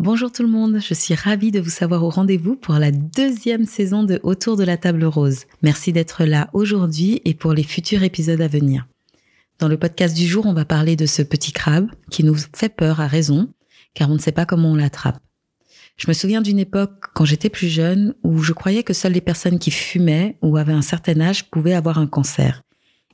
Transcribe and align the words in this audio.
Bonjour 0.00 0.32
tout 0.32 0.42
le 0.42 0.48
monde, 0.48 0.80
je 0.80 0.92
suis 0.92 1.14
ravie 1.14 1.52
de 1.52 1.60
vous 1.60 1.70
savoir 1.70 2.02
au 2.02 2.10
rendez-vous 2.10 2.56
pour 2.56 2.74
la 2.74 2.90
deuxième 2.90 3.64
saison 3.64 4.02
de 4.02 4.18
Autour 4.24 4.56
de 4.56 4.64
la 4.64 4.76
table 4.76 5.04
rose. 5.04 5.44
Merci 5.62 5.92
d'être 5.92 6.24
là 6.24 6.50
aujourd'hui 6.52 7.22
et 7.24 7.32
pour 7.32 7.52
les 7.52 7.62
futurs 7.62 8.02
épisodes 8.02 8.40
à 8.40 8.48
venir. 8.48 8.88
Dans 9.60 9.68
le 9.68 9.78
podcast 9.78 10.16
du 10.16 10.26
jour, 10.26 10.46
on 10.46 10.52
va 10.52 10.64
parler 10.64 10.96
de 10.96 11.06
ce 11.06 11.22
petit 11.22 11.52
crabe 11.52 11.86
qui 12.10 12.24
nous 12.24 12.34
fait 12.34 12.74
peur 12.74 13.00
à 13.00 13.06
raison, 13.06 13.48
car 13.94 14.10
on 14.10 14.14
ne 14.14 14.18
sait 14.18 14.32
pas 14.32 14.46
comment 14.46 14.72
on 14.72 14.74
l'attrape. 14.74 15.20
Je 15.96 16.08
me 16.08 16.12
souviens 16.12 16.42
d'une 16.42 16.58
époque, 16.58 17.04
quand 17.14 17.24
j'étais 17.24 17.48
plus 17.48 17.68
jeune, 17.68 18.16
où 18.24 18.42
je 18.42 18.52
croyais 18.52 18.82
que 18.82 18.94
seules 18.94 19.12
les 19.12 19.20
personnes 19.20 19.60
qui 19.60 19.70
fumaient 19.70 20.38
ou 20.42 20.56
avaient 20.56 20.72
un 20.72 20.82
certain 20.82 21.20
âge 21.20 21.48
pouvaient 21.50 21.72
avoir 21.72 22.00
un 22.00 22.08
cancer, 22.08 22.62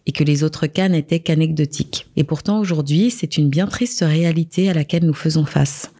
et 0.06 0.12
que 0.12 0.24
les 0.24 0.44
autres 0.44 0.66
cas 0.66 0.88
n'étaient 0.88 1.20
qu'anecdotiques. 1.20 2.06
Et 2.16 2.24
pourtant 2.24 2.58
aujourd'hui, 2.58 3.10
c'est 3.10 3.36
une 3.36 3.50
bien 3.50 3.66
triste 3.66 4.00
réalité 4.00 4.70
à 4.70 4.74
laquelle 4.74 5.04
nous 5.04 5.12
faisons 5.12 5.44
face 5.44 5.90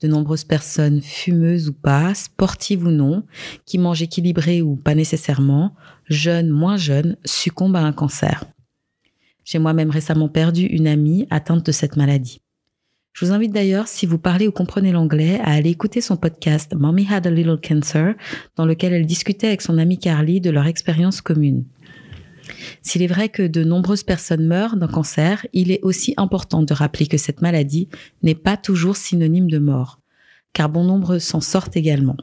de 0.00 0.08
nombreuses 0.08 0.44
personnes, 0.44 1.02
fumeuses 1.02 1.68
ou 1.68 1.72
pas, 1.72 2.14
sportives 2.14 2.86
ou 2.86 2.90
non, 2.90 3.24
qui 3.66 3.78
mangent 3.78 4.02
équilibré 4.02 4.62
ou 4.62 4.76
pas 4.76 4.94
nécessairement, 4.94 5.74
jeunes, 6.08 6.50
moins 6.50 6.76
jeunes, 6.76 7.16
succombent 7.24 7.76
à 7.76 7.80
un 7.80 7.92
cancer. 7.92 8.44
J'ai 9.44 9.58
moi-même 9.58 9.90
récemment 9.90 10.28
perdu 10.28 10.62
une 10.62 10.86
amie 10.86 11.26
atteinte 11.30 11.66
de 11.66 11.72
cette 11.72 11.96
maladie. 11.96 12.40
Je 13.12 13.26
vous 13.26 13.32
invite 13.32 13.52
d'ailleurs, 13.52 13.88
si 13.88 14.06
vous 14.06 14.18
parlez 14.18 14.46
ou 14.46 14.52
comprenez 14.52 14.92
l'anglais, 14.92 15.40
à 15.40 15.52
aller 15.52 15.70
écouter 15.70 16.00
son 16.00 16.16
podcast 16.16 16.74
Mommy 16.74 17.06
Had 17.10 17.26
a 17.26 17.30
Little 17.30 17.58
Cancer, 17.60 18.14
dans 18.56 18.64
lequel 18.64 18.92
elle 18.92 19.06
discutait 19.06 19.48
avec 19.48 19.62
son 19.62 19.78
amie 19.78 19.98
Carly 19.98 20.40
de 20.40 20.50
leur 20.50 20.66
expérience 20.66 21.20
commune. 21.20 21.64
S'il 22.82 23.02
est 23.02 23.06
vrai 23.06 23.28
que 23.28 23.42
de 23.46 23.64
nombreuses 23.64 24.02
personnes 24.02 24.46
meurent 24.46 24.76
d'un 24.76 24.88
cancer, 24.88 25.46
il 25.52 25.70
est 25.70 25.80
aussi 25.82 26.14
important 26.16 26.62
de 26.62 26.74
rappeler 26.74 27.06
que 27.06 27.16
cette 27.16 27.42
maladie 27.42 27.88
n'est 28.22 28.34
pas 28.34 28.56
toujours 28.56 28.96
synonyme 28.96 29.50
de 29.50 29.58
mort, 29.58 30.00
car 30.52 30.68
bon 30.68 30.84
nombre 30.84 31.18
s'en 31.18 31.40
sortent 31.40 31.76
également. 31.76 32.16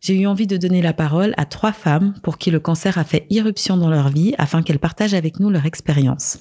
J'ai 0.00 0.14
eu 0.14 0.26
envie 0.26 0.46
de 0.46 0.56
donner 0.56 0.80
la 0.80 0.92
parole 0.92 1.34
à 1.36 1.44
trois 1.44 1.72
femmes 1.72 2.14
pour 2.22 2.38
qui 2.38 2.50
le 2.50 2.60
cancer 2.60 2.98
a 2.98 3.04
fait 3.04 3.26
irruption 3.30 3.76
dans 3.76 3.90
leur 3.90 4.10
vie 4.10 4.34
afin 4.38 4.62
qu'elles 4.62 4.78
partagent 4.78 5.14
avec 5.14 5.40
nous 5.40 5.50
leur 5.50 5.66
expérience. 5.66 6.38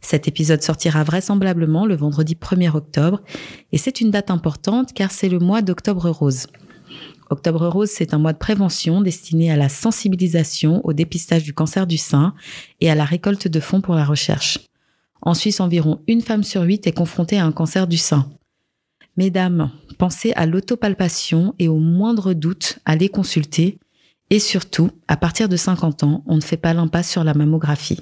Cet 0.00 0.28
épisode 0.28 0.62
sortira 0.62 1.04
vraisemblablement 1.04 1.84
le 1.84 1.96
vendredi 1.96 2.34
1er 2.34 2.74
octobre 2.74 3.20
et 3.72 3.78
c'est 3.78 4.00
une 4.00 4.10
date 4.10 4.30
importante 4.30 4.92
car 4.94 5.10
c'est 5.10 5.28
le 5.28 5.38
mois 5.38 5.60
d'octobre 5.60 6.08
rose. 6.08 6.46
Octobre 7.30 7.68
Rose, 7.68 7.90
c'est 7.90 8.14
un 8.14 8.18
mois 8.18 8.32
de 8.32 8.38
prévention 8.38 9.00
destiné 9.00 9.50
à 9.50 9.56
la 9.56 9.68
sensibilisation 9.68 10.80
au 10.84 10.92
dépistage 10.92 11.44
du 11.44 11.52
cancer 11.52 11.86
du 11.86 11.96
sein 11.98 12.34
et 12.80 12.90
à 12.90 12.94
la 12.94 13.04
récolte 13.04 13.48
de 13.48 13.60
fonds 13.60 13.80
pour 13.80 13.94
la 13.94 14.04
recherche. 14.04 14.60
En 15.20 15.34
Suisse, 15.34 15.60
environ 15.60 16.00
une 16.06 16.22
femme 16.22 16.44
sur 16.44 16.62
huit 16.62 16.86
est 16.86 16.92
confrontée 16.92 17.38
à 17.38 17.44
un 17.44 17.52
cancer 17.52 17.86
du 17.86 17.98
sein. 17.98 18.30
Mesdames, 19.16 19.70
pensez 19.98 20.32
à 20.34 20.46
l'autopalpation 20.46 21.54
et 21.58 21.68
au 21.68 21.78
moindre 21.78 22.32
doute, 22.32 22.78
allez 22.84 23.08
consulter. 23.08 23.78
Et 24.30 24.38
surtout, 24.38 24.90
à 25.08 25.16
partir 25.16 25.48
de 25.48 25.56
50 25.56 26.04
ans, 26.04 26.22
on 26.26 26.36
ne 26.36 26.40
fait 26.40 26.56
pas 26.56 26.74
l'impasse 26.74 27.10
sur 27.10 27.24
la 27.24 27.34
mammographie. 27.34 28.00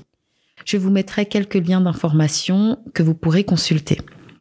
Je 0.65 0.77
vous 0.77 0.91
mettrai 0.91 1.27
quelques 1.27 1.55
liens 1.55 1.81
d'information 1.81 2.79
que 2.93 3.03
vous 3.03 3.15
pourrez 3.15 3.45
consulter. 3.45 3.99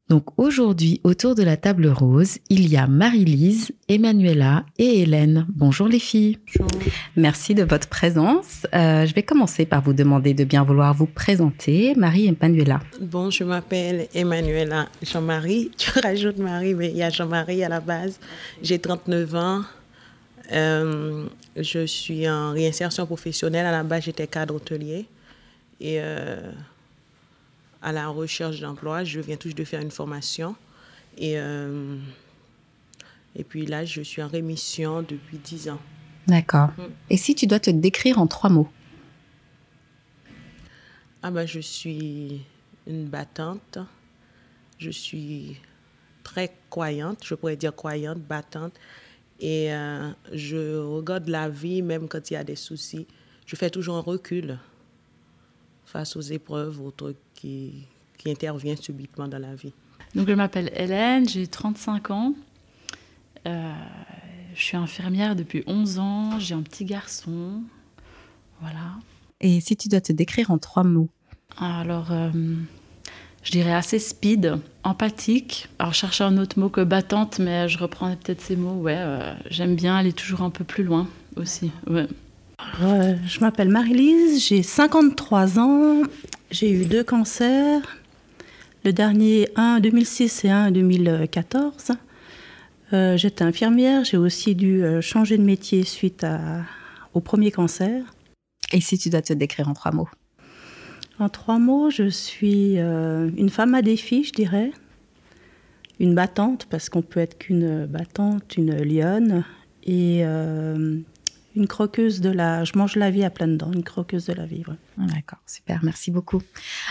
Donc 0.07 0.25
aujourd'hui, 0.37 1.01
autour 1.03 1.33
de 1.33 1.41
la 1.41 1.57
table 1.57 1.87
rose, 1.87 2.37
il 2.49 2.69
y 2.71 2.77
a 2.77 2.85
Marie-Lise, 2.85 3.71
Emmanuela 3.89 4.63
et 4.77 5.01
Hélène. 5.01 5.47
Bonjour 5.49 5.87
les 5.87 5.97
filles. 5.97 6.37
Bonjour. 6.59 6.79
Merci 7.15 7.55
de 7.55 7.63
votre 7.63 7.87
présence. 7.87 8.67
Euh, 8.75 9.07
je 9.07 9.15
vais 9.15 9.23
commencer 9.23 9.65
par 9.65 9.81
vous 9.81 9.93
demander 9.93 10.35
de 10.35 10.43
bien 10.43 10.63
vouloir 10.63 10.93
vous 10.93 11.07
présenter. 11.07 11.95
Marie 11.95 12.27
Emmanuela. 12.27 12.81
Bon, 13.01 13.31
je 13.31 13.43
m'appelle 13.43 14.07
Emmanuela 14.13 14.89
Jean-Marie. 15.01 15.71
Tu 15.77 15.89
rajoutes 15.99 16.37
Marie, 16.37 16.75
mais 16.75 16.91
il 16.91 16.97
y 16.97 17.03
a 17.03 17.09
Jean-Marie 17.09 17.63
à 17.63 17.69
la 17.69 17.79
base. 17.79 18.19
J'ai 18.61 18.77
39 18.77 19.33
ans. 19.33 19.61
Euh, 20.51 21.25
je 21.57 21.83
suis 21.87 22.29
en 22.29 22.51
réinsertion 22.51 23.07
professionnelle. 23.07 23.65
À 23.65 23.71
la 23.71 23.81
base, 23.81 24.03
j'étais 24.03 24.27
cadre 24.27 24.53
hôtelier. 24.53 25.07
Et... 25.81 25.99
Euh, 25.99 26.51
à 27.85 27.91
la 27.91 28.07
recherche 28.07 28.59
d'emploi. 28.59 29.03
Je 29.03 29.19
viens 29.19 29.37
toujours 29.37 29.55
de 29.55 29.63
faire 29.63 29.79
une 29.79 29.91
formation. 29.91 30.55
Et, 31.19 31.37
euh, 31.37 31.97
et 33.35 33.43
puis 33.43 33.67
là, 33.67 33.85
je 33.85 34.01
suis 34.01 34.23
en 34.23 34.27
rémission 34.27 35.03
depuis 35.03 35.37
10 35.37 35.69
ans. 35.69 35.79
D'accord. 36.27 36.69
Mm. 36.77 36.83
Et 37.11 37.17
si 37.17 37.35
tu 37.35 37.45
dois 37.45 37.59
te 37.59 37.69
décrire 37.69 38.17
en 38.17 38.25
trois 38.25 38.49
mots? 38.49 38.67
Ah 41.21 41.29
ben, 41.29 41.45
Je 41.45 41.59
suis 41.59 42.41
une 42.87 43.05
battante. 43.05 43.77
Je 44.79 44.89
suis 44.89 45.61
très 46.23 46.57
croyante, 46.71 47.19
je 47.23 47.35
pourrais 47.35 47.55
dire 47.55 47.75
croyante, 47.75 48.17
battante. 48.17 48.73
Et 49.39 49.71
euh, 49.71 50.09
je 50.33 50.79
regarde 50.79 51.27
la 51.27 51.49
vie, 51.49 51.83
même 51.83 52.07
quand 52.07 52.31
il 52.31 52.33
y 52.33 52.37
a 52.37 52.43
des 52.43 52.55
soucis. 52.55 53.05
Je 53.45 53.55
fais 53.55 53.69
toujours 53.69 53.97
un 53.97 54.01
recul 54.01 54.57
face 55.95 56.17
aux 56.17 56.21
épreuves, 56.21 56.81
aux 56.81 56.91
trucs 56.91 57.15
qui, 57.35 57.71
qui 58.17 58.29
intervient 58.29 58.75
subitement 58.75 59.29
dans 59.29 59.39
la 59.39 59.55
vie. 59.55 59.71
Donc, 60.13 60.27
je 60.27 60.33
m'appelle 60.33 60.69
Hélène, 60.75 61.27
j'ai 61.29 61.47
35 61.47 62.11
ans. 62.11 62.33
Euh, 63.47 63.71
je 64.53 64.61
suis 64.61 64.75
infirmière 64.75 65.37
depuis 65.37 65.63
11 65.67 65.99
ans, 65.99 66.37
j'ai 66.37 66.53
un 66.53 66.63
petit 66.63 66.83
garçon. 66.83 67.61
Voilà. 68.59 68.99
Et 69.39 69.61
si 69.61 69.77
tu 69.77 69.87
dois 69.87 70.01
te 70.01 70.11
décrire 70.11 70.51
en 70.51 70.57
trois 70.57 70.83
mots? 70.83 71.07
Alors, 71.57 72.11
euh, 72.11 72.29
je 73.43 73.51
dirais 73.51 73.73
assez 73.73 73.99
speed, 73.99 74.57
empathique. 74.83 75.69
Alors, 75.79 75.93
je 75.93 75.99
cherchais 75.99 76.25
un 76.25 76.37
autre 76.37 76.59
mot 76.59 76.67
que 76.67 76.81
battante, 76.81 77.39
mais 77.39 77.69
je 77.69 77.77
reprends 77.77 78.13
peut-être 78.17 78.41
ces 78.41 78.57
mots. 78.57 78.81
Ouais, 78.81 78.97
euh, 78.97 79.33
j'aime 79.49 79.77
bien 79.77 79.95
aller 79.95 80.11
toujours 80.11 80.41
un 80.41 80.49
peu 80.49 80.65
plus 80.65 80.83
loin 80.83 81.07
aussi. 81.37 81.71
Ouais. 81.87 82.07
Euh, 82.81 83.15
je 83.25 83.39
m'appelle 83.39 83.69
Marie-Lise, 83.69 84.45
j'ai 84.45 84.63
53 84.63 85.59
ans, 85.59 86.01
j'ai 86.51 86.71
eu 86.71 86.85
deux 86.85 87.03
cancers, 87.03 87.97
le 88.83 88.93
dernier 88.93 89.49
un 89.55 89.77
en 89.77 89.79
2006 89.79 90.45
et 90.45 90.49
un 90.49 90.67
en 90.67 90.71
2014. 90.71 91.91
Euh, 92.93 93.17
j'étais 93.17 93.43
infirmière, 93.43 94.03
j'ai 94.03 94.17
aussi 94.17 94.55
dû 94.55 94.83
euh, 94.83 95.01
changer 95.01 95.37
de 95.37 95.43
métier 95.43 95.83
suite 95.83 96.23
à, 96.23 96.63
au 97.13 97.21
premier 97.21 97.51
cancer. 97.51 98.03
Et 98.71 98.81
si 98.81 98.97
tu 98.97 99.09
dois 99.09 99.21
te 99.21 99.33
décrire 99.33 99.69
en 99.69 99.73
trois 99.73 99.91
mots? 99.91 100.09
En 101.17 101.29
trois 101.29 101.59
mots, 101.59 101.89
je 101.89 102.09
suis 102.09 102.77
une 102.77 103.49
femme 103.49 103.73
à 103.73 103.81
défi, 103.81 104.25
je 104.25 104.33
dirais. 104.33 104.71
Une 106.01 106.13
battante, 106.13 106.67
parce 106.69 106.89
qu'on 106.89 107.01
peut 107.01 107.21
être 107.21 107.37
qu'une 107.37 107.85
battante, 107.85 108.57
une 108.57 108.75
lionne. 108.83 109.45
Et 109.85 110.25
une 111.55 111.67
croqueuse 111.67 112.21
de 112.21 112.29
la. 112.29 112.63
Je 112.63 112.73
mange 112.75 112.95
la 112.95 113.11
vie 113.11 113.23
à 113.23 113.29
pleines 113.29 113.57
dents, 113.57 113.71
une 113.71 113.83
croqueuse 113.83 114.25
de 114.25 114.33
la 114.33 114.45
vie. 114.45 114.63
D'accord, 114.97 115.39
super, 115.45 115.79
merci 115.83 116.11
beaucoup. 116.11 116.41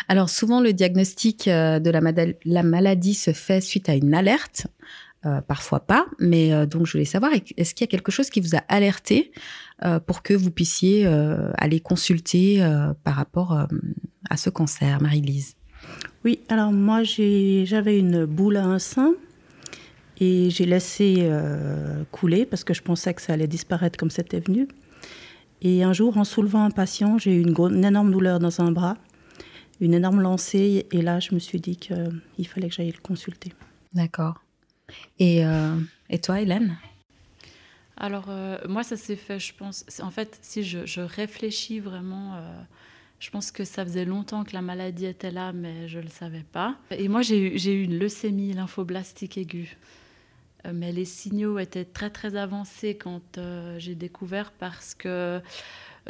Alors, 0.09 0.31
souvent, 0.31 0.61
le 0.61 0.73
diagnostic 0.73 1.49
euh, 1.49 1.79
de 1.79 1.91
la, 1.91 2.01
la 2.45 2.63
maladie 2.63 3.15
se 3.15 3.33
fait 3.33 3.61
suite 3.61 3.89
à 3.89 3.95
une 3.95 4.15
alerte. 4.15 4.67
Euh, 5.27 5.41
parfois 5.41 5.81
pas, 5.81 6.05
mais 6.19 6.53
euh, 6.53 6.67
donc 6.67 6.85
je 6.85 6.93
voulais 6.93 7.07
savoir, 7.07 7.33
est-ce 7.57 7.75
qu'il 7.75 7.87
y 7.87 7.89
a 7.89 7.91
quelque 7.91 8.13
chose 8.13 8.29
qui 8.29 8.41
vous 8.41 8.57
a 8.57 8.63
alerté 8.69 9.33
pour 10.07 10.23
que 10.23 10.35
vous 10.35 10.51
puissiez 10.51 11.07
aller 11.57 11.81
consulter 11.81 12.63
par 13.05 13.15
rapport 13.15 13.67
à 14.31 14.37
ce 14.37 14.51
cancer, 14.51 15.01
Marie-Lise? 15.01 15.57
Oui, 16.25 16.41
alors 16.49 16.73
moi 16.73 17.03
j'avais 17.03 17.99
une 17.99 18.27
boule 18.27 18.57
à 18.57 18.65
un 18.65 18.79
sein 18.79 19.15
et 20.21 20.51
j'ai 20.51 20.67
laissé 20.67 21.17
euh, 21.21 22.05
couler 22.13 22.47
parce 22.47 22.65
que 22.65 22.75
je 22.75 22.83
pensais 22.83 23.15
que 23.15 23.23
ça 23.23 23.33
allait 23.33 23.47
disparaître 23.47 23.99
comme 23.99 24.11
c'était 24.11 24.41
venu. 24.41 24.69
Et 25.63 25.83
un 25.83 25.93
jour, 25.93 26.19
en 26.19 26.25
soulevant 26.25 26.65
un 26.65 26.71
patient, 26.71 27.19
j'ai 27.19 27.35
eu 27.35 27.41
une, 27.41 27.85
énorme 27.85 28.11
douleur 28.11 28.39
dans 28.39 28.61
un 28.61 28.71
bras, 28.71 28.97
une 29.81 29.95
énorme 29.95 30.21
lancée. 30.21 30.87
Et 30.93 31.03
là, 31.03 31.21
je 31.21 31.35
me 31.35 31.39
suis 31.39 31.59
dit 31.59 31.77
qu'il 31.77 32.47
fallait 32.47 32.69
que 32.69 32.75
j'aille 32.75 32.93
le 32.93 33.03
consulter. 33.03 33.53
D'accord. 33.93 34.43
Et, 35.19 35.45
euh, 35.45 35.77
et 36.11 36.19
toi, 36.21 36.41
Hélène? 36.41 36.77
Alors, 37.97 38.27
euh, 38.29 38.59
moi, 38.69 38.83
ça 38.83 38.97
s'est 38.97 39.17
fait, 39.17 39.39
je 39.39 39.55
pense. 39.55 39.85
En 40.03 40.11
fait, 40.11 40.39
si 40.43 40.65
je, 40.65 40.85
je 40.85 41.01
réfléchis 41.01 41.81
vraiment, 41.81 42.35
euh, 42.35 42.61
je 43.21 43.31
pense 43.31 43.51
que 43.51 43.65
ça 43.65 43.85
faisait 43.85 44.05
longtemps 44.05 44.45
que 44.45 44.53
la 44.53 44.63
maladie 44.63 45.07
était 45.07 45.31
là, 45.31 45.53
mais 45.53 45.89
je 45.89 45.99
ne 45.99 46.05
le 46.05 46.11
savais 46.11 46.45
pas. 46.53 46.77
Et 46.91 47.09
moi, 47.09 47.23
j'ai 47.23 47.39
eu, 47.39 47.57
eu 47.57 47.83
une 47.85 47.99
leucémie 47.99 48.53
lymphoblastique 48.53 49.39
aiguë. 49.39 49.77
Mais 50.73 50.93
les 50.93 51.05
signaux 51.05 51.59
étaient 51.59 51.85
très, 51.85 52.11
très 52.11 52.37
avancés 52.37 52.97
quand 52.97 53.39
j'ai 53.79 53.95
découvert 53.95 54.53
parce 54.53 54.95
que 54.95 55.43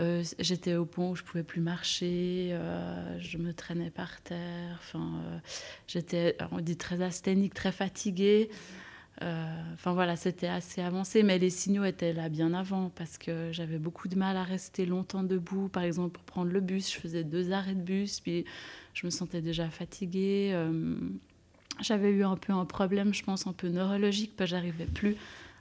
euh, 0.00 0.24
j'étais 0.40 0.74
au 0.74 0.86
point 0.86 1.10
où 1.10 1.14
je 1.14 1.22
pouvais 1.22 1.44
plus 1.44 1.60
marcher, 1.60 2.50
euh, 2.52 3.18
je 3.20 3.38
me 3.38 3.52
traînais 3.52 3.90
par 3.90 4.20
terre. 4.22 4.78
Enfin, 4.78 5.22
euh, 5.26 5.38
j'étais, 5.86 6.36
on 6.50 6.60
dit 6.60 6.76
très 6.76 7.00
asthénique, 7.02 7.54
très 7.54 7.72
fatiguée. 7.72 8.50
Enfin 9.72 9.94
voilà, 9.94 10.16
c'était 10.16 10.48
assez 10.48 10.82
avancé, 10.82 11.22
mais 11.22 11.38
les 11.38 11.48
signaux 11.48 11.84
étaient 11.84 12.12
là 12.12 12.28
bien 12.28 12.52
avant 12.52 12.90
parce 12.90 13.16
que 13.16 13.52
j'avais 13.52 13.78
beaucoup 13.78 14.06
de 14.06 14.16
mal 14.16 14.36
à 14.36 14.42
rester 14.42 14.84
longtemps 14.84 15.22
debout. 15.22 15.68
Par 15.68 15.82
exemple, 15.82 16.10
pour 16.10 16.24
prendre 16.24 16.52
le 16.52 16.60
bus, 16.60 16.92
je 16.92 16.98
faisais 17.00 17.24
deux 17.24 17.50
arrêts 17.50 17.74
de 17.74 17.80
bus, 17.80 18.20
puis 18.20 18.44
je 18.92 19.06
me 19.06 19.10
sentais 19.10 19.40
déjà 19.40 19.70
fatiguée. 19.70 20.52
J'avais 21.80 22.10
eu 22.10 22.24
un 22.24 22.36
peu 22.36 22.52
un 22.52 22.64
problème, 22.64 23.12
je 23.12 23.22
pense, 23.22 23.46
un 23.46 23.52
peu 23.52 23.68
neurologique, 23.68 24.34
parce 24.36 24.50
que 24.50 24.56
j'arrivais 24.56 24.86
plus 24.86 25.16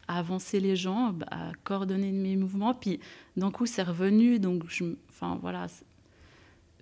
à 0.07 0.19
avancer 0.19 0.60
les 0.60 0.75
jambes, 0.75 1.24
à 1.31 1.51
coordonner 1.63 2.12
mes 2.12 2.36
mouvements. 2.36 2.74
Puis 2.74 3.00
d'un 3.38 3.51
coup, 3.51 3.65
c'est 3.65 3.83
revenu. 3.83 4.39
Donc, 4.39 4.63
je, 4.68 4.83
enfin 5.10 5.38
voilà, 5.42 5.68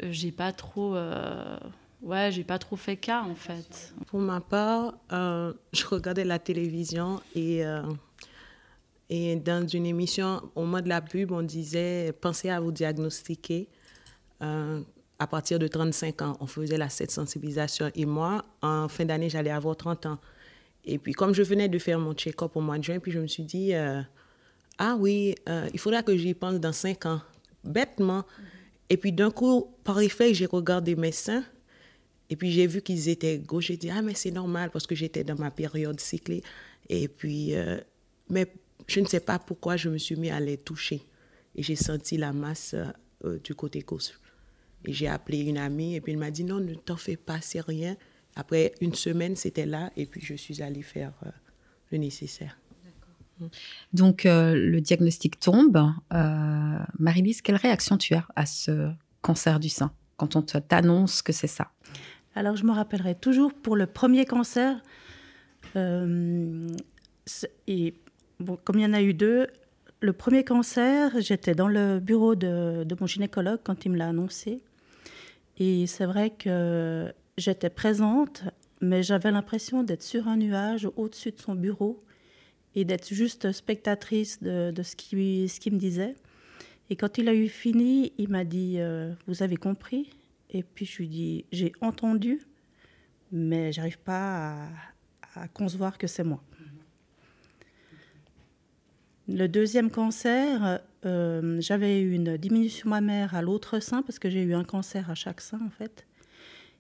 euh, 0.04 0.08
j'ai 0.12 0.32
pas 0.32 0.52
trop. 0.52 0.96
Euh, 0.96 1.58
ouais, 2.02 2.32
j'ai 2.32 2.44
pas 2.44 2.60
trop 2.60 2.76
fait 2.76 2.98
cas 2.98 3.22
en 3.24 3.36
fait. 3.36 3.94
Pour 4.08 4.20
ma 4.20 4.42
part, 4.42 4.96
euh, 5.12 5.54
je 5.74 5.86
regardais 5.86 6.26
la 6.26 6.40
télévision 6.40 7.22
et, 7.36 7.64
et 9.10 9.36
dans 9.36 9.68
une 9.68 9.86
émission, 9.86 10.42
au 10.56 10.66
mois 10.66 10.82
de 10.82 10.90
la 10.90 11.02
pub, 11.02 11.32
on 11.32 11.44
disait 11.44 12.14
pensez 12.20 12.50
à 12.50 12.60
vous 12.60 12.72
diagnostiquer. 12.72 13.68
À 15.22 15.28
partir 15.28 15.60
de 15.60 15.68
35 15.68 16.24
ans, 16.24 16.38
on 16.40 16.48
faisait 16.48 16.80
la 16.80 16.90
cette 16.90 17.12
sensibilisation. 17.12 17.92
Et 17.94 18.08
moi, 18.08 18.44
en 18.64 18.88
fin 18.88 19.06
d'année, 19.06 19.30
j'allais 19.30 19.52
avoir 19.52 19.78
30 19.78 20.08
ans. 20.08 20.18
Et 20.84 20.98
puis, 20.98 21.14
comme 21.14 21.36
je 21.36 21.44
venais 21.44 21.70
de 21.70 21.78
faire 21.78 22.00
mon 22.00 22.16
check-up 22.16 22.56
au 22.56 22.60
mois 22.60 22.80
de 22.80 22.84
juin, 22.84 22.98
puis 22.98 23.12
je 23.12 23.20
me 23.20 23.28
suis 23.28 23.44
dit, 23.44 23.76
euh, 23.76 24.02
ah 24.80 24.96
oui, 24.98 25.36
euh, 25.48 25.70
il 25.74 25.80
faudra 25.80 26.02
que 26.02 26.18
j'y 26.18 26.34
pense 26.34 26.60
dans 26.60 26.74
cinq 26.74 27.06
ans, 27.06 27.22
bêtement. 27.64 28.26
Et 28.90 28.98
puis, 28.98 29.12
d'un 29.12 29.30
coup, 29.30 29.68
par 29.84 30.00
effet, 30.00 30.34
j'ai 30.34 30.48
regardé 30.48 30.96
mes 30.96 31.12
seins. 31.12 31.44
Et 32.32 32.36
puis, 32.36 32.52
j'ai 32.52 32.66
vu 32.66 32.82
qu'ils 32.82 33.08
étaient 33.08 33.38
gauches. 33.38 33.68
J'ai 33.68 33.78
dit, 33.78 33.92
ah, 33.92 34.02
mais 34.02 34.16
c'est 34.16 34.32
normal 34.32 34.72
parce 34.72 34.88
que 34.88 34.96
j'étais 34.96 35.24
dans 35.24 35.36
ma 35.36 35.52
période 35.52 36.00
cyclée. 36.00 36.42
Et 36.90 37.08
puis, 37.08 37.54
euh, 37.54 37.78
mais 38.28 38.52
je 38.88 39.02
ne 39.02 39.06
sais 39.06 39.20
pas 39.20 39.38
pourquoi 39.38 39.78
je 39.78 39.88
me 39.88 40.00
suis 40.00 40.16
mis 40.16 40.32
à 40.32 40.40
les 40.40 40.58
toucher. 40.58 41.04
Et 41.54 41.62
j'ai 41.62 41.76
senti 41.76 42.18
la 42.18 42.34
masse 42.34 42.76
du 43.44 43.54
côté 43.54 43.82
gauche. 43.82 44.14
Et 44.86 44.94
j'ai 44.94 45.08
appelé 45.08 45.40
une 45.40 45.58
amie 45.58 45.96
et 45.96 46.02
puis 46.02 46.14
elle 46.14 46.20
m'a 46.20 46.32
dit, 46.32 46.44
non, 46.44 46.60
ne 46.60 46.74
t'en 46.74 46.96
fais 46.96 47.18
pas, 47.18 47.40
c'est 47.42 47.62
rien. 47.62 47.96
Après 48.36 48.74
une 48.82 48.96
semaine, 48.96 49.36
c'était 49.36 49.66
là 49.66 49.92
et 49.96 50.06
puis 50.06 50.22
je 50.22 50.36
suis 50.36 50.62
allée 50.62 50.82
faire 50.82 51.14
euh, 51.26 51.30
le 51.92 51.98
nécessaire. 51.98 52.58
Donc 53.92 54.26
euh, 54.26 54.54
le 54.56 54.82
diagnostic 54.82 55.40
tombe. 55.40 55.78
Euh, 56.14 56.80
Marie-Lise, 57.00 57.42
quelle 57.42 57.56
réaction 57.56 57.98
tu 57.98 58.14
as 58.14 58.26
à 58.36 58.46
ce 58.46 58.92
cancer 59.22 59.60
du 59.60 59.70
sein 59.70 59.92
quand 60.18 60.36
on 60.36 60.42
t'annonce 60.42 61.22
que 61.22 61.34
c'est 61.34 61.48
ça? 61.48 61.72
Alors 62.36 62.56
je 62.56 62.64
me 62.64 62.72
rappellerai 62.72 63.16
toujours 63.16 63.54
pour 63.54 63.76
le 63.76 63.88
premier 63.88 64.26
cancer. 64.26 64.82
et 65.76 65.80
bon, 68.40 68.58
comme 68.64 68.78
il 68.78 68.84
y 68.84 68.86
en 68.86 68.94
a 68.94 69.02
eu 69.02 69.14
deux, 69.14 69.48
le 70.02 70.14
premier 70.14 70.44
cancer, 70.44 71.12
j'étais 71.20 71.54
dans 71.54 71.68
le 71.68 72.00
bureau 72.00 72.36
de, 72.36 72.84
de 72.84 72.96
mon 73.00 73.08
gynécologue 73.08 73.60
quand 73.64 73.86
il 73.86 73.92
me 73.92 73.98
l'a 73.98 74.10
annoncé. 74.10 74.62
Et 75.64 75.86
c'est 75.86 76.08
vrai 76.08 76.32
que 76.32 77.14
j'étais 77.38 77.70
présente, 77.70 78.46
mais 78.82 79.04
j'avais 79.04 79.30
l'impression 79.30 79.84
d'être 79.84 80.02
sur 80.02 80.28
un 80.28 80.36
nuage 80.36 80.90
au-dessus 80.96 81.30
de 81.30 81.40
son 81.40 81.54
bureau 81.54 82.04
et 82.74 82.84
d'être 82.84 83.14
juste 83.14 83.52
spectatrice 83.52 84.42
de, 84.42 84.74
ce 84.82 84.96
qu'il 84.96 85.74
me 85.74 85.78
disait. 85.78 86.16
Et 86.90 86.96
quand 86.96 87.20
il 87.20 87.30
a 87.30 87.36
eu 87.36 87.48
fini, 87.48 88.12
il 88.18 88.30
m'a 88.30 88.44
dit 88.44 88.78
euh, 88.80 89.14
Vous 89.28 89.44
avez 89.44 89.56
compris? 89.56 90.10
Et 90.50 90.64
puis 90.64 90.88
je 90.88 90.98
lui 90.98 91.08
dit 91.08 91.46
J'ai 91.52 91.74
entendu, 91.80 92.42
mais 93.32 93.72
j'arrive 93.72 94.00
pas 94.00 94.68
à, 95.36 95.48
concevoir 95.50 96.00
que 96.00 96.08
c'est 96.08 96.24
moi. 96.24 96.42
Le 99.28 99.46
deuxième 99.46 99.92
cancer, 99.92 100.82
euh, 101.06 101.60
j'avais 101.62 102.02
eu 102.02 102.14
une 102.14 102.38
diminution 102.38 102.90
mammaire 102.90 103.36
à 103.36 103.42
l'autre 103.42 103.80
sein 103.80 104.02
parce 104.04 104.20
que 104.20 104.30
j'ai 104.30 104.44
eu 104.44 104.54
un 104.54 104.64
cancer 104.64 105.10
à 105.10 105.16
chaque 105.16 105.42
sein 105.42 105.60
en 105.66 105.70
fait. 105.70 106.06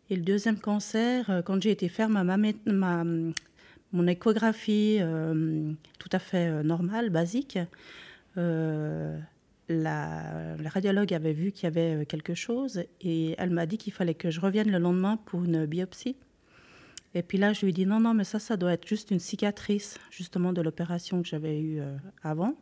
Et 0.09 0.15
le 0.15 0.21
deuxième 0.21 0.59
cancer, 0.59 1.29
euh, 1.29 1.41
quand 1.41 1.61
j'ai 1.61 1.71
été 1.71 1.89
faire 1.89 2.09
ma, 2.09 2.23
ma, 2.23 3.03
mon 3.93 4.07
échographie 4.07 4.97
euh, 4.99 5.71
tout 5.99 6.09
à 6.11 6.19
fait 6.19 6.63
normale, 6.63 7.09
basique, 7.09 7.57
la, 8.35 9.17
radiologue 10.65 11.13
avait 11.13 11.33
vu 11.33 11.51
qu'il 11.51 11.63
y 11.63 11.67
avait 11.67 12.05
quelque 12.05 12.33
chose 12.33 12.83
et 12.99 13.35
elle 13.37 13.51
m'a 13.51 13.65
dit 13.65 13.77
qu'il 13.77 13.93
fallait 13.93 14.13
que 14.13 14.29
je 14.29 14.41
revienne 14.41 14.69
le 14.69 14.79
lendemain 14.79 15.17
pour 15.17 15.43
une 15.43 15.65
biopsie. 15.65 16.17
Et 17.13 17.23
puis 17.23 17.37
là, 17.37 17.53
je 17.53 17.61
lui 17.61 17.69
ai 17.69 17.73
dit 17.73 17.85
non, 17.85 17.99
non, 17.99 18.13
mais 18.13 18.23
ça, 18.23 18.39
ça 18.39 18.55
doit 18.55 18.73
être 18.73 18.87
juste 18.87 19.11
une 19.11 19.19
cicatrice, 19.19 19.97
justement, 20.11 20.53
de 20.53 20.61
l'opération 20.61 21.21
que 21.21 21.27
j'avais 21.27 21.59
eue 21.59 21.81
avant. 22.23 22.55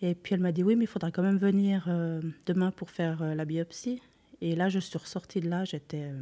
Et 0.00 0.14
puis 0.14 0.34
elle 0.34 0.40
m'a 0.40 0.52
dit 0.52 0.62
oui, 0.62 0.76
mais 0.76 0.84
il 0.84 0.88
faudra 0.88 1.10
quand 1.10 1.22
même 1.22 1.38
venir 1.38 1.88
demain 2.46 2.70
pour 2.70 2.90
faire 2.90 3.34
la 3.34 3.44
biopsie. 3.44 4.00
Et 4.40 4.54
là, 4.54 4.68
je 4.68 4.78
suis 4.78 4.96
ressortie 4.96 5.40
de 5.40 5.48
là, 5.48 5.64
j'étais 5.64 6.12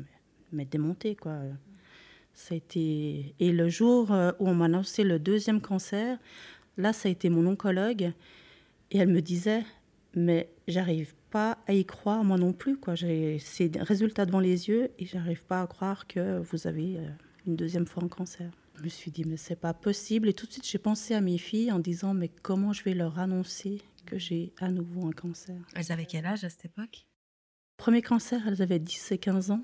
mais 0.53 0.65
démonté, 0.65 1.15
quoi. 1.15 1.39
Ça 2.35 2.55
a 2.55 2.57
été... 2.57 3.35
Et 3.41 3.53
le 3.53 3.69
jour 3.69 4.13
euh, 4.13 4.33
où 4.39 4.49
on 4.49 4.55
m'a 4.55 4.67
annoncé 4.67 5.05
le 5.05 5.19
deuxième 5.19 5.61
cancer, 5.61 6.19
là, 6.77 6.93
ça 6.93 7.09
a 7.09 7.13
été 7.13 7.31
mon 7.31 7.47
oncologue. 7.47 8.13
Et 8.91 8.99
elle 8.99 9.09
me 9.09 9.23
disait, 9.23 9.65
mais 10.15 10.51
j'arrive 10.69 11.15
pas 11.31 11.59
à 11.67 11.73
y 11.73 11.85
croire, 11.85 12.25
moi 12.25 12.37
non 12.37 12.53
plus. 12.53 12.77
Quoi. 12.77 12.95
J'ai 12.95 13.39
ces 13.39 13.71
résultats 13.81 14.27
devant 14.27 14.41
les 14.41 14.69
yeux 14.69 14.91
et 14.99 15.07
j'arrive 15.07 15.45
pas 15.45 15.63
à 15.63 15.67
croire 15.67 16.07
que 16.07 16.39
vous 16.41 16.67
avez 16.67 16.99
euh, 16.99 17.09
une 17.47 17.57
deuxième 17.57 17.87
fois 17.87 18.05
un 18.05 18.09
cancer. 18.09 18.51
Je 18.79 18.83
me 18.85 18.89
suis 18.89 19.11
dit, 19.11 19.25
mais 19.25 19.37
c'est 19.37 19.57
pas 19.57 19.73
possible. 19.75 20.29
Et 20.29 20.35
tout 20.35 20.47
de 20.47 20.53
suite, 20.53 20.67
j'ai 20.69 20.79
pensé 20.79 21.15
à 21.15 21.21
mes 21.21 21.39
filles 21.39 21.73
en 21.73 21.79
disant, 21.79 22.15
mais 22.15 22.29
comment 22.43 22.73
je 22.73 22.85
vais 22.85 22.95
leur 22.95 23.19
annoncer 23.19 23.81
que 24.05 24.19
j'ai 24.19 24.53
à 24.59 24.71
nouveau 24.71 25.07
un 25.07 25.13
cancer? 25.13 25.57
Elles 25.75 25.93
avaient 25.93 26.07
quel 26.07 26.27
âge 26.27 26.45
à 26.45 26.51
cette 26.51 26.67
époque? 26.67 27.07
Premier 27.77 28.03
cancer, 28.03 28.41
elles 28.47 28.63
avaient 28.63 28.79
10 28.79 29.13
et 29.13 29.19
15 29.19 29.51
ans. 29.51 29.63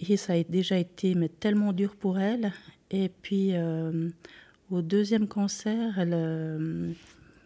Et 0.00 0.16
ça 0.16 0.34
a 0.34 0.42
déjà 0.42 0.76
été 0.78 1.14
mais, 1.14 1.28
tellement 1.28 1.72
dur 1.72 1.96
pour 1.96 2.18
elle. 2.18 2.52
Et 2.90 3.08
puis, 3.08 3.54
euh, 3.54 4.10
au 4.70 4.82
deuxième 4.82 5.28
cancer, 5.28 5.98
elle, 5.98 6.12
euh, 6.14 6.92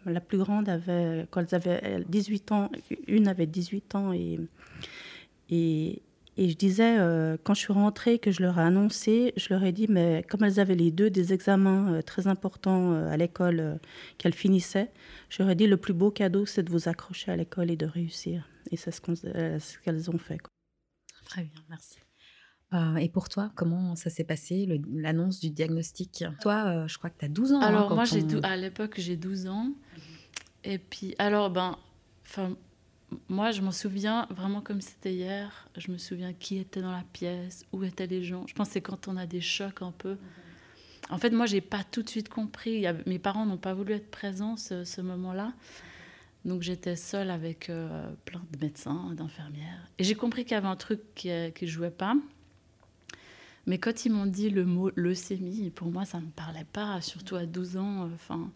la 0.07 0.21
plus 0.21 0.39
grande 0.39 0.69
avait, 0.69 1.27
quand 1.31 1.53
elle 1.53 1.55
avait 1.55 2.05
18 2.09 2.53
ans, 2.53 2.71
une 3.07 3.29
avait 3.29 3.47
18 3.47 3.95
ans. 3.95 4.13
Et, 4.13 4.41
et, 5.51 6.03
et 6.37 6.49
je 6.49 6.57
disais, 6.57 6.99
euh, 6.99 7.37
quand 7.43 7.55
je 7.55 7.61
suis 7.61 7.73
rentrée, 7.73 8.19
que 8.19 8.31
je 8.31 8.43
leur 8.43 8.59
ai 8.59 8.63
annoncé, 8.63 9.33
je 9.37 9.49
leur 9.51 9.65
ai 9.65 9.73
dit, 9.73 9.87
mais 9.89 10.25
comme 10.29 10.45
elles 10.45 10.61
avaient 10.61 10.75
les 10.75 10.91
deux 10.91 11.11
des 11.11 11.33
examens 11.33 12.01
très 12.03 12.27
importants 12.27 12.93
à 12.93 13.17
l'école 13.17 13.79
qu'elles 14.19 14.35
finissaient, 14.35 14.91
je 15.29 15.43
leur 15.43 15.51
ai 15.51 15.55
dit, 15.55 15.67
le 15.67 15.77
plus 15.77 15.95
beau 15.95 16.11
cadeau, 16.11 16.47
c'est 16.47 16.63
de 16.63 16.71
vous 16.71 16.89
accrocher 16.89 17.33
à 17.33 17.37
l'école 17.37 17.71
et 17.71 17.77
de 17.77 17.87
réussir. 17.87 18.49
Et 18.71 18.77
c'est 18.77 18.91
ce 18.91 19.79
qu'elles 19.79 20.11
ont 20.11 20.19
fait. 20.19 20.39
Très 21.25 21.43
bien, 21.43 21.63
merci. 21.69 21.99
Euh, 22.73 22.97
et 22.97 23.09
pour 23.09 23.29
toi, 23.29 23.51
comment 23.55 23.95
ça 23.95 24.11
s'est 24.11 24.25
passé, 24.25 24.67
l'annonce 24.93 25.41
du 25.41 25.51
diagnostic? 25.51 26.25
Toi, 26.41 26.65
euh, 26.67 26.89
je 26.89 26.99
crois 26.99 27.11
que 27.11 27.19
tu 27.19 27.25
as 27.25 27.29
12 27.29 27.53
ans. 27.53 27.61
Hein, 27.61 27.67
alors, 27.67 27.95
moi, 27.95 28.05
à 28.43 28.57
l'époque, 28.57 28.95
j'ai 28.99 29.17
12 29.17 29.47
ans. 29.47 29.73
Et 30.65 30.79
puis, 30.79 31.15
alors, 31.19 31.51
ben, 31.51 31.77
moi, 33.29 33.51
je 33.51 33.63
m'en 33.63 33.73
souviens 33.73 34.27
vraiment 34.31 34.61
comme 34.61 34.81
c'était 34.81 35.13
hier. 35.13 35.69
Je 35.77 35.91
me 35.91 35.99
souviens 35.99 36.33
qui 36.33 36.59
était 36.59 36.81
dans 36.81 36.93
la 36.93 37.05
pièce, 37.13 37.65
où 37.73 37.83
étaient 37.85 38.07
les 38.07 38.23
gens. 38.23 38.47
Je 38.47 38.55
pense 38.55 38.69
que 38.69 38.75
c'est 38.75 38.81
quand 38.81 39.09
on 39.09 39.17
a 39.17 39.27
des 39.27 39.41
chocs 39.41 39.83
un 39.83 39.93
peu. 39.93 40.17
En 41.11 41.19
fait, 41.19 41.31
moi, 41.31 41.47
j'ai 41.47 41.61
pas 41.61 41.85
tout 41.85 42.03
de 42.03 42.09
suite 42.09 42.29
compris. 42.29 42.85
mes 43.07 43.19
parents 43.19 43.47
n'ont 43.47 43.57
pas 43.57 43.75
voulu 43.75 43.93
être 43.93 44.11
présents 44.11 44.57
ce, 44.57 45.01
moment-là. 45.01 45.53
Donc 46.45 46.63
j'étais 46.63 46.95
seule 46.95 47.31
avec 47.31 47.71
euh, 47.71 48.09
plein 48.25 48.43
de 48.53 48.59
médecins, 48.59 49.13
d'infirmières. 49.15 49.89
Et 49.99 50.05
j'ai 50.05 50.15
compris 50.15 50.45
qu'il 50.45 50.53
y 50.53 50.59
avait 50.59 50.69
un 50.69 50.77
truc 50.77 51.01
qui 51.15 51.29
ne 51.29 51.67
jouait 51.67 51.91
pas. 51.91 52.15
Mais 53.67 53.79
quand 53.79 54.05
ils 54.05 54.13
m'ont 54.13 54.27
dit 54.27 54.49
le 54.49 54.65
mot 54.65 54.91
leucémie, 54.95 55.71
pour 55.71 55.91
moi, 55.91 56.05
ça 56.05 56.21
ne 56.21 56.27
me 56.27 56.31
parlait 56.31 56.67
pas, 56.73 57.01
surtout 57.01 57.35
à 57.35 57.47
12 57.47 57.77
ans. 57.77 58.09
Enfin, 58.15 58.51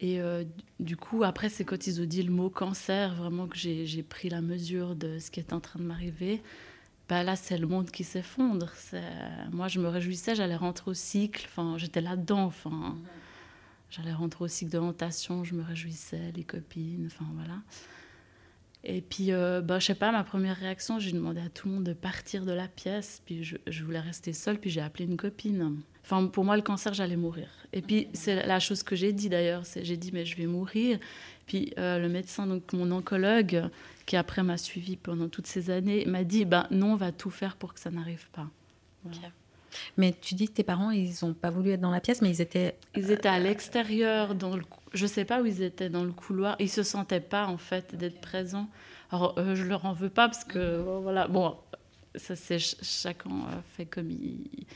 Et 0.00 0.20
euh, 0.20 0.44
du 0.78 0.96
coup, 0.96 1.24
après, 1.24 1.48
c'est 1.48 1.64
quand 1.64 1.86
ils 1.86 2.02
ont 2.02 2.04
dit 2.04 2.22
le 2.22 2.32
mot 2.32 2.50
cancer, 2.50 3.14
vraiment 3.14 3.46
que 3.46 3.56
j'ai 3.56 4.02
pris 4.02 4.28
la 4.28 4.42
mesure 4.42 4.94
de 4.94 5.18
ce 5.18 5.30
qui 5.30 5.40
est 5.40 5.52
en 5.52 5.60
train 5.60 5.78
de 5.78 5.84
m'arriver. 5.84 6.42
Bah 7.08 7.22
là, 7.22 7.36
c'est 7.36 7.56
le 7.56 7.66
monde 7.66 7.90
qui 7.90 8.04
s'effondre. 8.04 8.72
Moi, 9.52 9.68
je 9.68 9.78
me 9.78 9.88
réjouissais, 9.88 10.34
j'allais 10.34 10.56
rentrer 10.56 10.90
au 10.90 10.94
cycle. 10.94 11.46
Enfin, 11.48 11.78
j'étais 11.78 12.00
là-dedans. 12.00 12.44
Enfin, 12.44 12.96
j'allais 13.90 14.12
rentrer 14.12 14.44
au 14.44 14.48
cycle 14.48 14.72
de 14.72 14.78
je 14.78 15.54
me 15.54 15.62
réjouissais, 15.62 16.32
les 16.34 16.44
copines. 16.44 17.06
Enfin, 17.06 17.26
voilà. 17.34 17.58
Et 18.84 19.00
puis, 19.00 19.32
euh, 19.32 19.62
bah, 19.62 19.78
je 19.78 19.86
sais 19.86 19.94
pas, 19.94 20.12
ma 20.12 20.24
première 20.24 20.56
réaction, 20.56 20.98
j'ai 20.98 21.12
demandé 21.12 21.40
à 21.40 21.48
tout 21.48 21.68
le 21.68 21.74
monde 21.74 21.84
de 21.84 21.92
partir 21.92 22.44
de 22.44 22.52
la 22.52 22.68
pièce. 22.68 23.22
Puis, 23.24 23.44
je, 23.44 23.56
je 23.66 23.82
voulais 23.82 24.00
rester 24.00 24.32
seule, 24.32 24.58
puis 24.58 24.70
j'ai 24.70 24.80
appelé 24.80 25.06
une 25.06 25.16
copine. 25.16 25.80
Enfin, 26.06 26.28
pour 26.28 26.44
moi, 26.44 26.54
le 26.54 26.62
cancer, 26.62 26.94
j'allais 26.94 27.16
mourir. 27.16 27.48
Et 27.72 27.82
puis, 27.82 28.06
c'est 28.12 28.46
la 28.46 28.60
chose 28.60 28.84
que 28.84 28.94
j'ai 28.94 29.12
dit 29.12 29.28
d'ailleurs. 29.28 29.64
J'ai 29.74 29.96
dit, 29.96 30.12
mais 30.12 30.24
je 30.24 30.36
vais 30.36 30.46
mourir. 30.46 31.00
Puis, 31.46 31.72
euh, 31.78 31.98
le 31.98 32.08
médecin, 32.08 32.46
donc 32.46 32.72
mon 32.72 32.92
oncologue, 32.92 33.64
qui 34.06 34.16
après 34.16 34.44
m'a 34.44 34.56
suivi 34.56 34.96
pendant 34.96 35.28
toutes 35.28 35.48
ces 35.48 35.68
années, 35.68 36.04
m'a 36.06 36.22
dit, 36.22 36.44
ben 36.44 36.68
non, 36.70 36.92
on 36.92 36.96
va 36.96 37.10
tout 37.10 37.30
faire 37.30 37.56
pour 37.56 37.74
que 37.74 37.80
ça 37.80 37.90
n'arrive 37.90 38.28
pas. 38.30 38.48
Mais 39.96 40.14
tu 40.20 40.36
dis 40.36 40.46
que 40.46 40.52
tes 40.52 40.62
parents, 40.62 40.92
ils 40.92 41.12
n'ont 41.22 41.34
pas 41.34 41.50
voulu 41.50 41.70
être 41.70 41.80
dans 41.80 41.90
la 41.90 42.00
pièce, 42.00 42.22
mais 42.22 42.30
ils 42.30 42.40
étaient... 42.40 42.76
Ils 42.94 43.10
étaient 43.10 43.28
à 43.28 43.40
l'extérieur, 43.40 44.36
dans 44.36 44.54
le... 44.54 44.62
je 44.94 45.06
sais 45.08 45.24
pas 45.24 45.42
où 45.42 45.46
ils 45.46 45.60
étaient, 45.60 45.90
dans 45.90 46.04
le 46.04 46.12
couloir. 46.12 46.54
Ils 46.60 46.70
se 46.70 46.84
sentaient 46.84 47.20
pas, 47.20 47.46
en 47.46 47.58
fait, 47.58 47.96
d'être 47.96 48.20
présents. 48.20 48.70
Alors, 49.10 49.36
euh, 49.38 49.56
je 49.56 49.64
leur 49.64 49.84
en 49.84 49.92
veux 49.92 50.08
pas, 50.08 50.28
parce 50.28 50.44
que, 50.44 50.80
voilà, 51.02 51.26
bon, 51.26 51.56
ça 52.14 52.36
c'est 52.36 52.58
chacun 52.58 53.30
euh, 53.30 53.60
fait 53.76 53.86
comme 53.86 54.10
il 54.10 54.66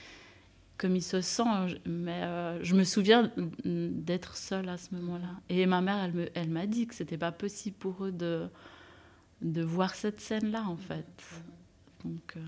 comme 0.81 0.97
il 0.97 1.03
se 1.03 1.21
sent. 1.21 1.43
Mais 1.85 2.23
euh, 2.25 2.65
je 2.65 2.75
me 2.75 2.85
souviens 2.85 3.31
d'être 3.65 4.37
seule 4.37 4.69
à 4.71 4.79
ce 4.79 4.95
moment-là. 4.95 5.41
Et 5.51 5.67
ma 5.67 5.83
mère, 5.83 6.03
elle, 6.03 6.15
me, 6.15 6.29
elle 6.35 6.49
m'a 6.49 6.67
dit 6.67 6.87
que 6.87 6.95
c'était 6.95 7.19
pas 7.19 7.33
possible 7.33 7.77
pour 7.77 8.07
eux 8.07 8.13
de, 8.13 8.49
de 9.43 9.63
voir 9.63 9.95
cette 9.95 10.21
scène-là, 10.21 10.65
en 10.67 10.79
fait. 10.79 11.05
Donc, 12.03 12.35
euh, 12.37 12.41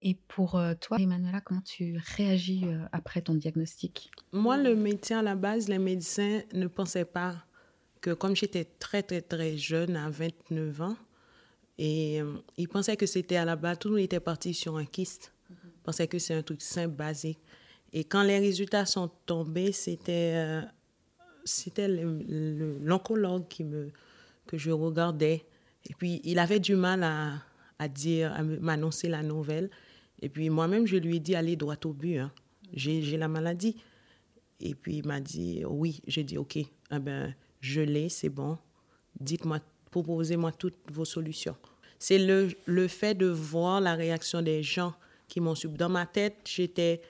Et 0.00 0.14
pour 0.28 0.54
euh, 0.54 0.72
toi, 0.80 0.96
Emmanuela, 0.98 1.42
comment 1.42 1.60
tu 1.60 2.00
réagis 2.16 2.64
après 2.90 3.20
ton 3.20 3.34
diagnostic? 3.34 4.10
Moi, 4.32 4.56
le 4.56 4.74
médecin, 4.74 5.18
à 5.18 5.22
la 5.22 5.34
base, 5.36 5.68
les 5.68 5.78
médecins 5.78 6.40
ne 6.54 6.66
pensaient 6.66 7.04
pas 7.04 7.44
que, 8.00 8.12
comme 8.12 8.34
j'étais 8.34 8.64
très, 8.64 9.02
très, 9.02 9.20
très 9.20 9.58
jeune, 9.58 9.96
à 9.96 10.08
29 10.08 10.80
ans, 10.80 10.96
et 11.76 12.20
ils 12.56 12.68
pensaient 12.68 12.96
que 12.96 13.04
c'était 13.06 13.36
à 13.36 13.44
la 13.44 13.56
base, 13.56 13.78
tout 13.80 13.88
le 13.88 13.96
monde 13.96 14.04
était 14.04 14.20
parti 14.20 14.54
sur 14.54 14.76
un 14.76 14.84
kyste. 14.84 15.34
Ils 15.50 15.82
pensaient 15.82 16.06
que 16.06 16.20
c'est 16.20 16.34
un 16.34 16.42
truc 16.42 16.62
simple, 16.62 16.94
basique. 16.94 17.40
Et 17.94 18.02
quand 18.02 18.24
les 18.24 18.40
résultats 18.40 18.86
sont 18.86 19.08
tombés, 19.24 19.70
c'était 19.70 20.32
euh, 20.34 20.62
c'était 21.44 21.86
l'oncologue 21.88 23.46
qui 23.48 23.62
me 23.62 23.90
que 24.46 24.58
je 24.58 24.72
regardais. 24.72 25.44
Et 25.88 25.94
puis 25.94 26.20
il 26.24 26.40
avait 26.40 26.58
du 26.58 26.74
mal 26.74 27.04
à, 27.04 27.34
à 27.78 27.88
dire, 27.88 28.32
à 28.32 28.42
m'annoncer 28.42 29.08
la 29.08 29.22
nouvelle. 29.22 29.70
Et 30.20 30.28
puis 30.28 30.50
moi-même, 30.50 30.86
je 30.86 30.96
lui 30.96 31.16
ai 31.16 31.20
dit 31.20 31.36
allez 31.36 31.54
droit 31.54 31.76
au 31.84 31.92
but. 31.92 32.18
Hein. 32.18 32.32
J'ai 32.72 33.16
la 33.16 33.28
maladie. 33.28 33.76
Et 34.60 34.74
puis 34.74 34.96
il 34.96 35.06
m'a 35.06 35.20
dit 35.20 35.62
oui. 35.64 36.00
J'ai 36.08 36.24
dit 36.24 36.36
ok. 36.36 36.56
Eh 36.56 36.98
ben 36.98 37.32
je 37.60 37.80
l'ai, 37.80 38.08
c'est 38.08 38.28
bon. 38.28 38.58
Dites-moi, 39.20 39.60
proposez-moi 39.92 40.50
toutes 40.50 40.90
vos 40.90 41.04
solutions. 41.04 41.56
C'est 42.00 42.18
le, 42.18 42.48
le 42.66 42.88
fait 42.88 43.14
de 43.14 43.26
voir 43.26 43.80
la 43.80 43.94
réaction 43.94 44.42
des 44.42 44.64
gens 44.64 44.94
qui 45.28 45.40
m'ont 45.40 45.54
suivi. 45.54 45.76
Dans 45.76 45.88
ma 45.88 46.06
tête, 46.06 46.38
j'étais 46.44 47.00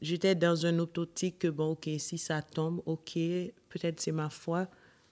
j'étais 0.00 0.34
dans 0.34 0.66
un 0.66 0.78
optique 0.78 1.40
que, 1.40 1.48
bon, 1.48 1.72
OK, 1.72 1.88
si 1.98 2.18
ça 2.18 2.42
tombe, 2.42 2.82
OK, 2.86 3.14
peut-être 3.14 4.00
c'est 4.00 4.12
ma 4.12 4.30
foi, 4.30 4.68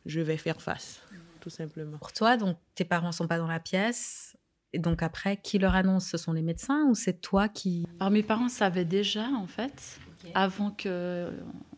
je 0.06 0.20
vais 0.20 0.36
faire 0.36 0.60
face, 0.60 1.00
tout 1.40 1.50
simplement. 1.50 1.98
Pour 1.98 2.12
toi, 2.12 2.36
donc, 2.36 2.56
tes 2.74 2.84
parents 2.84 3.08
ne 3.08 3.12
sont 3.12 3.26
pas 3.26 3.38
dans 3.38 3.46
la 3.46 3.60
pièce. 3.60 4.36
Et 4.72 4.78
donc 4.78 5.02
après, 5.02 5.36
qui 5.36 5.58
leur 5.58 5.74
annonce? 5.74 6.06
Ce 6.06 6.16
sont 6.16 6.32
les 6.32 6.42
médecins 6.42 6.86
ou 6.88 6.94
c'est 6.94 7.20
toi 7.20 7.48
qui... 7.48 7.86
Alors 8.00 8.10
mes 8.10 8.22
parents 8.22 8.48
savaient 8.48 8.86
déjà, 8.86 9.26
en 9.28 9.46
fait, 9.46 9.98
avant 10.34 10.70
que 10.70 11.30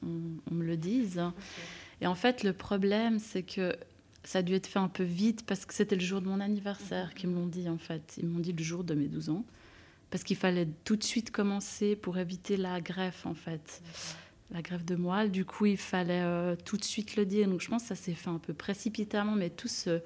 on, 0.02 0.54
me 0.54 0.64
le 0.64 0.76
dise. 0.76 1.20
Et 2.00 2.06
en 2.06 2.14
fait, 2.14 2.44
le 2.44 2.52
problème, 2.52 3.18
c'est 3.18 3.42
que 3.42 3.76
ça 4.23 4.38
a 4.38 4.42
dû 4.42 4.54
être 4.54 4.68
fait 4.68 4.78
un 4.78 4.88
peu 4.88 5.02
vite 5.02 5.44
parce 5.44 5.66
que 5.66 5.75
c'était 5.75 5.96
le 5.96 6.02
jour 6.02 6.20
de 6.20 6.28
mon 6.28 6.40
anniversaire 6.40 7.14
qu'ils 7.14 7.30
me 7.30 7.34
l'ont 7.34 7.46
dit, 7.46 7.68
en 7.68 7.78
fait. 7.78 8.14
Ils 8.16 8.26
m'ont 8.26 8.38
dit 8.38 8.52
le 8.52 8.62
jour 8.62 8.84
de 8.84 8.94
mes 8.94 9.08
12 9.08 9.30
ans 9.30 9.44
parce 10.14 10.23
qu'il 10.23 10.37
fallait 10.37 10.68
tout 10.85 10.94
de 10.94 11.02
suite 11.02 11.33
commencer 11.33 11.97
pour 11.97 12.18
éviter 12.18 12.56
la 12.56 12.80
greffe 12.80 13.26
en 13.26 13.35
fait. 13.35 13.83
La 14.52 14.62
greffe 14.62 14.85
de 14.85 14.94
moelle, 14.94 15.33
du 15.33 15.44
coup 15.44 15.66
il 15.66 15.76
fallait 15.76 16.23
euh, 16.23 16.54
tout 16.54 16.76
de 16.76 16.85
suite 16.85 17.16
le 17.16 17.26
dire. 17.26 17.49
Donc 17.49 17.61
je 17.61 17.68
pense 17.68 17.83
que 17.83 17.88
ça 17.88 17.94
s'est 17.97 18.14
fait 18.14 18.30
un 18.30 18.38
peu 18.38 18.54
précipitamment, 18.54 19.33
mais 19.33 19.50
tout 19.50 19.66
ce, 19.66 20.00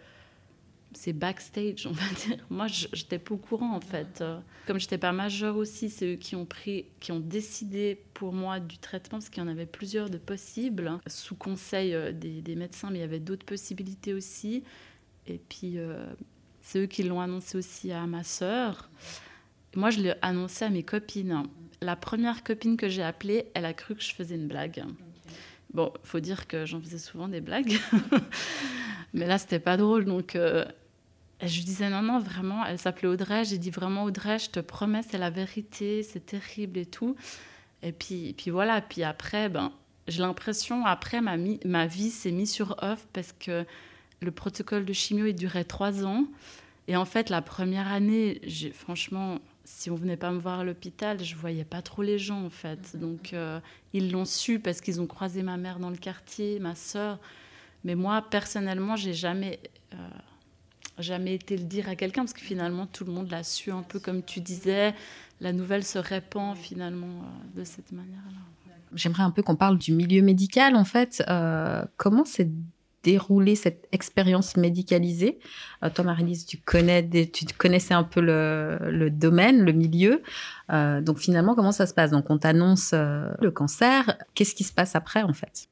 c'est 0.94 1.12
backstage, 1.12 1.86
on 1.86 1.90
va 1.90 2.08
dire. 2.26 2.42
Moi, 2.48 2.68
je 2.68 2.86
n'étais 2.86 3.18
pas 3.18 3.34
au 3.34 3.36
courant, 3.36 3.76
en 3.76 3.82
fait. 3.82 4.22
Euh, 4.22 4.40
comme 4.66 4.80
je 4.80 4.86
n'étais 4.86 4.96
pas 4.96 5.12
majeure 5.12 5.58
aussi, 5.58 5.90
c'est 5.90 6.14
eux 6.14 6.16
qui 6.16 6.36
ont, 6.36 6.46
pris, 6.46 6.86
qui 7.00 7.12
ont 7.12 7.20
décidé 7.20 8.02
pour 8.14 8.32
moi 8.32 8.60
du 8.60 8.78
traitement, 8.78 9.18
parce 9.18 9.28
qu'il 9.28 9.42
y 9.42 9.46
en 9.46 9.50
avait 9.50 9.66
plusieurs 9.66 10.08
de 10.08 10.16
possibles, 10.16 10.88
hein, 10.88 11.02
sous 11.06 11.34
conseil 11.34 11.92
euh, 11.92 12.12
des, 12.12 12.40
des, 12.40 12.54
médecins, 12.54 12.88
mais 12.88 13.00
il 13.00 13.02
y 13.02 13.04
avait 13.04 13.20
d'autres 13.20 13.44
possibilités 13.44 14.14
aussi. 14.14 14.64
Et 15.26 15.38
puis, 15.50 15.76
c'est 16.62 16.78
eux 16.78 16.86
qui 16.86 17.02
l'ont 17.02 17.20
annoncé 17.20 17.58
aussi 17.58 17.92
à 17.92 18.06
ma 18.06 18.24
sœur. 18.24 18.88
Moi, 19.74 19.90
je 19.90 20.00
l'ai 20.00 20.14
annoncé 20.22 20.64
à 20.64 20.70
mes 20.70 20.82
copines. 20.82 21.44
La 21.80 21.96
première 21.96 22.42
copine 22.42 22.76
que 22.76 22.88
j'ai 22.88 23.02
appelée, 23.02 23.46
elle 23.54 23.64
a 23.64 23.72
cru 23.72 23.94
que 23.94 24.02
je 24.02 24.12
faisais 24.12 24.34
une 24.34 24.48
blague. 24.48 24.84
Bon, 25.72 25.92
faut 26.02 26.20
dire 26.20 26.46
que 26.46 26.64
j'en 26.64 26.80
faisais 26.80 26.98
souvent 26.98 27.28
des 27.28 27.40
blagues, 27.40 27.78
mais 29.12 29.26
là, 29.26 29.38
c'était 29.38 29.58
pas 29.58 29.76
drôle. 29.76 30.06
Donc, 30.06 30.34
euh, 30.34 30.64
je 31.42 31.56
lui 31.58 31.64
disais 31.64 31.90
non, 31.90 32.02
non, 32.02 32.18
vraiment. 32.18 32.64
Elle 32.64 32.78
s'appelait 32.78 33.08
Audrey. 33.08 33.44
J'ai 33.44 33.58
dit 33.58 33.70
vraiment 33.70 34.04
Audrey, 34.04 34.38
je 34.38 34.50
te 34.50 34.60
promets, 34.60 35.02
c'est 35.02 35.18
la 35.18 35.30
vérité, 35.30 36.02
c'est 36.02 36.24
terrible 36.24 36.78
et 36.78 36.86
tout. 36.86 37.16
Et 37.82 37.92
puis, 37.92 38.34
puis 38.36 38.50
voilà. 38.50 38.80
Puis 38.80 39.02
après, 39.04 39.48
ben, 39.48 39.72
j'ai 40.08 40.22
l'impression 40.22 40.86
après 40.86 41.20
ma, 41.20 41.36
ma 41.64 41.86
vie 41.86 42.10
s'est 42.10 42.32
mise 42.32 42.50
sur 42.50 42.76
off 42.82 43.06
parce 43.12 43.32
que 43.32 43.64
le 44.20 44.30
protocole 44.30 44.84
de 44.84 44.92
chimio 44.92 45.26
il 45.26 45.34
durait 45.34 45.64
trois 45.64 46.04
ans. 46.04 46.24
Et 46.88 46.96
en 46.96 47.04
fait, 47.04 47.28
la 47.28 47.42
première 47.42 47.88
année, 47.88 48.40
franchement, 48.72 49.38
si 49.68 49.90
on 49.90 49.96
venait 49.96 50.16
pas 50.16 50.30
me 50.30 50.38
voir 50.38 50.60
à 50.60 50.64
l'hôpital, 50.64 51.22
je 51.22 51.36
voyais 51.36 51.64
pas 51.64 51.82
trop 51.82 52.00
les 52.00 52.18
gens 52.18 52.42
en 52.42 52.48
fait. 52.48 52.94
Mhm. 52.94 53.00
Donc 53.00 53.34
euh, 53.34 53.60
ils 53.92 54.10
l'ont 54.10 54.24
su 54.24 54.58
parce 54.58 54.80
qu'ils 54.80 54.98
ont 55.00 55.06
croisé 55.06 55.42
ma 55.42 55.58
mère 55.58 55.78
dans 55.78 55.90
le 55.90 55.96
quartier, 55.96 56.58
ma 56.58 56.74
sœur. 56.74 57.18
Mais 57.84 57.94
moi 57.94 58.22
personnellement, 58.22 58.96
j'ai 58.96 59.12
jamais 59.12 59.60
euh, 59.92 59.96
jamais 60.98 61.34
été 61.34 61.58
le 61.58 61.64
dire 61.64 61.86
à 61.86 61.96
quelqu'un 61.96 62.22
parce 62.22 62.32
que 62.32 62.40
finalement 62.40 62.86
tout 62.86 63.04
le 63.04 63.12
monde 63.12 63.30
l'a 63.30 63.42
su 63.42 63.70
un 63.70 63.82
peu 63.82 64.00
comme 64.00 64.22
tu 64.22 64.40
disais. 64.40 64.94
La 65.40 65.52
nouvelle 65.52 65.84
se 65.84 65.98
répand 65.98 66.56
finalement 66.56 67.06
euh, 67.06 67.60
de 67.60 67.64
cette 67.64 67.92
manière-là. 67.92 68.38
J'aimerais 68.94 69.22
un 69.22 69.30
peu 69.30 69.42
qu'on 69.42 69.54
parle 69.54 69.76
du 69.76 69.92
milieu 69.92 70.22
médical 70.22 70.76
en 70.76 70.84
fait. 70.84 71.22
comment 71.98 72.24
c'est 72.24 72.48
dérouler 73.08 73.56
cette 73.56 73.88
expérience 73.90 74.58
médicalisée. 74.58 75.38
Euh, 75.82 75.88
toi, 75.88 76.04
Marie-Lise, 76.04 76.44
tu, 76.44 76.58
tu 76.58 77.54
connaissais 77.56 77.94
un 77.94 78.04
peu 78.04 78.20
le, 78.20 79.08
domaine, 79.08 79.64
le 79.64 79.72
milieu. 79.72 80.22
Euh, 80.70 81.00
donc 81.00 81.18
finalement, 81.18 81.54
comment 81.54 81.72
ça 81.72 81.86
se 81.86 81.94
passe? 81.94 82.10
Donc 82.10 82.28
on 82.28 82.36
t'annonce 82.36 82.90
euh, 82.92 83.30
le 83.40 83.50
cancer. 83.50 84.18
Qu'est-ce 84.34 84.54
qui 84.54 84.64
se 84.64 84.74
passe 84.74 84.94
après, 84.94 85.22
en 85.22 85.32
fait? 85.32 85.68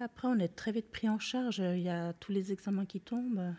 Après, 0.00 0.26
on 0.26 0.38
est 0.38 0.56
très 0.56 0.72
vite 0.72 0.90
pris 0.90 1.08
en 1.10 1.18
charge. 1.18 1.58
Il 1.58 1.82
y 1.82 1.90
a 1.90 2.14
tous 2.14 2.32
les 2.32 2.50
examens 2.50 2.86
qui 2.86 3.00
tombent. 3.00 3.54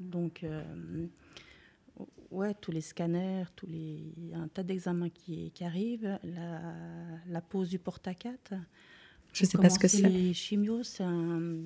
donc, 0.00 0.44
ouais, 2.30 2.54
tous 2.54 2.72
les 2.72 2.80
scanners, 2.80 3.44
tous 3.54 3.66
les, 3.66 4.14
un 4.34 4.48
tas 4.48 4.62
d'examens 4.62 5.10
qui, 5.10 5.52
arrivent. 5.60 6.18
La, 7.28 7.40
pose 7.42 7.68
du 7.68 7.78
porte-à-4. 7.78 8.58
Je 9.32 9.44
ne 9.44 9.48
sais 9.48 9.58
pas 9.58 9.70
ce 9.70 9.78
que 9.78 9.88
c'est. 9.88 10.08
Les 10.08 10.34
chimios, 10.34 10.82
c'est 10.82 11.04
un, 11.04 11.62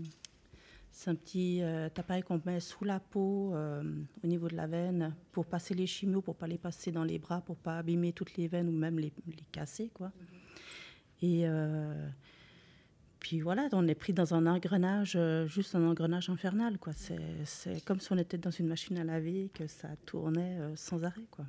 un, 1.07 1.15
petit 1.15 1.63
euh, 1.63 1.87
appareil 1.87 2.23
qu'on 2.23 2.41
met 2.45 2.61
sous 2.61 2.85
la 2.85 3.01
peau, 3.01 3.55
euh, 3.55 3.83
au 4.23 4.27
niveau 4.27 4.49
de 4.49 4.57
la 4.57 4.67
veine, 4.67 5.15
pour 5.33 5.47
passer 5.47 5.75
les 5.75 5.87
chimios, 5.87 6.21
pour 6.21 6.37
pas 6.37 6.47
les 6.47 6.59
passer 6.59 6.93
dans 6.93 7.05
les 7.05 7.19
bras, 7.19 7.41
pour 7.41 7.57
pas 7.57 7.79
abîmer 7.79 8.13
toutes 8.13 8.37
les 8.37 8.49
veines 8.49 8.69
ou 8.69 8.73
même 8.73 8.99
les, 8.99 9.13
les 9.27 9.45
casser, 9.51 9.91
quoi. 9.93 10.13
Et 11.23 11.43
euh, 11.45 12.09
puis 13.19 13.41
voilà, 13.41 13.69
on 13.73 13.89
est 13.89 13.95
pris 13.95 14.13
dans 14.13 14.35
un 14.35 14.47
engrenage, 14.47 15.19
juste 15.47 15.75
un 15.75 15.87
engrenage 15.87 16.29
infernal, 16.29 16.79
quoi. 16.79 16.93
C'est 16.93 17.83
comme 17.85 18.01
si 18.01 18.13
on 18.13 18.19
était 18.19 18.39
dans 18.39 18.51
une 18.51 18.67
machine 18.67 18.99
à 18.99 19.05
laver, 19.05 19.51
que 19.55 19.67
ça 19.67 19.89
tournait 20.05 20.59
sans 20.77 21.03
arrêt, 21.03 21.27
quoi. 21.31 21.47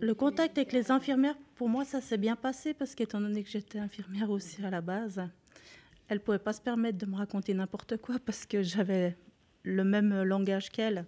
Le 0.00 0.14
contact 0.14 0.56
avec 0.56 0.72
les 0.72 0.90
infirmières, 0.90 1.36
pour 1.56 1.68
moi, 1.68 1.84
ça 1.84 2.00
s'est 2.00 2.16
bien 2.16 2.34
passé 2.34 2.72
parce 2.72 2.94
qu'étant 2.94 3.20
donné 3.20 3.42
que 3.42 3.50
j'étais 3.50 3.78
infirmière 3.78 4.30
aussi 4.30 4.64
à 4.64 4.70
la 4.70 4.80
base, 4.80 5.20
elle 6.10 6.18
ne 6.18 6.22
pouvait 6.22 6.40
pas 6.40 6.52
se 6.52 6.60
permettre 6.60 6.98
de 6.98 7.06
me 7.06 7.16
raconter 7.16 7.54
n'importe 7.54 7.96
quoi 7.96 8.16
parce 8.26 8.44
que 8.44 8.62
j'avais 8.62 9.16
le 9.62 9.84
même 9.84 10.22
langage 10.22 10.70
qu'elle. 10.70 11.06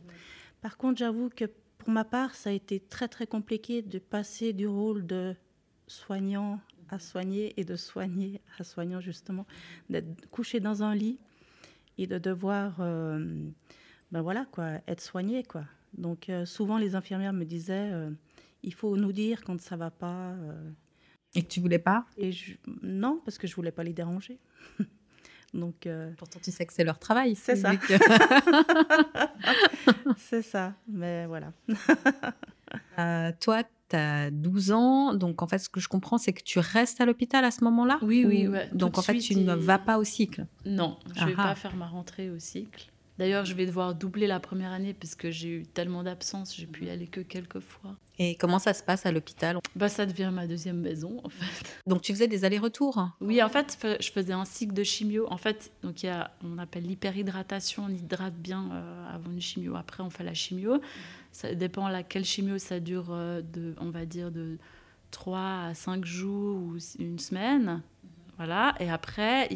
Par 0.61 0.77
contre, 0.77 0.99
j'avoue 0.99 1.29
que 1.29 1.47
pour 1.77 1.91
ma 1.91 2.05
part, 2.05 2.35
ça 2.37 2.51
a 2.51 2.53
été 2.53 2.79
très 2.79 3.09
très 3.09 3.27
compliqué 3.27 3.83
de 3.83 3.99
passer 3.99 4.53
du 4.53 4.69
rôle 4.69 5.05
de 5.05 5.35
soignant 5.89 6.61
à 6.89 7.01
soigner 7.01 7.53
et 7.57 7.65
de 7.65 7.75
soigner 7.75 8.41
à 8.59 8.65
soignant 8.65 9.01
justement, 9.01 9.45
d'être 9.91 10.29
couché 10.31 10.61
dans 10.61 10.85
un 10.85 10.95
lit 10.95 11.19
et 11.99 12.07
de 12.07 12.19
devoir, 12.19 12.77
euh, 12.79 13.49
ben 14.13 14.23
voilà 14.23 14.47
quoi, 14.53 14.81
être 14.87 15.01
soigné 15.01 15.43
quoi. 15.43 15.65
Donc 15.95 16.29
euh, 16.29 16.47
souvent 16.47 16.79
les 16.79 16.95
infirmières 16.95 17.33
me 17.33 17.45
disaient, 17.45 17.91
euh, 17.93 18.11
il 18.63 18.73
faut 18.73 18.97
nous 18.97 19.13
dire 19.13 19.43
quand 19.43 19.61
ça 19.61 19.77
va 19.77 19.91
pas. 19.91 20.37
Et 21.35 21.43
que 21.43 21.49
tu 21.49 21.61
voulais 21.61 21.79
pas 21.79 22.05
Et 22.19 22.31
non, 22.83 23.21
parce 23.25 23.39
que 23.39 23.47
je 23.47 23.55
voulais 23.55 23.73
pas 23.73 23.85
les 23.85 23.93
déranger. 23.93 24.39
Donc, 25.55 25.87
Pourtant, 26.17 26.41
tu 26.43 26.51
sais 26.51 26.65
que 26.65 26.73
c'est 26.73 26.85
leur 26.85 26.99
travail. 26.99 27.37
C'est 27.37 27.57
ça. 27.57 27.73
c'est 30.17 30.41
ça, 30.41 30.73
mais 30.89 31.27
voilà. 31.27 31.53
toi, 33.41 33.63
tu 33.91 33.97
as 33.97 34.31
12 34.31 34.73
ans, 34.73 35.15
donc 35.15 35.43
en 35.43 35.47
fait, 35.47 35.59
ce 35.59 35.69
que 35.69 35.79
je 35.79 35.89
comprends, 35.89 36.17
c'est 36.17 36.33
que 36.33 36.43
tu 36.43 36.59
restes 36.59 37.03
à 37.03 37.07
l'hôpital 37.07 37.45
à 37.45 37.51
ce 37.51 37.63
moment-là 37.65 37.99
Oui, 38.01 38.25
oui. 38.27 38.49
donc 38.73 38.97
en 38.97 39.03
fait, 39.03 39.19
tu 39.19 39.37
ne 39.37 39.55
vas 39.55 39.79
pas 39.79 39.99
au 39.99 40.05
cycle? 40.05 40.47
Non, 40.65 40.99
je 41.15 41.25
ne 41.25 41.29
vais 41.29 41.35
pas 41.35 41.55
faire 41.55 41.77
ma 41.77 41.87
rentrée 41.87 42.31
au 42.31 42.39
cycle. 42.39 42.91
D'ailleurs, 43.23 43.45
je 43.45 43.55
vais 43.55 43.67
devoir 43.67 43.95
doubler 43.95 44.27
la 44.27 44.41
première 44.41 44.73
année 44.73 44.95
parce 44.95 45.15
que 45.15 45.31
j'ai 45.31 45.49
eu 45.49 45.63
tellement 45.65 46.03
d'absence, 46.03 46.57
j'ai 46.57 46.67
pu 46.67 46.87
y 46.87 46.91
aller 46.91 47.07
que 47.07 47.21
quelques 47.21 47.61
fois. 47.61 47.95
Et 48.19 48.35
comment 48.35 48.59
ça 48.59 48.75
se 48.75 48.83
passe 48.83 49.07
à 49.07 49.13
l'hôpital? 49.13 49.59
Bah, 49.77 49.89
ça 49.89 50.07
devient 50.07 50.33
ma 50.35 50.49
deuxième 50.49 50.81
maison 50.81 51.21
en 51.23 51.29
fait. 51.29 51.81
Donc 51.87 52.03
tu 52.03 52.13
faisais 52.13 52.27
des 52.27 52.45
allers-retours? 52.45 53.11
Oui, 53.21 53.41
en 53.41 53.49
fait, 53.49 53.79
je 54.01 54.11
faisais 54.11 54.33
un 54.33 54.45
cycle 54.45 54.75
de 54.75 54.83
chimio. 54.83 55.29
En 55.31 55.37
fait, 55.37 55.71
donc 55.85 56.03
il 56.03 56.07
y 56.07 56.09
a, 56.09 56.33
on 56.43 56.59
appelle 56.59 56.83
l'hyperhydratation. 56.83 57.85
On 57.85 57.91
hydrate 57.91 58.35
bien 58.35 58.69
euh, 58.73 59.15
avant 59.15 59.31
une 59.31 59.41
chimio. 59.41 59.77
Après, 59.77 60.03
on 60.03 60.11
fait 60.11 60.25
la 60.25 60.35
chimio. 60.35 60.81
Ça 61.31 61.55
dépend 61.55 61.87
laquelle 61.87 62.25
chimio, 62.25 62.59
ça 62.59 62.81
dure 62.81 63.11
euh, 63.13 63.41
de, 63.41 63.77
on 63.79 63.91
va 63.91 64.05
dire 64.05 64.33
de 64.33 64.59
3 65.13 65.39
à 65.39 65.75
5 65.75 66.05
jours 66.05 66.57
ou 66.57 66.77
une 66.99 67.21
semaine. 67.21 67.83
Voilà. 68.37 68.75
Et 68.81 68.91
après, 68.91 69.49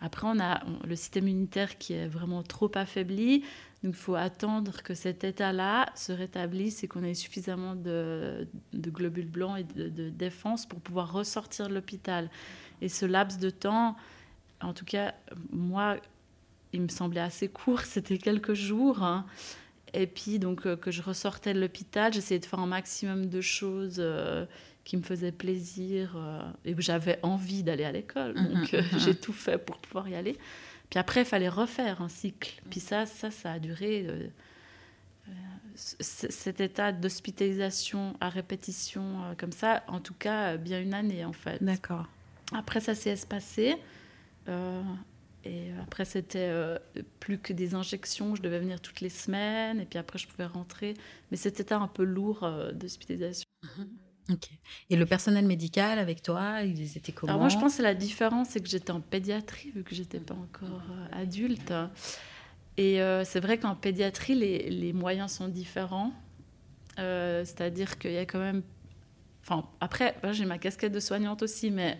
après, 0.00 0.26
on 0.26 0.40
a 0.40 0.62
le 0.86 0.96
système 0.96 1.28
immunitaire 1.28 1.76
qui 1.76 1.92
est 1.92 2.08
vraiment 2.08 2.42
trop 2.42 2.70
affaibli. 2.74 3.40
Donc, 3.82 3.94
il 3.94 4.00
faut 4.00 4.14
attendre 4.14 4.82
que 4.82 4.94
cet 4.94 5.24
état-là 5.24 5.90
se 5.94 6.12
rétablisse 6.12 6.82
et 6.82 6.88
qu'on 6.88 7.02
ait 7.02 7.14
suffisamment 7.14 7.74
de, 7.74 8.48
globules 8.74 9.28
blancs 9.28 9.58
et 9.58 9.64
de, 9.64 10.08
défense 10.08 10.66
pour 10.66 10.80
pouvoir 10.80 11.12
ressortir 11.12 11.68
de 11.68 11.74
l'hôpital. 11.74 12.30
Et 12.80 12.88
ce 12.88 13.04
laps 13.04 13.38
de 13.38 13.50
temps, 13.50 13.96
en 14.62 14.72
tout 14.72 14.86
cas, 14.86 15.14
moi, 15.50 15.96
il 16.72 16.80
me 16.82 16.88
semblait 16.88 17.20
assez 17.20 17.48
court. 17.48 17.80
C'était 17.84 18.18
quelques 18.18 18.54
jours. 18.54 19.02
Hein. 19.02 19.26
Et 19.92 20.06
puis, 20.06 20.38
donc, 20.38 20.66
euh, 20.66 20.76
que 20.76 20.90
je 20.90 21.02
ressortais 21.02 21.52
de 21.52 21.60
l'hôpital, 21.60 22.12
j'essayais 22.12 22.40
de 22.40 22.46
faire 22.46 22.60
un 22.60 22.66
maximum 22.66 23.26
de 23.26 23.40
choses. 23.40 23.96
Euh, 23.98 24.46
qui 24.90 24.96
me 24.96 25.02
faisait 25.02 25.30
plaisir 25.30 26.14
euh, 26.16 26.42
et 26.64 26.74
où 26.74 26.80
j'avais 26.80 27.20
envie 27.22 27.62
d'aller 27.62 27.84
à 27.84 27.92
l'école. 27.92 28.32
Mm, 28.32 28.48
Donc, 28.48 28.72
mm, 28.72 28.76
euh, 28.76 28.82
mm, 28.82 28.98
j'ai 28.98 29.14
tout 29.14 29.32
fait 29.32 29.56
pour 29.56 29.78
pouvoir 29.78 30.08
y 30.08 30.16
aller. 30.16 30.36
Puis 30.90 30.98
après, 30.98 31.20
il 31.20 31.26
fallait 31.26 31.48
refaire 31.48 32.02
un 32.02 32.08
cycle. 32.08 32.60
Puis 32.70 32.80
ça, 32.80 33.06
ça, 33.06 33.30
ça 33.30 33.52
a 33.52 33.58
duré. 33.60 34.06
Euh, 34.08 34.26
cet 35.76 36.60
état 36.60 36.90
d'hospitalisation 36.90 38.16
à 38.20 38.28
répétition 38.30 39.18
comme 39.38 39.52
ça, 39.52 39.84
en 39.86 40.00
tout 40.00 40.12
cas, 40.12 40.56
bien 40.56 40.80
une 40.80 40.92
année 40.92 41.24
en 41.24 41.32
fait. 41.32 41.62
D'accord. 41.62 42.06
Après, 42.52 42.80
ça 42.80 42.94
s'est 42.96 43.10
espacé. 43.10 43.76
et 45.44 45.70
après, 45.80 46.04
c'était 46.04 46.52
plus 47.20 47.38
que 47.38 47.52
des 47.52 47.74
injections. 47.74 48.34
Je 48.34 48.42
devais 48.42 48.58
venir 48.58 48.80
toutes 48.80 49.00
les 49.00 49.08
semaines. 49.08 49.80
Et 49.80 49.86
puis 49.86 49.98
après, 49.98 50.18
je 50.18 50.26
pouvais 50.26 50.44
rentrer. 50.44 50.94
Mais 51.30 51.38
c'était 51.38 51.72
un 51.72 51.86
peu 51.86 52.02
lourd 52.02 52.46
d'hospitalisation. 52.74 53.49
Mm-hmm. 54.30 54.90
Et 54.90 54.96
le 54.96 55.06
personnel 55.06 55.46
médical 55.46 55.98
avec 55.98 56.22
toi, 56.22 56.62
ils 56.62 56.96
étaient 56.96 57.12
comment 57.12 57.32
Alors 57.32 57.40
moi, 57.40 57.48
je 57.48 57.58
pense 57.58 57.76
que 57.76 57.82
la 57.82 57.94
différence, 57.94 58.50
c'est 58.50 58.60
que 58.60 58.68
j'étais 58.68 58.92
en 58.92 59.00
pédiatrie, 59.00 59.70
vu 59.70 59.82
que 59.82 59.94
j'étais 59.94 60.20
pas 60.20 60.34
encore 60.34 60.82
euh, 60.90 61.22
adulte. 61.22 61.72
Et 62.76 63.02
euh, 63.02 63.24
c'est 63.24 63.40
vrai 63.40 63.58
qu'en 63.58 63.74
pédiatrie, 63.74 64.34
les, 64.34 64.70
les, 64.70 64.92
moyens 64.92 65.32
sont 65.32 65.48
différents. 65.48 66.12
Euh, 66.98 67.44
c'est-à-dire 67.44 67.98
qu'il 67.98 68.12
y 68.12 68.18
a 68.18 68.26
quand 68.26 68.38
même... 68.38 68.62
Enfin, 69.42 69.68
après, 69.80 70.16
j'ai 70.32 70.44
ma 70.44 70.58
casquette 70.58 70.92
de 70.92 71.00
soignante 71.00 71.42
aussi, 71.42 71.70
mais 71.70 71.98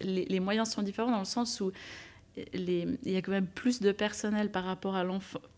les, 0.00 0.24
les, 0.26 0.40
moyens 0.40 0.70
sont 0.70 0.82
différents 0.82 1.10
dans 1.10 1.18
le 1.18 1.24
sens 1.24 1.60
où 1.60 1.72
les, 2.52 2.86
il 3.04 3.12
y 3.12 3.16
a 3.16 3.22
quand 3.22 3.32
même 3.32 3.46
plus 3.46 3.80
de 3.80 3.90
personnel 3.90 4.50
par 4.50 4.64
rapport, 4.64 4.96
à 4.96 5.04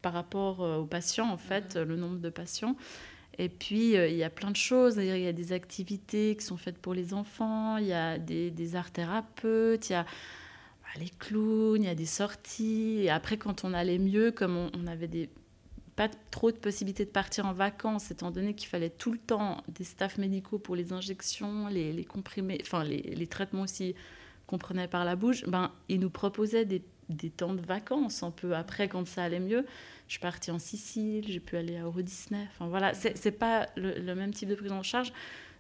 par 0.03 0.13
rapport 0.13 0.61
aux 0.61 0.87
patients, 0.87 1.31
en 1.31 1.37
fait, 1.37 1.77
le 1.77 1.97
nombre 1.97 2.19
de 2.19 2.31
patients. 2.31 2.77
Et 3.39 3.49
puis, 3.49 3.97
euh, 3.97 4.09
il 4.09 4.17
y 4.17 4.25
a 4.25 4.31
plein 4.31 4.51
de 4.51 4.57
choses. 4.57 4.97
Il 4.97 5.05
y 5.05 5.27
a 5.27 5.33
des 5.33 5.53
activités 5.53 6.37
qui 6.37 6.45
sont 6.45 6.57
faites 6.57 6.79
pour 6.79 6.95
les 6.95 7.15
enfants, 7.15 7.77
il 7.79 7.87
y 7.87 7.93
a 7.93 8.19
des, 8.19 8.51
des 8.51 8.77
arts 8.77 8.91
thérapeutes, 8.91 9.91
il 9.91 9.93
y 9.93 9.97
a 9.97 10.05
bah, 10.05 11.01
les 11.01 11.11
clowns, 11.19 11.83
il 11.83 11.87
y 11.87 11.91
a 11.91 11.95
des 11.95 12.07
sorties. 12.07 13.01
Et 13.03 13.11
après, 13.11 13.37
quand 13.37 13.65
on 13.65 13.73
allait 13.73 13.99
mieux, 13.99 14.31
comme 14.31 14.57
on, 14.57 14.87
avait 14.87 15.09
des, 15.09 15.31
pas 15.97 16.09
trop 16.31 16.53
de 16.53 16.57
possibilités 16.57 17.05
de 17.05 17.11
partir 17.11 17.47
en 17.47 17.53
vacances, 17.53 18.11
étant 18.11 18.31
donné 18.31 18.55
qu'il 18.55 18.69
fallait 18.69 18.91
tout 18.91 19.13
le 19.13 19.19
temps 19.19 19.63
des 19.69 19.85
staffs 19.85 20.19
médicaux 20.19 20.59
pour 20.59 20.77
les 20.77 20.93
injections, 20.93 21.69
les, 21.69 21.93
les 21.93 22.05
comprimés, 22.05 22.59
enfin 22.63 22.85
les, 22.85 23.03
les, 23.03 23.27
traitements 23.27 23.63
aussi 23.63 23.95
qu'on 24.47 24.59
prenait 24.59 24.89
par 24.89 25.05
la 25.05 25.17
bouche, 25.17 25.45
ben, 25.47 25.73
ils 25.89 25.99
nous 25.99 26.11
proposaient 26.11 26.65
des 26.65 26.83
des 27.09 27.31
temps 27.31 27.55
de 27.55 27.61
vacances 27.61 28.23
un 28.23 28.31
peu 28.31 28.55
après 28.55 28.89
quand 28.89 29.07
ça 29.07 29.25
allait 29.25 29.41
mieux. 29.41 29.67
Je 30.07 30.13
suis 30.13 30.21
partie 30.21 30.51
en 30.51 30.59
Sicile, 30.59 31.25
j'ai 31.29 31.41
pu 31.41 31.57
aller 31.57 31.77
à 31.77 31.85
Euro 31.85 32.03
Disney. 32.03 32.47
Enfin 32.53 32.69
voilà, 32.69 32.93
c'est 32.95 33.39
pas 33.39 33.69
le, 33.77 34.15
même 34.15 34.33
type 34.33 34.49
de 34.49 34.55
prise 34.55 34.73
en 34.73 34.83
charge. 34.83 35.13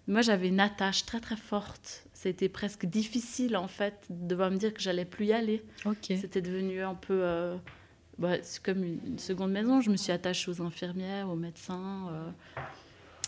Moi, 0.07 0.21
j'avais 0.21 0.49
une 0.49 0.61
attache 0.61 1.07
très 1.07 1.19
très 1.19 1.37
forte. 1.37 2.05
C'était 2.13 2.51
presque 2.51 2.85
difficile 2.85 3.57
en 3.57 3.69
fait 3.69 4.05
de 4.11 4.29
devoir 4.29 4.51
me 4.51 4.57
dire 4.57 4.75
que 4.75 4.81
j'allais 4.81 5.07
plus 5.07 5.27
y 5.27 5.33
aller. 5.33 5.63
C'était 6.03 6.43
devenu 6.43 6.83
un 6.83 6.95
peu. 6.95 7.21
Euh, 7.23 7.57
bah, 8.19 8.37
c'est 8.43 8.63
comme 8.63 8.85
une, 8.85 9.19
seconde 9.19 9.51
maison. 9.51 9.81
Je 9.81 9.91
me 9.91 9.97
suis 9.97 10.13
attachée 10.13 10.51
aux 10.51 10.61
infirmières, 10.61 11.31
aux 11.31 11.37
médecins. 11.37 12.11
Euh. 12.13 12.61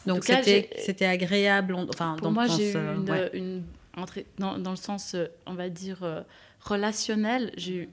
Donc 0.06 0.24
c'était 0.24 1.06
agréable. 1.06 1.74
Enfin, 1.74 2.16
pour 2.18 2.30
moi, 2.30 2.46
j'ai 2.46 2.72
eu 2.72 2.76
euh, 2.76 3.28
une, 3.32 3.64
entrée 3.96 4.26
dans, 4.38 4.58
dans, 4.58 4.70
le 4.70 4.76
sens, 4.76 5.16
on 5.46 5.54
va 5.54 5.70
dire 5.70 6.24
relationnel, 6.60 7.52
j'ai 7.56 7.84
eu 7.84 7.88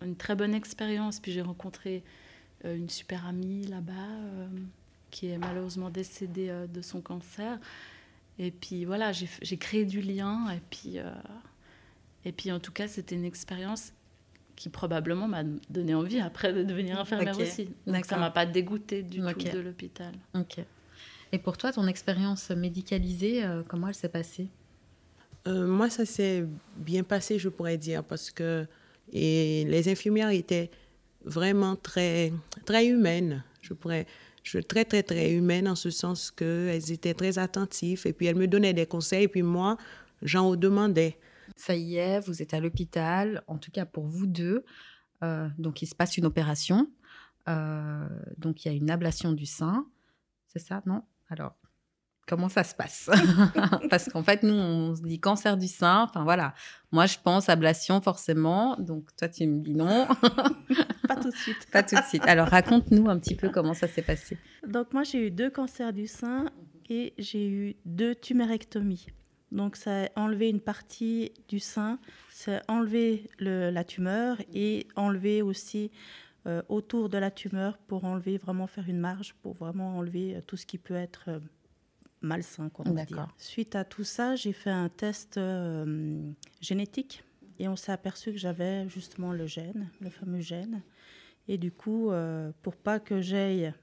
une 0.00 0.16
très 0.16 0.36
bonne 0.36 0.54
expérience. 0.54 1.18
Puis 1.18 1.32
j'ai 1.32 1.42
rencontré 1.42 2.04
une 2.64 2.88
super 2.88 3.26
amie 3.26 3.66
là-bas 3.66 3.92
euh, 3.92 4.48
qui 5.10 5.28
est 5.28 5.38
malheureusement 5.38 5.90
décédée 5.90 6.48
euh, 6.48 6.66
de 6.66 6.80
son 6.82 7.00
cancer. 7.00 7.58
Et 8.38 8.50
puis 8.50 8.84
voilà, 8.84 9.12
j'ai 9.12 9.56
créé 9.58 9.84
du 9.84 10.00
lien. 10.00 10.50
Et 10.50 10.60
puis, 10.70 10.96
et 12.24 12.32
puis 12.32 12.50
en 12.50 12.60
tout 12.60 12.72
cas, 12.72 12.88
c'était 12.88 13.14
une 13.14 13.26
expérience 13.26 13.92
qui 14.56 14.70
probablement 14.70 15.28
m'a 15.28 15.44
donné 15.68 15.94
envie 15.94 16.18
après 16.18 16.52
de 16.54 16.62
devenir 16.62 16.98
infirmière 16.98 17.38
aussi. 17.38 17.68
Donc 17.86 18.06
ça 18.06 18.16
m'a 18.16 18.30
pas 18.30 18.46
dégoûté 18.46 19.02
du 19.02 19.20
tout 19.20 19.48
de 19.56 19.60
l'hôpital. 19.60 20.14
Ok. 20.34 20.60
Et 21.30 21.38
pour 21.38 21.58
toi, 21.58 21.72
ton 21.72 21.86
expérience 21.86 22.48
médicalisée, 22.50 23.44
comment 23.68 23.88
elle 23.88 23.94
s'est 23.94 24.08
passée? 24.08 24.48
Euh, 25.48 25.66
moi, 25.66 25.90
ça 25.90 26.04
s'est 26.04 26.46
bien 26.76 27.02
passé, 27.02 27.38
je 27.38 27.48
pourrais 27.48 27.78
dire, 27.78 28.04
parce 28.04 28.30
que 28.30 28.66
et 29.12 29.64
les 29.66 29.90
infirmières 29.90 30.30
étaient 30.30 30.70
vraiment 31.24 31.76
très, 31.76 32.32
très 32.64 32.86
humaines. 32.86 33.44
Je 33.60 33.74
pourrais, 33.74 34.06
je, 34.42 34.58
très, 34.58 34.84
très, 34.84 35.02
très 35.02 35.32
humaines 35.32 35.68
en 35.68 35.74
ce 35.74 35.90
sens 35.90 36.30
qu'elles 36.30 36.92
étaient 36.92 37.14
très 37.14 37.38
attentives 37.38 38.02
et 38.06 38.12
puis 38.12 38.26
elles 38.26 38.36
me 38.36 38.48
donnaient 38.48 38.74
des 38.74 38.86
conseils 38.86 39.24
et 39.24 39.28
puis 39.28 39.42
moi, 39.42 39.76
j'en 40.22 40.56
demandais. 40.56 41.18
Ça 41.56 41.74
y 41.74 41.96
est, 41.96 42.20
vous 42.20 42.42
êtes 42.42 42.54
à 42.54 42.60
l'hôpital, 42.60 43.42
en 43.46 43.58
tout 43.58 43.70
cas 43.70 43.84
pour 43.84 44.06
vous 44.06 44.26
deux. 44.26 44.64
Euh, 45.22 45.48
donc, 45.58 45.82
il 45.82 45.86
se 45.86 45.94
passe 45.94 46.16
une 46.16 46.26
opération. 46.26 46.88
Euh, 47.48 48.08
donc, 48.38 48.64
il 48.64 48.72
y 48.72 48.74
a 48.74 48.76
une 48.76 48.90
ablation 48.90 49.32
du 49.32 49.46
sein. 49.46 49.86
C'est 50.48 50.58
ça, 50.58 50.82
non? 50.86 51.02
Alors, 51.28 51.54
comment 52.32 52.48
ça 52.48 52.64
se 52.64 52.74
passe? 52.74 53.10
Parce 53.90 54.08
qu'en 54.08 54.22
fait, 54.22 54.42
nous, 54.42 54.54
on 54.54 54.94
se 54.94 55.02
dit 55.02 55.20
cancer 55.20 55.58
du 55.58 55.68
sein. 55.68 56.04
Enfin 56.08 56.24
voilà, 56.24 56.54
moi, 56.90 57.04
je 57.04 57.18
pense 57.22 57.50
ablation 57.50 58.00
forcément. 58.00 58.74
Donc 58.78 59.14
toi, 59.18 59.28
tu 59.28 59.46
me 59.46 59.60
dis 59.60 59.74
non. 59.74 60.06
Pas 61.08 61.16
tout 61.16 61.28
de 61.28 61.36
suite. 61.36 61.68
Pas 61.70 61.82
tout 61.82 61.96
de 61.96 62.04
suite. 62.04 62.22
Alors 62.26 62.48
raconte-nous 62.48 63.10
un 63.10 63.18
petit 63.18 63.34
peu 63.34 63.50
comment 63.50 63.74
ça 63.74 63.86
s'est 63.86 64.00
passé. 64.00 64.38
Donc 64.66 64.94
moi, 64.94 65.02
j'ai 65.02 65.26
eu 65.26 65.30
deux 65.30 65.50
cancers 65.50 65.92
du 65.92 66.06
sein 66.06 66.46
et 66.88 67.12
j'ai 67.18 67.46
eu 67.46 67.76
deux 67.84 68.14
tumérectomies. 68.14 69.08
Donc 69.50 69.76
ça 69.76 70.04
a 70.04 70.08
enlevé 70.16 70.48
une 70.48 70.60
partie 70.60 71.32
du 71.48 71.60
sein, 71.60 71.98
ça 72.30 72.62
a 72.66 72.72
enlevé 72.72 73.28
la 73.40 73.84
tumeur 73.84 74.38
et 74.54 74.86
enlevé 74.96 75.42
aussi 75.42 75.90
euh, 76.46 76.62
autour 76.70 77.10
de 77.10 77.18
la 77.18 77.30
tumeur 77.30 77.76
pour 77.76 78.06
enlever, 78.06 78.38
vraiment 78.38 78.66
faire 78.66 78.88
une 78.88 78.98
marge, 78.98 79.34
pour 79.42 79.52
vraiment 79.52 79.98
enlever 79.98 80.36
euh, 80.36 80.40
tout 80.44 80.56
ce 80.56 80.64
qui 80.64 80.78
peut 80.78 80.96
être... 80.96 81.26
Euh, 81.28 81.38
malsain, 82.22 82.68
qu'on 82.70 82.84
va 82.84 83.04
dire. 83.04 83.28
Suite 83.36 83.74
à 83.74 83.84
tout 83.84 84.04
ça, 84.04 84.36
j'ai 84.36 84.52
fait 84.52 84.70
un 84.70 84.88
test 84.88 85.36
euh, 85.36 86.32
génétique 86.60 87.24
et 87.58 87.68
on 87.68 87.76
s'est 87.76 87.92
aperçu 87.92 88.32
que 88.32 88.38
j'avais 88.38 88.88
justement 88.88 89.32
le 89.32 89.46
gène, 89.46 89.90
le 90.00 90.10
fameux 90.10 90.40
gène. 90.40 90.82
Et 91.48 91.58
du 91.58 91.72
coup, 91.72 92.10
euh, 92.10 92.52
pour 92.62 92.76
pas 92.76 93.00
que 93.00 93.20
j'aille 93.20 93.74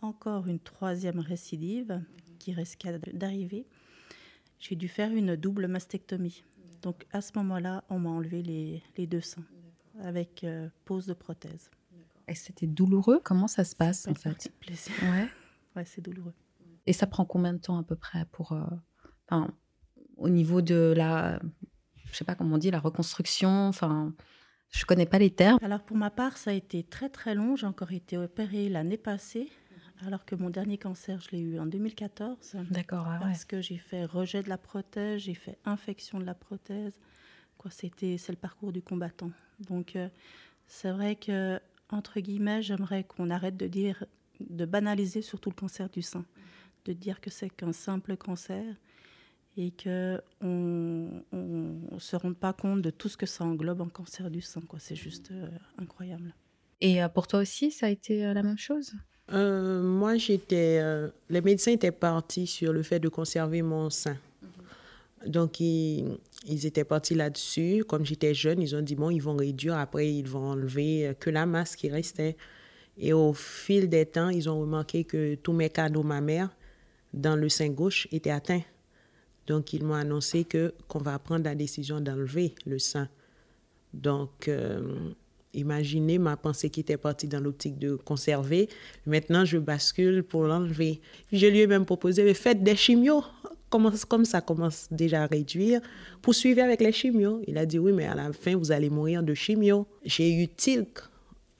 encore 0.00 0.46
une 0.46 0.60
troisième 0.60 1.18
récidive 1.18 2.02
qui 2.38 2.52
risquait 2.52 2.98
d'arriver, 3.12 3.66
j'ai 4.58 4.76
dû 4.76 4.88
faire 4.88 5.10
une 5.10 5.36
double 5.36 5.66
mastectomie. 5.66 6.44
Donc 6.82 7.06
à 7.12 7.20
ce 7.20 7.32
moment-là, 7.36 7.84
on 7.90 7.98
m'a 7.98 8.10
enlevé 8.10 8.42
les, 8.42 8.82
les 8.96 9.06
deux 9.06 9.20
seins 9.20 9.44
avec 10.02 10.44
euh, 10.44 10.68
pose 10.84 11.06
de 11.06 11.12
prothèse. 11.12 11.70
Et 12.26 12.34
c'était 12.34 12.66
douloureux? 12.66 13.20
Comment 13.22 13.48
ça 13.48 13.64
se 13.64 13.74
passe 13.74 14.06
en 14.06 14.14
fait? 14.14 14.50
plaisir. 14.60 14.94
Ouais. 15.02 15.28
Ouais, 15.76 15.84
c'est 15.84 16.00
douloureux. 16.00 16.32
Et 16.86 16.92
ça 16.92 17.06
prend 17.06 17.24
combien 17.24 17.52
de 17.52 17.58
temps 17.58 17.78
à 17.78 17.82
peu 17.82 17.96
près 17.96 18.26
pour, 18.32 18.52
euh, 18.52 18.64
enfin, 19.28 19.52
au 20.16 20.28
niveau 20.28 20.62
de 20.62 20.94
la, 20.96 21.40
je 22.10 22.16
sais 22.16 22.24
pas 22.24 22.34
comment 22.34 22.56
on 22.56 22.58
dit, 22.58 22.70
la 22.70 22.80
reconstruction. 22.80 23.68
Enfin, 23.68 24.14
je 24.70 24.84
connais 24.84 25.06
pas 25.06 25.18
les 25.18 25.30
termes. 25.30 25.58
Alors 25.62 25.82
pour 25.82 25.96
ma 25.96 26.10
part, 26.10 26.36
ça 26.36 26.50
a 26.50 26.54
été 26.54 26.82
très 26.82 27.08
très 27.08 27.34
long. 27.34 27.56
J'ai 27.56 27.66
encore 27.66 27.92
été 27.92 28.16
opérée 28.16 28.68
l'année 28.68 28.96
passée, 28.96 29.48
alors 30.06 30.24
que 30.24 30.34
mon 30.34 30.50
dernier 30.50 30.78
cancer, 30.78 31.20
je 31.20 31.30
l'ai 31.32 31.40
eu 31.40 31.58
en 31.58 31.66
2014. 31.66 32.56
D'accord. 32.70 33.06
ah 33.06 33.14
ouais. 33.14 33.20
Parce 33.20 33.44
que 33.44 33.60
j'ai 33.60 33.78
fait 33.78 34.04
rejet 34.04 34.42
de 34.42 34.48
la 34.48 34.58
prothèse, 34.58 35.22
j'ai 35.22 35.34
fait 35.34 35.58
infection 35.64 36.18
de 36.18 36.24
la 36.24 36.34
prothèse. 36.34 36.98
Quoi, 37.58 37.70
c'était, 37.70 38.16
c'est 38.16 38.32
le 38.32 38.38
parcours 38.38 38.72
du 38.72 38.80
combattant. 38.80 39.32
Donc 39.58 39.96
euh, 39.96 40.08
c'est 40.66 40.90
vrai 40.90 41.16
que 41.16 41.60
entre 41.90 42.20
guillemets, 42.20 42.62
j'aimerais 42.62 43.04
qu'on 43.04 43.30
arrête 43.30 43.56
de 43.56 43.66
dire, 43.66 44.04
de 44.38 44.64
banaliser 44.64 45.22
surtout 45.22 45.50
le 45.50 45.54
cancer 45.54 45.88
du 45.90 46.02
sein, 46.02 46.24
de 46.84 46.92
dire 46.92 47.20
que 47.20 47.30
c'est 47.30 47.50
qu'un 47.50 47.72
simple 47.72 48.16
cancer 48.16 48.64
et 49.56 49.72
que 49.72 50.20
on, 50.40 51.22
on 51.32 51.98
se 51.98 52.16
rende 52.16 52.36
pas 52.36 52.52
compte 52.52 52.82
de 52.82 52.90
tout 52.90 53.08
ce 53.08 53.16
que 53.16 53.26
ça 53.26 53.44
englobe 53.44 53.80
en 53.80 53.88
cancer 53.88 54.30
du 54.30 54.40
sein. 54.40 54.60
Quoi, 54.62 54.78
c'est 54.78 54.96
juste 54.96 55.30
euh, 55.32 55.48
incroyable. 55.78 56.34
Et 56.80 57.02
euh, 57.02 57.08
pour 57.08 57.26
toi 57.26 57.40
aussi, 57.40 57.70
ça 57.70 57.86
a 57.86 57.88
été 57.90 58.24
euh, 58.24 58.32
la 58.32 58.42
même 58.42 58.58
chose? 58.58 58.92
Euh, 59.32 59.82
moi, 59.82 60.16
j'étais. 60.16 60.78
euh, 60.80 61.08
les 61.28 61.40
médecins 61.40 61.72
étaient 61.72 61.90
partis 61.92 62.46
sur 62.46 62.72
le 62.72 62.82
fait 62.82 63.00
de 63.00 63.08
conserver 63.08 63.62
mon 63.62 63.90
sein. 63.90 64.16
Donc, 65.26 65.60
ils, 65.60 66.16
ils 66.46 66.64
étaient 66.64 66.84
partis 66.84 67.14
là-dessus. 67.14 67.84
Comme 67.86 68.06
j'étais 68.06 68.32
jeune, 68.34 68.62
ils 68.62 68.74
ont 68.74 68.80
dit 68.82 68.94
bon, 68.94 69.10
ils 69.10 69.20
vont 69.22 69.36
réduire. 69.36 69.76
Après, 69.76 70.10
ils 70.10 70.26
vont 70.26 70.46
enlever 70.52 71.14
que 71.20 71.28
la 71.28 71.44
masse 71.44 71.76
qui 71.76 71.90
restait. 71.90 72.36
Et 72.96 73.12
au 73.12 73.32
fil 73.34 73.88
des 73.88 74.06
temps, 74.06 74.30
ils 74.30 74.48
ont 74.48 74.60
remarqué 74.60 75.04
que 75.04 75.34
tous 75.34 75.52
mes 75.52 75.68
canaux 75.70 76.02
mammaires 76.02 76.50
dans 77.12 77.36
le 77.36 77.48
sein 77.48 77.68
gauche 77.68 78.08
étaient 78.12 78.30
atteints. 78.30 78.62
Donc, 79.46 79.72
ils 79.72 79.84
m'ont 79.84 79.94
annoncé 79.94 80.44
que 80.44 80.74
qu'on 80.86 81.00
va 81.00 81.18
prendre 81.18 81.44
la 81.44 81.54
décision 81.54 82.00
d'enlever 82.00 82.54
le 82.66 82.78
sein. 82.78 83.08
Donc, 83.92 84.48
euh, 84.48 85.12
imaginez 85.54 86.18
ma 86.18 86.36
pensée 86.36 86.70
qui 86.70 86.80
était 86.80 86.96
partie 86.96 87.26
dans 87.26 87.40
l'optique 87.40 87.78
de 87.78 87.96
conserver. 87.96 88.68
Maintenant, 89.06 89.44
je 89.44 89.58
bascule 89.58 90.22
pour 90.22 90.44
l'enlever. 90.44 91.00
Je 91.32 91.46
lui 91.46 91.60
ai 91.60 91.66
même 91.66 91.84
proposé, 91.84 92.22
mais 92.22 92.34
faites 92.34 92.62
des 92.62 92.76
chimios. 92.76 93.24
Comme 93.70 94.24
ça 94.24 94.40
commence 94.40 94.88
déjà 94.90 95.22
à 95.22 95.26
réduire, 95.26 95.80
poursuivez 96.22 96.60
avec 96.60 96.80
les 96.80 96.90
chimios. 96.90 97.40
Il 97.46 97.56
a 97.56 97.64
dit, 97.66 97.78
oui, 97.78 97.92
mais 97.92 98.06
à 98.06 98.16
la 98.16 98.32
fin, 98.32 98.56
vous 98.56 98.72
allez 98.72 98.90
mourir 98.90 99.22
de 99.22 99.32
chimio. 99.32 99.86
J'ai 100.04 100.32
eu 100.32 100.48
tilk 100.48 100.98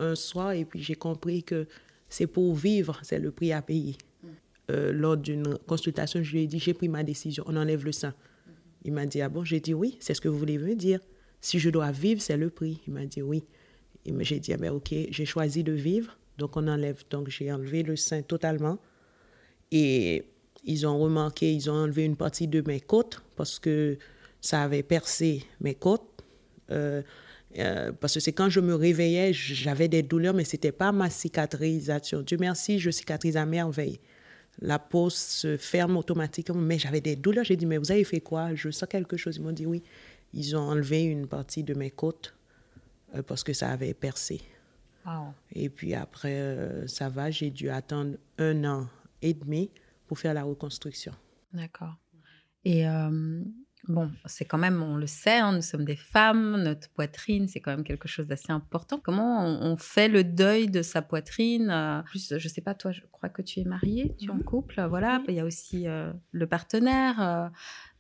un 0.01 0.17
soir 0.17 0.53
et 0.53 0.65
puis 0.65 0.83
j'ai 0.83 0.97
compris 0.97 1.45
que 1.45 1.69
c'est 2.09 2.27
pour 2.27 2.53
vivre, 2.57 2.99
c'est 3.05 3.21
le 3.21 3.31
prix 3.31 3.53
à 3.53 3.63
payer. 3.63 3.97
Euh, 4.71 4.93
lors 4.93 5.17
d'une 5.17 5.59
consultation, 5.67 6.23
je 6.23 6.33
lui 6.33 6.43
ai 6.43 6.47
dit, 6.47 6.59
j'ai 6.59 6.75
pris 6.75 6.89
ma 6.89 7.03
décision, 7.03 7.45
on 7.47 7.57
enlève 7.57 7.85
le 7.85 7.93
sein. 7.93 8.15
Il 8.85 8.93
m'a 8.93 9.07
dit, 9.07 9.21
ah 9.21 9.29
bon, 9.29 9.45
j'ai 9.45 9.61
dit 9.61 9.75
oui, 9.75 9.97
c'est 10.01 10.15
ce 10.15 10.21
que 10.21 10.29
vous 10.29 10.39
voulez 10.39 10.59
me 10.59 10.75
dire. 10.75 11.01
Si 11.41 11.59
je 11.59 11.71
dois 11.71 11.91
vivre, 11.91 12.21
c'est 12.21 12.37
le 12.37 12.51
prix. 12.51 12.81
Il 12.87 12.93
m'a 12.93 13.07
dit 13.07 13.23
oui. 13.23 13.45
J'ai 14.21 14.39
dit, 14.39 14.53
ah 14.53 14.57
ben, 14.57 14.73
ok, 14.73 14.95
j'ai 15.11 15.27
choisi 15.27 15.63
de 15.65 15.73
vivre, 15.73 16.19
donc 16.39 16.57
on 16.57 16.67
enlève. 16.69 17.03
Donc 17.11 17.29
j'ai 17.29 17.53
enlevé 17.53 17.83
le 17.83 17.97
sein 17.97 18.23
totalement. 18.23 18.79
Et 19.71 20.25
ils 20.65 20.87
ont 20.87 20.99
remarqué, 20.99 21.53
ils 21.53 21.71
ont 21.71 21.75
enlevé 21.75 22.05
une 22.05 22.17
partie 22.17 22.49
de 22.49 22.63
mes 22.67 22.81
côtes 22.81 23.23
parce 23.37 23.59
que 23.59 23.99
ça 24.41 24.63
avait 24.63 24.83
percé 24.83 25.45
mes 25.61 25.75
côtes. 25.75 26.25
Euh, 26.71 27.03
euh, 27.59 27.93
parce 27.93 28.15
que 28.15 28.21
c'est 28.21 28.33
quand 28.33 28.49
je 28.49 28.61
me 28.61 28.75
réveillais, 28.75 29.33
j'avais 29.33 29.89
des 29.89 30.03
douleurs, 30.03 30.35
mais 30.35 30.45
ce 30.45 30.57
n'était 30.57 30.73
pas 30.73 30.93
ma 30.93 31.11
cicatrisation. 31.11 32.23
Dieu 32.23 32.37
merci, 32.39 32.79
je 32.79 32.91
cicatrise 32.91 33.37
à 33.37 33.45
merveille. 33.45 34.01
La 34.61 34.79
peau 34.79 35.09
se 35.11 35.57
ferme 35.57 35.97
automatiquement, 35.97 36.61
mais 36.61 36.79
j'avais 36.79 37.01
des 37.01 37.17
douleurs. 37.17 37.45
J'ai 37.45 37.57
dit, 37.57 37.67
mais 37.67 37.79
vous 37.79 37.91
avez 37.91 38.05
fait 38.05 38.21
quoi? 38.21 38.55
Je 38.55 38.71
sens 38.71 38.89
quelque 38.89 39.17
chose. 39.17 39.37
Ils 39.37 39.43
m'ont 39.43 39.53
dit, 39.53 39.67
oui. 39.67 39.83
Ils 40.33 40.57
ont 40.57 40.61
enlevé 40.61 41.03
une 41.03 41.27
partie 41.27 41.65
de 41.65 41.75
mes 41.75 41.91
côtes 41.91 42.35
euh, 43.15 43.23
parce 43.23 43.43
que 43.43 43.53
ça 43.53 43.71
avait 43.71 43.95
percé. 43.95 44.41
Wow. 45.07 45.35
Et 45.53 45.69
puis 45.71 45.95
après, 45.95 46.35
euh, 46.35 46.87
ça 46.87 47.09
va, 47.09 47.31
j'ai 47.31 47.51
dû 47.51 47.71
attendre 47.71 48.17
un 48.39 48.65
an 48.65 48.89
et 49.23 49.35
demi 49.35 49.71
pour 50.07 50.19
faire 50.19 50.35
la 50.35 50.43
reconstruction. 50.43 51.13
D'accord. 51.53 51.97
Et 52.65 52.87
euh, 52.87 53.43
bon, 53.89 54.11
c'est 54.27 54.45
quand 54.45 54.59
même, 54.59 54.83
on 54.83 54.97
le 54.97 55.07
sait, 55.07 55.39
hein, 55.39 55.53
nous 55.53 55.63
sommes 55.63 55.85
des 55.85 55.97
femmes, 55.97 56.63
notre 56.63 56.89
poitrine, 56.91 57.49
c'est 57.49 57.61
quand 57.61 57.71
même 57.71 57.85
quelque 57.85 58.09
chose 58.09 58.27
d'assez 58.27 58.53
important. 58.53 59.01
Comment 59.03 59.45
on, 59.47 59.73
on 59.73 59.77
fait 59.77 60.09
le 60.09 60.23
deuil 60.25 60.69
de 60.69 60.83
sa 60.83 61.03
poitrine 61.03 61.71
euh, 61.71 62.03
Plus, 62.03 62.35
je 62.37 62.49
sais 62.49 62.61
pas, 62.61 62.75
toi, 62.75 62.93
je 62.93 63.01
crois 63.11 63.29
que 63.29 63.43
tu 63.43 63.61
es 63.61 63.65
mariée, 63.65 64.15
tu 64.19 64.27
es 64.27 64.31
en 64.31 64.35
Mhm. 64.35 64.45
couple, 64.45 64.81
voilà. 64.89 65.23
Il 65.29 65.35
y 65.35 65.41
a 65.41 65.45
aussi 65.45 65.87
euh, 65.89 66.13
le 66.33 66.47
partenaire. 66.47 67.21
euh, 67.21 67.49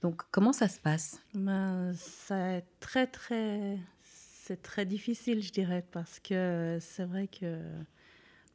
donc, 0.02 0.22
comment 0.30 0.52
ça 0.52 0.68
se 0.68 0.78
passe? 0.80 1.20
Ben, 1.34 1.92
c'est 1.94 2.64
très, 2.80 3.06
très, 3.06 3.78
c'est 4.02 4.62
très 4.62 4.84
difficile, 4.86 5.42
je 5.42 5.52
dirais, 5.52 5.84
parce 5.92 6.18
que 6.20 6.78
c'est 6.80 7.04
vrai 7.04 7.26
que 7.28 7.58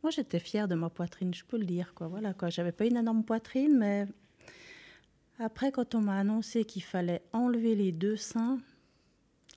moi, 0.03 0.11
j'étais 0.11 0.39
fière 0.39 0.67
de 0.67 0.75
ma 0.75 0.89
poitrine, 0.89 1.33
je 1.33 1.43
peux 1.45 1.57
le 1.57 1.65
dire, 1.65 1.93
quoi. 1.95 2.07
Voilà, 2.07 2.33
quoi. 2.33 2.49
J'avais 2.49 2.71
pas 2.71 2.85
une 2.85 2.97
énorme 2.97 3.23
poitrine, 3.23 3.77
mais 3.77 4.05
après, 5.39 5.71
quand 5.71 5.95
on 5.95 6.01
m'a 6.01 6.19
annoncé 6.19 6.65
qu'il 6.65 6.83
fallait 6.83 7.21
enlever 7.33 7.75
les 7.75 7.91
deux 7.91 8.15
seins, 8.15 8.59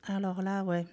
alors 0.04 0.42
là, 0.42 0.64
ouais. 0.64 0.86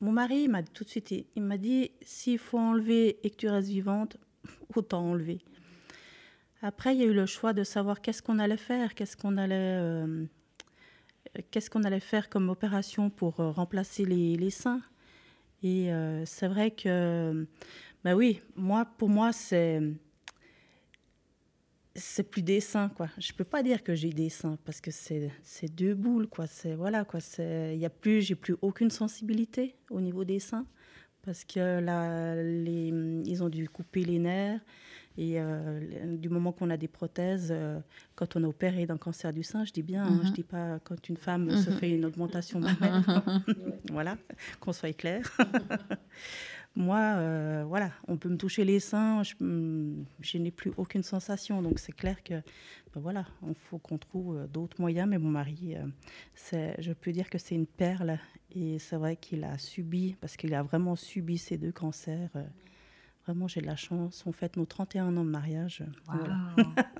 Mon 0.00 0.12
mari, 0.12 0.48
m'a 0.48 0.62
tout 0.62 0.84
de 0.84 0.88
suite, 0.88 1.10
il- 1.12 1.42
m'a 1.42 1.58
dit, 1.58 1.90
s'il 2.02 2.38
faut 2.38 2.58
enlever 2.58 3.18
et 3.24 3.30
que 3.30 3.36
tu 3.36 3.48
restes 3.48 3.68
vivante, 3.68 4.16
autant 4.74 5.02
enlever. 5.02 5.40
Après, 6.62 6.94
il 6.94 7.00
y 7.00 7.02
a 7.02 7.06
eu 7.06 7.12
le 7.12 7.26
choix 7.26 7.52
de 7.52 7.64
savoir 7.64 8.00
qu'est-ce 8.00 8.22
qu'on 8.22 8.38
allait 8.38 8.56
faire, 8.56 8.94
qu'est-ce 8.94 9.16
qu'on 9.16 9.36
allait, 9.36 9.54
euh, 9.80 10.24
qu'est-ce 11.50 11.70
qu'on 11.70 11.84
allait 11.84 12.00
faire 12.00 12.28
comme 12.28 12.48
opération 12.48 13.10
pour 13.10 13.40
euh, 13.40 13.50
remplacer 13.50 14.04
les, 14.04 14.36
les 14.36 14.50
seins. 14.50 14.80
Et 15.62 15.92
euh, 15.92 16.24
c'est 16.24 16.48
vrai 16.48 16.70
que, 16.70 17.46
bah 18.04 18.14
oui, 18.14 18.40
moi, 18.56 18.84
pour 18.98 19.08
moi, 19.08 19.32
c'est 19.32 19.80
c'est 21.94 22.22
plus 22.22 22.42
des 22.42 22.60
seins, 22.60 22.88
quoi. 22.88 23.08
Je 23.18 23.32
peux 23.32 23.44
pas 23.44 23.62
dire 23.62 23.82
que 23.82 23.94
j'ai 23.94 24.10
des 24.10 24.28
seins 24.28 24.58
parce 24.64 24.80
que 24.80 24.90
c'est 24.90 25.30
deux 25.74 25.94
boules, 25.94 26.28
quoi. 26.28 26.46
C'est 26.46 26.74
voilà, 26.74 27.04
quoi. 27.04 27.20
C'est 27.20 27.72
il 27.74 27.80
y 27.80 27.86
a 27.86 27.90
plus, 27.90 28.22
j'ai 28.22 28.34
plus 28.34 28.56
aucune 28.62 28.90
sensibilité 28.90 29.76
au 29.90 30.00
niveau 30.00 30.24
des 30.24 30.40
seins 30.40 30.66
parce 31.22 31.44
que 31.44 31.80
là, 31.80 32.34
les, 32.42 32.88
ils 33.24 33.42
ont 33.42 33.48
dû 33.48 33.68
couper 33.68 34.04
les 34.04 34.18
nerfs 34.18 34.60
et 35.18 35.34
euh, 35.36 36.16
du 36.16 36.28
moment 36.30 36.52
qu'on 36.52 36.70
a 36.70 36.76
des 36.76 36.88
prothèses, 36.88 37.48
euh, 37.50 37.78
quand 38.14 38.34
on 38.36 38.44
est 38.44 38.46
opéré 38.46 38.86
d'un 38.86 38.96
cancer 38.96 39.32
du 39.32 39.42
sein, 39.42 39.64
je 39.64 39.72
dis 39.72 39.82
bien, 39.82 40.04
hein, 40.04 40.20
je 40.24 40.30
dis 40.30 40.42
pas 40.42 40.78
quand 40.84 41.08
une 41.08 41.18
femme 41.18 41.50
se 41.56 41.70
fait 41.70 41.90
une 41.90 42.06
augmentation 42.06 42.60
mammaire, 42.60 43.22
voilà, 43.90 44.16
qu'on 44.60 44.72
soit 44.72 44.96
clair. 44.96 45.22
Moi, 46.74 46.98
euh, 46.98 47.64
voilà, 47.66 47.90
on 48.08 48.16
peut 48.16 48.30
me 48.30 48.36
toucher 48.38 48.64
les 48.64 48.80
seins, 48.80 49.22
je, 49.22 49.34
hum, 49.40 50.04
je 50.20 50.38
n'ai 50.38 50.50
plus 50.50 50.72
aucune 50.78 51.02
sensation, 51.02 51.60
donc 51.60 51.78
c'est 51.78 51.92
clair 51.92 52.22
que, 52.24 52.34
ben 52.94 53.00
voilà, 53.00 53.26
il 53.46 53.54
faut 53.54 53.76
qu'on 53.78 53.98
trouve 53.98 54.36
euh, 54.38 54.46
d'autres 54.46 54.80
moyens. 54.80 55.06
Mais 55.08 55.18
mon 55.18 55.28
mari, 55.28 55.76
euh, 55.76 56.72
je 56.78 56.92
peux 56.92 57.12
dire 57.12 57.28
que 57.28 57.36
c'est 57.38 57.54
une 57.54 57.66
perle, 57.66 58.18
et 58.54 58.78
c'est 58.78 58.96
vrai 58.96 59.16
qu'il 59.16 59.44
a 59.44 59.58
subi, 59.58 60.16
parce 60.20 60.36
qu'il 60.38 60.54
a 60.54 60.62
vraiment 60.62 60.96
subi 60.96 61.36
ces 61.36 61.58
deux 61.58 61.72
cancers. 61.72 62.30
euh, 62.36 62.42
Vraiment, 63.26 63.46
j'ai 63.46 63.60
de 63.60 63.66
la 63.66 63.76
chance. 63.76 64.24
On 64.26 64.32
fête 64.32 64.56
nos 64.56 64.64
31 64.66 65.16
ans 65.16 65.24
de 65.24 65.30
mariage. 65.30 65.84
voilà. 66.06 66.36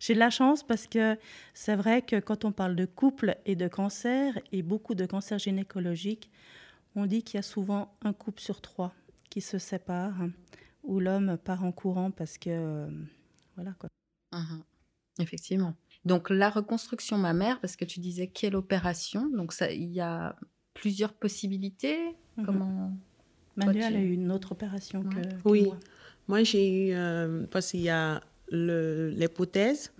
J'ai 0.00 0.14
de 0.14 0.18
la 0.18 0.30
chance 0.30 0.62
parce 0.62 0.86
que 0.86 1.16
c'est 1.54 1.74
vrai 1.76 2.02
que 2.02 2.20
quand 2.20 2.44
on 2.44 2.52
parle 2.52 2.76
de 2.76 2.84
couple 2.84 3.36
et 3.46 3.56
de 3.56 3.66
cancer, 3.68 4.38
et 4.52 4.62
beaucoup 4.62 4.94
de 4.94 5.06
cancers 5.06 5.38
gynécologiques, 5.38 6.30
on 6.96 7.06
dit 7.06 7.22
qu'il 7.22 7.36
y 7.36 7.40
a 7.40 7.42
souvent 7.42 7.96
un 8.02 8.12
couple 8.12 8.40
sur 8.40 8.60
trois 8.60 8.92
qui 9.30 9.40
se 9.40 9.58
sépare, 9.58 10.20
hein, 10.20 10.30
où 10.82 10.98
l'homme 11.00 11.36
part 11.38 11.62
en 11.64 11.72
courant 11.72 12.10
parce 12.10 12.38
que. 12.38 12.50
euh, 12.50 12.88
voilà 13.56 13.72
quoi. 13.78 13.88
Mhm. 14.32 14.62
Effectivement. 15.18 15.74
Donc, 16.04 16.28
la 16.30 16.50
reconstruction 16.50 17.16
mammaire, 17.18 17.58
parce 17.60 17.74
que 17.76 17.84
tu 17.84 18.00
disais 18.00 18.26
quelle 18.28 18.54
opération, 18.54 19.28
donc 19.30 19.52
ça, 19.52 19.70
il 19.72 19.90
y 19.92 20.00
a 20.00 20.36
plusieurs 20.74 21.12
possibilités. 21.14 21.98
Mhm. 22.36 22.44
Comment 22.44 22.92
Manuel 23.56 23.92
tu- 23.92 23.98
a 23.98 24.02
eu 24.02 24.12
une 24.12 24.30
autre 24.30 24.52
opération 24.52 25.02
que, 25.02 25.16
Ouais. 25.16 25.22
que 25.22 25.48
Oui. 25.48 25.62
moi. 25.64 25.78
Moi, 26.28 26.42
j'ai 26.42 26.88
eu, 26.90 26.92
euh, 26.94 27.46
parce 27.50 27.70
qu'il 27.70 27.80
y 27.80 27.88
a 27.88 28.20
le- 28.50 29.08
l'hypothèse, 29.10 29.92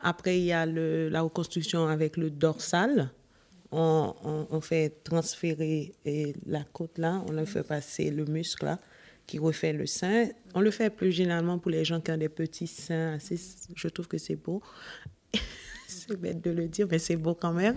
après 0.00 0.38
il 0.38 0.44
y 0.44 0.52
a 0.52 0.66
le, 0.66 1.08
la 1.08 1.22
reconstruction 1.22 1.86
avec 1.88 2.16
le 2.16 2.30
dorsal. 2.30 3.10
On, 3.70 4.60
fait 4.62 5.04
transférer 5.04 5.92
et 6.04 6.34
la 6.46 6.64
côte 6.64 6.96
là, 6.96 7.22
on 7.28 7.32
le 7.32 7.44
fait 7.44 7.62
passer 7.62 8.10
le 8.10 8.24
muscle 8.24 8.64
là, 8.64 8.78
qui 9.26 9.38
refait 9.38 9.74
le 9.74 9.86
sein. 9.86 10.28
On 10.54 10.60
le 10.60 10.70
fait 10.70 10.88
plus 10.88 11.12
généralement 11.12 11.58
pour 11.58 11.70
les 11.70 11.84
gens 11.84 12.00
qui 12.00 12.10
ont 12.10 12.16
des 12.16 12.30
petits 12.30 12.66
seins. 12.66 13.18
Je 13.74 13.88
trouve 13.88 14.08
que 14.08 14.16
c'est 14.16 14.36
beau. 14.36 14.62
c'est 15.86 16.16
bête 16.16 16.42
de 16.42 16.50
le 16.50 16.66
dire, 16.66 16.88
mais 16.90 16.98
c'est 16.98 17.16
beau 17.16 17.34
quand 17.34 17.52
même. 17.52 17.76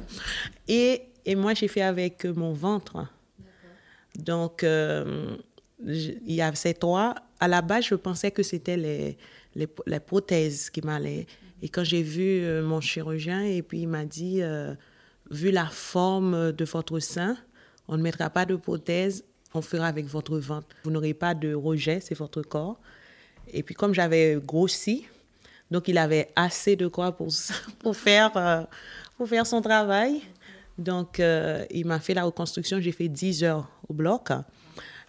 Et 0.67 1.03
et 1.25 1.35
moi 1.35 1.53
j'ai 1.53 1.67
fait 1.67 1.81
avec 1.81 2.25
mon 2.25 2.53
ventre. 2.53 3.05
Donc, 4.17 4.63
euh, 4.63 5.35
il 5.85 6.33
y 6.33 6.41
a 6.41 6.53
ces 6.55 6.73
trois. 6.73 7.15
À 7.39 7.47
la 7.47 7.61
base, 7.61 7.85
je 7.85 7.95
pensais 7.95 8.31
que 8.31 8.43
c'était 8.43 8.77
les, 8.77 9.17
les, 9.55 9.99
prothèses 9.99 10.69
qui 10.69 10.81
m'allaient. 10.81 11.25
Et 11.61 11.69
quand 11.69 11.83
j'ai 11.83 12.03
vu 12.03 12.43
euh, 12.43 12.63
mon 12.63 12.81
chirurgien, 12.81 13.43
et 13.43 13.61
puis 13.61 13.81
il 13.81 13.87
m'a 13.87 14.05
dit, 14.05 14.41
euh, 14.41 14.73
vu 15.31 15.49
la 15.49 15.65
forme 15.65 16.51
de 16.51 16.65
votre 16.65 16.99
sein, 16.99 17.37
on 17.87 17.97
ne 17.97 18.03
mettra 18.03 18.29
pas 18.29 18.45
de 18.45 18.55
prothèse, 18.55 19.23
on 19.53 19.61
fera 19.61 19.87
avec 19.87 20.05
votre 20.05 20.37
ventre. 20.37 20.67
Vous 20.83 20.91
n'aurez 20.91 21.13
pas 21.13 21.33
de 21.33 21.53
rejet, 21.53 21.99
c'est 21.99 22.15
votre 22.15 22.41
corps. 22.41 22.79
Et 23.51 23.63
puis 23.63 23.73
comme 23.73 23.93
j'avais 23.93 24.39
grossi, 24.43 25.05
donc 25.71 25.87
il 25.87 25.97
avait 25.97 26.29
assez 26.35 26.75
de 26.75 26.87
quoi 26.87 27.13
pour, 27.13 27.29
pour, 27.79 27.95
faire, 27.95 28.67
pour 29.17 29.27
faire 29.27 29.47
son 29.47 29.61
travail. 29.61 30.21
Donc, 30.77 31.19
euh, 31.19 31.65
il 31.71 31.85
m'a 31.85 31.99
fait 31.99 32.13
la 32.13 32.23
reconstruction. 32.23 32.79
J'ai 32.79 32.91
fait 32.91 33.07
10 33.07 33.43
heures 33.43 33.69
au 33.87 33.93
bloc. 33.93 34.29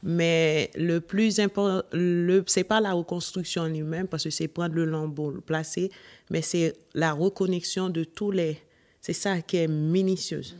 Mais 0.02 0.70
le 0.74 1.00
plus 1.00 1.38
important, 1.38 1.82
ce 1.92 2.58
n'est 2.58 2.64
pas 2.64 2.80
la 2.80 2.92
reconstruction 2.92 3.62
en 3.62 3.68
lui-même, 3.68 4.08
parce 4.08 4.24
que 4.24 4.30
c'est 4.30 4.48
prendre 4.48 4.74
le 4.74 4.84
lambeau, 4.84 5.30
le 5.30 5.40
placer, 5.40 5.90
mais 6.28 6.42
c'est 6.42 6.74
la 6.94 7.12
reconnexion 7.12 7.88
de 7.88 8.04
tous 8.04 8.32
les. 8.32 8.58
C'est 9.02 9.12
ça 9.12 9.42
qui 9.42 9.56
est 9.58 9.68
minutieuse. 9.68 10.56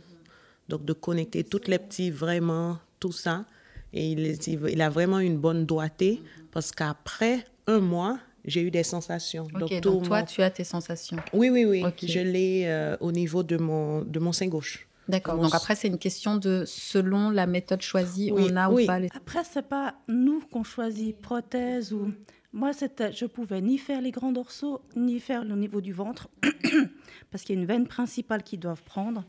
Donc, 0.69 0.85
de 0.85 0.93
connecter 0.93 1.43
toutes 1.43 1.67
les 1.67 1.79
petits, 1.79 2.11
vraiment, 2.11 2.77
tout 2.99 3.11
ça. 3.11 3.45
Et 3.93 4.11
il, 4.11 4.37
il 4.69 4.81
a 4.81 4.89
vraiment 4.89 5.19
une 5.19 5.37
bonne 5.37 5.65
doigté, 5.65 6.21
parce 6.51 6.71
qu'après 6.71 7.45
un 7.67 7.79
mois, 7.79 8.19
j'ai 8.45 8.61
eu 8.61 8.71
des 8.71 8.83
sensations. 8.83 9.47
donc, 9.81 10.03
toi, 10.03 10.23
tu 10.23 10.41
as 10.41 10.49
tes 10.49 10.65
sensations 10.65 11.17
Oui, 11.31 11.49
oui, 11.49 11.65
oui. 11.65 11.83
Je 12.05 12.19
l'ai 12.19 12.63
euh, 12.65 12.97
au 12.99 13.11
niveau 13.11 13.43
de 13.43 13.57
mon, 13.57 14.01
de 14.01 14.19
mon 14.19 14.33
sein 14.33 14.47
gauche. 14.47 14.87
D'accord. 15.07 15.37
Donc 15.37 15.53
après, 15.53 15.75
c'est 15.75 15.87
une 15.87 15.97
question 15.97 16.37
de 16.37 16.63
selon 16.65 17.29
la 17.29 17.45
méthode 17.45 17.81
choisie, 17.81 18.31
on 18.33 18.55
a 18.55 18.69
ou 18.69 18.85
pas 18.85 18.99
les. 18.99 19.09
Après, 19.13 19.43
c'est 19.43 19.67
pas 19.67 19.95
nous 20.07 20.41
qu'on 20.51 20.63
choisit 20.63 21.17
prothèse 21.17 21.93
ou. 21.93 22.11
Moi, 22.53 22.71
je 22.71 23.25
pouvais 23.25 23.61
ni 23.61 23.79
faire 23.79 23.99
les 23.99 24.11
grands 24.11 24.31
dorsaux, 24.31 24.81
ni 24.95 25.19
faire 25.19 25.43
le 25.43 25.55
niveau 25.55 25.81
du 25.81 25.91
ventre, 25.91 26.29
parce 27.31 27.43
qu'il 27.43 27.55
y 27.55 27.57
a 27.57 27.61
une 27.61 27.67
veine 27.67 27.87
principale 27.87 28.43
qu'ils 28.43 28.59
doivent 28.59 28.83
prendre. 28.83 29.25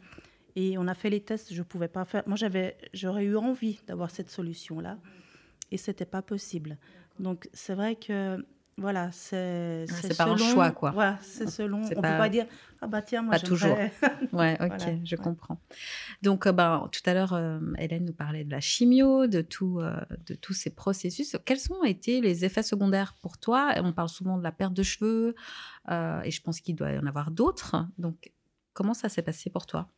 Et 0.56 0.76
on 0.76 0.86
a 0.86 0.94
fait 0.94 1.08
les 1.08 1.20
tests, 1.20 1.52
je 1.52 1.62
pouvais 1.62 1.88
pas 1.88 2.04
faire. 2.04 2.22
Moi, 2.26 2.36
j'aurais 2.92 3.24
eu 3.24 3.36
envie 3.36 3.80
d'avoir 3.86 4.10
cette 4.10 4.28
solution-là, 4.28 4.98
et 5.70 5.78
c'était 5.78 6.04
pas 6.04 6.20
possible. 6.20 6.76
Donc, 7.18 7.48
c'est 7.54 7.74
vrai 7.74 7.96
que 7.96 8.44
voilà, 8.76 9.12
c'est 9.12 9.86
c'est 9.88 10.16
pas 10.16 10.24
un 10.24 10.36
choix 10.36 10.72
quoi. 10.72 10.90
Voilà, 10.90 11.18
c'est 11.22 11.48
selon. 11.48 11.82
On 11.84 11.88
pas, 11.88 11.94
peut 11.94 12.00
pas 12.00 12.28
dire 12.28 12.46
ah 12.80 12.86
bah 12.88 13.02
tiens 13.02 13.22
moi 13.22 13.32
pas 13.32 13.38
toujours. 13.38 13.76
ouais, 14.32 14.58
ok, 14.60 14.98
je 15.04 15.16
comprends. 15.16 15.60
Donc 16.22 16.46
euh, 16.46 16.52
bah, 16.52 16.88
tout 16.90 17.00
à 17.06 17.14
l'heure, 17.14 17.34
euh, 17.34 17.60
Hélène 17.78 18.04
nous 18.04 18.12
parlait 18.12 18.44
de 18.44 18.50
la 18.50 18.60
chimio, 18.60 19.26
de 19.26 19.42
tout, 19.42 19.78
euh, 19.80 19.94
de 20.26 20.34
tous 20.34 20.54
ces 20.54 20.70
processus. 20.70 21.36
Quels 21.44 21.72
ont 21.72 21.84
été 21.84 22.20
les 22.20 22.44
effets 22.44 22.64
secondaires 22.64 23.14
pour 23.22 23.38
toi? 23.38 23.74
On 23.76 23.92
parle 23.92 24.08
souvent 24.08 24.38
de 24.38 24.42
la 24.42 24.52
perte 24.52 24.74
de 24.74 24.82
cheveux 24.82 25.34
et 25.88 26.30
je 26.30 26.42
pense 26.42 26.60
qu'il 26.60 26.74
doit 26.74 26.90
y 26.90 26.98
en 26.98 27.06
avoir 27.06 27.30
d'autres. 27.30 27.76
Donc 27.96 28.32
comment 28.72 28.94
ça 28.94 29.08
s'est 29.08 29.22
passé 29.22 29.50
pour 29.50 29.66
toi? 29.66 29.88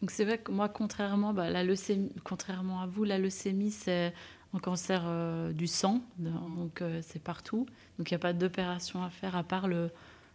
Donc 0.00 0.10
c'est 0.10 0.24
vrai 0.24 0.38
que 0.38 0.52
moi, 0.52 0.68
contrairement, 0.68 1.32
bah, 1.32 1.50
la 1.50 1.64
leucémie, 1.64 2.12
contrairement 2.24 2.80
à 2.80 2.86
vous, 2.86 3.04
la 3.04 3.18
leucémie, 3.18 3.70
c'est 3.70 4.12
cancer 4.58 5.02
euh, 5.04 5.52
du 5.52 5.66
sang, 5.66 6.00
donc 6.18 6.80
euh, 6.80 7.00
c'est 7.02 7.22
partout. 7.22 7.66
Donc 7.98 8.10
il 8.10 8.14
n'y 8.14 8.16
a 8.16 8.20
pas 8.20 8.32
d'opération 8.32 9.02
à 9.02 9.10
faire 9.10 9.36
à 9.36 9.42
part 9.42 9.68
le, 9.68 9.90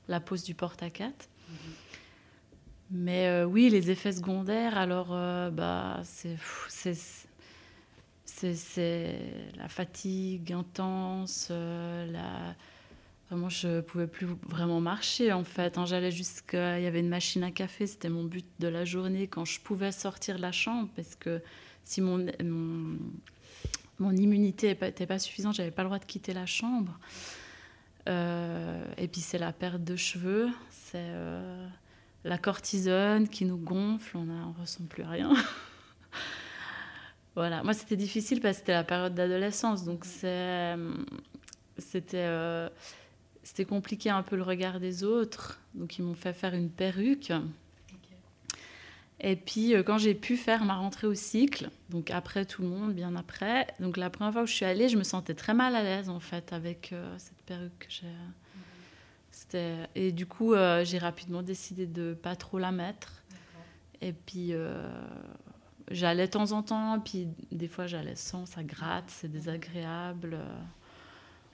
la 0.07 0.19
pose 0.19 0.43
du 0.43 0.53
porte-à-quatre. 0.53 1.29
Mais 2.91 3.27
euh, 3.27 3.45
oui, 3.45 3.69
les 3.69 3.91
effets 3.91 4.11
secondaires, 4.11 4.77
alors 4.77 5.09
bah, 5.51 6.01
c'est, 6.03 6.37
c'est, 8.25 9.19
la 9.57 9.67
fatigue 9.69 10.51
intense, 10.53 11.49
la... 11.49 12.55
Vraiment, 13.29 13.49
je 13.49 13.67
ne 13.67 13.81
pouvais 13.81 14.07
plus 14.07 14.25
vraiment 14.47 14.81
marcher 14.81 15.31
en 15.31 15.43
fait. 15.43 15.77
Hein. 15.77 15.85
J'allais 15.85 16.09
jusqu'à. 16.09 16.79
Il 16.79 16.83
y 16.83 16.87
avait 16.87 16.99
une 16.99 17.09
machine 17.09 17.43
à 17.43 17.51
café, 17.51 17.85
c'était 17.85 18.09
mon 18.09 18.23
but 18.23 18.47
de 18.57 18.67
la 18.67 18.85
journée 18.85 19.27
quand 19.27 19.45
je 19.45 19.59
pouvais 19.59 19.91
sortir 19.91 20.37
de 20.37 20.41
la 20.41 20.51
chambre 20.51 20.89
parce 20.95 21.15
que 21.15 21.39
si 21.83 22.01
mon, 22.01 22.25
mon 22.43 22.97
mon 23.99 24.15
immunité 24.15 24.77
n'était 24.81 25.05
pas 25.05 25.19
suffisante, 25.19 25.55
j'avais 25.55 25.71
pas 25.71 25.83
le 25.83 25.89
droit 25.89 25.99
de 25.99 26.05
quitter 26.05 26.33
la 26.33 26.45
chambre. 26.45 26.97
Euh, 28.07 28.85
et 28.97 29.07
puis 29.07 29.21
c'est 29.21 29.37
la 29.37 29.51
perte 29.51 29.83
de 29.83 29.95
cheveux, 29.95 30.49
c'est 30.69 30.97
euh, 30.97 31.67
la 32.23 32.37
cortisone 32.37 33.27
qui 33.27 33.45
nous 33.45 33.57
gonfle, 33.57 34.17
on 34.17 34.23
ne 34.23 34.59
ressent 34.59 34.85
plus 34.89 35.03
rien. 35.03 35.31
voilà, 37.35 37.61
moi 37.61 37.73
c'était 37.73 37.97
difficile 37.97 38.41
parce 38.41 38.55
que 38.55 38.59
c'était 38.59 38.73
la 38.73 38.83
période 38.83 39.13
d'adolescence, 39.13 39.83
donc 39.83 40.05
c'était 40.05 40.75
euh, 42.15 42.69
c'était 43.43 43.65
compliqué 43.65 44.09
un 44.09 44.23
peu 44.23 44.37
le 44.37 44.43
regard 44.43 44.79
des 44.79 45.03
autres, 45.03 45.59
donc 45.75 45.99
ils 45.99 46.03
m'ont 46.03 46.15
fait 46.15 46.33
faire 46.33 46.53
une 46.53 46.69
perruque. 46.69 47.33
Et 49.21 49.35
puis, 49.35 49.75
euh, 49.75 49.83
quand 49.83 49.97
j'ai 49.97 50.15
pu 50.15 50.37
faire 50.37 50.63
ma 50.63 50.75
rentrée 50.75 51.07
au 51.07 51.13
cycle, 51.13 51.69
donc 51.89 52.09
après 52.09 52.45
tout 52.45 52.61
le 52.61 52.69
monde, 52.69 52.93
bien 52.93 53.15
après, 53.15 53.67
donc 53.79 53.97
la 53.97 54.09
première 54.09 54.31
fois 54.31 54.43
où 54.43 54.47
je 54.47 54.53
suis 54.53 54.65
allée, 54.65 54.87
je 54.87 54.97
me 54.97 55.03
sentais 55.03 55.33
très 55.33 55.53
mal 55.53 55.75
à 55.75 55.83
l'aise 55.83 56.09
en 56.09 56.21
fait 56.21 56.53
avec 56.53 56.93
euh, 56.93 57.15
cette 57.17 57.41
perruque 57.45 57.77
que 57.79 57.87
j'ai. 57.89 58.07
Et 59.95 60.11
du 60.11 60.25
coup, 60.25 60.53
euh, 60.53 60.83
j'ai 60.83 60.97
rapidement 60.97 61.41
décidé 61.41 61.85
de 61.85 62.13
pas 62.13 62.35
trop 62.35 62.59
la 62.59 62.71
mettre. 62.71 63.23
Et 64.01 64.13
puis, 64.13 64.53
j'allais 65.91 66.27
de 66.27 66.31
temps 66.31 66.51
en 66.53 66.63
temps, 66.63 66.99
puis 67.01 67.27
des 67.51 67.67
fois 67.67 67.85
j'allais 67.85 68.15
sans, 68.15 68.45
ça 68.45 68.63
gratte, 68.63 69.09
c'est 69.09 69.29
désagréable. 69.29 70.37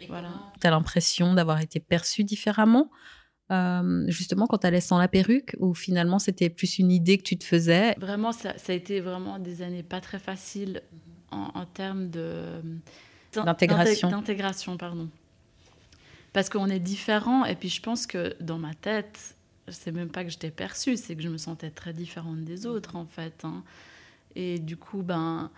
voilà. 0.08 0.30
Tu 0.62 0.67
as 0.67 0.69
l'impression 0.69 1.34
d'avoir 1.34 1.62
été 1.62 1.80
perçue 1.80 2.23
différemment? 2.23 2.91
Euh, 3.51 4.05
justement 4.08 4.47
quand 4.47 4.60
tu 4.60 4.67
allais 4.67 4.81
sans 4.81 4.97
la 4.97 5.08
perruque 5.08 5.55
ou 5.60 5.73
finalement 5.73 6.17
c'était 6.17 6.49
plus 6.49 6.79
une 6.79 6.91
idée 6.91 7.17
que 7.17 7.23
tu 7.23 7.38
te 7.38 7.43
faisais? 7.43 7.93
Vraiment, 7.99 8.31
ça, 8.31 8.53
a 8.67 8.71
été 8.73 8.99
vraiment 9.01 9.39
des 9.39 9.62
années 9.62 9.84
pas 9.84 10.01
très 10.01 10.19
faciles 10.19 10.81
en, 11.31 11.65
termes 11.65 12.10
de 12.10 12.62
d'intégration. 13.34 14.10
D'intégration, 14.10 14.77
pardon. 14.77 15.10
Parce 16.31 16.49
qu'on 16.49 16.67
est 16.69 16.79
différents 16.79 17.45
et 17.45 17.55
puis 17.55 17.69
je 17.69 17.81
pense 17.81 18.08
que 18.08 18.36
dans 18.41 18.58
ma 18.58 18.73
tête, 18.73 19.36
c'est 19.67 19.91
même 19.91 20.10
pas 20.10 20.23
que 20.23 20.29
j'étais 20.29 20.51
perçue, 20.51 20.97
c'est 20.97 21.15
que 21.15 21.21
je 21.21 21.29
me 21.29 21.38
sentais 21.38 21.71
très 21.71 21.93
différente 21.93 22.43
des 22.43 22.65
autres 22.65 22.95
en 22.95 23.05
fait. 23.05 23.43
Hein. 23.43 23.63
Et 24.36 24.60
du 24.60 24.77
coup, 24.77 25.01
ben 25.01 25.51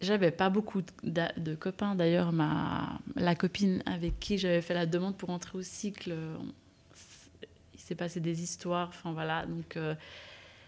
j'avais 0.00 0.30
pas 0.30 0.48
beaucoup 0.48 0.82
de, 1.02 1.54
copains. 1.54 1.94
D'ailleurs, 1.94 2.32
ma 2.32 3.00
la 3.16 3.34
copine 3.34 3.82
avec 3.86 4.18
qui 4.20 4.38
j'avais 4.38 4.62
fait 4.62 4.74
la 4.74 4.86
demande 4.86 5.16
pour 5.16 5.30
entrer 5.30 5.58
au 5.58 5.62
cycle, 5.62 6.14
il 7.74 7.80
s'est 7.80 7.94
passé 7.94 8.20
des 8.20 8.42
histoires. 8.42 8.88
Enfin 8.88 9.12
voilà, 9.12 9.46
donc 9.46 9.76
euh, 9.76 9.94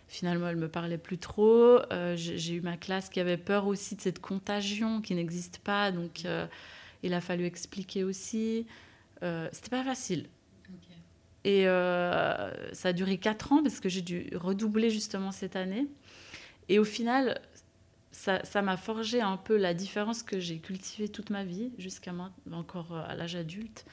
finalement, 0.08 0.48
elle 0.48 0.56
me 0.56 0.68
parlait 0.68 0.98
plus 0.98 1.18
trop. 1.18 1.78
Euh, 1.92 2.16
j'ai 2.16 2.54
eu 2.54 2.60
ma 2.60 2.76
classe 2.76 3.08
qui 3.08 3.20
avait 3.20 3.36
peur 3.36 3.66
aussi 3.66 3.94
de 3.94 4.00
cette 4.00 4.20
contagion 4.20 5.00
qui 5.00 5.14
n'existe 5.14 5.58
pas, 5.58 5.92
donc 5.92 6.24
euh, 6.24 6.46
il 7.02 7.14
a 7.14 7.20
fallu 7.20 7.44
expliquer 7.44 8.04
aussi. 8.04 8.66
C'était 9.52 9.70
pas 9.70 9.84
facile. 9.84 10.28
Et 11.44 11.64
ça 11.64 12.88
a 12.88 12.92
duré 12.92 13.18
quatre 13.18 13.52
ans 13.52 13.62
parce 13.62 13.80
que 13.80 13.88
j'ai 13.88 14.00
dû 14.00 14.30
redoubler 14.34 14.90
justement 14.90 15.30
cette 15.30 15.56
année. 15.56 15.86
Et 16.70 16.78
au 16.78 16.84
final, 16.84 17.40
ça 18.12 18.62
m'a 18.62 18.76
forgé 18.76 19.20
un 19.20 19.36
peu 19.36 19.56
la 19.56 19.74
différence 19.74 20.22
que 20.22 20.40
j'ai 20.40 20.58
cultivée 20.58 21.08
toute 21.08 21.30
ma 21.30 21.44
vie, 21.44 21.72
jusqu'à 21.78 22.12
encore 22.52 22.92
euh, 22.92 23.02
à 23.06 23.14
l'âge 23.14 23.36
adulte, 23.36 23.86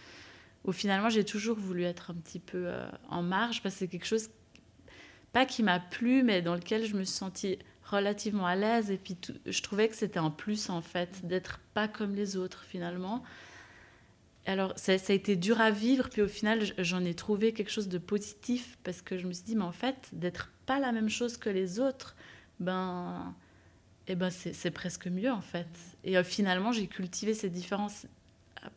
où 0.66 0.72
finalement 0.72 1.10
j'ai 1.10 1.24
toujours 1.24 1.58
voulu 1.58 1.84
être 1.84 2.12
un 2.12 2.16
petit 2.16 2.40
peu 2.40 2.68
euh, 2.68 2.88
en 3.10 3.22
marge, 3.22 3.62
parce 3.62 3.76
que 3.76 3.80
c'est 3.80 3.88
quelque 3.88 4.06
chose, 4.06 4.30
pas 5.34 5.46
qui 5.46 5.62
m'a 5.64 5.80
plu, 5.80 6.24
mais 6.24 6.42
dans 6.42 6.56
lequel 6.56 6.86
je 6.86 6.96
me 6.96 7.04
suis 7.04 7.16
sentie 7.16 7.60
relativement 7.84 8.48
à 8.48 8.56
l'aise, 8.56 8.92
et 8.92 8.98
puis 8.98 9.16
je 9.46 9.62
trouvais 9.62 9.88
que 9.88 9.96
c'était 9.96 10.20
un 10.20 10.32
plus 10.32 10.70
en 10.70 10.82
fait, 10.82 11.26
d'être 11.26 11.60
pas 11.74 11.88
comme 11.88 12.16
les 12.16 12.36
autres 12.36 12.64
finalement. 12.64 13.24
Alors 14.46 14.74
ça, 14.78 14.94
a 14.94 15.14
été 15.14 15.36
dur 15.36 15.62
à 15.62 15.72
vivre, 15.72 16.10
puis 16.10 16.22
au 16.22 16.28
final 16.28 16.64
j'en 16.80 17.06
ai 17.06 17.14
trouvé 17.14 17.54
quelque 17.54 17.72
chose 17.72 17.88
de 17.88 17.98
positif, 17.98 18.78
parce 18.84 19.02
que 19.02 19.18
je 19.18 19.28
me 19.28 19.32
suis 19.32 19.44
dit, 19.44 19.56
mais 19.56 19.64
en 19.64 19.72
fait, 19.72 20.10
d'être 20.14 20.52
pas 20.66 20.80
la 20.80 20.92
même 20.92 21.10
chose 21.10 21.38
que 21.38 21.50
les 21.50 21.80
autres, 21.80 22.16
ben 22.60 23.36
eh 24.08 24.16
ben 24.16 24.30
c'est 24.30 24.72
presque 24.72 25.08
mieux 25.08 25.32
en 25.32 25.42
fait. 25.42 25.68
Et 26.04 26.18
euh, 26.18 26.24
finalement, 26.24 26.72
j'ai 26.72 26.88
cultivé 26.88 27.34
ces 27.34 27.50
différences, 27.50 28.08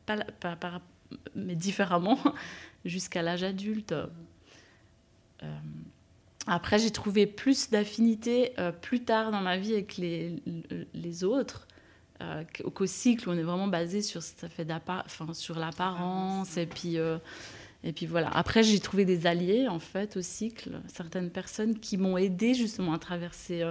pas, 0.06 0.16
pas, 0.40 0.82
mais 1.34 1.54
différemment, 1.54 2.18
jusqu'à 2.84 3.22
l'âge 3.22 3.44
adulte. 3.44 3.92
Euh, 5.42 5.46
après, 6.46 6.78
j'ai 6.78 6.90
trouvé 6.90 7.26
plus 7.26 7.70
d'affinité 7.70 8.52
euh, 8.58 8.72
plus 8.72 9.04
tard 9.04 9.30
dans 9.30 9.40
ma 9.40 9.56
vie 9.56 9.72
avec 9.72 9.96
les, 9.96 10.42
les 10.94 11.24
autres. 11.24 11.68
qu'au 12.74 12.86
cycle, 12.86 13.30
on 13.30 13.36
est 13.38 13.42
vraiment 13.42 13.68
basé 13.68 14.02
sur 14.02 14.22
ça 14.22 14.48
fait 14.48 14.66
enfin, 14.88 15.32
sur 15.32 15.58
l'apparence 15.58 16.56
et 16.56 16.66
puis 16.66 16.96
Et 17.82 17.92
puis 17.92 18.06
voilà. 18.06 18.28
Après, 18.30 18.62
j'ai 18.62 18.80
trouvé 18.80 19.04
des 19.04 19.26
alliés, 19.26 19.68
en 19.68 19.78
fait, 19.78 20.16
au 20.16 20.22
cycle, 20.22 20.80
certaines 20.88 21.30
personnes 21.30 21.78
qui 21.78 21.96
m'ont 21.96 22.18
aidé 22.18 22.54
justement 22.54 22.92
à 22.94 22.98
traverser 22.98 23.62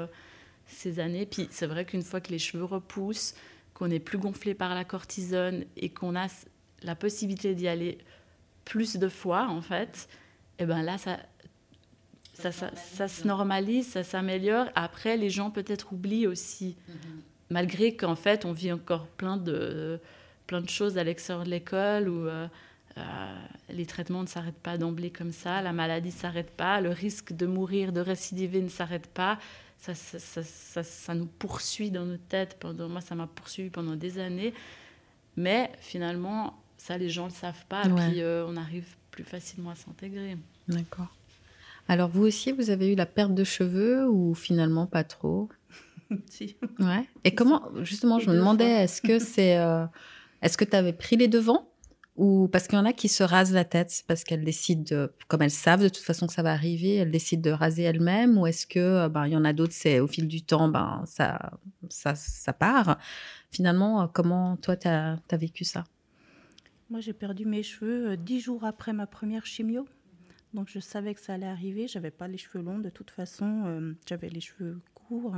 ces 0.69 0.99
années. 0.99 1.25
Puis 1.25 1.47
c'est 1.51 1.67
vrai 1.67 1.86
qu'une 1.86 2.03
fois 2.03 2.21
que 2.21 2.32
les 2.32 2.39
cheveux 2.39 2.63
repoussent, 2.63 3.36
qu'on 3.73 3.88
n'est 3.88 3.99
plus 3.99 4.17
gonflé 4.17 4.53
par 4.53 4.75
la 4.75 4.84
cortisone 4.84 5.65
et 5.77 5.89
qu'on 5.89 6.15
a 6.15 6.27
la 6.84 6.95
possibilité 6.95 7.55
d'y 7.55 7.67
aller 7.67 7.97
plus 8.65 8.97
de 8.97 9.10
fois, 9.10 9.47
en 9.49 9.62
fait, 9.62 10.08
et 10.60 10.63
eh 10.63 10.65
ben 10.65 10.84
là, 10.84 10.97
ça, 10.97 11.17
ça, 12.34 12.51
ça, 12.51 13.08
se 13.08 13.25
normalise, 13.25 13.88
ça 13.88 14.03
s'améliore. 14.03 14.67
Après, 14.75 15.17
les 15.17 15.29
gens 15.29 15.51
peut-être 15.51 15.93
oublient 15.93 16.27
aussi, 16.27 16.75
mm-hmm. 16.89 16.93
malgré 17.49 17.95
qu'en 17.95 18.15
fait, 18.15 18.45
on 18.45 18.51
vit 18.51 18.71
encore 18.71 19.08
plein 19.08 19.38
de, 19.38 19.99
plein 20.47 20.62
de 20.62 20.69
choses 20.69 20.97
à 20.97 21.03
l'extérieur 21.03 21.45
de 21.45 21.49
l'école 21.49 22.10
ou 22.10 22.27
euh, 22.27 22.47
euh, 22.97 23.01
les 23.69 23.86
traitements 23.86 24.23
ne 24.23 24.27
s'arrêtent 24.27 24.60
pas 24.62 24.77
d'emblée 24.77 25.12
comme 25.12 25.32
ça, 25.32 25.62
la 25.62 25.73
maladie 25.73 26.10
ne 26.10 26.13
s'arrête 26.13 26.51
pas, 26.51 26.82
le 26.82 26.89
risque 26.89 27.34
de 27.34 27.45
mourir, 27.45 27.93
de 27.93 28.01
récidiver 28.01 28.62
ne 28.62 28.69
s'arrête 28.69 29.08
pas. 29.08 29.38
Ça, 29.79 29.95
ça, 29.95 30.83
ça, 30.83 31.15
nous 31.15 31.25
poursuit 31.25 31.89
dans 31.89 32.05
nos 32.05 32.17
têtes. 32.17 32.57
Pendant, 32.59 32.89
moi, 32.89 32.99
ça 32.99 33.15
m'a 33.15 33.27
poursuivi 33.27 33.69
pendant 33.69 33.95
des 33.95 34.19
années. 34.19 34.53
Mais 35.37 35.71
finalement, 35.79 36.61
ça, 36.77 36.97
les 36.97 37.09
gens 37.09 37.23
ne 37.23 37.29
le 37.29 37.35
savent 37.35 37.65
pas. 37.67 37.85
Et 37.85 37.89
puis, 37.89 38.21
euh, 38.21 38.45
on 38.45 38.57
arrive 38.57 38.87
plus 39.09 39.23
facilement 39.23 39.69
à 39.69 39.75
s'intégrer. 39.75 40.37
D'accord. 40.67 41.07
Alors, 41.87 42.09
vous 42.09 42.23
aussi, 42.23 42.51
vous 42.51 42.69
avez 42.69 42.91
eu 42.91 42.95
la 42.95 43.05
perte 43.05 43.33
de 43.33 43.43
cheveux 43.43 44.07
ou 44.07 44.35
finalement 44.35 44.85
pas 44.85 45.03
trop? 45.03 45.49
Si. 46.25 46.55
Ouais. 46.79 47.07
Et 47.23 47.35
comment, 47.35 47.69
justement, 47.83 48.17
je 48.17 48.31
me 48.31 48.35
demandais, 48.35 48.83
est-ce 48.83 48.99
que 48.99 49.19
c'est. 49.19 49.59
Euh, 49.59 49.85
est-ce 50.41 50.57
que 50.57 50.65
tu 50.65 50.75
avais 50.75 50.91
pris 50.91 51.17
les 51.17 51.27
devants? 51.27 51.68
Ou 52.19 52.49
parce 52.49 52.67
qu'il 52.67 52.77
y 52.77 52.82
en 52.82 52.86
a 52.86 52.91
qui 52.91 53.08
se 53.08 53.23
rasent 53.23 53.53
la 53.53 53.63
tête 53.63 54.03
parce 54.05 54.25
qu'elles 54.25 54.43
décident, 54.43 54.84
de, 54.84 55.13
comme 55.29 55.41
elles 55.41 55.49
savent 55.49 55.82
de 55.82 55.88
toute 55.88 56.03
façon 56.03 56.27
que 56.27 56.34
ça 56.34 56.43
va 56.43 56.51
arriver, 56.51 56.95
elles 56.95 57.12
décident 57.12 57.49
de 57.49 57.55
raser 57.55 57.84
elles-mêmes, 57.84 58.38
ou 58.38 58.45
est-ce 58.45 58.67
que 58.67 58.77
euh, 58.77 59.10
ben 59.10 59.25
il 59.25 59.32
y 59.32 59.38
en 59.38 59.45
a 59.45 59.53
d'autres, 59.53 59.71
c'est 59.73 60.01
au 60.01 60.08
fil 60.08 60.27
du 60.27 60.41
temps, 60.41 60.67
ben 60.67 61.01
ça 61.05 61.53
ça 61.88 62.15
ça 62.15 62.51
part. 62.51 62.97
Finalement, 63.51 64.01
euh, 64.01 64.08
comment 64.12 64.58
toi 64.58 64.75
tu 64.75 64.89
as, 64.89 65.17
vécu 65.32 65.63
ça? 65.63 65.86
Moi, 66.89 66.99
j'ai 66.99 67.13
perdu 67.13 67.45
mes 67.45 67.63
cheveux 67.63 68.10
euh, 68.10 68.15
dix 68.17 68.41
jours 68.41 68.65
après 68.65 68.91
ma 68.91 69.08
première 69.08 69.45
chimio. 69.45 69.88
Donc 70.53 70.67
je 70.67 70.79
savais 70.79 71.13
que 71.13 71.21
ça 71.21 71.36
allait 71.36 71.47
arriver. 71.47 71.88
J'avais 71.88 72.12
pas 72.12 72.27
les 72.27 72.38
cheveux 72.38 72.62
longs 72.62 72.79
de 72.79 72.89
toute 72.89 73.12
façon. 73.12 73.93
J'avais 74.05 74.29
les 74.29 74.41
cheveux 74.41 74.82
courts. 74.93 75.36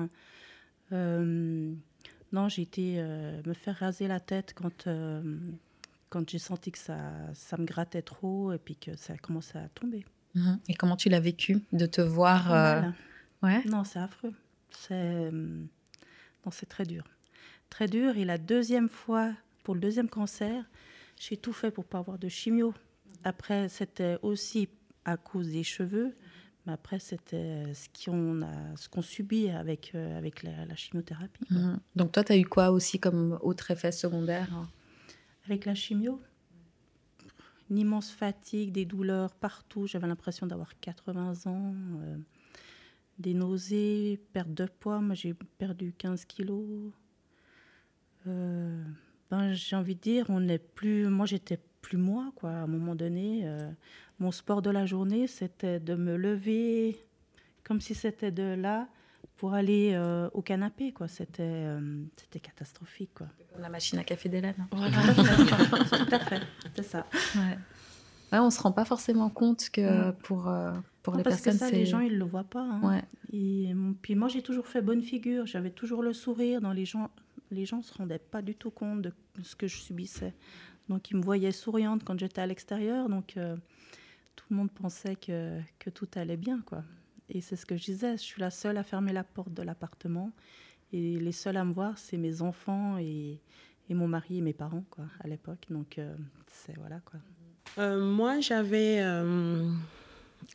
non, 0.89 2.47
j'ai 2.47 2.61
été 2.61 3.03
me 3.45 3.53
faire 3.53 3.75
raser 3.75 4.07
la 4.07 4.21
tête 4.21 4.53
quand 4.55 4.87
quand 6.11 6.29
j'ai 6.29 6.39
senti 6.39 6.71
que 6.71 6.77
ça, 6.77 6.99
ça 7.33 7.57
me 7.57 7.65
grattait 7.65 8.01
trop 8.01 8.51
et 8.51 8.57
puis 8.59 8.75
que 8.75 8.95
ça 8.97 9.17
commençait 9.17 9.57
à 9.57 9.69
tomber. 9.69 10.05
Mhm. 10.35 10.59
Et 10.67 10.73
comment 10.75 10.97
tu 10.97 11.09
l'as 11.09 11.21
vécu 11.21 11.61
de 11.71 11.85
te 11.85 12.01
voir 12.01 12.53
euh, 12.53 12.81
ouais. 13.41 13.63
Non, 13.65 13.83
c'est 13.85 13.99
affreux. 13.99 14.33
C'est 14.71 14.91
euh, 14.91 15.31
non, 15.31 16.51
c'est 16.51 16.67
très 16.67 16.85
dur, 16.85 17.05
très 17.69 17.87
dur. 17.87 18.17
Et 18.17 18.25
la 18.25 18.37
deuxième 18.37 18.89
fois, 18.89 19.31
pour 19.63 19.73
le 19.73 19.79
deuxième 19.79 20.09
cancer, 20.09 20.65
j'ai 21.17 21.37
tout 21.37 21.53
fait 21.53 21.71
pour 21.71 21.85
pas 21.85 21.99
avoir 21.99 22.19
de 22.19 22.27
chimio. 22.27 22.73
Après, 23.23 23.69
c'était 23.69 24.17
aussi 24.21 24.67
à 25.05 25.15
cause 25.15 25.49
des 25.49 25.63
cheveux, 25.63 26.13
mais 26.65 26.73
après, 26.73 26.99
c'était 26.99 27.73
ce 27.73 27.87
qu'on 28.03 28.41
a, 28.41 28.75
ce 28.75 28.89
qu'on 28.89 29.01
subit 29.01 29.49
avec 29.49 29.93
euh, 29.95 30.17
avec 30.17 30.43
la, 30.43 30.75
chimiothérapie. 30.75 31.45
Mhm. 31.49 31.79
Donc 31.95 32.11
toi, 32.11 32.25
tu 32.25 32.33
as 32.33 32.37
eu 32.37 32.45
quoi 32.45 32.71
aussi 32.71 32.99
comme 32.99 33.39
autre 33.41 33.71
effet 33.71 33.93
secondaire 33.93 34.49
avec 35.45 35.65
la 35.65 35.75
chimio, 35.75 36.21
une 37.69 37.77
immense 37.77 38.11
fatigue, 38.11 38.71
des 38.71 38.85
douleurs 38.85 39.33
partout. 39.33 39.87
J'avais 39.87 40.07
l'impression 40.07 40.45
d'avoir 40.45 40.77
80 40.79 41.45
ans, 41.45 41.73
euh, 42.01 42.17
des 43.17 43.33
nausées, 43.33 44.19
perte 44.33 44.53
de 44.53 44.65
poids. 44.65 44.99
Moi, 44.99 45.15
j'ai 45.15 45.33
perdu 45.33 45.93
15 45.97 46.25
kilos. 46.25 46.91
Euh, 48.27 48.83
ben, 49.29 49.53
j'ai 49.53 49.75
envie 49.75 49.95
de 49.95 50.01
dire, 50.01 50.25
on 50.29 50.41
n'est 50.41 50.59
plus. 50.59 51.07
Moi, 51.07 51.25
j'étais 51.25 51.59
plus 51.81 51.97
moi, 51.97 52.31
quoi. 52.35 52.51
À 52.51 52.63
un 52.63 52.67
moment 52.67 52.95
donné, 52.95 53.41
euh, 53.45 53.71
mon 54.19 54.31
sport 54.31 54.61
de 54.61 54.69
la 54.69 54.85
journée, 54.85 55.27
c'était 55.27 55.79
de 55.79 55.95
me 55.95 56.17
lever 56.17 56.99
comme 57.63 57.79
si 57.79 57.95
c'était 57.95 58.31
de 58.31 58.55
là 58.55 58.89
pour 59.37 59.53
aller 59.53 59.91
euh, 59.93 60.29
au 60.33 60.41
canapé, 60.41 60.91
quoi. 60.91 61.07
C'était, 61.07 61.41
euh, 61.41 62.03
c'était 62.15 62.39
catastrophique, 62.39 63.11
quoi. 63.15 63.27
La 63.59 63.69
machine 63.69 63.97
à 63.97 64.03
café 64.03 64.29
d'Hélène. 64.29 64.67
Voilà. 64.71 64.97
Tout 65.01 66.15
à 66.15 66.19
fait, 66.19 66.41
c'est 66.75 66.83
ça. 66.83 67.07
Ouais. 67.35 67.57
Ouais, 68.31 68.39
on 68.39 68.49
se 68.49 68.61
rend 68.61 68.71
pas 68.71 68.85
forcément 68.85 69.29
compte 69.29 69.69
que 69.71 70.11
pour, 70.11 70.47
euh, 70.47 70.71
pour 71.03 71.15
les 71.15 71.23
parce 71.23 71.41
personnes, 71.41 71.59
que 71.59 71.59
ça, 71.59 71.71
les 71.71 71.85
gens, 71.85 71.99
ils 71.99 72.17
le 72.17 72.23
voient 72.23 72.43
pas. 72.43 72.61
Hein. 72.61 72.81
Ouais. 72.81 73.03
Et, 73.33 73.73
puis 74.01 74.15
moi, 74.15 74.27
j'ai 74.27 74.41
toujours 74.41 74.67
fait 74.67 74.81
bonne 74.81 75.01
figure. 75.01 75.45
J'avais 75.47 75.71
toujours 75.71 76.03
le 76.03 76.13
sourire. 76.13 76.61
Dans 76.61 76.71
les 76.71 76.85
gens, 76.85 77.09
les 77.49 77.65
gens 77.65 77.81
se 77.81 77.93
rendaient 77.93 78.19
pas 78.19 78.41
du 78.41 78.55
tout 78.55 78.71
compte 78.71 79.01
de 79.01 79.11
ce 79.43 79.55
que 79.55 79.67
je 79.67 79.77
subissais. 79.77 80.33
Donc, 80.87 81.09
ils 81.09 81.17
me 81.17 81.23
voyaient 81.23 81.51
souriante 81.51 82.03
quand 82.03 82.17
j'étais 82.19 82.41
à 82.41 82.45
l'extérieur. 82.47 83.09
Donc, 83.09 83.37
tout 84.35 84.45
le 84.49 84.55
monde 84.55 84.71
pensait 84.71 85.15
que, 85.15 85.59
que 85.79 85.89
tout 85.89 86.07
allait 86.15 86.37
bien, 86.37 86.61
quoi. 86.65 86.83
Et 87.33 87.41
c'est 87.41 87.55
ce 87.55 87.65
que 87.65 87.77
je 87.77 87.85
disais, 87.85 88.17
je 88.17 88.21
suis 88.21 88.41
la 88.41 88.51
seule 88.51 88.77
à 88.77 88.83
fermer 88.83 89.13
la 89.13 89.23
porte 89.23 89.53
de 89.53 89.63
l'appartement. 89.63 90.31
Et 90.91 91.17
les 91.17 91.31
seuls 91.31 91.55
à 91.55 91.63
me 91.63 91.71
voir, 91.71 91.97
c'est 91.97 92.17
mes 92.17 92.41
enfants 92.41 92.97
et, 92.97 93.39
et, 93.89 93.93
mon 93.93 94.07
mari 94.07 94.39
et 94.39 94.41
mes 94.41 94.53
parents, 94.53 94.83
quoi, 94.89 95.05
à 95.21 95.27
l'époque. 95.27 95.65
Donc, 95.69 95.97
euh, 95.97 96.13
c'est 96.47 96.75
voilà, 96.77 96.99
quoi. 96.99 97.19
Euh, 97.77 98.03
moi, 98.03 98.41
j'avais... 98.41 98.97
Euh, 98.99 99.69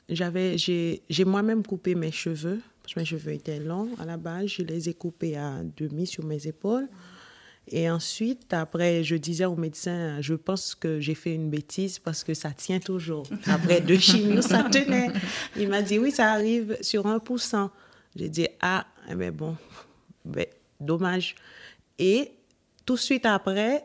j'avais 0.08 0.58
j'ai 0.58 1.24
moi-même 1.24 1.64
coupé 1.64 1.94
mes 1.94 2.10
cheveux, 2.10 2.60
parce 2.82 2.94
que 2.94 3.00
mes 3.00 3.06
cheveux 3.06 3.32
étaient 3.32 3.60
longs 3.60 3.90
à 3.98 4.04
la 4.04 4.16
base. 4.16 4.48
Je 4.48 4.62
les 4.62 4.88
ai 4.88 4.94
coupés 4.94 5.36
à 5.36 5.62
demi 5.76 6.06
sur 6.06 6.24
mes 6.24 6.46
épaules. 6.46 6.88
Et 7.68 7.90
ensuite, 7.90 8.52
après, 8.52 9.02
je 9.02 9.16
disais 9.16 9.44
au 9.44 9.56
médecin, 9.56 10.20
je 10.20 10.34
pense 10.34 10.74
que 10.74 11.00
j'ai 11.00 11.14
fait 11.14 11.34
une 11.34 11.50
bêtise 11.50 11.98
parce 11.98 12.22
que 12.22 12.32
ça 12.32 12.52
tient 12.52 12.78
toujours. 12.78 13.26
Après 13.46 13.80
deux 13.80 13.98
chimios, 13.98 14.42
ça 14.42 14.62
tenait. 14.64 15.08
Il 15.56 15.68
m'a 15.68 15.82
dit, 15.82 15.98
oui, 15.98 16.12
ça 16.12 16.30
arrive 16.30 16.76
sur 16.80 17.04
1%. 17.06 17.70
J'ai 18.14 18.28
dit, 18.28 18.46
ah, 18.60 18.86
mais 19.16 19.32
bon, 19.32 19.56
ben, 20.24 20.46
dommage. 20.80 21.34
Et 21.98 22.30
tout 22.84 22.94
de 22.94 23.00
suite 23.00 23.26
après, 23.26 23.84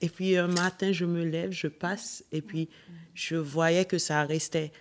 et 0.00 0.08
puis 0.08 0.36
un 0.36 0.48
matin, 0.48 0.90
je 0.90 1.04
me 1.04 1.24
lève, 1.24 1.52
je 1.52 1.68
passe, 1.68 2.24
et 2.32 2.42
puis 2.42 2.68
je 3.14 3.36
voyais 3.36 3.84
que 3.84 3.98
ça 3.98 4.24
restait. 4.24 4.72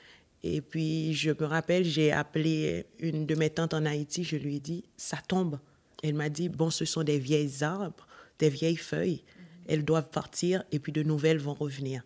Et 0.44 0.62
puis, 0.62 1.14
je 1.14 1.30
me 1.30 1.46
rappelle, 1.46 1.84
j'ai 1.84 2.12
appelé 2.12 2.88
une 2.98 3.28
de 3.28 3.36
mes 3.36 3.52
tantes 3.52 3.76
en 3.76 3.86
Haïti, 3.86 4.24
je 4.24 4.38
lui 4.38 4.56
ai 4.56 4.60
dit, 4.60 4.84
ça 4.98 5.18
tombe. 5.28 5.60
Elle 6.02 6.16
m'a 6.16 6.30
dit, 6.30 6.50
bon, 6.50 6.72
ce 6.72 6.86
sont 6.86 7.04
des 7.04 7.20
vieilles 7.20 7.64
arbres 7.64 8.08
des 8.42 8.50
vieilles 8.50 8.76
feuilles. 8.76 9.24
Elles 9.68 9.86
doivent 9.86 10.10
partir 10.10 10.64
et 10.72 10.80
puis 10.80 10.92
de 10.92 11.04
nouvelles 11.04 11.38
vont 11.38 11.54
revenir. 11.54 12.04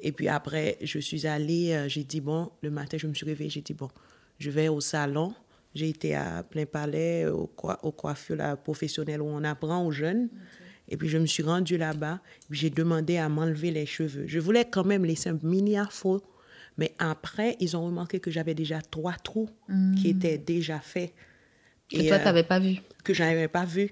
Et 0.00 0.12
puis 0.12 0.28
après, 0.28 0.78
je 0.80 0.98
suis 0.98 1.26
allée, 1.26 1.72
euh, 1.72 1.88
j'ai 1.88 2.04
dit, 2.04 2.20
bon, 2.20 2.50
le 2.62 2.70
matin, 2.70 2.96
je 2.98 3.06
me 3.08 3.14
suis 3.14 3.26
réveillée, 3.26 3.50
j'ai 3.50 3.60
dit, 3.60 3.74
bon, 3.74 3.88
je 4.38 4.50
vais 4.50 4.68
au 4.68 4.80
salon. 4.80 5.34
J'ai 5.74 5.90
été 5.90 6.14
à 6.14 6.42
plein 6.42 6.64
palais, 6.64 7.26
au, 7.26 7.50
au 7.82 7.92
coiffure 7.92 8.56
professionnelle 8.64 9.20
où 9.20 9.26
on 9.26 9.44
apprend 9.44 9.84
aux 9.84 9.90
jeunes. 9.90 10.28
Et 10.88 10.96
puis 10.96 11.08
je 11.08 11.18
me 11.18 11.26
suis 11.26 11.42
rendue 11.42 11.76
là-bas, 11.76 12.20
j'ai 12.50 12.70
demandé 12.70 13.18
à 13.18 13.28
m'enlever 13.28 13.70
les 13.70 13.84
cheveux. 13.84 14.26
Je 14.26 14.38
voulais 14.38 14.64
quand 14.64 14.84
même 14.84 15.04
laisser 15.04 15.28
un 15.28 15.38
mini 15.42 15.76
afro, 15.76 16.22
mais 16.78 16.94
après, 16.98 17.56
ils 17.60 17.76
ont 17.76 17.84
remarqué 17.84 18.20
que 18.20 18.30
j'avais 18.30 18.54
déjà 18.54 18.80
trois 18.80 19.12
trous 19.12 19.50
qui 19.66 20.14
hmm. 20.14 20.16
étaient 20.16 20.38
déjà 20.38 20.80
faits. 20.80 21.12
Que 21.90 21.98
et 21.98 22.08
toi, 22.08 22.18
tu 22.18 22.24
n'avais 22.24 22.42
pas 22.42 22.58
vu. 22.58 22.76
Que 23.04 23.12
je 23.12 23.22
n'avais 23.22 23.48
pas 23.48 23.66
vu. 23.66 23.90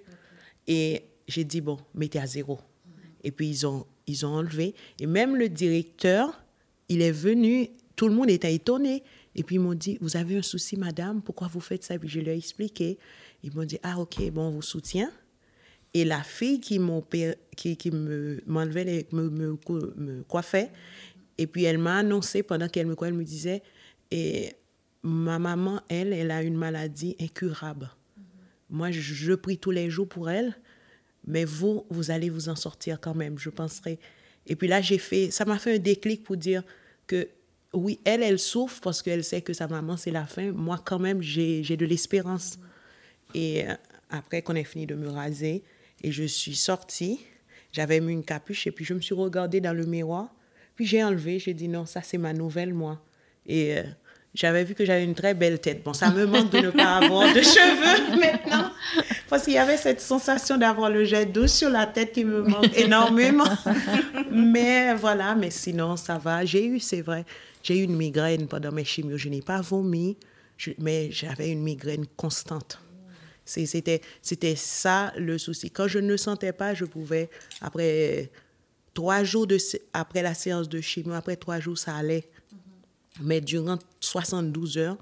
Et 0.67 1.05
j'ai 1.29 1.45
dit, 1.45 1.61
bon, 1.61 1.79
mettez 1.95 2.19
à 2.19 2.27
zéro. 2.27 2.59
Et 3.23 3.31
puis, 3.31 3.49
ils 3.49 3.67
ont, 3.67 3.87
ils 4.07 4.25
ont 4.25 4.31
enlevé. 4.31 4.75
Et 5.01 5.07
même 5.07 5.37
le 5.37 5.49
directeur, 5.49 6.43
il 6.89 7.03
est 7.03 7.13
venu, 7.13 7.71
tout 7.97 8.09
le 8.09 8.15
monde 8.15 8.31
était 8.31 8.55
étonné. 8.55 9.03
Et 9.35 9.43
puis, 9.43 9.57
ils 9.57 9.61
m'ont 9.61 9.75
dit, 9.75 9.99
vous 10.01 10.17
avez 10.17 10.37
un 10.39 10.43
souci, 10.43 10.77
madame, 10.77 11.23
pourquoi 11.23 11.49
vous 11.49 11.61
faites 11.61 11.83
ça? 11.83 11.95
Et 11.95 11.99
puis, 11.99 12.09
je 12.09 12.21
leur 12.21 12.35
ai 12.35 12.39
expliqué. 12.39 12.99
Ils 13.43 13.55
m'ont 13.55 13.65
dit, 13.65 13.79
ah, 13.83 13.99
OK, 13.99 14.31
bon, 14.31 14.49
on 14.49 14.51
vous 14.51 14.63
soutient. 14.63 15.11
Et 15.95 16.05
la 16.05 16.23
fille 16.23 16.61
qui, 16.61 16.79
qui, 17.57 17.77
qui 17.77 17.91
me, 17.91 18.43
m'enlevait, 18.47 18.85
les, 18.85 19.07
me, 19.13 19.31
me, 19.31 19.59
me, 19.97 20.23
coiffait, 20.25 20.71
et 21.39 21.47
puis 21.47 21.65
elle 21.65 21.79
m'a 21.79 21.99
annoncé 21.99 22.43
pendant 22.43 22.69
qu'elle 22.69 22.87
me 22.87 22.95
coiffait, 22.95 23.13
elle 23.13 23.19
me 23.19 23.25
disait, 23.25 23.63
et 24.11 24.53
ma 25.03 25.39
maman, 25.39 25.81
elle, 25.89 26.13
elle 26.13 26.31
a 26.31 26.43
une 26.43 26.57
maladie 26.57 27.17
incurable. 27.19 27.91
Moi, 28.69 28.91
je, 28.91 29.01
je 29.01 29.33
prie 29.33 29.57
tous 29.57 29.71
les 29.71 29.89
jours 29.89 30.09
pour 30.09 30.29
elle. 30.29 30.55
Mais 31.27 31.45
vous, 31.45 31.85
vous 31.91 32.11
allez 32.11 32.31
vous 32.31 32.49
en 32.49 32.57
sortir 32.57 33.01
quand 33.01 33.15
même, 33.15 33.39
je 33.39 33.51
penserai. 33.51 33.99
Et 34.47 34.57
puis 34.57 34.69
là, 34.69 34.81
j'ai 34.81 34.99
fait, 34.99 35.31
ça 35.31 35.45
m'a 35.45 35.59
fait 35.59 35.75
un 35.75 35.79
déclic 35.79 36.23
pour 36.23 36.37
dire 36.37 36.63
que 37.07 37.29
oui, 37.73 38.01
elle, 38.05 38.23
elle 38.23 38.39
souffre 38.39 38.81
parce 38.81 39.03
qu'elle 39.03 39.25
sait 39.25 39.43
que 39.43 39.53
sa 39.53 39.67
maman, 39.67 39.97
c'est 39.97 40.11
la 40.11 40.27
fin. 40.27 40.53
Moi, 40.53 40.81
quand 40.85 40.99
même, 40.99 41.21
j'ai 41.21 41.63
de 41.63 41.87
l'espérance. 41.87 42.59
Et 43.35 43.69
euh, 43.69 43.75
après 44.09 44.43
qu'on 44.43 44.55
ait 44.55 44.65
fini 44.65 44.87
de 44.87 44.95
me 44.95 45.09
raser, 45.09 45.63
et 46.03 46.13
je 46.13 46.25
suis 46.25 46.55
sortie, 46.55 47.21
j'avais 47.73 48.01
mis 48.01 48.13
une 48.13 48.25
capuche, 48.25 48.67
et 48.67 48.71
puis 48.71 48.85
je 48.85 48.95
me 48.95 49.01
suis 49.01 49.15
regardée 49.15 49.61
dans 49.61 49.73
le 49.73 49.85
miroir, 49.85 50.33
Puis 50.75 50.87
j'ai 50.87 51.03
enlevé, 51.03 51.39
j'ai 51.39 51.55
dit 51.55 51.69
non, 51.69 51.87
ça 51.87 52.03
c'est 52.03 52.19
ma 52.19 52.33
nouvelle 52.33 52.73
moi. 52.73 53.03
Et 53.47 53.79
euh, 53.79 53.83
j'avais 54.37 54.65
vu 54.65 54.75
que 54.75 54.85
j'avais 54.85 55.03
une 55.03 55.15
très 55.15 55.35
belle 55.35 55.59
tête. 55.59 55.83
Bon, 55.83 55.95
ça 55.95 56.11
me 56.11 56.27
manque 56.27 56.51
de 56.51 56.59
ne 56.59 56.71
pas 56.71 56.99
avoir 56.99 57.33
de 57.35 57.41
cheveux 57.41 58.21
maintenant, 58.21 58.71
parce 59.29 59.45
qu'il 59.45 59.55
y 59.55 59.59
avait 59.59 59.79
cette 59.79 60.01
sensation 60.01 60.59
d'avoir 60.59 60.91
le 60.91 61.05
jet 61.05 61.27
d'eau 61.27 61.47
sur 61.47 61.71
la 61.71 61.87
tête 61.87 62.13
qui 62.13 62.25
me 62.25 62.43
manque 62.43 62.73
énormément. 62.77 63.49
mais 64.31 64.95
voilà, 64.95 65.35
mais 65.35 65.51
sinon, 65.51 65.97
ça 65.97 66.19
va. 66.19 66.45
J'ai 66.45 66.67
eu, 66.67 66.79
c'est 66.79 67.01
vrai, 67.01 67.25
j'ai 67.63 67.79
eu 67.79 67.85
une 67.85 67.97
migraine 67.97 68.47
pendant 68.47 68.73
mes 68.73 68.85
chimios. 68.85 69.17
Je 69.17 69.31
n'ai 69.31 69.43
pas 69.43 69.63
vomi, 69.63 70.19
mais 70.79 71.11
j'avais 71.11 71.51
une 71.51 71.63
migraine 71.63 72.05
constante. 72.17 72.79
C'était, 73.47 74.03
c'était 74.21 74.57
ça 74.57 75.13
le 75.17 75.39
souci. 75.39 75.71
Quand 75.71 75.89
je 75.89 76.01
ne 76.01 76.17
sentais 76.17 76.53
pas, 76.53 76.75
je 76.75 76.85
pouvais, 76.85 77.31
après 77.63 78.31
trois 78.93 79.25
jours 79.25 79.47
de, 79.47 79.57
après 79.93 80.21
la 80.21 80.35
séance 80.35 80.69
de 80.69 80.81
chimio, 80.81 81.15
après 81.15 81.37
trois 81.37 81.61
jours, 81.61 81.79
ça 81.79 81.95
allait. 81.95 82.29
Mais 83.21 83.41
durant 83.41 83.79
72 84.01 84.79
heures, 84.79 84.99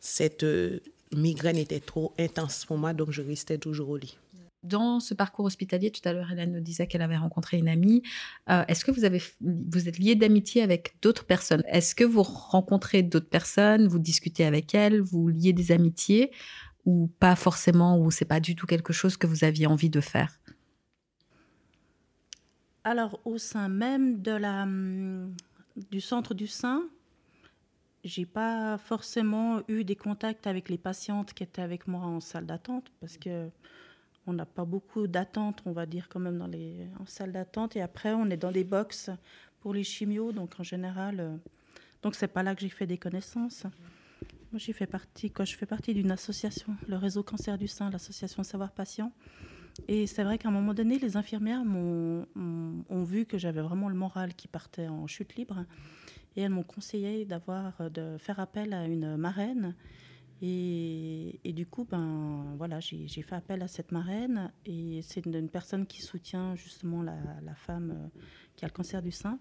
cette 0.00 0.44
euh, 0.44 0.80
migraine 1.14 1.56
était 1.56 1.80
trop 1.80 2.14
intense 2.18 2.64
pour 2.64 2.78
moi, 2.78 2.92
donc 2.92 3.10
je 3.10 3.22
restais 3.22 3.58
toujours 3.58 3.90
au 3.90 3.96
lit. 3.96 4.18
Dans 4.64 4.98
ce 4.98 5.14
parcours 5.14 5.44
hospitalier, 5.44 5.92
tout 5.92 6.06
à 6.06 6.12
l'heure, 6.12 6.30
Hélène 6.32 6.52
nous 6.52 6.60
disait 6.60 6.88
qu'elle 6.88 7.02
avait 7.02 7.16
rencontré 7.16 7.58
une 7.58 7.68
amie. 7.68 8.02
Euh, 8.50 8.64
est-ce 8.66 8.84
que 8.84 8.90
vous, 8.90 9.04
avez, 9.04 9.22
vous 9.40 9.88
êtes 9.88 9.98
lié 9.98 10.16
d'amitié 10.16 10.62
avec 10.62 10.96
d'autres 11.00 11.24
personnes? 11.24 11.62
Est-ce 11.68 11.94
que 11.94 12.02
vous 12.02 12.24
rencontrez 12.24 13.04
d'autres 13.04 13.28
personnes 13.28 13.86
Vous 13.86 14.00
discutez 14.00 14.44
avec 14.44 14.74
elles 14.74 15.00
Vous 15.00 15.28
liez 15.28 15.52
des 15.52 15.70
amitiés 15.70 16.32
Ou 16.84 17.08
pas 17.20 17.36
forcément 17.36 18.00
Ou 18.00 18.10
c'est 18.10 18.24
pas 18.24 18.40
du 18.40 18.56
tout 18.56 18.66
quelque 18.66 18.92
chose 18.92 19.16
que 19.16 19.28
vous 19.28 19.44
aviez 19.44 19.68
envie 19.68 19.90
de 19.90 20.00
faire? 20.00 20.40
Alors, 22.82 23.20
au 23.24 23.38
sein 23.38 23.68
même 23.68 24.22
de 24.22 24.32
la, 24.32 24.64
hum, 24.64 25.36
du 25.90 26.00
centre 26.00 26.34
du 26.34 26.48
sein, 26.48 26.82
j'ai 28.08 28.26
pas 28.26 28.78
forcément 28.78 29.60
eu 29.68 29.84
des 29.84 29.96
contacts 29.96 30.46
avec 30.46 30.68
les 30.68 30.78
patientes 30.78 31.34
qui 31.34 31.42
étaient 31.42 31.62
avec 31.62 31.86
moi 31.86 32.00
en 32.00 32.20
salle 32.20 32.46
d'attente 32.46 32.90
parce 33.00 33.18
que 33.18 33.50
on 34.26 34.32
n'a 34.32 34.46
pas 34.46 34.64
beaucoup 34.64 35.06
d'attente, 35.06 35.62
on 35.64 35.72
va 35.72 35.86
dire 35.86 36.08
quand 36.08 36.20
même 36.20 36.38
dans 36.38 36.46
les 36.46 36.86
en 37.00 37.06
salle 37.06 37.32
d'attente 37.32 37.76
et 37.76 37.82
après 37.82 38.12
on 38.12 38.26
est 38.30 38.36
dans 38.36 38.50
les 38.50 38.64
box 38.64 39.10
pour 39.60 39.74
les 39.74 39.84
chimios 39.84 40.32
donc 40.32 40.58
en 40.58 40.62
général 40.62 41.20
euh, 41.20 41.36
donc 42.02 42.14
c'est 42.14 42.28
pas 42.28 42.42
là 42.42 42.54
que 42.54 42.60
j'ai 42.60 42.68
fait 42.68 42.86
des 42.86 42.98
connaissances. 42.98 43.64
Moi 44.52 44.58
j'ai 44.58 44.72
fait 44.72 44.86
partie 44.86 45.30
quand 45.30 45.44
je 45.44 45.56
fais 45.56 45.66
partie 45.66 45.92
d'une 45.92 46.10
association, 46.10 46.76
le 46.86 46.96
réseau 46.96 47.22
cancer 47.22 47.58
du 47.58 47.68
sein, 47.68 47.90
l'association 47.90 48.42
Savoir 48.42 48.72
Patient. 48.72 49.12
Et 49.86 50.06
c'est 50.06 50.24
vrai 50.24 50.38
qu'à 50.38 50.48
un 50.48 50.52
moment 50.52 50.74
donné, 50.74 50.98
les 50.98 51.16
infirmières 51.16 51.62
ont 51.62 53.04
vu 53.04 53.26
que 53.26 53.38
j'avais 53.38 53.60
vraiment 53.60 53.88
le 53.88 53.94
moral 53.94 54.34
qui 54.34 54.48
partait 54.48 54.88
en 54.88 55.06
chute 55.06 55.36
libre. 55.36 55.64
Et 56.38 56.42
elles 56.42 56.50
m'ont 56.50 56.62
conseillé 56.62 57.24
d'avoir, 57.24 57.80
euh, 57.80 57.88
de 57.88 58.16
faire 58.16 58.38
appel 58.38 58.72
à 58.72 58.86
une 58.86 59.16
marraine. 59.16 59.74
Et, 60.40 61.40
du 61.44 61.66
coup, 61.66 61.84
ben, 61.84 62.54
voilà, 62.56 62.78
j'ai, 62.78 63.08
fait 63.08 63.34
appel 63.34 63.60
à 63.60 63.66
cette 63.66 63.90
marraine. 63.90 64.52
Et 64.64 65.00
c'est 65.02 65.26
une, 65.26 65.48
personne 65.48 65.84
qui 65.84 66.00
soutient 66.00 66.54
justement 66.54 67.02
la, 67.02 67.54
femme 67.56 67.90
euh, 67.90 68.20
qui 68.54 68.64
a 68.64 68.68
le 68.68 68.72
cancer 68.72 69.02
du 69.02 69.10
sein. 69.10 69.40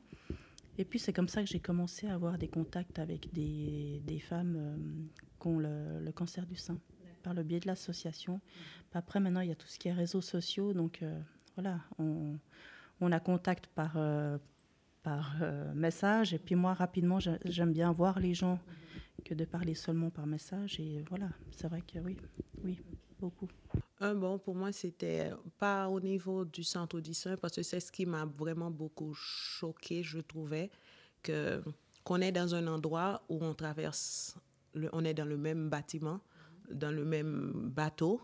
Et 0.80 0.86
puis 0.86 0.98
c'est 0.98 1.14
comme 1.14 1.28
ça 1.28 1.44
que 1.44 1.48
j'ai 1.48 1.60
commencé 1.60 2.08
à 2.08 2.16
avoir 2.16 2.40
des 2.40 2.48
contacts 2.48 2.98
avec 2.98 3.32
des, 3.32 4.20
femmes 4.20 4.56
euh, 4.58 4.78
qui 5.40 5.48
ont 5.50 5.60
le, 5.60 6.12
cancer 6.14 6.48
du 6.48 6.56
sein, 6.56 6.80
par 7.22 7.36
le 7.36 7.44
biais 7.44 7.60
de 7.60 7.68
l'association. 7.68 8.42
Après, 8.92 9.20
maintenant, 9.20 9.42
il 9.42 9.50
y 9.50 9.52
a 9.52 9.56
tout 9.56 9.68
ce 9.68 9.78
qui 9.78 9.88
est 9.88 9.94
réseaux 9.94 10.22
sociaux. 10.22 10.74
Donc 10.74 11.04
voilà, 11.54 11.80
on, 12.00 13.12
a 13.12 13.20
contact 13.20 13.68
par 13.68 14.00
par 15.08 15.38
euh, 15.42 15.74
message. 15.74 16.34
Et 16.34 16.38
puis 16.38 16.56
moi, 16.56 16.74
rapidement, 16.74 17.20
j'aime 17.46 17.72
bien 17.72 17.94
voir 17.94 18.20
les 18.20 18.34
gens 18.34 18.60
que 19.24 19.34
de 19.34 19.46
parler 19.46 19.74
seulement 19.74 20.10
par 20.10 20.28
message. 20.28 20.82
Et 20.82 21.02
voilà, 21.08 21.30
c'est 21.52 21.70
vrai 21.70 21.82
que 21.82 21.98
oui, 22.00 22.18
oui, 22.62 22.78
beaucoup. 23.18 23.48
Un 24.02 24.16
bon, 24.16 24.38
pour 24.38 24.54
moi, 24.54 24.74
c'était 24.74 25.32
pas 25.58 25.88
au 25.88 26.02
niveau 26.02 26.44
du 26.44 26.62
centre 26.62 26.98
audition, 26.98 27.38
parce 27.42 27.56
que 27.56 27.64
c'est 27.64 27.80
ce 27.80 27.90
qui 27.90 28.06
m'a 28.06 28.26
vraiment 28.26 28.70
beaucoup 28.70 29.14
choqué, 29.14 30.04
je 30.04 30.20
trouvais, 30.20 30.70
que 31.24 31.64
qu'on 32.04 32.20
est 32.20 32.34
dans 32.34 32.54
un 32.54 32.68
endroit 32.68 33.22
où 33.30 33.38
on 33.42 33.54
traverse, 33.54 34.36
le, 34.74 34.90
on 34.92 35.06
est 35.06 35.14
dans 35.14 35.26
le 35.26 35.38
même 35.38 35.70
bâtiment, 35.70 36.20
dans 36.70 36.92
le 36.92 37.06
même 37.06 37.72
bateau, 37.74 38.20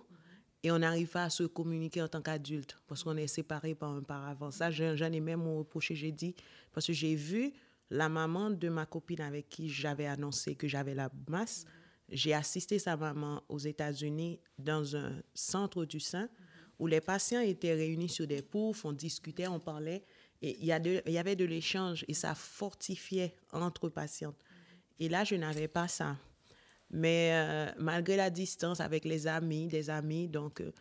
et 0.64 0.72
on 0.72 0.80
n'arrive 0.80 1.09
pas 1.09 1.26
à 1.26 1.30
se 1.30 1.43
communiquer 1.43 2.01
en 2.01 2.07
tant 2.07 2.22
qu'adulte 2.22 2.78
parce 2.88 3.03
qu'on 3.03 3.18
est 3.18 3.28
séparés 3.28 3.76
par 3.76 3.91
un 3.91 4.01
paravent. 4.01 4.49
Ça, 4.49 4.72
j'en 4.72 5.11
ai 5.11 5.20
même 5.20 5.45
reproché, 5.45 5.93
j'ai 5.93 6.11
dit, 6.11 6.36
parce 6.72 6.88
que 6.88 6.93
j'ai 6.93 7.16
vu 7.16 7.51
la 7.89 8.07
maman 8.07 8.49
de 8.49 8.70
ma 8.70 8.86
copine 8.86 9.22
avec 9.22 9.49
qui 9.49 9.70
j'avais 9.70 10.07
annoncé 10.07 10.55
que 10.55 10.68
j'avais 10.68 10.95
la 10.95 11.09
masse. 11.28 11.66
J'ai 12.09 12.34
assisté 12.34 12.80
sa 12.80 12.95
maman 12.95 13.43
aux 13.49 13.59
États-Unis 13.59 14.39
dans 14.57 14.95
un 14.95 15.22
centre 15.34 15.84
du 15.86 15.99
sein 15.99 16.30
où 16.80 16.88
les 16.88 17.01
patients 17.01 17.41
étaient 17.41 17.74
réunis 17.74 18.09
sur 18.09 18.26
des 18.26 18.41
poufs, 18.41 18.86
on 18.86 18.93
discutait, 18.93 19.47
on 19.47 19.59
parlait. 19.59 20.03
Et 20.41 20.57
il 20.59 20.66
y, 20.66 21.11
y 21.11 21.18
avait 21.18 21.36
de 21.36 21.45
l'échange 21.45 22.03
et 22.07 22.14
ça 22.14 22.36
fortifiait 22.36 23.36
entre 23.51 23.89
patientes. 23.89 24.39
Et 24.99 25.09
là, 25.09 25.24
je 25.24 25.36
n'avais 25.36 25.68
pas 25.68 25.88
ça. 25.88 26.18
Mais 26.93 27.31
euh, 27.33 27.71
malgré 27.79 28.15
la 28.15 28.29
distance 28.29 28.79
avec 28.79 29.03
les 29.03 29.25
amis, 29.25 29.67
des 29.67 29.89
amis, 29.89 30.27
donc 30.27 30.61
euh, 30.61 30.71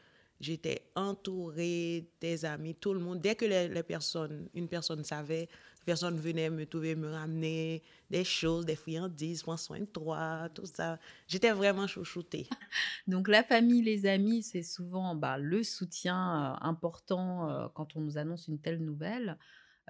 j'étais 0.40 0.82
entourée 0.94 2.06
des 2.20 2.44
amis, 2.44 2.74
tout 2.74 2.92
le 2.92 3.00
monde. 3.00 3.22
Dès 3.22 3.34
que 3.34 3.46
les, 3.46 3.82
personnes, 3.82 4.46
une 4.52 4.68
personne 4.68 5.04
savait, 5.04 5.48
personne 5.86 6.18
venait 6.18 6.50
me 6.50 6.66
trouver, 6.66 6.96
me 6.96 7.10
ramener 7.10 7.82
des 8.10 8.24
choses, 8.24 8.66
des 8.66 8.76
friandises, 8.76 9.42
prendre 9.42 9.58
soin 9.58 9.80
de 9.80 9.86
toi, 9.86 10.50
tout 10.54 10.66
ça. 10.66 10.98
J'étais 11.26 11.52
vraiment 11.52 11.86
chouchoutée. 11.86 12.46
Donc 13.06 13.26
la 13.26 13.42
famille, 13.42 13.80
les 13.80 14.04
amis, 14.04 14.42
c'est 14.42 14.62
souvent 14.62 15.14
bah, 15.14 15.38
le 15.38 15.62
soutien 15.62 16.52
euh, 16.60 16.66
important 16.66 17.70
quand 17.72 17.96
on 17.96 18.02
nous 18.02 18.18
annonce 18.18 18.48
une 18.48 18.58
telle 18.58 18.84
nouvelle. 18.84 19.38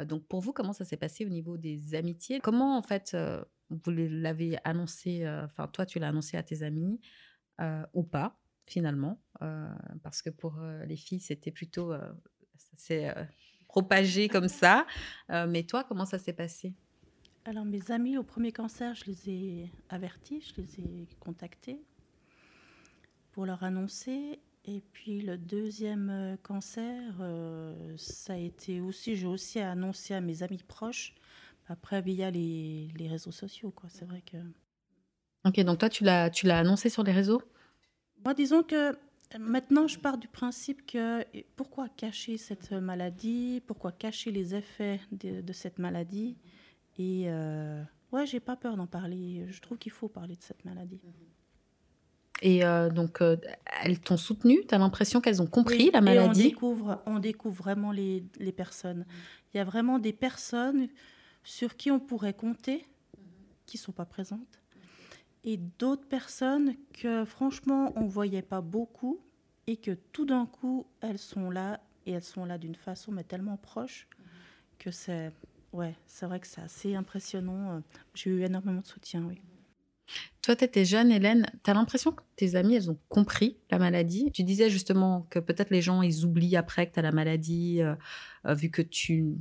donc 0.04 0.24
pour 0.28 0.40
vous, 0.40 0.52
comment 0.52 0.72
ça 0.72 0.84
s'est 0.84 0.96
passé 0.96 1.26
au 1.26 1.30
niveau 1.30 1.56
des 1.56 1.96
amitiés? 1.96 2.38
Comment 2.38 2.78
en 2.78 2.82
fait 2.82 3.16
vous 3.72 3.90
l'avez 3.90 4.58
annoncé, 4.64 5.24
euh, 5.24 5.44
enfin 5.44 5.66
toi 5.68 5.86
tu 5.86 5.98
l'as 5.98 6.08
annoncé 6.08 6.36
à 6.36 6.42
tes 6.42 6.62
amis 6.62 7.00
euh, 7.60 7.84
ou 7.94 8.02
pas 8.02 8.38
finalement, 8.66 9.20
euh, 9.42 9.68
parce 10.02 10.22
que 10.22 10.30
pour 10.30 10.60
les 10.86 10.96
filles 10.96 11.20
c'était 11.20 11.50
plutôt, 11.50 11.92
ça 11.92 12.76
s'est 12.76 13.14
propagé 13.66 14.28
comme 14.28 14.48
ça. 14.48 14.86
mais 15.28 15.64
toi 15.64 15.84
comment 15.84 16.06
ça 16.06 16.18
s'est 16.18 16.32
passé? 16.32 16.74
Alors 17.44 17.64
mes 17.64 17.90
amis 17.90 18.16
au 18.16 18.22
premier 18.22 18.52
cancer 18.52 18.94
je 18.94 19.04
les 19.06 19.30
ai 19.30 19.72
avertis, 19.88 20.40
je 20.40 20.60
les 20.60 20.80
ai 20.80 21.08
contactés 21.18 21.82
pour 23.32 23.46
leur 23.46 23.62
annoncer. 23.64 24.40
Et 24.64 24.80
puis 24.92 25.22
le 25.22 25.36
deuxième 25.36 26.38
cancer, 26.44 27.14
ça 27.96 28.34
a 28.34 28.36
été 28.36 28.80
aussi, 28.80 29.16
j'ai 29.16 29.26
aussi 29.26 29.58
annoncé 29.58 30.14
à 30.14 30.20
mes 30.20 30.44
amis 30.44 30.62
proches 30.62 31.16
après, 31.68 32.02
via 32.02 32.30
les, 32.30 32.88
les 32.96 33.08
réseaux 33.08 33.32
sociaux, 33.32 33.70
quoi. 33.70 33.88
C'est 33.90 34.04
vrai 34.04 34.22
que. 34.22 34.36
Ok, 35.44 35.60
donc 35.60 35.78
toi, 35.78 35.88
tu 35.88 36.04
l'as, 36.04 36.30
tu 36.30 36.46
l'as 36.46 36.58
annoncé 36.58 36.88
sur 36.88 37.02
les 37.02 37.12
réseaux? 37.12 37.42
Moi, 38.24 38.34
disons 38.34 38.62
que 38.62 38.96
maintenant, 39.38 39.88
je 39.88 39.98
pars 39.98 40.18
du 40.18 40.28
principe 40.28 40.86
que 40.86 41.24
pourquoi 41.56 41.88
cacher 41.88 42.36
cette 42.36 42.72
maladie? 42.72 43.62
Pourquoi 43.66 43.92
cacher 43.92 44.30
les 44.30 44.54
effets 44.54 45.00
de, 45.10 45.40
de 45.40 45.52
cette 45.52 45.78
maladie? 45.78 46.36
Et 46.98 47.24
euh, 47.26 47.82
ouais, 48.12 48.26
j'ai 48.26 48.40
pas 48.40 48.56
peur 48.56 48.76
d'en 48.76 48.86
parler. 48.86 49.46
Je 49.48 49.60
trouve 49.60 49.78
qu'il 49.78 49.92
faut 49.92 50.08
parler 50.08 50.36
de 50.36 50.42
cette 50.42 50.64
maladie. 50.64 51.00
Et 52.42 52.64
euh, 52.64 52.90
donc, 52.90 53.22
euh, 53.22 53.36
elles 53.82 54.00
t'ont 54.00 54.16
soutenu 54.16 54.60
Tu 54.68 54.74
as 54.74 54.78
l'impression 54.78 55.20
qu'elles 55.20 55.40
ont 55.40 55.46
compris 55.46 55.90
la 55.92 56.00
maladie 56.00 56.40
on 56.40 56.48
découvre, 56.48 57.02
on 57.06 57.18
découvre 57.20 57.54
vraiment 57.54 57.92
les, 57.92 58.24
les 58.38 58.52
personnes. 58.52 59.06
Il 59.52 59.58
y 59.58 59.60
a 59.60 59.64
vraiment 59.64 59.98
des 59.98 60.12
personnes 60.12 60.88
sur 61.45 61.76
qui 61.76 61.90
on 61.90 62.01
pourrait 62.01 62.34
compter, 62.34 62.86
qui 63.66 63.78
sont 63.78 63.93
pas 63.93 64.05
présentes, 64.05 64.61
et 65.45 65.57
d'autres 65.57 66.07
personnes 66.07 66.74
que 66.93 67.24
franchement 67.24 67.93
on 67.97 68.05
ne 68.05 68.11
voyait 68.11 68.43
pas 68.43 68.61
beaucoup 68.61 69.20
et 69.66 69.76
que 69.76 69.93
tout 70.12 70.24
d'un 70.24 70.47
coup 70.47 70.86
elles 71.01 71.18
sont 71.18 71.51
là 71.51 71.80
et 72.07 72.12
elles 72.12 72.22
sont 72.22 72.45
là 72.45 72.59
d'une 72.59 72.76
façon 72.76 73.11
mais 73.11 73.24
tellement 73.24 73.57
proche 73.57 74.07
que 74.78 74.93
c'est 74.93 75.32
ouais 75.72 75.97
c'est 76.07 76.26
vrai 76.26 76.38
que 76.38 76.47
c'est 76.47 76.61
assez 76.61 76.95
impressionnant 76.95 77.82
j'ai 78.14 78.30
eu 78.30 78.43
énormément 78.43 78.82
de 78.82 78.86
soutien 78.86 79.24
oui 79.24 79.40
toi, 80.43 80.57
tu 80.57 80.64
étais 80.64 80.84
jeune, 80.84 81.11
Hélène. 81.12 81.47
Tu 81.62 81.70
as 81.70 81.74
l'impression 81.74 82.12
que 82.12 82.22
tes 82.36 82.57
amis, 82.57 82.74
elles 82.74 82.90
ont 82.90 82.99
compris 83.09 83.59
la 83.70 83.78
maladie? 83.78 84.30
Tu 84.32 84.43
disais 84.43 84.70
justement 84.70 85.26
que 85.30 85.38
peut-être 85.38 85.70
les 85.70 85.80
gens, 85.80 86.03
ils 86.03 86.24
oublient 86.24 86.57
après 86.57 86.88
que 86.88 86.95
tu 86.95 86.99
as 86.99 87.03
la 87.03 87.12
maladie, 87.12 87.80
euh, 87.80 87.95
euh, 88.47 88.55
vu 88.55 88.70
que 88.70 88.82
tu 88.82 89.36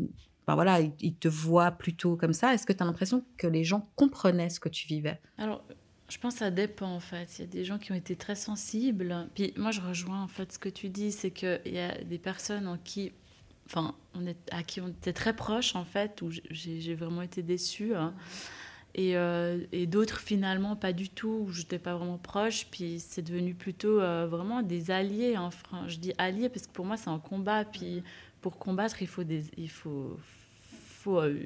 voilà, 0.48 0.80
ils, 1.00 1.16
te 1.16 1.28
voient 1.28 1.72
plutôt 1.72 2.16
comme 2.16 2.34
ça. 2.34 2.54
Est-ce 2.54 2.66
que 2.66 2.74
tu 2.74 2.84
as 2.84 2.86
l'impression 2.86 3.24
que 3.38 3.48
les 3.48 3.64
gens 3.64 3.90
comprenaient 3.96 4.50
ce 4.50 4.60
que 4.60 4.70
tu 4.70 4.88
vivais? 4.88 5.20
Alors, 5.38 5.64
je 6.10 6.18
pense 6.18 6.34
que 6.34 6.40
ça 6.40 6.52
dépend 6.52 6.94
en 6.94 7.00
fait. 7.00 7.38
Il 7.38 7.42
y 7.42 7.44
a 7.46 7.48
des 7.48 7.64
gens 7.64 7.78
qui 7.78 7.92
ont 7.92 7.96
été 7.96 8.16
très 8.16 8.36
sensibles. 8.36 9.30
Puis 9.34 9.54
moi, 9.56 9.72
je 9.72 9.82
rejoins 9.82 10.22
en 10.22 10.28
fait 10.28 10.52
ce 10.52 10.60
que 10.60 10.70
tu 10.70 10.90
dis, 10.90 11.12
c'est 11.12 11.32
qu'il 11.32 11.62
y 11.66 11.80
a 11.80 12.04
des 12.04 12.18
personnes 12.18 12.78
qui 12.84 13.14
à 14.52 14.64
qui 14.64 14.82
on 14.82 14.90
était 14.90 15.14
très 15.14 15.36
proches, 15.36 15.76
en 15.76 15.86
fait, 15.86 16.22
où 16.22 16.30
j'ai 16.50 16.96
vraiment 16.96 17.22
été 17.22 17.42
déçue. 17.42 17.96
Hein. 17.96 18.14
Et, 18.94 19.16
euh, 19.16 19.60
et 19.72 19.88
d'autres, 19.88 20.20
finalement, 20.20 20.76
pas 20.76 20.92
du 20.92 21.10
tout, 21.10 21.46
où 21.48 21.52
j'étais 21.52 21.80
pas 21.80 21.96
vraiment 21.96 22.18
proche. 22.18 22.68
Puis 22.70 23.00
c'est 23.00 23.22
devenu 23.22 23.54
plutôt 23.54 24.02
euh, 24.02 24.28
vraiment 24.30 24.62
des 24.62 24.92
alliés. 24.92 25.38
Enfin, 25.38 25.88
je 25.88 25.98
dis 25.98 26.14
alliés 26.18 26.50
parce 26.50 26.68
que 26.68 26.74
pour 26.74 26.86
moi, 26.86 26.98
c'est 26.98 27.10
un 27.10 27.20
combat. 27.20 27.64
Puis 27.64 28.04
pour 28.42 28.58
combattre, 28.58 29.02
il 29.02 29.08
faut 29.08 29.24
des. 29.24 29.46
Il 29.58 29.70
faut, 29.70 30.18
faut, 31.02 31.20
euh, 31.20 31.40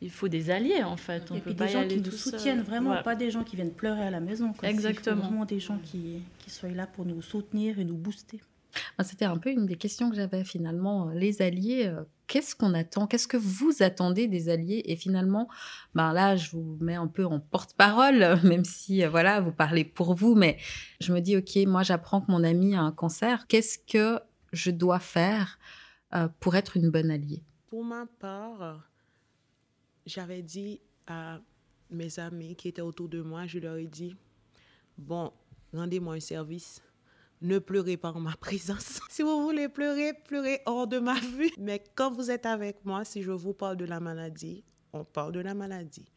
il 0.00 0.10
faut 0.10 0.28
des 0.28 0.50
alliés 0.50 0.82
en 0.82 0.96
fait. 0.96 1.30
On 1.30 1.36
et 1.36 1.40
peut 1.40 1.50
puis 1.50 1.54
pas 1.54 1.66
des 1.66 1.72
gens 1.72 1.86
qui 1.86 2.00
nous 2.00 2.10
soutiennent 2.10 2.62
vraiment, 2.62 3.02
pas 3.02 3.16
des 3.16 3.30
gens 3.30 3.44
qui 3.44 3.56
viennent 3.56 3.72
pleurer 3.72 4.02
à 4.02 4.10
la 4.10 4.20
maison. 4.20 4.52
Exactement. 4.62 5.16
Il 5.16 5.20
faut 5.20 5.26
vraiment 5.28 5.44
des 5.44 5.60
gens 5.60 5.78
qui, 5.78 6.22
qui 6.38 6.50
soient 6.50 6.70
là 6.70 6.86
pour 6.86 7.04
nous 7.04 7.20
soutenir 7.22 7.78
et 7.78 7.84
nous 7.84 7.96
booster. 7.96 8.40
C'était 9.02 9.24
un 9.24 9.36
peu 9.36 9.50
une 9.50 9.66
des 9.66 9.76
questions 9.76 10.10
que 10.10 10.16
j'avais 10.16 10.44
finalement. 10.44 11.08
Euh, 11.08 11.14
les 11.14 11.42
alliés, 11.42 11.86
euh, 11.86 12.04
qu'est-ce 12.26 12.54
qu'on 12.54 12.74
attend? 12.74 13.06
Qu'est-ce 13.06 13.28
que 13.28 13.36
vous 13.36 13.72
attendez 13.80 14.28
des 14.28 14.48
alliés? 14.48 14.82
Et 14.86 14.96
finalement, 14.96 15.48
ben 15.94 16.12
là, 16.12 16.36
je 16.36 16.52
vous 16.52 16.78
mets 16.80 16.94
un 16.94 17.08
peu 17.08 17.26
en 17.26 17.40
porte-parole, 17.40 18.38
même 18.44 18.64
si 18.64 19.04
voilà, 19.04 19.40
vous 19.40 19.52
parlez 19.52 19.84
pour 19.84 20.14
vous, 20.14 20.34
mais 20.34 20.56
je 21.00 21.12
me 21.12 21.20
dis, 21.20 21.36
ok, 21.36 21.56
moi, 21.66 21.82
j'apprends 21.82 22.20
que 22.20 22.30
mon 22.30 22.44
ami 22.44 22.74
a 22.74 22.80
un 22.80 22.92
cancer. 22.92 23.46
Qu'est-ce 23.48 23.78
que 23.78 24.20
je 24.52 24.70
dois 24.70 24.98
faire 24.98 25.58
pour 26.40 26.56
être 26.56 26.76
une 26.76 26.90
bonne 26.90 27.10
alliée 27.10 27.42
Pour 27.68 27.84
ma 27.84 28.06
part, 28.06 28.88
j'avais 30.06 30.42
dit 30.42 30.80
à 31.06 31.40
mes 31.90 32.18
amis 32.18 32.56
qui 32.56 32.68
étaient 32.68 32.82
autour 32.82 33.08
de 33.08 33.22
moi, 33.22 33.46
je 33.46 33.58
leur 33.58 33.76
ai 33.76 33.86
dit, 33.86 34.16
bon, 34.96 35.32
rendez-moi 35.72 36.14
un 36.14 36.20
service 36.20 36.82
ne 37.42 37.58
pleurez 37.58 37.96
pas 37.96 38.12
en 38.12 38.20
ma 38.20 38.36
présence. 38.40 39.00
si 39.08 39.22
vous 39.22 39.42
voulez 39.42 39.68
pleurer, 39.68 40.12
pleurez 40.12 40.60
hors 40.66 40.86
de 40.86 40.98
ma 40.98 41.18
vue. 41.18 41.50
Mais 41.58 41.82
quand 41.94 42.10
vous 42.10 42.30
êtes 42.30 42.46
avec 42.46 42.84
moi, 42.84 43.04
si 43.04 43.22
je 43.22 43.30
vous 43.30 43.54
parle 43.54 43.76
de 43.76 43.84
la 43.84 44.00
maladie, 44.00 44.64
on 44.92 45.04
parle 45.04 45.32
de 45.32 45.40
la 45.40 45.54
maladie. 45.54 46.10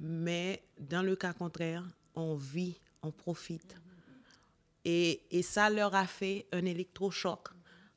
Mais 0.00 0.62
dans 0.78 1.02
le 1.02 1.16
cas 1.16 1.32
contraire, 1.32 1.84
on 2.14 2.34
vit, 2.34 2.80
on 3.02 3.10
profite. 3.10 3.76
Et, 4.84 5.22
et 5.30 5.42
ça 5.42 5.70
leur 5.70 5.94
a 5.94 6.06
fait 6.06 6.46
un 6.52 6.64
électrochoc. 6.64 7.48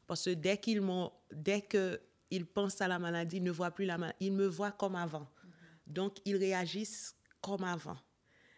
Parce 0.07 0.25
que 0.25 0.31
dès 0.31 0.57
qu'ils 0.57 0.81
m'ont, 0.81 1.11
dès 1.31 1.61
qu'ils 1.61 2.45
pensent 2.45 2.81
à 2.81 2.87
la 2.87 2.99
maladie, 2.99 3.37
ils 3.37 3.43
ne 3.43 3.51
voient 3.51 3.71
plus 3.71 3.85
la 3.85 3.97
maladie. 3.97 4.17
Ils 4.21 4.33
me 4.33 4.47
voient 4.47 4.71
comme 4.71 4.95
avant. 4.95 5.27
Donc, 5.87 6.17
ils 6.25 6.35
réagissent 6.37 7.15
comme 7.41 7.63
avant. 7.63 7.97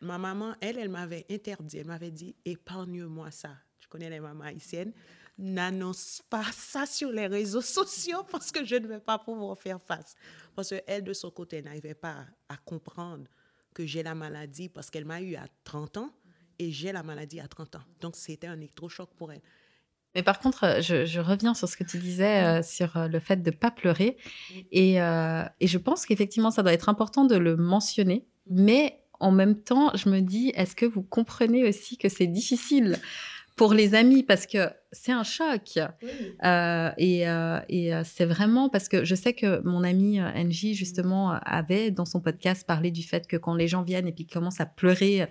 Ma 0.01 0.17
maman, 0.17 0.55
elle, 0.61 0.79
elle 0.79 0.89
m'avait 0.89 1.25
interdit, 1.29 1.77
elle 1.77 1.85
m'avait 1.87 2.11
dit, 2.11 2.35
épargne-moi 2.43 3.29
ça 3.31 3.51
connais 3.91 4.09
les 4.09 4.19
mamans 4.19 4.45
haïtiennes, 4.45 4.93
n'annonce 5.37 6.23
pas 6.29 6.45
ça 6.51 6.85
sur 6.85 7.11
les 7.11 7.27
réseaux 7.27 7.61
sociaux 7.61 8.23
parce 8.31 8.51
que 8.51 8.65
je 8.65 8.75
ne 8.75 8.87
vais 8.87 8.99
pas 8.99 9.19
pouvoir 9.19 9.57
faire 9.59 9.81
face. 9.81 10.15
Parce 10.55 10.69
qu'elle, 10.69 11.03
de 11.03 11.13
son 11.13 11.29
côté, 11.29 11.61
n'arrivait 11.61 11.93
pas 11.93 12.25
à, 12.49 12.57
comprendre 12.57 13.25
que 13.73 13.85
j'ai 13.85 14.01
la 14.01 14.15
maladie 14.15 14.69
parce 14.69 14.89
qu'elle 14.89 15.05
m'a 15.05 15.21
eu 15.21 15.35
à 15.35 15.45
30 15.63 15.97
ans 15.97 16.13
et 16.57 16.71
j'ai 16.71 16.91
la 16.91 17.03
maladie 17.03 17.39
à 17.39 17.47
30 17.47 17.75
ans. 17.75 17.83
Donc, 17.99 18.15
c'était 18.15 18.47
un 18.47 18.57
électrochoc 18.57 19.13
pour 19.15 19.31
elle. 19.31 19.41
Mais 20.15 20.23
par 20.23 20.39
contre, 20.39 20.81
je, 20.81 21.19
reviens 21.19 21.53
sur 21.53 21.69
ce 21.69 21.77
que 21.77 21.83
tu 21.83 21.97
disais 21.97 22.43
euh, 22.43 22.61
sur 22.61 22.97
euh, 22.97 23.07
le 23.07 23.19
fait 23.19 23.37
de 23.37 23.49
ne 23.49 23.55
pas 23.55 23.71
pleurer. 23.71 24.17
Et, 24.71 25.01
euh, 25.01 25.43
et 25.59 25.67
je 25.67 25.77
pense 25.77 26.05
qu'effectivement, 26.05 26.51
ça 26.51 26.63
doit 26.63 26.73
être 26.73 26.89
important 26.89 27.25
de 27.25 27.35
le 27.35 27.55
mentionner. 27.55 28.25
Mais 28.49 29.01
en 29.21 29.31
même 29.31 29.55
temps, 29.55 29.91
je 29.95 30.09
me 30.09 30.19
dis, 30.19 30.51
est-ce 30.55 30.75
que 30.75 30.85
vous 30.85 31.03
comprenez 31.03 31.67
aussi 31.67 31.97
que 31.97 32.09
c'est 32.09 32.27
difficile 32.27 32.97
pour 33.55 33.73
les 33.73 33.95
amis? 33.95 34.23
Parce 34.23 34.47
que 34.47 34.69
c'est 34.91 35.11
un 35.11 35.23
choc. 35.23 35.77
Euh, 36.43 36.91
et, 36.97 37.29
euh, 37.29 37.59
et 37.69 37.93
euh, 37.93 38.01
c'est 38.03 38.25
vraiment 38.25 38.67
parce 38.67 38.89
que 38.89 39.05
je 39.05 39.15
sais 39.15 39.33
que 39.33 39.61
mon 39.63 39.83
amie 39.83 40.19
Angie, 40.21 40.73
justement, 40.73 41.31
avait 41.45 41.91
dans 41.91 42.05
son 42.05 42.19
podcast 42.19 42.65
parlé 42.65 42.91
du 42.91 43.03
fait 43.03 43.27
que 43.27 43.37
quand 43.37 43.55
les 43.55 43.67
gens 43.67 43.83
viennent 43.83 44.07
et 44.07 44.11
puis 44.11 44.25
commencent 44.25 44.59
à 44.59 44.65
pleurer, 44.65 45.27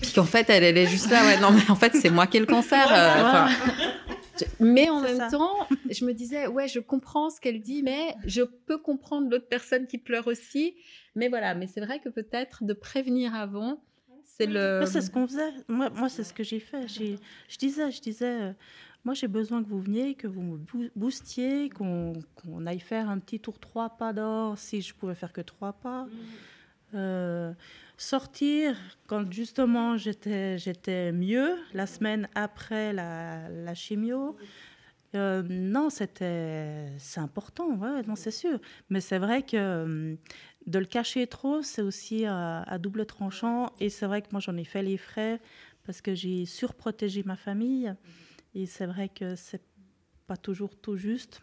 puis 0.00 0.12
qu'en 0.12 0.24
fait, 0.24 0.48
elle, 0.50 0.64
elle, 0.64 0.78
est 0.78 0.86
juste 0.86 1.10
là, 1.10 1.24
ouais, 1.24 1.40
non, 1.40 1.50
mais 1.50 1.68
en 1.70 1.74
fait, 1.74 1.94
c'est 1.94 2.10
moi 2.10 2.26
qui 2.26 2.36
ai 2.36 2.40
le 2.40 2.46
cancer. 2.46 3.48
mais 4.60 4.88
en 4.88 5.00
même 5.00 5.30
temps, 5.30 5.66
je 5.90 6.04
me 6.04 6.12
disais, 6.12 6.46
ouais, 6.46 6.68
je 6.68 6.80
comprends 6.80 7.30
ce 7.30 7.40
qu'elle 7.40 7.60
dit, 7.60 7.82
mais 7.82 8.14
je 8.24 8.42
peux 8.42 8.78
comprendre 8.78 9.30
l'autre 9.30 9.48
personne 9.48 9.86
qui 9.86 9.98
pleure 9.98 10.26
aussi. 10.26 10.74
Mais 11.14 11.28
voilà, 11.28 11.54
mais 11.54 11.66
c'est 11.66 11.80
vrai 11.80 12.00
que 12.00 12.08
peut-être 12.08 12.64
de 12.64 12.72
prévenir 12.72 13.34
avant, 13.34 13.82
c'est 14.24 14.46
le. 14.46 14.82
C'est 14.86 15.00
ce 15.00 15.10
qu'on 15.10 15.26
faisait. 15.26 15.52
Moi, 15.68 15.90
moi 15.90 16.08
c'est 16.08 16.24
ce 16.24 16.32
que 16.32 16.42
j'ai 16.42 16.60
fait. 16.60 16.86
Je 16.88 17.58
disais, 17.58 17.90
je 17.90 18.00
disais, 18.00 18.42
euh, 18.42 18.52
moi 19.04 19.14
j'ai 19.14 19.28
besoin 19.28 19.62
que 19.62 19.68
vous 19.68 19.80
veniez, 19.80 20.14
que 20.14 20.26
vous 20.26 20.42
me 20.42 20.90
boostiez, 20.94 21.68
qu'on 21.70 22.14
aille 22.66 22.80
faire 22.80 23.10
un 23.10 23.18
petit 23.18 23.40
tour 23.40 23.58
trois 23.58 23.90
pas 23.90 24.12
d'or 24.12 24.56
si 24.56 24.82
je 24.82 24.94
pouvais 24.94 25.14
faire 25.14 25.32
que 25.32 25.40
trois 25.40 25.72
pas. 25.72 26.04
Mm. 26.04 26.08
Euh, 26.94 27.52
sortir 28.00 28.76
quand 29.06 29.30
justement 29.30 29.98
j'étais 29.98 31.12
mieux 31.12 31.56
la 31.74 31.86
semaine 31.86 32.28
après 32.34 32.94
la, 32.94 33.74
chimio. 33.74 34.36
Euh, 35.14 35.42
non, 35.42 35.90
c'était 35.90 36.86
c'est 36.98 37.20
important, 37.20 37.76
ouais, 37.76 38.02
c'est 38.16 38.30
sûr. 38.30 38.58
Mais 38.88 39.00
c'est 39.00 39.18
vrai 39.18 39.42
que 39.42 40.16
de 40.66 40.78
le 40.78 40.86
cacher 40.86 41.26
trop, 41.26 41.62
c'est 41.62 41.82
aussi 41.82 42.24
à, 42.24 42.78
double 42.78 43.04
tranchant. 43.04 43.70
Et 43.80 43.90
c'est 43.90 44.06
vrai 44.06 44.22
que 44.22 44.28
moi, 44.32 44.40
j'en 44.40 44.56
ai 44.56 44.64
fait 44.64 44.82
les 44.82 44.96
frais 44.96 45.38
parce 45.84 46.00
que 46.00 46.14
j'ai 46.14 46.46
surprotégé 46.46 47.22
ma 47.24 47.36
famille. 47.36 47.92
Et 48.54 48.64
c'est 48.64 48.86
vrai 48.86 49.10
que 49.10 49.36
c'est 49.36 49.62
pas 50.26 50.38
toujours 50.38 50.74
tout 50.74 50.96
juste. 50.96 51.42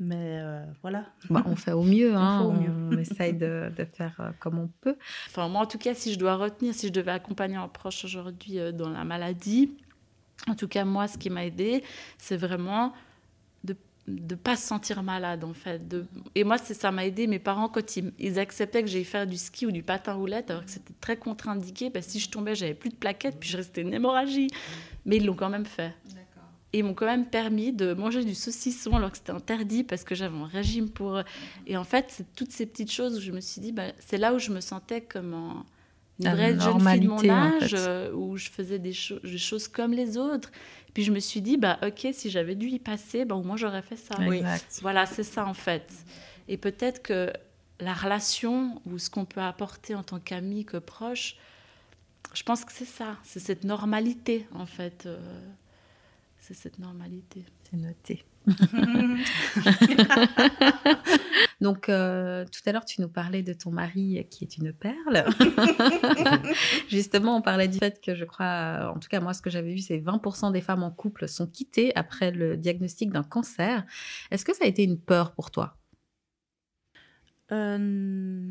Mais 0.00 0.40
euh, 0.40 0.64
voilà. 0.80 1.04
Bah, 1.28 1.42
on 1.46 1.54
fait 1.54 1.72
au 1.72 1.82
mieux. 1.82 2.14
Hein. 2.20 2.42
on, 2.42 2.52
mieux. 2.52 2.70
on, 2.70 2.98
essaye 2.98 3.34
de, 3.34 3.70
faire 3.92 4.16
euh, 4.18 4.30
comme 4.40 4.58
on 4.58 4.68
peut. 4.80 4.96
Enfin, 5.28 5.48
moi, 5.48 5.60
en 5.60 5.66
tout 5.66 5.78
cas, 5.78 5.94
si 5.94 6.12
je 6.12 6.18
dois 6.18 6.36
retenir, 6.36 6.74
si 6.74 6.88
je 6.88 6.92
devais 6.92 7.12
accompagner 7.12 7.56
un 7.56 7.68
proche 7.68 8.04
aujourd'hui 8.04 8.58
euh, 8.58 8.72
dans 8.72 8.88
la 8.88 9.04
maladie, 9.04 9.76
en 10.48 10.54
tout 10.54 10.68
cas, 10.68 10.84
moi, 10.84 11.06
ce 11.06 11.18
qui 11.18 11.28
m'a 11.28 11.44
aidé, 11.44 11.84
c'est 12.18 12.38
vraiment 12.38 12.94
de 14.08 14.34
pas 14.34 14.56
se 14.56 14.66
sentir 14.66 15.02
malade 15.02 15.44
en 15.44 15.54
fait. 15.54 15.86
De... 15.86 16.06
Et 16.34 16.44
moi, 16.44 16.58
ça 16.58 16.90
m'a 16.90 17.06
aidé. 17.06 17.26
Mes 17.26 17.38
parents, 17.38 17.68
quand 17.68 17.96
ils, 17.96 18.38
acceptaient 18.38 18.82
que 18.82 18.88
j'aille 18.88 19.04
faire 19.04 19.26
du 19.26 19.36
ski 19.36 19.66
ou 19.66 19.72
du 19.72 19.82
patin 19.82 20.14
roulette, 20.14 20.50
alors 20.50 20.64
que 20.64 20.70
c'était 20.70 20.94
très 21.00 21.16
contre-indiqué, 21.16 21.90
parce 21.90 22.06
que 22.06 22.12
si 22.12 22.20
je 22.20 22.30
tombais, 22.30 22.54
j'avais 22.54 22.74
plus 22.74 22.90
de 22.90 22.96
plaquettes, 22.96 23.38
puis 23.38 23.48
je 23.48 23.56
restais 23.56 23.82
une 23.82 23.94
hémorragie. 23.94 24.48
Mais 25.04 25.16
ils 25.16 25.26
l'ont 25.26 25.34
quand 25.34 25.48
même 25.48 25.66
fait. 25.66 25.94
Et 26.72 26.78
ils 26.78 26.84
m'ont 26.84 26.94
quand 26.94 27.06
même 27.06 27.26
permis 27.26 27.72
de 27.72 27.94
manger 27.94 28.24
du 28.24 28.34
saucisson 28.34 28.92
alors 28.92 29.10
que 29.10 29.16
c'était 29.16 29.32
interdit 29.32 29.82
parce 29.82 30.04
que 30.04 30.14
j'avais 30.14 30.36
un 30.36 30.46
régime 30.46 30.88
pour. 30.88 31.20
Et 31.66 31.76
en 31.76 31.84
fait, 31.84 32.06
c'est 32.08 32.32
toutes 32.34 32.52
ces 32.52 32.66
petites 32.66 32.92
choses 32.92 33.18
où 33.18 33.20
je 33.20 33.32
me 33.32 33.40
suis 33.40 33.60
dit, 33.60 33.72
bah, 33.72 33.92
c'est 33.98 34.18
là 34.18 34.32
où 34.34 34.38
je 34.38 34.52
me 34.52 34.60
sentais 34.60 35.00
comme 35.00 35.64
une 36.20 36.30
vraie 36.30 36.58
jeune 36.58 36.80
fille 36.80 37.00
de 37.00 37.08
mon 37.08 37.28
âge, 37.28 37.74
euh, 37.76 38.12
où 38.12 38.36
je 38.36 38.50
faisais 38.50 38.78
des, 38.78 38.94
des, 39.24 39.38
choses 39.38 39.66
comme 39.68 39.92
les 39.92 40.16
autres. 40.16 40.50
Puis 40.94 41.02
je 41.02 41.12
me 41.12 41.18
suis 41.20 41.40
dit, 41.40 41.56
bah, 41.56 41.78
ok, 41.82 42.08
si 42.12 42.30
j'avais 42.30 42.54
dû 42.54 42.68
y 42.68 42.78
passer, 42.78 43.24
bah, 43.24 43.34
au 43.34 43.42
moins 43.42 43.56
j'aurais 43.56 43.82
fait 43.82 43.96
ça. 43.96 44.16
Voilà, 44.82 45.06
c'est 45.06 45.24
ça 45.24 45.46
en 45.46 45.54
fait. 45.54 45.90
Et 46.48 46.56
peut-être 46.56 47.02
que 47.02 47.32
la 47.80 47.94
relation 47.94 48.80
ou 48.86 48.98
ce 48.98 49.10
qu'on 49.10 49.24
peut 49.24 49.40
apporter 49.40 49.94
en 49.94 50.02
tant 50.02 50.20
qu'ami, 50.20 50.64
que 50.64 50.76
proche, 50.76 51.36
je 52.34 52.42
pense 52.42 52.64
que 52.64 52.72
c'est 52.72 52.84
ça, 52.84 53.16
c'est 53.24 53.40
cette 53.40 53.64
normalité 53.64 54.46
en 54.54 54.66
fait. 54.66 55.06
Euh, 55.06 55.18
c'est 56.50 56.62
cette 56.62 56.78
normalité. 56.80 57.44
C'est 57.70 57.76
noté. 57.76 58.24
Donc, 61.60 61.88
euh, 61.88 62.44
tout 62.44 62.60
à 62.66 62.72
l'heure, 62.72 62.84
tu 62.84 63.00
nous 63.00 63.08
parlais 63.08 63.44
de 63.44 63.52
ton 63.52 63.70
mari 63.70 64.26
qui 64.30 64.42
est 64.42 64.56
une 64.56 64.72
perle. 64.72 65.26
Justement, 66.88 67.36
on 67.36 67.42
parlait 67.42 67.68
du 67.68 67.78
fait 67.78 68.00
que 68.00 68.16
je 68.16 68.24
crois, 68.24 68.92
en 68.92 68.98
tout 68.98 69.08
cas, 69.08 69.20
moi, 69.20 69.32
ce 69.32 69.42
que 69.42 69.50
j'avais 69.50 69.72
vu, 69.72 69.78
c'est 69.78 69.98
20% 69.98 70.50
des 70.50 70.60
femmes 70.60 70.82
en 70.82 70.90
couple 70.90 71.28
sont 71.28 71.46
quittées 71.46 71.94
après 71.94 72.32
le 72.32 72.56
diagnostic 72.56 73.12
d'un 73.12 73.22
cancer. 73.22 73.84
Est-ce 74.32 74.44
que 74.44 74.52
ça 74.52 74.64
a 74.64 74.66
été 74.66 74.82
une 74.82 74.98
peur 74.98 75.32
pour 75.32 75.52
toi? 75.52 75.76
Euh, 77.52 78.50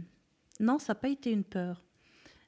Non, 0.61 0.79
ça 0.79 0.93
n'a 0.93 0.99
pas 0.99 1.09
été 1.09 1.31
une 1.31 1.43
peur. 1.43 1.83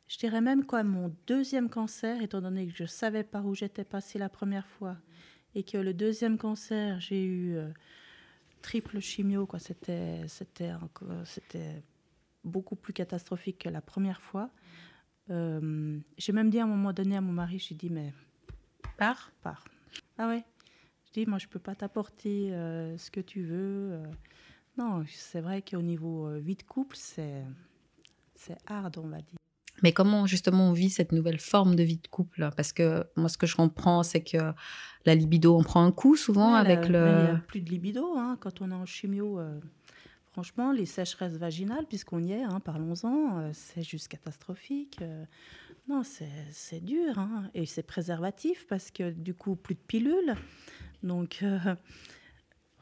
Je 0.07 0.17
dirais 0.17 0.39
même 0.41 0.65
quoi, 0.65 0.83
mon 0.83 1.13
deuxième 1.27 1.69
cancer, 1.69 2.21
étant 2.21 2.39
donné 2.39 2.67
que 2.67 2.73
je 2.75 2.85
savais 2.85 3.23
par 3.23 3.45
où 3.45 3.53
j'étais 3.55 3.85
passée 3.85 4.17
la 4.17 4.29
première 4.29 4.67
fois, 4.67 4.97
et 5.55 5.63
que 5.63 5.77
le 5.77 5.93
deuxième 5.93 6.37
cancer, 6.37 6.99
j'ai 6.99 7.23
eu 7.23 7.55
euh, 7.55 7.69
triple 8.61 8.99
chimio, 8.99 9.45
quoi. 9.45 9.59
C'était, 9.59 10.27
c'était, 10.27 10.71
c'était 11.25 11.83
beaucoup 12.43 12.75
plus 12.75 12.93
catastrophique 12.93 13.59
que 13.59 13.69
la 13.69 13.81
première 13.81 14.21
fois. 14.21 14.49
Euh, 15.29 15.99
j'ai 16.17 16.33
même 16.33 16.49
dit 16.49 16.59
à 16.59 16.63
un 16.63 16.67
moment 16.67 16.93
donné 16.93 17.17
à 17.17 17.21
mon 17.21 17.33
mari, 17.33 17.59
j'ai 17.59 17.75
dit, 17.75 17.89
mais 17.89 18.13
pars, 18.97 19.31
pars. 19.41 19.65
Ah 20.17 20.27
ouais. 20.27 20.43
Je 21.05 21.11
dis, 21.11 21.25
moi, 21.25 21.37
je 21.37 21.47
peux 21.47 21.59
pas 21.59 21.75
t'apporter 21.75 22.53
euh, 22.53 22.97
ce 22.97 23.11
que 23.11 23.19
tu 23.19 23.43
veux. 23.43 24.01
non, 24.77 25.03
c'est 25.07 25.41
vrai 25.41 25.61
qu'au 25.61 25.81
niveau 25.81 26.29
vie 26.39 26.55
de 26.55 26.63
couple, 26.63 26.95
c'est, 26.97 27.43
c'est 28.35 28.57
hard, 28.67 28.97
on 28.97 29.07
va 29.07 29.21
dire. 29.21 29.40
Mais 29.83 29.91
comment 29.91 30.25
justement 30.25 30.69
on 30.69 30.73
vit 30.73 30.89
cette 30.89 31.11
nouvelle 31.11 31.39
forme 31.39 31.75
de 31.75 31.83
vie 31.83 31.97
de 31.97 32.07
couple? 32.07 32.49
Parce 32.55 32.73
que 32.73 33.05
moi, 33.15 33.29
ce 33.29 33.37
que 33.37 33.47
je 33.47 33.55
comprends, 33.55 34.03
c'est 34.03 34.21
que 34.21 34.53
la 35.05 35.15
libido, 35.15 35.57
on 35.57 35.63
prend 35.63 35.83
un 35.83 35.91
coup 35.91 36.15
souvent 36.15 36.53
avec 36.53 36.87
le. 36.87 36.99
Il 36.99 37.23
n'y 37.23 37.31
a 37.31 37.41
plus 37.47 37.61
de 37.61 37.69
libido 37.69 38.15
hein, 38.17 38.37
quand 38.39 38.61
on 38.61 38.71
est 38.71 38.75
en 38.75 38.85
chimio. 38.85 39.39
Euh, 39.39 39.59
franchement, 40.31 40.71
les 40.71 40.85
sécheresses 40.85 41.37
vaginales, 41.37 41.85
puisqu'on 41.87 42.23
y 42.23 42.31
est, 42.33 42.43
hein, 42.43 42.59
parlons-en, 42.59 43.39
euh, 43.39 43.49
c'est 43.53 43.83
juste 43.83 44.07
catastrophique. 44.07 44.99
Euh. 45.01 45.25
non, 45.87 46.03
c'est 46.03 46.83
dur. 46.83 47.17
Hein, 47.17 47.49
et 47.53 47.65
c'est 47.65 47.83
préservatif 47.83 48.67
parce 48.67 48.91
que 48.91 49.11
du 49.11 49.33
coup, 49.33 49.55
plus 49.55 49.75
de 49.75 49.81
pilules. 49.87 50.35
Donc. 51.03 51.43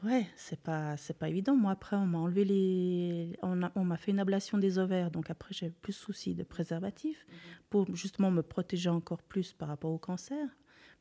Ouais, 0.04 0.26
c'est 0.34 0.60
pas 0.60 0.96
c'est 0.96 1.18
pas 1.18 1.28
évident. 1.28 1.54
Moi 1.54 1.72
après 1.72 1.96
on 1.96 2.06
m'a 2.06 2.18
enlevé 2.18 2.44
les 2.44 3.36
on, 3.42 3.60
on 3.74 3.84
m'a 3.84 3.98
fait 3.98 4.12
une 4.12 4.18
ablation 4.18 4.56
des 4.56 4.78
ovaires 4.78 5.10
donc 5.10 5.28
après 5.30 5.52
j'ai 5.52 5.70
plus 5.70 5.92
de 5.92 5.96
soucis 5.98 6.34
de 6.34 6.42
préservatif 6.42 7.26
pour 7.68 7.94
justement 7.94 8.30
me 8.30 8.42
protéger 8.42 8.88
encore 8.88 9.22
plus 9.22 9.52
par 9.52 9.68
rapport 9.68 9.92
au 9.92 9.98
cancer 9.98 10.48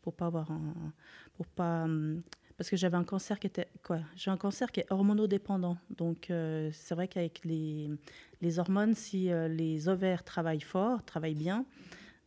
pour 0.02 0.14
pas 0.14 0.26
avoir 0.26 0.52
un 0.52 0.94
pour 1.34 1.48
pas 1.48 1.84
hum, 1.84 2.22
parce 2.58 2.70
que 2.70 2.76
j'avais 2.76 2.98
un 2.98 3.06
cancer 3.06 3.40
qui 3.40 3.48
était 3.48 3.70
quoi 3.84 4.00
J'ai 4.18 4.32
un 4.32 4.38
cancer 4.38 4.70
qui 4.70 4.82
est 4.82 4.92
hormonodépendant. 4.92 5.78
Donc 5.96 6.30
euh, 6.30 6.70
c'est 6.74 6.94
vrai 6.94 7.08
qu'avec 7.08 7.46
les 7.46 7.90
les 8.42 8.60
hormones 8.60 8.96
si 8.96 9.32
euh, 9.32 9.48
les 9.48 9.88
ovaires 9.88 10.26
travaillent 10.26 10.60
fort, 10.60 11.06
travaillent 11.06 11.36
bien, 11.36 11.66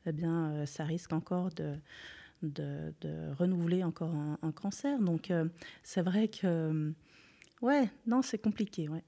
eh 0.06 0.12
bien 0.12 0.52
euh, 0.52 0.66
ça 0.66 0.84
risque 0.84 1.12
encore 1.12 1.50
de 1.50 1.74
de, 2.42 3.34
renouveler 3.38 3.84
encore 3.84 4.12
un, 4.42 4.52
cancer. 4.52 4.98
Donc, 4.98 5.30
euh, 5.30 5.46
c'est 5.82 6.02
vrai 6.02 6.28
que, 6.28 6.92
ouais, 7.60 7.88
non, 8.06 8.22
c'est 8.22 8.38
compliqué, 8.38 8.88
ouais. 8.88 9.02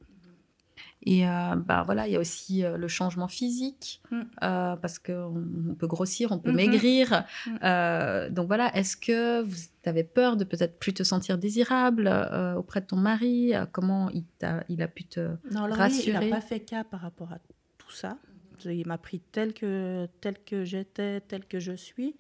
Et 1.07 1.29
euh, 1.29 1.55
bah 1.55 1.83
voilà, 1.85 2.09
il 2.09 2.15
y 2.15 2.17
a 2.17 2.21
aussi 2.21 2.65
euh, 2.65 2.77
le 2.77 2.89
changement 2.89 3.29
physique, 3.29 4.03
mm. 4.11 4.23
parce 4.41 4.99
qu'on 4.99 5.77
peut 5.79 5.87
grossir, 5.87 6.33
on 6.33 6.39
peut 6.39 6.51
mm-hmm. 6.51 6.55
maigrir. 6.55 7.25
Mm. 7.47 8.35
donc 8.35 8.47
voilà, 8.49 8.75
est-ce 8.75 8.97
que 8.97 9.43
vous 9.43 9.57
avez 9.85 10.03
peur 10.03 10.37
de 10.37 10.45
peut-être 10.45 10.79
plus 10.79 10.95
te 10.95 11.03
sentir 11.03 11.39
désirable 11.39 12.09
auprès 12.57 12.81
de 12.81 12.87
ton 12.87 12.97
mari? 12.97 13.53
Comment 13.73 14.11
il, 14.11 14.25
a, 14.43 14.65
il 14.69 14.83
a 14.83 14.89
pu 14.89 15.05
te 15.05 15.37
non, 15.51 15.69
rassurer 15.71 16.25
Il 16.25 16.31
n'a 16.31 16.37
pas 16.37 16.43
fait 16.43 16.61
cas 16.61 16.85
par 16.85 17.01
rapport 17.01 17.33
à 17.33 17.39
tout 17.79 17.93
ça. 17.93 18.17
Il 18.65 18.87
m'a 18.87 18.99
pris 18.99 19.21
tel 19.21 19.53
que, 19.53 20.09
tel 20.21 20.37
que 20.45 20.65
j'étais, 20.65 21.21
tel 21.21 21.45
que 21.45 21.61
je 21.61 21.73
suis. 21.73 22.17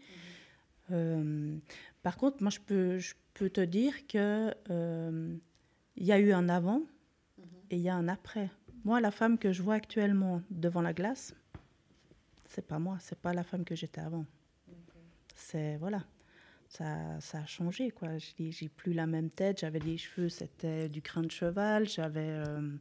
Euh, 0.90 1.56
par 2.02 2.16
contre, 2.16 2.42
moi, 2.42 2.50
je 2.50 2.60
peux, 2.60 2.98
je 2.98 3.14
peux 3.34 3.50
te 3.50 3.60
dire 3.60 4.06
que 4.06 4.54
euh, 4.70 5.36
y 5.96 6.12
a 6.12 6.18
eu 6.18 6.32
un 6.32 6.48
avant 6.48 6.82
et 7.70 7.76
il 7.76 7.82
y 7.82 7.88
a 7.88 7.94
un 7.94 8.08
après. 8.08 8.50
Moi, 8.84 9.00
la 9.00 9.10
femme 9.10 9.38
que 9.38 9.52
je 9.52 9.62
vois 9.62 9.74
actuellement 9.74 10.42
devant 10.50 10.82
la 10.82 10.92
glace, 10.92 11.34
c'est 12.44 12.66
pas 12.66 12.78
moi, 12.78 12.98
c'est 13.00 13.18
pas 13.18 13.32
la 13.32 13.42
femme 13.42 13.64
que 13.64 13.74
j'étais 13.74 14.00
avant. 14.00 14.26
C'est 15.34 15.76
voilà, 15.78 16.04
ça, 16.68 17.18
ça, 17.20 17.38
a 17.38 17.46
changé 17.46 17.90
quoi. 17.90 18.10
J'ai 18.18 18.68
plus 18.68 18.92
la 18.92 19.06
même 19.06 19.30
tête, 19.30 19.60
j'avais 19.60 19.80
des 19.80 19.96
cheveux, 19.96 20.28
c'était 20.28 20.88
du 20.88 21.02
crin 21.02 21.22
de 21.22 21.30
cheval, 21.30 21.88
j'avais 21.88 22.28
euh, 22.28 22.76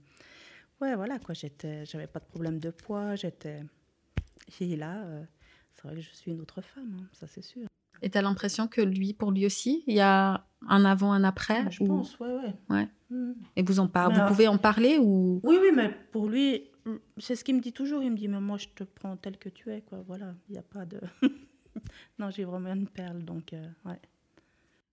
ouais 0.82 0.95
voilà 0.95 1.18
quoi, 1.20 1.34
j'étais, 1.34 1.86
j'avais 1.86 2.08
pas 2.08 2.20
de 2.20 2.26
problème 2.26 2.60
de 2.60 2.70
poids, 2.70 3.16
j'étais 3.16 3.62
et 4.60 4.76
là, 4.76 5.06
c'est 5.74 5.84
vrai 5.84 5.95
que 5.95 6.01
je 6.01 6.12
suis 6.12 6.32
une 6.32 6.41
autre 6.41 6.62
femme, 6.62 6.97
hein, 6.99 7.10
ça 7.14 7.28
c'est 7.28 7.41
sûr. 7.41 7.68
Et 8.04 8.10
tu 8.10 8.18
as 8.18 8.22
l'impression 8.22 8.68
que 8.68 8.82
lui, 8.82 9.14
pour 9.14 9.32
lui 9.32 9.45
aussi, 9.45 9.84
il 9.88 9.95
y 9.95 10.01
a 10.01 10.45
un 10.68 10.86
avant, 10.86 11.14
un 11.14 11.24
après 11.24 11.72
Je 11.72 11.84
pense, 11.86 12.20
ouais, 12.20 12.36
ouais. 12.36 12.56
ouais. 12.70 12.88
Mm. 13.10 13.32
Et 13.56 13.64
vous 13.64 13.80
en 13.80 13.88
parlez, 13.88 14.20
vous 14.20 14.28
pouvez 14.28 14.47
en 14.47 14.58
parler 14.58 14.97
ou 14.99 15.39
Oui, 15.43 15.58
oui, 15.62 15.70
mais 15.74 15.89
pour 16.12 16.28
lui, 16.28 16.64
c'est 17.18 17.36
ce 17.36 17.45
qu'il 17.45 17.56
me 17.56 17.62
dit 17.62 17.72
toujours. 17.72 18.04
Il 18.04 18.12
me 18.12 18.18
dit, 18.18 18.28
mais 18.28 18.41
moi, 18.41 18.58
je 18.58 18.68
te 18.76 18.84
prends 18.84 19.16
tel 19.16 19.38
que 19.38 19.47
tu 19.47 19.72
es, 19.72 19.82
quoi. 19.82 20.04
Voilà, 20.06 20.36
il 20.49 20.54
n'y 20.54 20.60
a 20.60 20.64
pas 20.64 20.86
de. 20.86 20.99
non, 22.20 22.30
j'ai 22.30 22.43
vraiment 22.43 22.74
une 22.74 22.88
perle, 22.88 23.24
donc, 23.24 23.54
euh, 23.54 23.66
ouais. 23.86 23.99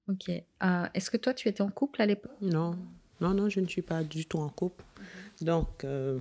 Ok. 0.08 0.30
Euh, 0.30 0.86
est-ce 0.94 1.11
que 1.11 1.16
toi, 1.16 1.34
tu 1.34 1.48
étais 1.48 1.62
en 1.62 1.70
couple 1.70 2.02
à 2.02 2.06
l'époque? 2.06 2.36
Non, 2.40 2.76
non, 3.20 3.34
non, 3.34 3.48
je 3.48 3.58
ne 3.58 3.66
suis 3.66 3.82
pas 3.82 4.04
du 4.04 4.24
tout 4.24 4.38
en 4.38 4.48
couple. 4.48 4.84
Donc. 5.40 5.82
Euh, 5.82 6.20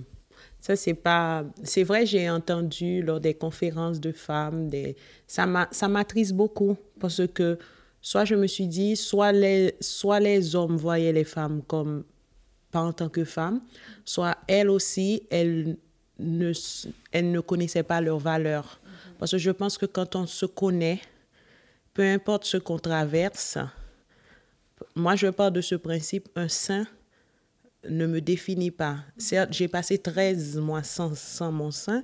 ça, 0.60 0.76
c'est 0.76 0.94
pas. 0.94 1.44
C'est 1.62 1.84
vrai, 1.84 2.04
j'ai 2.04 2.28
entendu 2.28 3.02
lors 3.02 3.20
des 3.20 3.34
conférences 3.34 3.98
de 3.98 4.12
femmes, 4.12 4.68
des... 4.68 4.94
ça 5.26 5.46
m'attriste 5.46 6.34
beaucoup 6.34 6.76
parce 6.98 7.26
que 7.28 7.58
soit 8.02 8.26
je 8.26 8.34
me 8.34 8.46
suis 8.46 8.66
dit, 8.66 8.94
soit 8.96 9.32
les, 9.32 9.74
soit 9.80 10.20
les 10.20 10.54
hommes 10.54 10.76
voyaient 10.76 11.12
les 11.12 11.24
femmes 11.24 11.62
comme 11.66 12.04
pas 12.70 12.80
en 12.80 12.92
tant 12.92 13.08
que 13.08 13.24
femmes, 13.24 13.62
soit 14.04 14.36
elles 14.46 14.70
aussi, 14.70 15.22
elles 15.30 15.76
ne, 16.18 16.52
elles 17.10 17.30
ne 17.32 17.40
connaissaient 17.40 17.82
pas 17.82 18.00
leurs 18.00 18.18
valeurs. 18.18 18.80
Parce 19.18 19.32
que 19.32 19.38
je 19.38 19.50
pense 19.50 19.76
que 19.76 19.86
quand 19.86 20.14
on 20.14 20.26
se 20.26 20.46
connaît, 20.46 21.00
peu 21.94 22.02
importe 22.02 22.44
ce 22.44 22.58
qu'on 22.58 22.78
traverse, 22.78 23.58
moi 24.94 25.16
je 25.16 25.28
pars 25.28 25.50
de 25.50 25.60
ce 25.60 25.74
principe, 25.74 26.28
un 26.36 26.48
saint 26.48 26.86
ne 27.88 28.06
me 28.06 28.20
définit 28.20 28.70
pas. 28.70 28.98
Certes, 29.16 29.52
j'ai 29.52 29.68
passé 29.68 29.98
13 29.98 30.56
mois 30.58 30.82
sans, 30.82 31.52
mon 31.52 31.70
sein. 31.70 32.02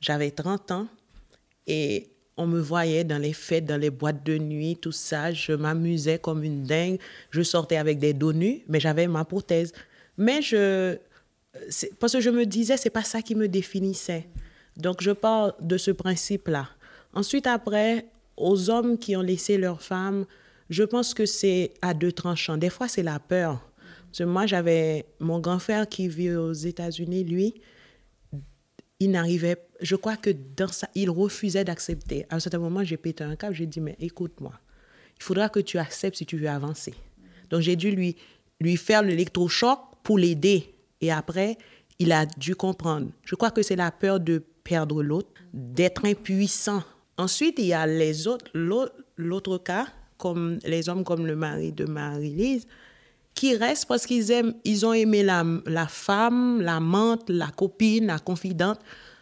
J'avais 0.00 0.30
30 0.30 0.70
ans 0.70 0.88
et 1.66 2.10
on 2.36 2.46
me 2.46 2.60
voyait 2.60 3.04
dans 3.04 3.18
les 3.18 3.32
fêtes, 3.32 3.64
dans 3.64 3.80
les 3.80 3.90
boîtes 3.90 4.24
de 4.24 4.38
nuit, 4.38 4.76
tout 4.76 4.92
ça. 4.92 5.32
Je 5.32 5.52
m'amusais 5.52 6.18
comme 6.18 6.44
une 6.44 6.62
dingue. 6.62 6.98
Je 7.30 7.42
sortais 7.42 7.76
avec 7.76 7.98
des 7.98 8.14
dos 8.14 8.32
nus, 8.32 8.62
mais 8.68 8.78
j'avais 8.78 9.08
ma 9.08 9.24
prothèse. 9.24 9.72
Mais 10.16 10.40
je, 10.40 10.96
parce 11.98 12.12
que 12.12 12.20
je 12.20 12.30
me 12.30 12.46
disais, 12.46 12.76
c'est 12.76 12.90
pas 12.90 13.02
ça 13.02 13.22
qui 13.22 13.34
me 13.34 13.48
définissait. 13.48 14.28
Donc 14.76 15.02
je 15.02 15.10
pars 15.10 15.54
de 15.60 15.76
ce 15.76 15.90
principe-là. 15.90 16.68
Ensuite, 17.12 17.48
après, 17.48 18.06
aux 18.36 18.70
hommes 18.70 18.98
qui 18.98 19.16
ont 19.16 19.22
laissé 19.22 19.58
leurs 19.58 19.82
femmes, 19.82 20.24
je 20.70 20.84
pense 20.84 21.14
que 21.14 21.26
c'est 21.26 21.72
à 21.82 21.94
deux 21.94 22.12
tranchants. 22.12 22.56
Des 22.56 22.70
fois, 22.70 22.86
c'est 22.86 23.02
la 23.02 23.18
peur 23.18 23.67
moi, 24.20 24.46
j'avais 24.46 25.06
mon 25.20 25.40
grand 25.40 25.58
frère 25.58 25.88
qui 25.88 26.08
vit 26.08 26.34
aux 26.34 26.52
États-Unis, 26.52 27.24
lui, 27.24 27.54
il 29.00 29.10
n'arrivait, 29.10 29.56
je 29.80 29.96
crois 29.96 30.16
que 30.16 30.30
dans 30.30 30.68
ça, 30.68 30.88
il 30.94 31.10
refusait 31.10 31.64
d'accepter. 31.64 32.26
À 32.30 32.36
un 32.36 32.40
certain 32.40 32.58
moment, 32.58 32.82
j'ai 32.82 32.96
pété 32.96 33.22
un 33.22 33.36
câble, 33.36 33.54
j'ai 33.54 33.66
dit, 33.66 33.80
mais 33.80 33.96
écoute-moi, 34.00 34.52
il 35.16 35.22
faudra 35.22 35.48
que 35.48 35.60
tu 35.60 35.78
acceptes 35.78 36.16
si 36.16 36.26
tu 36.26 36.36
veux 36.36 36.48
avancer. 36.48 36.94
Donc, 37.50 37.60
j'ai 37.60 37.76
dû 37.76 37.90
lui, 37.90 38.16
lui 38.60 38.76
faire 38.76 39.02
l'électrochoc 39.02 39.78
pour 40.02 40.18
l'aider. 40.18 40.74
Et 41.00 41.12
après, 41.12 41.56
il 41.98 42.12
a 42.12 42.26
dû 42.26 42.54
comprendre. 42.56 43.08
Je 43.24 43.34
crois 43.34 43.50
que 43.50 43.62
c'est 43.62 43.76
la 43.76 43.90
peur 43.90 44.20
de 44.20 44.42
perdre 44.64 45.02
l'autre, 45.02 45.30
d'être 45.52 46.04
impuissant. 46.04 46.82
Ensuite, 47.16 47.58
il 47.58 47.66
y 47.66 47.72
a 47.72 47.86
les 47.86 48.26
autres, 48.26 48.50
l'autre 49.16 49.58
cas, 49.58 49.86
comme 50.18 50.58
les 50.64 50.88
hommes 50.88 51.04
comme 51.04 51.26
le 51.26 51.36
mari 51.36 51.72
de 51.72 51.84
Marie-Lise, 51.84 52.66
qui 53.38 53.54
restent 53.54 53.86
parce 53.86 54.04
qu'ils 54.04 54.32
aiment, 54.32 54.54
ils 54.64 54.84
ont 54.84 54.92
aimé 54.92 55.22
la, 55.22 55.44
la 55.64 55.86
femme, 55.86 56.60
l'amante, 56.60 57.30
la 57.30 57.46
copine, 57.46 58.06
la 58.06 58.18
confidente. 58.18 58.80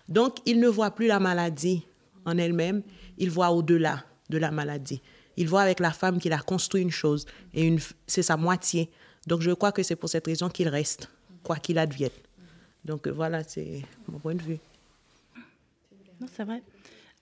Donc, 0.09 0.39
ils 0.47 0.59
ne 0.59 0.69
voient 0.69 0.93
plus 0.93 1.07
la 1.07 1.21
maladie 1.21 1.83
en 2.25 2.39
elle-même, 2.39 2.83
ils 3.19 3.31
voient 3.31 3.51
au-delà 3.51 4.05
de 4.31 4.39
la 4.39 4.51
maladie. 4.51 5.03
Ils 5.37 5.47
voient 5.47 5.61
avec 5.61 5.81
la 5.81 5.91
femme 5.91 6.19
qu'il 6.19 6.33
a 6.33 6.39
construit 6.39 6.81
une 6.81 6.91
chose 6.91 7.27
et 7.53 7.77
c'est 8.07 8.23
sa 8.23 8.39
moitié. 8.39 8.91
Donc, 9.27 9.43
je 9.43 9.51
crois 9.51 9.71
que 9.71 9.83
c'est 9.83 9.97
pour 9.97 10.09
cette 10.09 10.25
raison 10.25 10.49
qu'il 10.49 10.69
reste, 10.69 11.11
quoi 11.43 11.57
qu'il 11.57 11.77
advienne. 11.77 12.09
Donc, 12.87 13.09
voilà, 13.09 13.45
c'est 13.45 13.83
mon 14.09 14.19
point 14.19 14.35
de 14.35 14.43
vue. 14.43 14.59
Non, 16.19 16.27
c'est 16.35 16.45
vrai. 16.45 16.63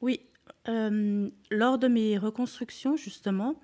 Oui, 0.00 0.20
euh, 0.68 1.28
lors 1.50 1.76
de 1.76 1.88
mes 1.88 2.18
reconstructions, 2.18 2.96
justement, 2.96 3.56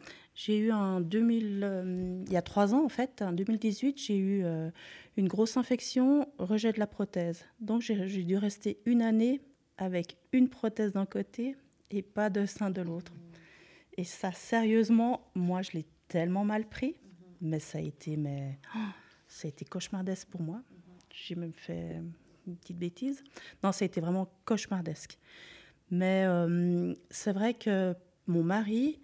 j'ai 0.42 0.56
eu 0.56 0.72
en 0.72 1.02
2000, 1.02 1.60
euh, 1.62 2.24
il 2.26 2.32
y 2.32 2.36
a 2.38 2.40
trois 2.40 2.74
ans 2.74 2.82
en 2.82 2.88
fait, 2.88 3.20
en 3.20 3.32
2018, 3.32 3.98
j'ai 3.98 4.16
eu 4.16 4.42
euh, 4.42 4.70
une 5.18 5.28
grosse 5.28 5.58
infection, 5.58 6.26
rejet 6.38 6.72
de 6.72 6.78
la 6.78 6.86
prothèse. 6.86 7.44
Donc 7.60 7.82
j'ai 7.82 8.24
dû 8.24 8.38
rester 8.38 8.80
une 8.86 9.02
année 9.02 9.42
avec 9.76 10.16
une 10.32 10.48
prothèse 10.48 10.92
d'un 10.92 11.04
côté 11.04 11.56
et 11.90 12.00
pas 12.00 12.30
de 12.30 12.46
sein 12.46 12.70
de 12.70 12.80
l'autre. 12.80 13.12
Et 13.98 14.04
ça, 14.04 14.32
sérieusement, 14.32 15.30
moi, 15.34 15.60
je 15.60 15.72
l'ai 15.72 15.84
tellement 16.08 16.46
mal 16.46 16.66
pris, 16.66 16.96
mais 17.42 17.58
ça 17.58 17.76
a 17.76 17.82
été, 17.82 18.16
mais 18.16 18.58
oh, 18.74 18.78
ça 19.28 19.46
a 19.46 19.50
été 19.50 19.66
cauchemardesque 19.66 20.28
pour 20.28 20.40
moi. 20.40 20.62
J'ai 21.10 21.34
même 21.34 21.52
fait 21.52 22.00
une 22.46 22.56
petite 22.56 22.78
bêtise. 22.78 23.22
Non, 23.62 23.72
ça 23.72 23.84
a 23.84 23.86
été 23.86 24.00
vraiment 24.00 24.32
cauchemardesque. 24.46 25.18
Mais 25.90 26.24
euh, 26.24 26.94
c'est 27.10 27.32
vrai 27.32 27.52
que 27.52 27.94
mon 28.26 28.42
mari, 28.42 29.00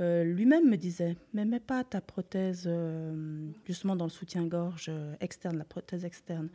euh, 0.00 0.22
lui-même 0.22 0.68
me 0.68 0.76
disait, 0.76 1.16
mais 1.34 1.44
mets 1.44 1.58
pas 1.58 1.82
ta 1.82 2.00
prothèse 2.00 2.64
euh, 2.66 3.50
justement 3.66 3.96
dans 3.96 4.04
le 4.04 4.10
soutien-gorge 4.10 4.86
euh, 4.88 5.14
externe, 5.20 5.58
la 5.58 5.64
prothèse 5.64 6.04
externe. 6.04 6.48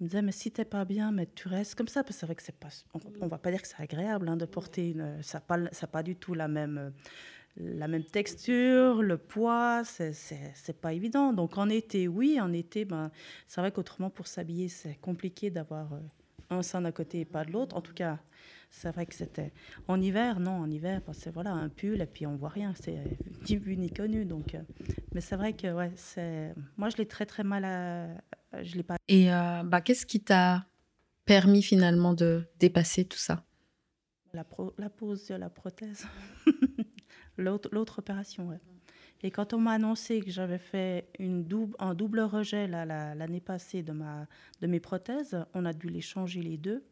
Il 0.00 0.04
me 0.04 0.08
disait, 0.08 0.22
mais 0.22 0.32
si 0.32 0.50
t'es 0.50 0.64
pas 0.64 0.84
bien, 0.84 1.12
mais 1.12 1.26
tu 1.34 1.48
restes 1.48 1.74
comme 1.74 1.88
ça, 1.88 2.02
parce 2.02 2.16
que 2.16 2.20
c'est 2.20 2.26
vrai 2.26 2.34
que 2.34 2.42
c'est 2.42 2.56
pas, 2.56 2.68
on, 3.20 3.26
va 3.26 3.38
pas 3.38 3.50
dire 3.50 3.60
que 3.60 3.68
c'est 3.68 3.82
agréable 3.82 4.28
hein, 4.28 4.36
de 4.36 4.46
porter, 4.46 4.90
une, 4.90 5.22
ça 5.22 5.40
pas, 5.40 5.58
ça 5.72 5.86
pas 5.86 6.02
du 6.02 6.16
tout 6.16 6.32
la 6.32 6.48
même, 6.48 6.92
la 7.56 7.88
même 7.88 8.04
texture, 8.04 9.02
le 9.02 9.18
poids, 9.18 9.82
c'est, 9.84 10.80
pas 10.80 10.92
évident. 10.94 11.32
Donc 11.32 11.58
en 11.58 11.68
été, 11.68 12.08
oui, 12.08 12.40
en 12.40 12.52
été, 12.52 12.84
ben, 12.84 13.10
c'est 13.46 13.60
vrai 13.60 13.72
qu'autrement 13.72 14.10
pour 14.10 14.26
s'habiller, 14.26 14.68
c'est 14.68 14.96
compliqué 15.00 15.50
d'avoir 15.50 15.88
un 16.50 16.62
sein 16.62 16.80
d'un 16.80 16.92
côté 16.92 17.20
et 17.20 17.24
pas 17.24 17.44
de 17.44 17.52
l'autre. 17.52 17.76
En 17.76 17.80
tout 17.80 17.94
cas, 17.94 18.18
c'est 18.70 18.90
vrai 18.90 19.06
que 19.06 19.14
c'était 19.14 19.52
en 19.88 20.00
hiver, 20.00 20.40
non, 20.40 20.52
en 20.52 20.70
hiver, 20.70 21.02
que 21.04 21.30
voilà, 21.30 21.52
un 21.52 21.68
pull 21.68 22.00
et 22.00 22.06
puis 22.06 22.26
on 22.26 22.36
voit 22.36 22.48
rien, 22.48 22.74
c'est 22.74 23.02
ni 23.48 23.56
vu 23.56 23.76
ni 23.76 23.90
connu. 23.90 24.24
Donc, 24.24 24.54
euh, 24.54 24.62
mais 25.14 25.20
c'est 25.20 25.36
vrai 25.36 25.52
que 25.54 25.72
ouais, 25.72 25.92
c'est, 25.96 26.54
moi 26.76 26.88
je 26.88 26.96
l'ai 26.96 27.06
très 27.06 27.26
très 27.26 27.44
mal 27.44 27.64
à, 27.64 28.62
je 28.62 28.76
l'ai 28.76 28.82
pas. 28.82 28.96
Et 29.08 29.32
euh, 29.32 29.62
bah, 29.64 29.80
qu'est-ce 29.80 30.06
qui 30.06 30.20
t'a 30.20 30.66
permis 31.24 31.62
finalement 31.62 32.14
de 32.14 32.44
dépasser 32.58 33.04
tout 33.04 33.18
ça? 33.18 33.44
La, 34.32 34.44
la 34.78 34.90
pose 34.90 35.28
de 35.28 35.34
la 35.34 35.48
prothèse, 35.48 36.06
l'autre, 37.38 37.68
l'autre 37.72 38.00
opération, 38.00 38.48
ouais. 38.48 38.60
Et 39.22 39.30
quand 39.30 39.54
on 39.54 39.58
m'a 39.58 39.72
annoncé 39.72 40.20
que 40.20 40.30
j'avais 40.30 40.58
fait 40.58 41.08
une 41.18 41.44
double, 41.44 41.74
un 41.78 41.94
double 41.94 42.20
rejet 42.20 42.68
l'année 42.68 43.40
passée 43.40 43.82
de, 43.82 43.92
ma, 43.92 44.26
de 44.60 44.66
mes 44.66 44.80
prothèses, 44.80 45.44
on 45.54 45.64
a 45.64 45.72
dû 45.72 45.88
les 45.88 46.00
changer 46.02 46.42
les 46.42 46.58
deux. 46.58 46.84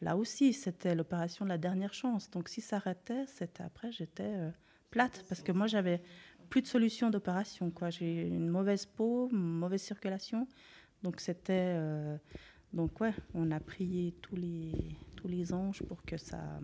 Là 0.00 0.16
aussi, 0.16 0.52
c'était 0.52 0.94
l'opération 0.94 1.44
de 1.44 1.50
la 1.50 1.58
dernière 1.58 1.92
chance. 1.92 2.30
Donc 2.30 2.48
si 2.48 2.60
ça 2.60 2.76
arrêtait, 2.76 3.26
c'était 3.26 3.62
après, 3.62 3.92
j'étais 3.92 4.32
euh, 4.34 4.50
plate 4.90 5.24
parce 5.28 5.42
que 5.42 5.52
moi, 5.52 5.66
j'avais 5.66 6.02
plus 6.48 6.62
de 6.62 6.66
solution 6.66 7.10
d'opération. 7.10 7.72
J'ai 7.90 8.26
une 8.26 8.48
mauvaise 8.48 8.86
peau, 8.86 9.28
une 9.30 9.38
mauvaise 9.38 9.82
circulation. 9.82 10.46
Donc 11.02 11.20
c'était... 11.20 11.74
Euh, 11.76 12.16
donc 12.72 13.00
ouais, 13.00 13.12
on 13.34 13.50
a 13.50 13.58
prié 13.58 14.14
tous 14.22 14.36
les, 14.36 14.96
tous 15.16 15.26
les 15.26 15.52
anges 15.52 15.82
pour 15.82 16.02
que 16.04 16.16
ça, 16.16 16.60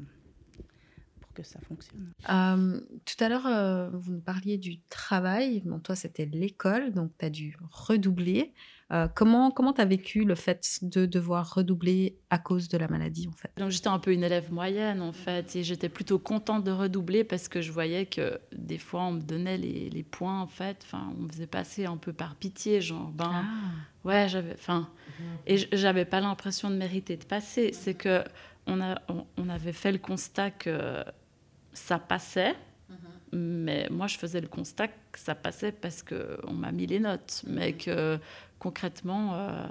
que 1.37 1.43
ça 1.43 1.61
fonctionne. 1.61 2.13
Euh, 2.31 2.81
tout 3.05 3.23
à 3.23 3.29
l'heure, 3.29 3.47
euh, 3.47 3.91
vous 3.93 4.13
nous 4.13 4.21
parliez 4.21 4.57
du 4.57 4.81
travail. 4.89 5.63
Bon, 5.65 5.79
toi, 5.79 5.95
c'était 5.95 6.25
l'école, 6.25 6.93
donc 6.93 7.13
tu 7.19 7.27
as 7.27 7.31
dû 7.31 7.57
redoubler. 7.71 8.53
Euh, 8.93 9.09
comment 9.13 9.51
comment 9.51 9.73
tu 9.73 9.81
as 9.81 9.85
vécu 9.85 10.25
le 10.25 10.37
fait 10.37 10.79
de 10.83 11.07
devoir 11.07 11.55
redoubler 11.55 12.19
à 12.31 12.39
cause 12.39 12.69
de 12.69 12.79
la 12.79 12.89
maladie, 12.89 13.29
en 13.29 13.33
fait? 13.33 13.51
Donc, 13.57 13.71
j'étais 13.71 13.89
un 13.89 13.99
peu 13.99 14.13
une 14.13 14.25
élève 14.25 14.53
moyenne, 14.53 15.03
en 15.03 15.13
fait, 15.13 15.57
et 15.57 15.65
j'étais 15.65 15.89
plutôt 15.89 16.19
contente 16.19 16.65
de 16.65 16.71
redoubler 16.71 17.25
parce 17.25 17.49
que 17.49 17.61
je 17.61 17.73
voyais 17.73 18.07
que 18.07 18.41
des 18.53 18.79
fois, 18.79 19.03
on 19.03 19.13
me 19.13 19.21
donnait 19.21 19.59
les, 19.59 19.91
les 19.91 20.03
points, 20.05 20.41
en 20.41 20.47
fait. 20.47 20.79
Enfin, 20.85 21.13
on 21.19 21.23
me 21.23 21.29
faisait 21.29 21.49
passer 21.49 21.85
un 21.85 21.97
peu 21.97 22.13
par 22.13 22.37
pitié, 22.37 22.81
genre, 22.81 23.11
ben, 23.11 23.45
ah. 23.45 24.09
ouais, 24.09 24.29
j'avais, 24.29 24.55
enfin, 24.55 24.89
et 25.47 25.57
j'avais 25.73 26.05
pas 26.05 26.21
l'impression 26.21 26.71
de 26.71 26.77
mériter 26.77 27.17
de 27.17 27.25
passer. 27.25 27.73
C'est 27.73 27.95
que 27.95 28.23
on, 28.67 28.81
a, 28.81 29.01
on, 29.37 29.49
avait 29.49 29.73
fait 29.73 29.93
le 29.93 29.99
constat 29.99 30.51
que 30.51 31.05
ça 31.77 31.99
passait. 31.99 32.55
Mhm. 32.89 32.97
Mais 33.33 33.89
moi, 33.91 34.07
je 34.07 34.17
faisais 34.17 34.41
le 34.41 34.49
constat 34.49 34.89
que 34.89 35.19
ça 35.19 35.35
passait 35.35 35.73
parce 35.73 36.03
qu'on 36.03 36.53
m'a 36.53 36.73
mis 36.73 36.87
les 36.87 37.01
notes, 37.01 37.43
mais 37.47 37.73
que 37.73 38.19
concrètement, 38.59 39.35
euh, 39.35 39.67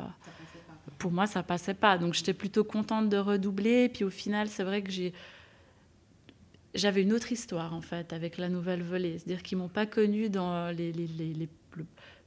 pour 0.98 1.12
moi, 1.12 1.28
ça 1.28 1.44
passait 1.44 1.74
pas. 1.74 1.98
Donc, 1.98 2.14
j'étais 2.14 2.34
plutôt 2.34 2.64
contente 2.64 3.10
de 3.10 3.18
redoubler. 3.18 3.90
Puis 3.90 4.04
au 4.04 4.10
final, 4.10 4.48
c'est 4.48 4.64
vrai 4.64 4.82
que 4.82 4.92
j'ai 4.92 5.14
j'avais 6.76 7.04
une 7.04 7.14
autre 7.14 7.32
histoire 7.32 7.74
en 7.74 7.80
fait 7.80 8.12
avec 8.12 8.38
la 8.38 8.50
nouvelle 8.50 8.84
volée. 8.84 9.18
C'est-à-dire 9.18 9.42
qu'ils 9.42 9.58
m'ont 9.58 9.70
pas 9.70 9.86
connue 9.86 10.30
dans 10.30 10.76
les, 10.76 10.92
les, 10.92 11.08
les, 11.08 11.50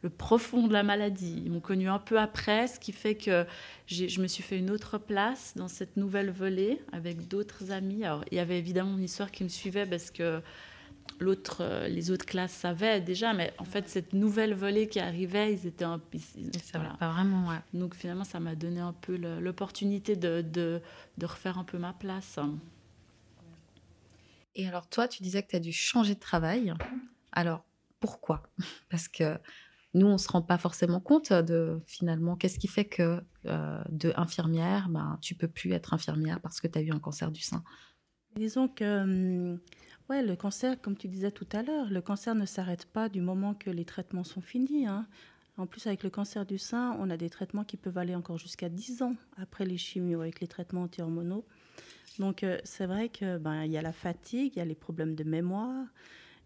le, 0.03 0.11
profond 0.11 0.67
de 0.67 0.73
la 0.73 0.83
maladie. 0.83 1.43
Ils 1.45 1.51
m'ont 1.51 1.61
connue 1.61 1.89
un 1.89 1.99
peu 1.99 2.19
après, 2.19 2.67
ce 2.67 2.79
qui 2.79 2.93
fait 2.93 3.15
que 3.15 3.47
je 3.87 4.21
me 4.21 4.27
suis 4.27 4.43
fait 4.43 4.59
une 4.59 4.71
autre 4.71 4.99
place 4.99 5.55
dans 5.57 5.69
cette 5.69 5.97
nouvelle 5.97 6.31
volée 6.31 6.81
avec 6.93 7.29
d'autres 7.29 7.71
amis. 7.71 8.05
Alors 8.05 8.25
il 8.31 8.37
y 8.37 8.41
avait 8.41 8.59
évidemment 8.59 8.97
une 8.97 9.05
histoire 9.05 9.31
qui 9.31 9.45
me 9.45 9.49
suivait 9.49 9.87
parce 9.87 10.11
que 10.11 10.41
l'autre, 11.21 11.59
euh, 11.61 11.89
les 11.89 12.11
autres 12.11 12.27
classes 12.27 12.53
savaient 12.53 13.01
déjà, 13.01 13.33
mais 13.33 13.53
en 13.59 13.65
fait 13.65 13.89
cette 13.89 14.13
nouvelle 14.13 14.55
volée 14.55 14.89
qui 14.89 15.01
arrivait, 15.01 15.53
ils 15.53 15.67
étaient 15.67 15.85
un 15.85 15.99
peu... 15.99 16.19
pas 16.99 17.11
vraiment, 17.11 17.49
ouais. 17.49 17.61
Donc 17.73 17.95
finalement 17.95 18.25
ça 18.25 18.41
m'a 18.41 18.55
donné 18.55 18.81
un 18.81 18.93
peu 18.93 19.17
l'opportunité 19.17 20.17
de, 20.17 20.43
de, 20.43 20.81
de 21.17 21.27
refaire 21.27 21.59
un 21.59 21.65
peu 21.65 21.79
ma 21.79 21.93
place. 21.93 22.39
Et 24.55 24.67
alors 24.67 24.89
toi, 24.89 25.07
tu 25.07 25.23
disais 25.23 25.43
que 25.43 25.49
tu 25.51 25.57
as 25.57 25.61
dû 25.61 25.73
changer 25.73 26.15
de 26.15 26.21
travail. 26.21 26.75
Alors 27.33 27.65
pourquoi? 28.01 28.43
Parce 28.91 29.09
que 29.09 29.39
nous, 29.95 30.07
on 30.07 30.13
ne 30.13 30.19
se 30.19 30.29
rend 30.29 30.43
pas 30.43 30.59
forcément 30.59 31.01
compte 31.01 31.33
de 31.33 31.81
finalement 31.87 32.37
qu'est-ce 32.37 32.59
qui 32.59 32.69
fait 32.69 32.85
que 32.85 33.23
euh, 33.47 33.83
de 33.89 34.13
infirmière, 34.17 34.89
ben, 34.91 35.19
tu 35.23 35.35
peux 35.35 35.49
plus 35.49 35.73
être 35.73 35.95
infirmière 35.95 36.41
parce 36.41 36.61
que 36.61 36.67
tu 36.67 36.79
as 36.79 36.83
eu 36.83 36.91
un 36.91 36.99
cancer 36.99 37.31
du 37.31 37.41
sein. 37.41 37.63
Disons 38.37 38.69
que 38.69 39.03
hum, 39.03 39.61
ouais, 40.11 40.23
le 40.23 40.37
cancer, 40.37 40.81
comme 40.81 40.97
tu 40.97 41.09
disais 41.09 41.31
tout 41.31 41.49
à 41.53 41.63
l'heure, 41.63 41.91
le 41.91 42.03
cancer 42.03 42.35
ne 42.35 42.45
s'arrête 42.45 42.85
pas 42.85 43.09
du 43.09 43.21
moment 43.21 43.55
que 43.55 43.71
les 43.71 43.87
traitements 43.87 44.25
sont 44.25 44.43
finis. 44.43 44.87
Hein. 44.87 45.07
En 45.57 45.67
plus, 45.67 45.87
avec 45.87 46.05
le 46.05 46.11
cancer 46.11 46.45
du 46.45 46.59
sein, 46.59 46.97
on 47.01 47.09
a 47.11 47.17
des 47.17 47.31
traitements 47.31 47.65
qui 47.65 47.77
peuvent 47.77 47.99
aller 47.99 48.15
encore 48.15 48.39
jusqu'à 48.39 48.69
10 48.69 49.03
ans 49.03 49.17
après 49.39 49.65
les 49.65 49.79
chimios, 49.79 50.21
avec 50.21 50.41
les 50.41 50.47
traitements 50.47 50.83
anti-hormonaux. 50.83 51.45
Donc 52.19 52.43
euh, 52.43 52.59
c'est 52.65 52.87
vrai 52.87 53.09
que 53.09 53.39
ben 53.39 53.65
y 53.65 53.79
a 53.79 53.83
la 53.83 53.93
fatigue, 53.93 54.53
il 54.55 54.59
y 54.59 54.63
a 54.63 54.65
les 54.65 54.75
problèmes 54.75 55.15
de 55.15 55.25
mémoire, 55.25 55.87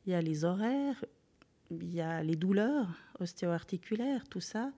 il 0.07 0.13
y 0.13 0.15
a 0.15 0.21
les 0.21 0.45
horaires, 0.45 1.05
il 1.81 1.95
y 1.95 2.01
a 2.01 2.23
les 2.23 2.37
douleurs 2.37 2.89
ostéo-articulaires, 3.21 4.25
tout 4.29 4.41
ça. 4.41 4.73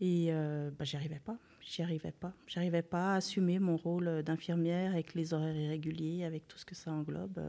Et 0.00 0.26
euh, 0.28 0.70
ben, 0.78 0.84
j'y 0.84 0.96
arrivais 0.96 1.20
pas, 1.24 1.38
j'y 1.62 1.80
arrivais 1.82 2.12
pas, 2.12 2.34
j'arrivais 2.46 2.82
pas 2.82 3.14
à 3.14 3.16
assumer 3.16 3.58
mon 3.58 3.78
rôle 3.78 4.22
d'infirmière 4.22 4.92
avec 4.92 5.14
les 5.14 5.32
horaires 5.32 5.56
irréguliers, 5.56 6.24
avec 6.24 6.46
tout 6.46 6.58
ce 6.58 6.66
que 6.66 6.74
ça 6.74 6.90
englobe. 6.90 7.40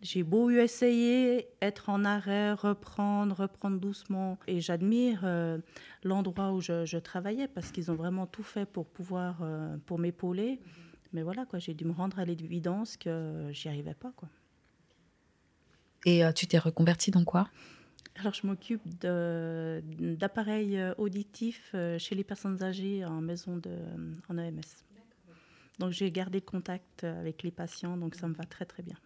J'ai 0.00 0.22
beau 0.22 0.50
eu 0.50 0.60
essayer, 0.60 1.48
être 1.60 1.88
en 1.88 2.04
arrêt, 2.04 2.52
reprendre, 2.52 3.34
reprendre 3.34 3.80
doucement, 3.80 4.38
et 4.46 4.60
j'admire 4.60 5.22
euh, 5.24 5.58
l'endroit 6.04 6.52
où 6.52 6.60
je, 6.60 6.98
travaillais 6.98 7.48
parce 7.48 7.72
qu'ils 7.72 7.90
ont 7.90 7.96
vraiment 7.96 8.26
tout 8.26 8.44
fait 8.44 8.66
pour 8.66 8.86
pouvoir, 8.86 9.42
pour 9.86 9.98
m'épauler. 9.98 10.60
Mais 11.12 11.22
voilà, 11.22 11.44
quoi, 11.44 11.58
j'ai 11.58 11.74
dû 11.74 11.84
me 11.84 11.92
rendre 11.92 12.20
à 12.20 12.24
l'évidence 12.24 12.96
que 12.96 13.48
j'y 13.50 13.68
arrivais 13.68 13.94
pas, 13.94 14.12
quoi. 14.14 14.28
Et 16.06 16.24
euh, 16.24 16.32
tu 16.32 16.46
t'es 16.46 16.58
reconvertie 16.58 17.10
dans 17.10 17.24
quoi? 17.24 17.48
Alors, 18.20 18.34
je 18.34 18.46
m'occupe 18.46 18.82
d'appareils 19.00 20.78
euh, 20.78 20.92
auditifs 20.98 21.70
euh, 21.74 21.98
chez 21.98 22.14
les 22.14 22.22
personnes 22.22 22.62
âgées 22.62 23.02
en 23.06 23.22
maison 23.22 23.56
de, 23.56 23.70
en 24.28 24.36
EMS. 24.36 24.60
Donc, 25.78 25.92
j'ai 25.92 26.12
gardé 26.12 26.42
contact 26.42 27.04
avec 27.04 27.42
les 27.42 27.50
patients, 27.50 27.96
donc 27.96 28.14
ça 28.14 28.28
me 28.28 28.34
va 28.34 28.44
très, 28.44 28.66
très 28.66 28.82
bien. 28.82 28.96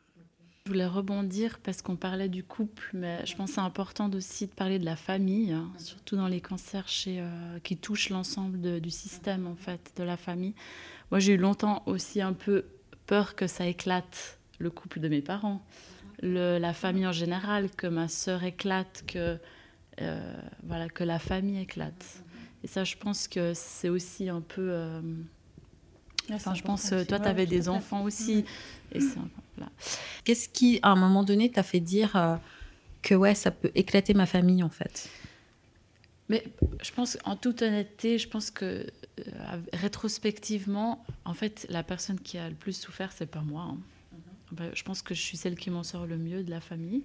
Je 0.66 0.70
voulais 0.70 0.86
rebondir 0.86 1.60
parce 1.60 1.80
qu'on 1.80 1.94
parlait 1.94 2.28
du 2.28 2.42
couple, 2.42 2.90
mais 2.92 3.24
je 3.24 3.36
pense 3.36 3.50
que 3.50 3.54
c'est 3.56 3.60
important 3.60 4.10
aussi 4.10 4.46
de 4.46 4.52
parler 4.52 4.80
de 4.80 4.84
la 4.84 4.96
famille, 4.96 5.52
hein, 5.52 5.70
surtout 5.78 6.16
dans 6.16 6.26
les 6.26 6.40
cancers 6.40 6.86
euh, 7.06 7.58
qui 7.60 7.76
touchent 7.76 8.10
l'ensemble 8.10 8.80
du 8.80 8.90
système 8.90 9.46
en 9.46 9.54
fait, 9.54 9.92
de 9.96 10.02
la 10.02 10.16
famille. 10.16 10.54
Moi, 11.12 11.20
j'ai 11.20 11.34
eu 11.34 11.36
longtemps 11.36 11.84
aussi 11.86 12.20
un 12.20 12.32
peu 12.32 12.64
peur 13.06 13.36
que 13.36 13.46
ça 13.46 13.66
éclate 13.66 14.40
le 14.58 14.70
couple 14.70 14.98
de 14.98 15.08
mes 15.08 15.22
parents, 15.22 15.62
le, 16.24 16.58
la 16.58 16.72
famille 16.72 17.06
en 17.06 17.12
général, 17.12 17.70
que 17.70 17.86
ma 17.86 18.08
sœur 18.08 18.42
éclate, 18.42 19.04
que 19.06 19.38
euh, 20.00 20.34
voilà, 20.64 20.88
que 20.88 21.04
la 21.04 21.18
famille 21.18 21.60
éclate. 21.60 22.22
Et 22.64 22.66
ça, 22.66 22.82
je 22.82 22.96
pense 22.96 23.28
que 23.28 23.52
c'est 23.54 23.90
aussi 23.90 24.28
un 24.28 24.40
peu 24.40 24.68
euh, 24.70 25.00
Enfin, 26.32 26.54
je 26.54 26.62
pense, 26.62 26.88
que 26.90 27.04
toi, 27.04 27.20
tu 27.20 27.28
avais 27.28 27.46
des 27.46 27.68
enfants 27.68 28.02
aussi. 28.02 28.44
Et 28.92 29.00
Qu'est-ce 30.24 30.48
qui, 30.48 30.80
à 30.82 30.90
un 30.90 30.96
moment 30.96 31.22
donné, 31.22 31.50
t'a 31.50 31.62
fait 31.62 31.80
dire 31.80 32.16
euh, 32.16 32.36
que 33.02 33.14
ouais, 33.14 33.34
ça 33.34 33.50
peut 33.50 33.70
éclater 33.74 34.14
ma 34.14 34.26
famille, 34.26 34.62
en 34.62 34.70
fait? 34.70 35.10
Mais 36.30 36.42
je 36.82 36.90
pense, 36.92 37.18
en 37.24 37.36
toute 37.36 37.60
honnêteté, 37.60 38.18
je 38.18 38.28
pense 38.28 38.50
que 38.50 38.64
euh, 38.64 39.22
rétrospectivement, 39.74 41.04
en 41.26 41.34
fait, 41.34 41.66
la 41.68 41.82
personne 41.82 42.18
qui 42.18 42.38
a 42.38 42.48
le 42.48 42.54
plus 42.54 42.72
souffert, 42.72 43.12
c'est 43.12 43.26
pas 43.26 43.42
moi. 43.42 43.68
Hein. 43.70 43.78
Mhm. 44.58 44.70
je 44.74 44.82
pense 44.82 45.02
que 45.02 45.14
je 45.14 45.20
suis 45.20 45.36
celle 45.36 45.56
qui 45.56 45.70
m'en 45.70 45.82
sort 45.82 46.06
le 46.06 46.16
mieux 46.16 46.42
de 46.42 46.50
la 46.50 46.60
famille. 46.60 47.02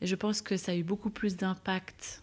Et 0.00 0.06
je 0.06 0.14
pense 0.14 0.40
que 0.40 0.56
ça 0.56 0.72
a 0.72 0.74
eu 0.74 0.82
beaucoup 0.82 1.10
plus 1.10 1.36
d'impact 1.36 2.22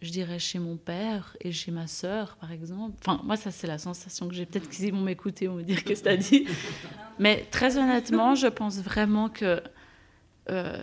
je 0.00 0.10
dirais, 0.10 0.38
chez 0.38 0.58
mon 0.58 0.76
père 0.76 1.36
et 1.40 1.50
chez 1.50 1.72
ma 1.72 1.86
sœur, 1.86 2.36
par 2.36 2.52
exemple. 2.52 2.96
Enfin, 3.00 3.20
moi, 3.24 3.36
ça, 3.36 3.50
c'est 3.50 3.66
la 3.66 3.78
sensation 3.78 4.28
que 4.28 4.34
j'ai. 4.34 4.46
Peut-être 4.46 4.68
qu'ils 4.68 4.92
vont 4.92 5.00
m'écouter, 5.00 5.48
vont 5.48 5.56
me 5.56 5.62
dire 5.62 5.82
qu'est-ce 5.82 6.02
que 6.02 6.08
tu 6.08 6.14
as 6.14 6.16
dit. 6.16 6.46
Mais 7.18 7.44
très 7.50 7.76
honnêtement, 7.76 8.34
je 8.34 8.46
pense 8.46 8.78
vraiment 8.78 9.28
que. 9.28 9.60
Euh, 10.50 10.82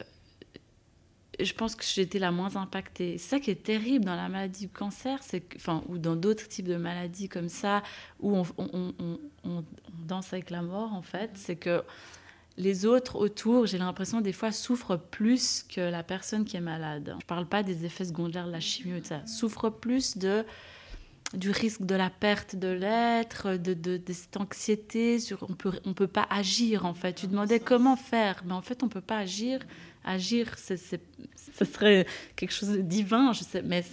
je 1.37 1.53
pense 1.53 1.75
que 1.75 1.83
j'étais 1.83 2.19
la 2.19 2.31
moins 2.31 2.55
impactée. 2.55 3.17
C'est 3.17 3.29
ça 3.29 3.39
qui 3.41 3.51
est 3.51 3.61
terrible 3.61 4.05
dans 4.05 4.15
la 4.15 4.29
maladie 4.29 4.67
du 4.67 4.71
cancer, 4.71 5.19
c'est 5.21 5.43
enfin, 5.55 5.83
ou 5.89 5.97
dans 5.97 6.15
d'autres 6.15 6.47
types 6.47 6.67
de 6.67 6.77
maladies 6.77 7.27
comme 7.27 7.49
ça, 7.49 7.83
où 8.21 8.37
on, 8.37 8.45
on, 8.57 8.93
on, 8.99 9.19
on 9.43 9.65
danse 10.05 10.31
avec 10.31 10.49
la 10.49 10.61
mort, 10.61 10.93
en 10.93 11.01
fait, 11.01 11.31
c'est 11.33 11.57
que 11.57 11.83
les 12.57 12.85
autres 12.85 13.17
autour, 13.17 13.65
j'ai 13.65 13.77
l'impression 13.77 14.21
des 14.21 14.31
fois 14.31 14.51
souffrent 14.51 14.97
plus 14.97 15.63
que 15.63 15.81
la 15.81 16.03
personne 16.03 16.45
qui 16.45 16.55
est 16.55 16.61
malade. 16.61 17.15
Je 17.21 17.25
parle 17.25 17.47
pas 17.47 17.63
des 17.63 17.85
effets 17.85 18.05
secondaires 18.05 18.47
de 18.47 18.51
la 18.51 18.61
chimio, 18.61 18.97
ça. 19.03 19.25
Souffrent 19.25 19.69
plus 19.69 20.17
de 20.17 20.45
du 21.33 21.49
risque 21.49 21.81
de 21.81 21.95
la 21.95 22.09
perte 22.09 22.55
de 22.55 22.67
l'être, 22.67 23.57
de, 23.57 23.99
cette 24.13 24.37
anxiété 24.37 25.17
on 25.41 25.53
peut 25.53 25.71
on 25.83 25.93
peut 25.93 26.07
pas 26.07 26.27
agir 26.29 26.85
en 26.85 26.93
fait. 26.93 27.13
Tu 27.13 27.27
demandais 27.27 27.59
comment 27.59 27.97
faire, 27.97 28.43
mais 28.45 28.53
en 28.53 28.61
fait 28.61 28.83
on 28.83 28.89
peut 28.89 29.01
pas 29.01 29.17
agir. 29.17 29.59
Agir, 30.05 30.57
ce 30.59 30.75
serait 31.65 32.05
quelque 32.35 32.51
chose 32.51 32.69
de 32.69 32.81
divin, 32.81 33.33
je 33.33 33.43
sais, 33.43 33.63
mais 33.63 33.83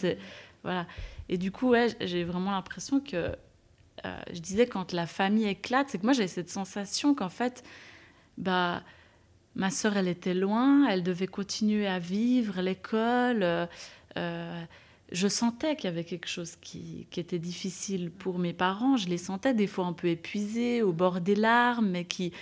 voilà. 0.62 0.86
Et 1.30 1.38
du 1.38 1.50
coup, 1.50 1.70
ouais, 1.70 1.88
j'ai 2.00 2.22
vraiment 2.22 2.50
l'impression 2.50 3.00
que 3.00 3.34
euh, 4.04 4.20
je 4.32 4.40
disais 4.40 4.66
quand 4.66 4.92
la 4.92 5.06
famille 5.06 5.46
éclate, 5.46 5.88
c'est 5.90 5.98
que 5.98 6.04
moi 6.04 6.12
j'avais 6.12 6.28
cette 6.28 6.50
sensation 6.50 7.14
qu'en 7.14 7.30
fait, 7.30 7.64
bah, 8.38 8.82
ma 9.54 9.70
sœur 9.70 9.96
elle 9.96 10.08
était 10.08 10.34
loin, 10.34 10.86
elle 10.88 11.02
devait 11.02 11.26
continuer 11.26 11.86
à 11.86 11.98
vivre 11.98 12.60
l'école. 12.60 13.42
Euh, 13.42 13.66
euh, 14.16 14.64
je 15.10 15.28
sentais 15.28 15.76
qu'il 15.76 15.84
y 15.84 15.92
avait 15.92 16.04
quelque 16.04 16.28
chose 16.28 16.56
qui, 16.56 17.06
était 17.16 17.38
difficile 17.38 18.10
pour 18.10 18.38
mes 18.38 18.54
parents. 18.54 18.96
Je 18.96 19.08
les 19.08 19.18
sentais 19.18 19.52
des 19.54 19.66
fois 19.66 19.86
un 19.86 19.92
peu 19.92 20.08
épuisés, 20.08 20.82
au 20.82 20.92
bord 20.92 21.20
des 21.20 21.34
larmes, 21.34 21.88
mais 21.90 22.04
qui 22.04 22.32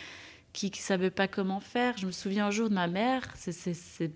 qui 0.53 0.71
ne 0.71 0.77
savaient 0.77 1.11
pas 1.11 1.29
comment 1.29 1.61
faire. 1.61 1.97
Je 1.97 2.07
me 2.07 2.13
souviens 2.13 2.47
un 2.47 2.51
jour 2.51 2.69
de 2.69 2.75
ma 2.75 2.89
mère, 2.89 3.23
c'est 3.37 4.13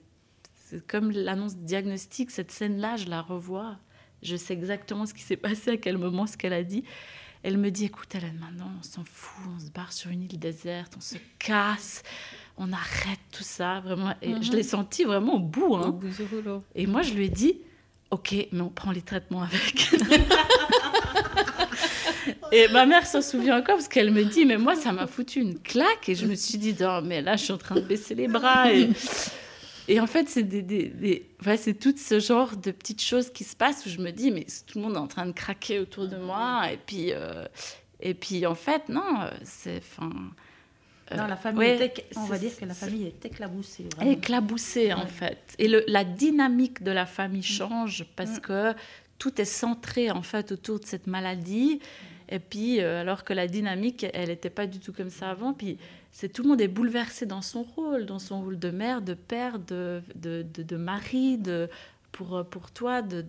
comme 0.88 1.10
l'annonce 1.10 1.56
diagnostic, 1.56 2.30
cette 2.30 2.50
scène-là, 2.50 2.96
je 2.96 3.08
la 3.08 3.22
revois. 3.22 3.78
Je 4.22 4.36
sais 4.36 4.54
exactement 4.54 5.06
ce 5.06 5.14
qui 5.14 5.22
s'est 5.22 5.36
passé, 5.36 5.72
à 5.72 5.76
quel 5.76 5.98
moment, 5.98 6.26
ce 6.26 6.36
qu'elle 6.36 6.52
a 6.52 6.64
dit. 6.64 6.84
Elle 7.44 7.58
me 7.58 7.70
dit, 7.70 7.84
écoute 7.84 8.14
Hélène, 8.14 8.38
maintenant 8.40 8.70
on 8.80 8.82
s'en 8.82 9.04
fout, 9.04 9.44
on 9.54 9.60
se 9.60 9.70
barre 9.70 9.92
sur 9.92 10.10
une 10.10 10.22
île 10.22 10.38
déserte, 10.38 10.94
on 10.96 11.02
se 11.02 11.16
casse, 11.38 12.02
on 12.56 12.72
arrête 12.72 13.20
tout 13.30 13.42
ça, 13.42 13.80
vraiment. 13.80 14.14
Et 14.22 14.30
je 14.40 14.50
mhm. 14.50 14.56
l'ai 14.56 14.62
senti 14.62 15.04
vraiment 15.04 15.34
au 15.34 15.40
bout. 15.40 15.76
Hein. 15.76 15.98
Et 16.74 16.86
moi, 16.86 17.02
je 17.02 17.12
lui 17.12 17.26
ai 17.26 17.28
dit, 17.28 17.58
ok, 18.10 18.34
mais 18.50 18.62
on 18.62 18.70
prend 18.70 18.92
les 18.92 19.02
traitements 19.02 19.42
avec. 19.42 19.92
et 22.52 22.68
ma 22.68 22.86
mère 22.86 23.06
s'en 23.06 23.20
souvient 23.20 23.58
encore 23.58 23.74
parce 23.74 23.88
qu'elle 23.88 24.10
me 24.10 24.24
dit, 24.24 24.46
mais 24.46 24.56
moi, 24.56 24.74
ça 24.74 24.92
m'a 24.92 25.06
foutu 25.06 25.40
une 25.40 25.58
claque. 25.58 26.08
Et 26.08 26.14
je 26.14 26.24
me 26.24 26.36
suis 26.36 26.56
dit, 26.56 26.74
non, 26.80 27.02
mais 27.02 27.20
là, 27.20 27.36
je 27.36 27.44
suis 27.44 27.52
en 27.52 27.58
train 27.58 27.74
de 27.74 27.82
baisser 27.82 28.14
les 28.14 28.26
bras. 28.26 28.72
Et, 28.72 28.88
et 29.88 30.00
en 30.00 30.06
fait, 30.06 30.28
c'est 30.28 30.42
des, 30.42 30.62
des, 30.62 31.28
c'est 31.56 31.78
tout 31.78 31.94
ce 31.96 32.18
genre 32.20 32.56
de 32.56 32.70
petites 32.70 33.02
choses 33.02 33.30
qui 33.30 33.44
se 33.44 33.54
passent 33.54 33.84
où 33.86 33.88
je 33.88 33.98
me 33.98 34.10
dis, 34.10 34.30
mais 34.30 34.46
tout 34.66 34.78
le 34.78 34.84
monde 34.84 34.94
est 34.94 34.98
en 34.98 35.06
train 35.06 35.26
de 35.26 35.32
craquer 35.32 35.78
autour 35.78 36.08
de 36.08 36.16
moi. 36.16 36.70
Et 36.72 36.78
puis, 36.78 37.12
euh, 37.12 37.46
et 38.00 38.14
puis 38.14 38.46
en 38.46 38.54
fait, 38.54 38.88
non, 38.88 39.28
c'est. 39.42 39.78
Enfin, 39.78 40.10
euh, 41.12 41.16
non, 41.16 41.26
la 41.26 41.36
famille, 41.36 41.90
on 42.16 42.24
va 42.24 42.38
dire 42.38 42.56
que 42.56 42.64
la 42.64 42.74
famille 42.74 43.06
est 43.06 43.26
éclaboussée. 43.26 43.86
Vraiment. 43.94 44.10
Éclaboussée, 44.10 44.92
en 44.94 45.06
fait. 45.06 45.54
Et 45.58 45.68
le, 45.68 45.84
la 45.86 46.04
dynamique 46.04 46.82
de 46.82 46.90
la 46.90 47.04
famille 47.04 47.42
change 47.42 48.06
parce 48.16 48.38
mm. 48.38 48.40
que 48.40 48.74
tout 49.18 49.38
est 49.40 49.44
centré, 49.44 50.10
en 50.10 50.22
fait, 50.22 50.52
autour 50.52 50.80
de 50.80 50.86
cette 50.86 51.06
maladie. 51.06 51.80
Et 52.30 52.38
puis, 52.38 52.80
euh, 52.80 53.02
alors 53.02 53.24
que 53.24 53.34
la 53.34 53.48
dynamique, 53.48 54.06
elle 54.14 54.30
n'était 54.30 54.50
pas 54.50 54.66
du 54.66 54.78
tout 54.80 54.94
comme 54.94 55.10
ça 55.10 55.30
avant. 55.30 55.52
Puis, 55.52 55.76
c'est 56.14 56.28
tout 56.28 56.44
le 56.44 56.48
monde 56.50 56.60
est 56.60 56.68
bouleversé 56.68 57.26
dans 57.26 57.42
son 57.42 57.64
rôle, 57.64 58.06
dans 58.06 58.20
son 58.20 58.40
rôle 58.40 58.56
de 58.56 58.70
mère, 58.70 59.02
de 59.02 59.14
père, 59.14 59.58
de, 59.58 60.00
de, 60.14 60.46
de, 60.46 60.76
mari, 60.76 61.38
de, 61.38 61.68
pour, 62.12 62.46
pour 62.48 62.70
toi, 62.70 63.02
de, 63.02 63.26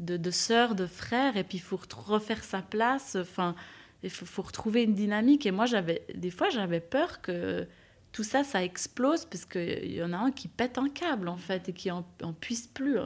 de, 0.00 0.18
de 0.18 0.30
sœur, 0.30 0.74
de 0.74 0.84
frère. 0.84 1.38
Et 1.38 1.44
puis, 1.44 1.56
il 1.56 1.62
faut 1.62 1.80
refaire 2.06 2.44
sa 2.44 2.60
place. 2.60 3.16
Enfin, 3.18 3.54
il 4.02 4.10
faut, 4.10 4.42
retrouver 4.42 4.82
une 4.82 4.94
dynamique. 4.94 5.46
Et 5.46 5.50
moi, 5.50 5.64
j'avais 5.64 6.02
des 6.14 6.30
fois, 6.30 6.50
j'avais 6.50 6.80
peur 6.80 7.22
que 7.22 7.66
tout 8.12 8.22
ça, 8.22 8.44
ça 8.44 8.62
explose, 8.62 9.24
parce 9.24 9.46
qu'il 9.46 9.94
y 9.94 10.02
en 10.02 10.12
a 10.12 10.18
un 10.18 10.30
qui 10.30 10.48
pète 10.48 10.76
un 10.76 10.90
câble, 10.90 11.28
en 11.28 11.38
fait, 11.38 11.70
et 11.70 11.72
qui 11.72 11.90
en, 11.90 12.04
puisse 12.38 12.66
plus. 12.66 12.98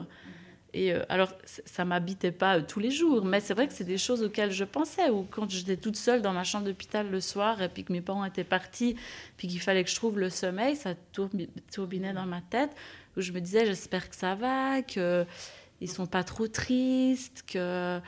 Et 0.73 0.93
euh, 0.93 1.03
alors, 1.09 1.33
ça 1.45 1.83
m'habitait 1.85 2.31
pas 2.31 2.57
euh, 2.57 2.61
tous 2.61 2.79
les 2.79 2.91
jours, 2.91 3.25
mais 3.25 3.39
c'est 3.39 3.53
vrai 3.53 3.67
que 3.67 3.73
c'est 3.73 3.83
des 3.83 3.97
choses 3.97 4.21
auxquelles 4.23 4.51
je 4.51 4.63
pensais. 4.63 5.09
Ou 5.09 5.25
quand 5.29 5.49
j'étais 5.49 5.77
toute 5.77 5.95
seule 5.95 6.21
dans 6.21 6.33
ma 6.33 6.43
chambre 6.43 6.65
d'hôpital 6.65 7.09
le 7.09 7.21
soir, 7.21 7.61
et 7.61 7.69
puis 7.69 7.83
que 7.83 7.91
mes 7.91 8.01
parents 8.01 8.25
étaient 8.25 8.43
partis, 8.43 8.95
puis 9.37 9.47
qu'il 9.47 9.59
fallait 9.59 9.83
que 9.83 9.89
je 9.89 9.95
trouve 9.95 10.19
le 10.19 10.29
sommeil, 10.29 10.75
ça 10.75 10.93
tourbinait 11.71 12.13
dans 12.13 12.25
ma 12.25 12.41
tête, 12.41 12.71
où 13.17 13.21
je 13.21 13.31
me 13.31 13.41
disais, 13.41 13.65
j'espère 13.65 14.09
que 14.09 14.15
ça 14.15 14.35
va, 14.35 14.81
qu'ils 14.83 15.25
ne 15.81 15.87
sont 15.87 16.07
pas 16.07 16.23
trop 16.23 16.47
tristes, 16.47 17.43
que 17.47 17.99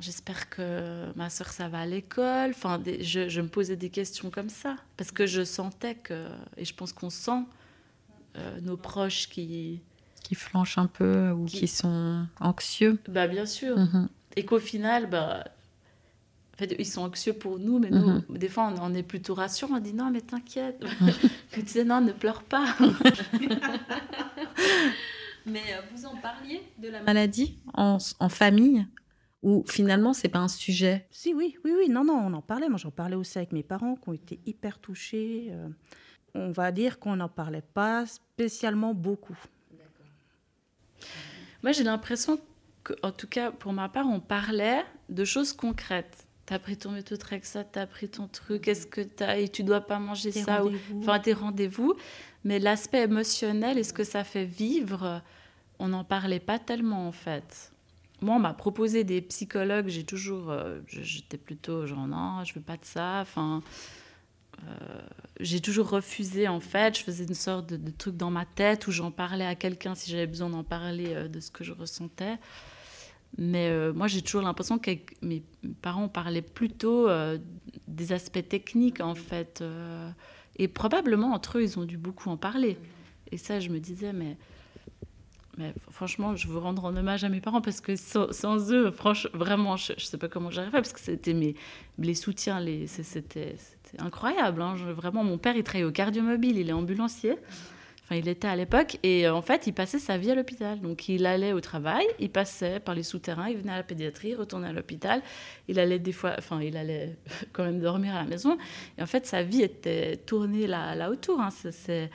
j'espère 0.00 0.50
que 0.50 1.12
ma 1.16 1.30
soeur, 1.30 1.48
ça 1.48 1.68
va 1.68 1.80
à 1.80 1.86
l'école. 1.86 2.50
Enfin, 2.50 2.82
je, 3.00 3.28
je, 3.28 3.40
me 3.40 3.48
posais 3.48 3.76
des 3.76 3.88
questions 3.88 4.30
comme 4.30 4.50
ça, 4.50 4.76
parce 4.98 5.12
que 5.12 5.26
je 5.26 5.44
sentais 5.44 5.94
que, 5.94 6.26
et 6.58 6.66
je 6.66 6.74
pense 6.74 6.92
qu'on 6.92 7.10
sent 7.10 7.44
euh, 8.36 8.60
nos 8.60 8.76
proches 8.76 9.28
qui 9.28 9.82
qui 10.22 10.34
flanchent 10.34 10.78
un 10.78 10.86
peu 10.86 11.30
ou 11.30 11.44
qui, 11.44 11.68
sont 11.68 12.26
anxieux. 12.40 12.98
Bah 13.08 13.26
bien 13.26 13.46
sûr. 13.46 13.78
Mhm. 13.78 14.08
Et 14.36 14.44
qu'au 14.44 14.58
final, 14.58 15.08
bah, 15.10 15.44
en 16.54 16.56
fait, 16.56 16.74
ils 16.78 16.86
sont 16.86 17.02
anxieux 17.02 17.32
pour 17.32 17.58
nous, 17.58 17.78
mais 17.78 17.90
nous, 17.90 18.08
mhm. 18.08 18.38
des 18.38 18.48
fois, 18.48 18.72
on, 18.80 18.94
est 18.94 19.02
plutôt 19.02 19.34
rassurant. 19.34 19.76
On 19.76 19.80
dit 19.80 19.94
non, 19.94 20.10
mais 20.10 20.20
t'inquiète. 20.20 20.84
tu 21.52 21.62
disais 21.62 21.84
non, 21.84 22.00
ne 22.00 22.12
pleure 22.12 22.42
pas. 22.42 22.76
mais 25.46 25.62
euh, 25.72 25.80
vous 25.94 26.06
en 26.06 26.16
parliez 26.16 26.62
de 26.78 26.88
la 26.88 27.02
maladie 27.02 27.58
en, 27.74 27.98
en 28.20 28.28
famille 28.28 28.86
ou 29.42 29.64
finalement 29.66 30.12
c'est 30.12 30.28
pas 30.28 30.38
un 30.38 30.48
sujet? 30.48 31.06
Si 31.10 31.34
oui, 31.34 31.56
oui, 31.64 31.72
oui, 31.76 31.88
non, 31.88 32.04
non, 32.04 32.14
on 32.14 32.32
en 32.32 32.42
parlait. 32.42 32.68
Moi, 32.68 32.78
j'en 32.78 32.90
parlais 32.90 33.16
aussi 33.16 33.38
avec 33.38 33.52
mes 33.52 33.62
parents 33.64 33.96
qui 33.96 34.08
ont 34.08 34.12
été 34.12 34.38
hyper 34.46 34.78
touchés. 34.78 35.48
Euh, 35.50 35.68
on 36.34 36.50
va 36.50 36.72
dire 36.72 36.98
qu'on 36.98 37.16
n'en 37.16 37.28
parlait 37.28 37.64
pas 37.74 38.06
spécialement 38.06 38.94
beaucoup. 38.94 39.36
Moi, 41.62 41.72
j'ai 41.72 41.84
l'impression 41.84 42.40
qu'en 42.84 43.12
tout 43.12 43.28
cas, 43.28 43.50
pour 43.50 43.72
ma 43.72 43.88
part, 43.88 44.06
on 44.06 44.20
parlait 44.20 44.84
de 45.08 45.24
choses 45.24 45.52
concrètes. 45.52 46.26
T'as 46.46 46.58
pris 46.58 46.76
ton 46.76 46.90
méthotrexate, 46.90 47.68
t'as 47.72 47.86
pris 47.86 48.08
ton 48.08 48.26
truc, 48.26 48.66
est-ce 48.66 48.86
que 48.86 49.00
t'as 49.00 49.38
et 49.38 49.48
tu 49.48 49.62
dois 49.62 49.80
pas 49.80 50.00
manger 50.00 50.32
ça 50.32 50.64
ou 50.64 50.72
enfin 50.98 51.20
tes 51.20 51.32
rendez-vous. 51.32 51.94
Mais 52.44 52.58
l'aspect 52.58 53.02
émotionnel 53.02 53.78
et 53.78 53.84
ce 53.84 53.92
que 53.92 54.02
ça 54.02 54.24
fait 54.24 54.44
vivre, 54.44 55.22
on 55.78 55.88
n'en 55.88 56.02
parlait 56.02 56.40
pas 56.40 56.58
tellement 56.58 57.06
en 57.06 57.12
fait. 57.12 57.72
Moi, 58.20 58.36
on 58.36 58.40
m'a 58.40 58.54
proposé 58.54 59.04
des 59.04 59.20
psychologues, 59.20 59.88
j'ai 59.88 60.04
toujours, 60.04 60.50
euh, 60.50 60.80
j'étais 60.86 61.38
plutôt 61.38 61.86
genre 61.86 62.06
non, 62.06 62.44
je 62.44 62.54
veux 62.54 62.60
pas 62.60 62.76
de 62.76 62.84
ça. 62.84 63.20
Enfin, 63.20 63.62
j'ai 65.40 65.60
toujours 65.60 65.90
refusé 65.90 66.48
en 66.48 66.60
fait. 66.60 66.98
Je 66.98 67.04
faisais 67.04 67.24
une 67.24 67.34
sorte 67.34 67.66
de, 67.72 67.90
truc 67.90 68.16
dans 68.16 68.30
ma 68.30 68.44
tête 68.44 68.86
où 68.86 68.92
j'en 68.92 69.10
parlais 69.10 69.46
à 69.46 69.54
quelqu'un 69.54 69.94
si 69.94 70.10
j'avais 70.10 70.26
besoin 70.26 70.50
d'en 70.50 70.64
parler 70.64 71.14
euh, 71.14 71.28
de 71.28 71.40
ce 71.40 71.50
que 71.50 71.64
je 71.64 71.72
ressentais. 71.72 72.38
Mais 73.38 73.68
euh, 73.70 73.92
moi, 73.92 74.08
j'ai 74.08 74.22
toujours 74.22 74.42
l'impression 74.42 74.78
que 74.78 74.90
mes 75.22 75.42
parents 75.80 76.08
parlaient 76.08 76.42
plutôt 76.42 77.08
des 77.88 78.12
aspects 78.12 78.46
techniques 78.46 79.00
en 79.00 79.14
fait. 79.14 79.64
et 80.56 80.68
probablement 80.68 81.32
entre 81.32 81.58
eux, 81.58 81.62
ils 81.62 81.78
ont 81.78 81.84
dû 81.84 81.96
beaucoup 81.96 82.28
en 82.28 82.36
parler. 82.36 82.78
Et 83.30 83.38
ça, 83.38 83.58
je 83.58 83.70
me 83.70 83.80
disais, 83.80 84.12
mais 84.12 84.36
franchement, 85.90 86.36
je 86.36 86.48
veux 86.48 86.58
rendre 86.58 86.84
en 86.84 86.96
hommage 86.96 87.24
à 87.24 87.28
mes 87.28 87.40
parents 87.40 87.60
parce 87.60 87.80
que 87.80 87.96
sans, 87.96 88.72
eux, 88.72 88.90
franchement, 88.90 89.30
vraiment, 89.34 89.76
je 89.76 89.94
sais 89.98 90.18
pas 90.18 90.28
comment 90.28 90.50
j'arrivais 90.50 90.78
parce 90.78 90.92
que 90.92 91.00
c'était 91.00 91.34
mes 91.34 91.54
les 91.98 92.14
soutiens, 92.14 92.60
les, 92.60 92.86
c'était 92.86 93.56
incroyable. 93.98 94.62
Hein. 94.62 94.74
vraiment, 94.94 95.24
mon 95.24 95.38
père, 95.38 95.56
il 95.56 95.62
travaillait 95.62 95.86
au 95.86 95.92
cardiomobile, 95.92 96.58
il 96.58 96.68
est 96.68 96.72
ambulancier. 96.72 97.36
Enfin, 98.04 98.16
il 98.16 98.28
était 98.28 98.48
à 98.48 98.56
l'époque 98.56 98.98
et 99.02 99.26
euh, 99.26 99.34
en 99.34 99.42
fait, 99.42 99.66
il 99.66 99.72
passait 99.72 99.98
sa 99.98 100.18
vie 100.18 100.30
à 100.30 100.34
l'hôpital. 100.34 100.80
Donc, 100.80 101.08
il 101.08 101.24
allait 101.24 101.52
au 101.52 101.60
travail, 101.60 102.04
il 102.18 102.30
passait 102.30 102.80
par 102.80 102.94
les 102.94 103.04
souterrains, 103.04 103.48
il 103.48 103.58
venait 103.58 103.72
à 103.72 103.76
la 103.76 103.82
pédiatrie, 103.82 104.34
retournait 104.34 104.68
à 104.68 104.72
l'hôpital. 104.72 105.22
Il 105.68 105.78
allait 105.78 105.98
des 105.98 106.12
fois, 106.12 106.34
enfin, 106.36 106.60
il 106.60 106.76
allait 106.76 107.16
quand 107.52 107.64
même 107.64 107.80
dormir 107.80 108.14
à 108.14 108.22
la 108.22 108.28
maison. 108.28 108.58
Et 108.98 109.02
en 109.02 109.06
fait, 109.06 109.26
sa 109.26 109.42
vie 109.42 109.62
était 109.62 110.16
tournée 110.16 110.66
là, 110.66 110.94
là 110.94 111.10
autour. 111.10 111.40
Hein. 111.40 111.50
C'est, 111.50 112.10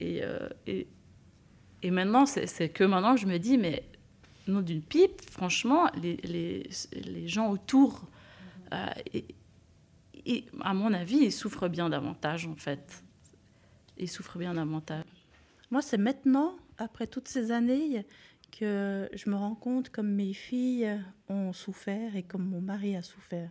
et, 0.00 0.20
euh, 0.22 0.48
et 0.66 0.88
et 1.82 1.90
maintenant, 1.90 2.26
c'est 2.26 2.68
que 2.68 2.84
maintenant 2.84 3.16
je 3.16 3.26
me 3.26 3.38
dis, 3.38 3.56
mais 3.56 3.84
nom 4.48 4.60
d'une 4.60 4.82
pipe, 4.82 5.20
franchement, 5.30 5.88
les, 6.02 6.16
les, 6.24 6.68
les 6.92 7.28
gens 7.28 7.50
autour, 7.50 8.02
euh, 8.72 8.86
à 10.60 10.74
mon 10.74 10.92
avis, 10.92 11.16
ils 11.16 11.32
souffrent 11.32 11.68
bien 11.68 11.88
davantage, 11.88 12.46
en 12.46 12.56
fait. 12.56 13.02
Ils 13.96 14.08
souffrent 14.08 14.38
bien 14.38 14.54
davantage. 14.54 15.04
Moi, 15.70 15.82
c'est 15.82 15.98
maintenant, 15.98 16.56
après 16.78 17.06
toutes 17.06 17.28
ces 17.28 17.50
années, 17.50 18.06
que 18.50 19.08
je 19.12 19.28
me 19.28 19.36
rends 19.36 19.54
compte 19.54 19.90
comme 19.90 20.10
mes 20.10 20.32
filles 20.32 20.88
ont 21.28 21.52
souffert 21.52 22.16
et 22.16 22.22
comme 22.22 22.48
mon 22.48 22.60
mari 22.60 22.96
a 22.96 23.02
souffert. 23.02 23.50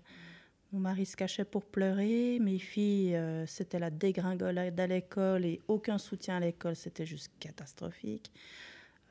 Mon 0.74 0.80
mari 0.80 1.06
se 1.06 1.16
cachait 1.16 1.46
pour 1.46 1.66
pleurer. 1.66 2.40
Mes 2.42 2.60
filles, 2.60 3.16
euh, 3.16 3.46
c'était 3.46 3.80
la 3.80 3.90
dégringolade 3.90 4.78
à 4.80 4.88
l'école 4.88 5.46
et 5.46 5.62
aucun 5.68 5.98
soutien 5.98 6.38
à 6.38 6.40
l'école. 6.40 6.76
C'était 6.76 7.06
juste 7.06 7.32
catastrophique. 7.40 8.32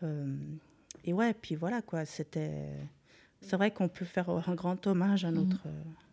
Euh, 0.02 0.36
et 1.04 1.12
ouais, 1.12 1.32
puis 1.32 1.54
voilà 1.54 1.80
quoi. 1.80 2.04
C'était. 2.04 2.74
C'est 3.40 3.56
vrai 3.56 3.70
qu'on 3.70 3.88
peut 3.88 4.04
faire 4.04 4.28
un 4.28 4.54
grand 4.54 4.86
hommage 4.86 5.24
à 5.24 5.30
notre. 5.30 5.66
Mmh. 5.66 6.05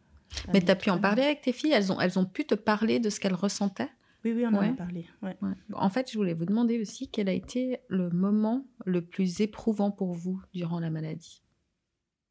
Mais 0.52 0.62
tu 0.62 0.72
as 0.72 0.76
pu 0.76 0.90
en 0.90 1.00
parler 1.00 1.24
avec 1.24 1.42
tes 1.42 1.54
filles? 1.54 1.72
Elles 1.72 1.92
ont, 1.92 2.00
elles 2.00 2.18
ont 2.18 2.26
pu 2.26 2.46
te 2.46 2.56
parler 2.56 3.00
de 3.00 3.10
ce 3.10 3.20
qu'elles 3.20 3.34
ressentaient? 3.34 3.90
Oui, 4.26 4.32
oui, 4.32 4.46
on 4.46 4.54
en 4.54 4.62
a 4.62 4.74
parlé. 4.74 5.06
Ouais. 5.22 5.36
En 5.74 5.90
fait, 5.90 6.12
je 6.12 6.18
voulais 6.18 6.34
vous 6.34 6.46
demander 6.46 6.80
aussi 6.80 7.10
quel 7.10 7.28
a 7.28 7.34
été 7.34 7.80
le 7.90 8.10
moment 8.10 8.66
le 8.86 9.02
plus 9.02 9.42
éprouvant 9.42 9.92
pour 9.92 10.14
vous 10.14 10.42
durant 10.54 10.80
la 10.80 10.90
maladie? 10.90 11.44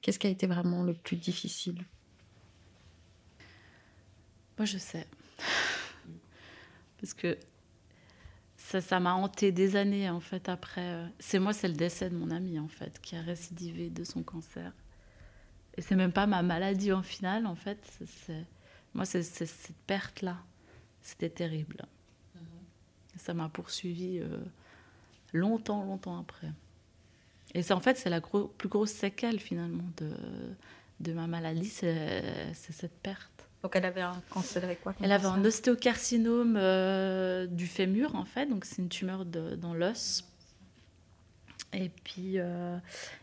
Qu'est-ce 0.00 0.18
qui 0.18 0.26
a 0.26 0.30
été 0.30 0.46
vraiment 0.46 0.82
le 0.82 0.94
plus 0.94 1.16
difficile? 1.16 1.84
Moi, 4.58 4.64
je 4.64 4.78
sais. 4.78 5.06
Parce 6.98 7.14
que 7.14 7.36
ça 8.56 9.00
m'a 9.00 9.14
hanté 9.14 9.52
des 9.52 9.76
années, 9.76 10.08
en 10.08 10.20
fait, 10.20 10.48
après. 10.48 10.80
Euh, 10.80 11.06
c'est 11.18 11.38
moi, 11.38 11.52
c'est 11.52 11.68
le 11.68 11.74
décès 11.74 12.08
de 12.08 12.16
mon 12.16 12.30
ami, 12.30 12.58
en 12.58 12.68
fait, 12.68 13.00
qui 13.00 13.16
a 13.16 13.20
récidivé 13.20 13.90
de 13.90 14.02
son 14.04 14.22
cancer. 14.22 14.72
Et 15.76 15.82
c'est 15.82 15.96
même 15.96 16.12
pas 16.12 16.26
ma 16.26 16.42
maladie 16.42 16.92
en 16.92 17.02
finale, 17.02 17.46
en 17.46 17.54
fait. 17.54 17.78
moi, 18.94 19.04
c'est 19.04 19.22
cette 19.22 19.76
perte-là. 19.86 20.36
C'était 21.00 21.30
terrible. 21.30 21.86
Mm-hmm. 22.36 23.18
Ça 23.18 23.34
m'a 23.34 23.48
poursuivi 23.48 24.18
euh, 24.18 24.38
longtemps, 25.32 25.84
longtemps 25.84 26.18
après. 26.18 26.52
Et 27.54 27.62
c'est 27.62 27.74
en 27.74 27.80
fait, 27.80 27.96
c'est 27.98 28.10
la 28.10 28.20
plus 28.20 28.68
grosse 28.68 28.92
séquelle 28.92 29.38
finalement 29.38 29.84
de, 29.98 30.10
de 31.00 31.12
ma 31.12 31.26
maladie, 31.26 31.68
c'est 31.68 32.54
cette 32.54 32.98
perte. 33.00 33.48
Donc 33.62 33.76
elle 33.76 33.84
avait 33.84 34.00
un 34.00 34.20
cancer 34.30 34.62
quoi 34.82 34.94
Elle 35.00 35.12
avait 35.12 35.26
un 35.26 35.44
ostéocarcinome 35.44 36.56
euh, 36.56 37.46
du 37.46 37.66
fémur 37.66 38.16
en 38.16 38.24
fait, 38.24 38.46
donc 38.46 38.64
c'est 38.64 38.82
une 38.82 38.88
tumeur 38.88 39.24
dans 39.24 39.74
l'os. 39.74 40.24
Et 41.72 41.90
puis 42.04 42.38
euh, 42.38 42.76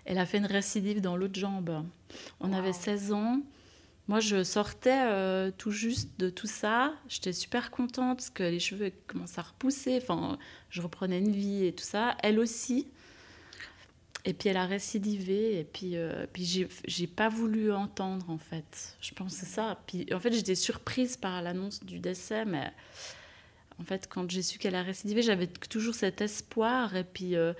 elle 0.05 0.17
a 0.17 0.25
fait 0.25 0.39
une 0.39 0.45
récidive 0.45 1.01
dans 1.01 1.15
l'autre 1.15 1.39
jambe. 1.39 1.85
On 2.39 2.53
avait 2.53 2.73
16 2.73 3.13
ans. 3.13 3.41
Moi, 4.07 4.21
je 4.21 4.43
sortais 4.43 5.03
euh, 5.03 5.51
tout 5.55 5.69
juste 5.69 6.19
de 6.19 6.31
tout 6.31 6.47
ça. 6.47 6.95
J'étais 7.07 7.31
super 7.31 7.69
contente 7.69 8.17
parce 8.17 8.31
que 8.31 8.41
les 8.41 8.59
cheveux 8.59 8.91
commençaient 9.05 9.39
à 9.39 9.43
repousser. 9.43 9.99
Enfin, 10.01 10.39
je 10.71 10.81
reprenais 10.81 11.19
une 11.19 11.31
vie 11.31 11.65
et 11.65 11.73
tout 11.73 11.83
ça. 11.83 12.17
Elle 12.23 12.39
aussi. 12.39 12.87
Et 14.25 14.33
puis 14.33 14.49
elle 14.49 14.57
a 14.57 14.65
récidivé, 14.65 15.59
et 15.59 15.63
puis, 15.63 15.95
euh, 15.95 16.25
puis 16.33 16.67
j'ai 16.85 17.07
pas 17.07 17.29
voulu 17.29 17.71
entendre 17.71 18.29
en 18.29 18.37
fait. 18.37 18.97
Je 18.99 19.13
pensais 19.13 19.45
ça. 19.45 19.79
Puis 19.87 20.07
en 20.13 20.19
fait, 20.19 20.33
j'étais 20.33 20.55
surprise 20.55 21.15
par 21.15 21.41
l'annonce 21.41 21.83
du 21.83 21.99
décès, 21.99 22.43
mais 22.45 22.71
en 23.79 23.83
fait, 23.83 24.07
quand 24.09 24.29
j'ai 24.29 24.41
su 24.41 24.59
qu'elle 24.59 24.75
a 24.75 24.83
récidivé, 24.83 25.21
j'avais 25.21 25.47
toujours 25.47 25.95
cet 25.95 26.19
espoir, 26.19 26.95
et 26.95 27.05
puis, 27.05 27.35
euh, 27.35 27.53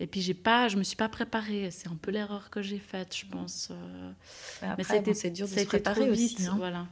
et 0.00 0.06
puis 0.06 0.20
j'ai 0.22 0.34
pas, 0.34 0.68
je 0.68 0.76
me 0.76 0.82
suis 0.82 0.96
pas 0.96 1.08
préparée. 1.08 1.70
C'est 1.70 1.88
un 1.88 1.94
peu 1.94 2.10
l'erreur 2.10 2.50
que 2.50 2.62
j'ai 2.62 2.78
faite, 2.78 3.14
je 3.16 3.26
pense. 3.26 3.68
Euh. 3.70 4.72
mais 4.76 4.84
c'était 4.84 5.14
c'est 5.14 5.30
dur 5.30 5.46
de 5.46 5.52
se 5.52 5.64
préparer 5.64 6.10
aussi. 6.10 6.46
Hein. 6.46 6.54
Voilà. 6.56 6.86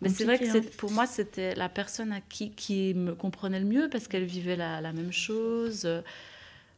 mais 0.00 0.08
c'est 0.08 0.24
vrai 0.24 0.38
que 0.38 0.58
hein. 0.58 0.62
pour 0.76 0.90
moi, 0.90 1.06
c'était 1.06 1.54
la 1.54 1.68
personne 1.68 2.12
à 2.12 2.20
qui, 2.20 2.50
qui 2.50 2.92
me 2.94 3.14
comprenait 3.14 3.60
le 3.60 3.66
mieux 3.66 3.88
parce 3.88 4.08
qu'elle 4.08 4.24
vivait 4.24 4.56
la, 4.56 4.80
la 4.80 4.92
même 4.92 5.12
chose 5.12 5.88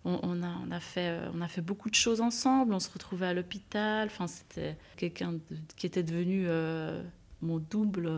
on, 0.05 0.43
a, 0.43 0.53
on, 0.67 0.71
a 0.71 0.81
fait, 0.81 1.09
euh, 1.09 1.31
on 1.35 1.41
a 1.41 1.49
fait 1.49 1.61
beaucoup 1.61 1.89
de 1.89 1.95
choses 1.95 2.21
ensemble. 2.21 2.75
On 2.75 2.81
se 2.81 2.91
retrouvait 2.91 3.27
à 3.27 3.35
l'hôpital. 3.35 4.09
Enfin, 4.09 4.27
c'était 4.27 4.77
quelqu'un 4.97 5.35
qui 5.77 5.87
était 5.87 6.03
devenu 6.03 6.45
euh, 6.49 7.03
mon 7.43 7.59
double. 7.59 8.11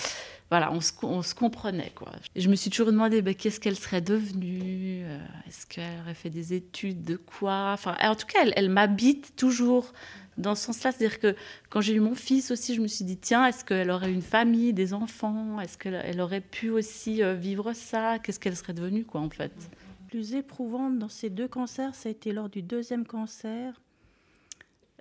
voilà, 0.50 0.72
on 0.72 0.80
se, 0.80 1.34
comprenait. 1.34 1.92
Quoi. 1.94 2.12
Et 2.34 2.40
je 2.40 2.48
me 2.48 2.56
suis 2.56 2.70
toujours 2.70 2.86
demandé 2.86 3.22
ben, 3.22 3.34
qu'est-ce 3.34 3.60
qu'elle 3.60 3.76
serait 3.76 4.00
devenue. 4.00 5.02
Euh, 5.04 5.18
est-ce 5.46 5.66
qu'elle 5.66 6.00
aurait 6.00 6.14
fait 6.14 6.30
des 6.30 6.54
études 6.54 7.02
de 7.04 7.16
quoi? 7.16 7.70
Enfin, 7.72 7.96
En 8.02 8.14
tout 8.14 8.26
cas, 8.26 8.40
elle, 8.42 8.52
elle 8.56 8.70
m'habite 8.70 9.36
toujours 9.36 9.92
dans 10.38 10.54
ce 10.54 10.66
sens-là. 10.66 10.92
C'est-à-dire 10.92 11.20
que 11.20 11.36
quand 11.68 11.80
j'ai 11.80 11.94
eu 11.94 12.00
mon 12.00 12.14
fils 12.14 12.50
aussi, 12.50 12.74
je 12.74 12.80
me 12.80 12.88
suis 12.88 13.04
dit 13.04 13.16
tiens, 13.16 13.46
est-ce 13.46 13.64
qu'elle 13.64 13.90
aurait 13.90 14.12
une 14.12 14.22
famille, 14.22 14.72
des 14.72 14.94
enfants? 14.94 15.60
Est-ce 15.60 15.78
qu'elle 15.78 16.20
aurait 16.20 16.40
pu 16.40 16.70
aussi 16.70 17.22
vivre 17.36 17.72
ça? 17.72 18.18
Qu'est-ce 18.18 18.40
qu'elle 18.40 18.56
serait 18.56 18.74
devenue, 18.74 19.04
quoi, 19.04 19.20
en 19.20 19.30
fait? 19.30 19.52
Plus 20.08 20.34
éprouvante 20.34 20.98
dans 20.98 21.08
ces 21.08 21.30
deux 21.30 21.48
cancers, 21.48 21.94
ça 21.94 22.08
a 22.08 22.12
été 22.12 22.32
lors 22.32 22.48
du 22.48 22.62
deuxième 22.62 23.06
cancer. 23.06 23.80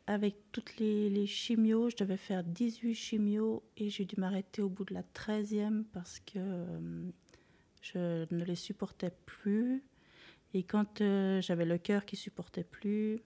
Avec 0.07 0.35
toutes 0.51 0.77
les, 0.77 1.09
les 1.09 1.25
chimios, 1.25 1.89
je 1.89 1.95
devais 1.95 2.17
faire 2.17 2.43
18 2.43 2.93
chimios 2.93 3.63
et 3.75 3.89
j'ai 3.89 4.05
dû 4.05 4.15
m'arrêter 4.17 4.61
au 4.61 4.69
bout 4.69 4.85
de 4.85 4.93
la 4.93 5.01
13e 5.01 5.83
parce 5.93 6.19
que 6.19 6.37
euh, 6.37 7.09
je 7.81 8.27
ne 8.31 8.43
les 8.43 8.55
supportais 8.55 9.11
plus. 9.25 9.83
Et 10.53 10.63
quand 10.63 11.01
euh, 11.01 11.41
j'avais 11.41 11.65
le 11.65 11.79
cœur 11.79 12.05
qui 12.05 12.15
supportait 12.15 12.63
plus, 12.63 13.19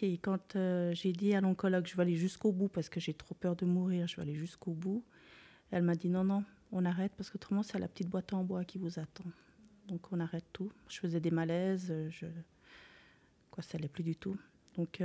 et 0.00 0.18
quand 0.18 0.56
euh, 0.56 0.94
j'ai 0.94 1.12
dit 1.12 1.34
à 1.34 1.40
l'oncologue, 1.40 1.86
je 1.86 1.96
vais 1.96 2.02
aller 2.02 2.16
jusqu'au 2.16 2.52
bout 2.52 2.68
parce 2.68 2.88
que 2.88 3.00
j'ai 3.00 3.12
trop 3.12 3.34
peur 3.34 3.56
de 3.56 3.66
mourir, 3.66 4.06
je 4.06 4.16
vais 4.16 4.22
aller 4.22 4.36
jusqu'au 4.36 4.72
bout, 4.72 5.04
elle 5.72 5.82
m'a 5.82 5.96
dit 5.96 6.08
non, 6.08 6.24
non, 6.24 6.44
on 6.70 6.84
arrête 6.84 7.12
parce 7.16 7.28
que 7.28 7.36
autrement 7.36 7.62
c'est 7.62 7.78
la 7.78 7.88
petite 7.88 8.08
boîte 8.08 8.32
en 8.32 8.44
bois 8.44 8.64
qui 8.64 8.78
vous 8.78 8.98
attend 8.98 9.24
donc 9.88 10.12
on 10.12 10.20
arrête 10.20 10.44
tout. 10.52 10.72
Je 10.88 10.98
faisais 10.98 11.20
des 11.20 11.30
malaises, 11.30 11.92
je... 12.10 12.26
quoi, 13.50 13.62
ça 13.62 13.76
n'allait 13.76 13.88
plus 13.88 14.04
du 14.04 14.16
tout. 14.16 14.36
Donc 14.76 15.02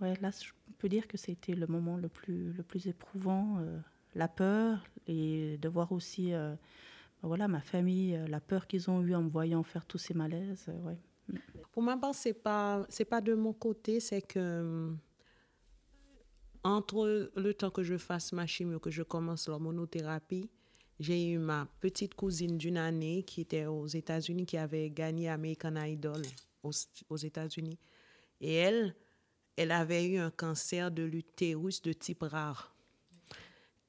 ouais, 0.00 0.14
là, 0.20 0.30
je 0.30 0.50
peux 0.78 0.88
dire 0.88 1.06
que 1.06 1.16
c'était 1.16 1.54
le 1.54 1.66
moment 1.66 1.96
le 1.96 2.08
plus, 2.08 2.52
le 2.52 2.62
plus 2.62 2.86
éprouvant, 2.86 3.58
euh, 3.58 3.78
la 4.14 4.28
peur 4.28 4.84
et 5.06 5.58
de 5.58 5.68
voir 5.68 5.92
aussi, 5.92 6.30
ben 6.30 6.58
voilà, 7.22 7.48
ma 7.48 7.60
famille, 7.60 8.18
la 8.28 8.40
peur 8.40 8.66
qu'ils 8.66 8.90
ont 8.90 9.02
eue 9.02 9.14
en 9.14 9.22
me 9.22 9.28
voyant 9.28 9.62
faire 9.62 9.84
tous 9.86 9.98
ces 9.98 10.14
malaises, 10.14 10.66
ouais. 10.84 10.98
Pour 11.72 11.82
ma 11.82 11.96
part, 11.96 12.14
c'est 12.14 12.34
pas, 12.34 12.86
c'est 12.88 13.04
pas 13.04 13.20
de 13.20 13.34
mon 13.34 13.52
côté, 13.52 13.98
c'est 13.98 14.22
que 14.22 14.94
entre 16.64 17.30
le 17.36 17.54
temps 17.54 17.70
que 17.70 17.82
je 17.82 17.98
fasse 17.98 18.32
ma 18.32 18.46
chimio, 18.46 18.78
que 18.78 18.90
je 18.90 19.02
commence 19.02 19.48
l'hormonothérapie, 19.48 20.50
j'ai 20.98 21.32
eu 21.32 21.38
ma 21.38 21.68
petite 21.80 22.14
cousine 22.14 22.56
d'une 22.56 22.78
année 22.78 23.22
qui 23.24 23.40
était 23.42 23.66
aux 23.66 23.86
États-Unis, 23.86 24.46
qui 24.46 24.56
avait 24.56 24.90
gagné 24.90 25.28
American 25.28 25.76
Idol 25.76 26.22
aux, 26.62 27.16
États-Unis. 27.16 27.78
Et 28.40 28.54
elle, 28.54 28.94
elle 29.56 29.70
avait 29.70 30.06
eu 30.06 30.18
un 30.18 30.30
cancer 30.30 30.90
de 30.90 31.02
l'utérus 31.02 31.82
de 31.82 31.92
type 31.92 32.22
rare. 32.22 32.74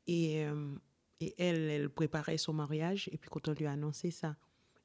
Et, 0.08 0.46
euh, 0.46 0.76
et 1.20 1.34
elle, 1.38 1.70
elle 1.70 1.90
préparait 1.90 2.38
son 2.38 2.54
mariage. 2.54 3.10
Et 3.12 3.18
puis 3.18 3.30
quand 3.30 3.48
on 3.48 3.54
lui 3.54 3.66
a 3.66 3.72
annoncé 3.72 4.12
ça, 4.12 4.36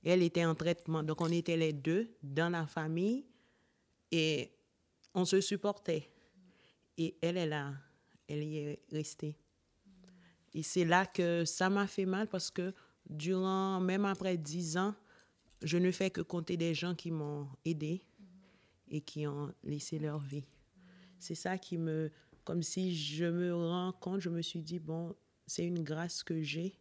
elle 0.03 0.22
était 0.22 0.45
en 0.45 0.55
traitement. 0.55 1.03
Donc 1.03 1.20
on 1.20 1.31
était 1.31 1.57
les 1.57 1.72
deux 1.72 2.11
dans 2.22 2.51
la 2.51 2.66
famille 2.66 3.26
et 4.11 4.53
on 5.14 5.24
se 5.24 5.41
supportait. 5.41 6.11
Et 6.97 7.16
elle, 7.20 7.37
elle, 7.37 7.53
a, 7.53 7.74
elle 8.28 8.43
y 8.43 8.59
est 8.59 8.83
restée. 8.91 9.37
Et 10.55 10.62
c'est 10.62 10.85
là 10.85 11.07
que 11.07 11.45
ça 11.45 11.70
m'a 11.70 11.87
fait 11.87 12.07
mal 12.07 12.26
parce 12.26 12.51
que 12.51 12.74
durant, 13.09 13.81
même 13.81 14.05
après 14.05 14.37
dix 14.37 14.76
ans, 14.76 14.95
je 15.62 15.78
ne 15.78 15.91
fais 15.91 16.11
que 16.11 16.20
compter 16.22 16.57
des 16.57 16.74
gens 16.74 16.95
qui 16.95 17.11
m'ont 17.11 17.49
aidé 17.64 18.03
et 18.89 19.01
qui 19.01 19.26
ont 19.26 19.55
laissé 19.62 19.99
leur 19.99 20.18
vie. 20.18 20.45
C'est 21.21 21.35
ça 21.35 21.59
qui 21.59 21.79
me, 21.79 22.11
comme 22.45 22.62
si 22.62 22.95
je 22.97 23.27
me 23.27 23.55
rends 23.55 23.93
compte, 23.93 24.21
je 24.21 24.31
me 24.31 24.43
suis 24.43 24.62
dit, 24.62 24.79
bon, 24.79 25.14
c'est 25.47 25.64
une 25.64 25.83
grâce 25.83 26.23
que 26.23 26.43
j'ai. 26.43 26.75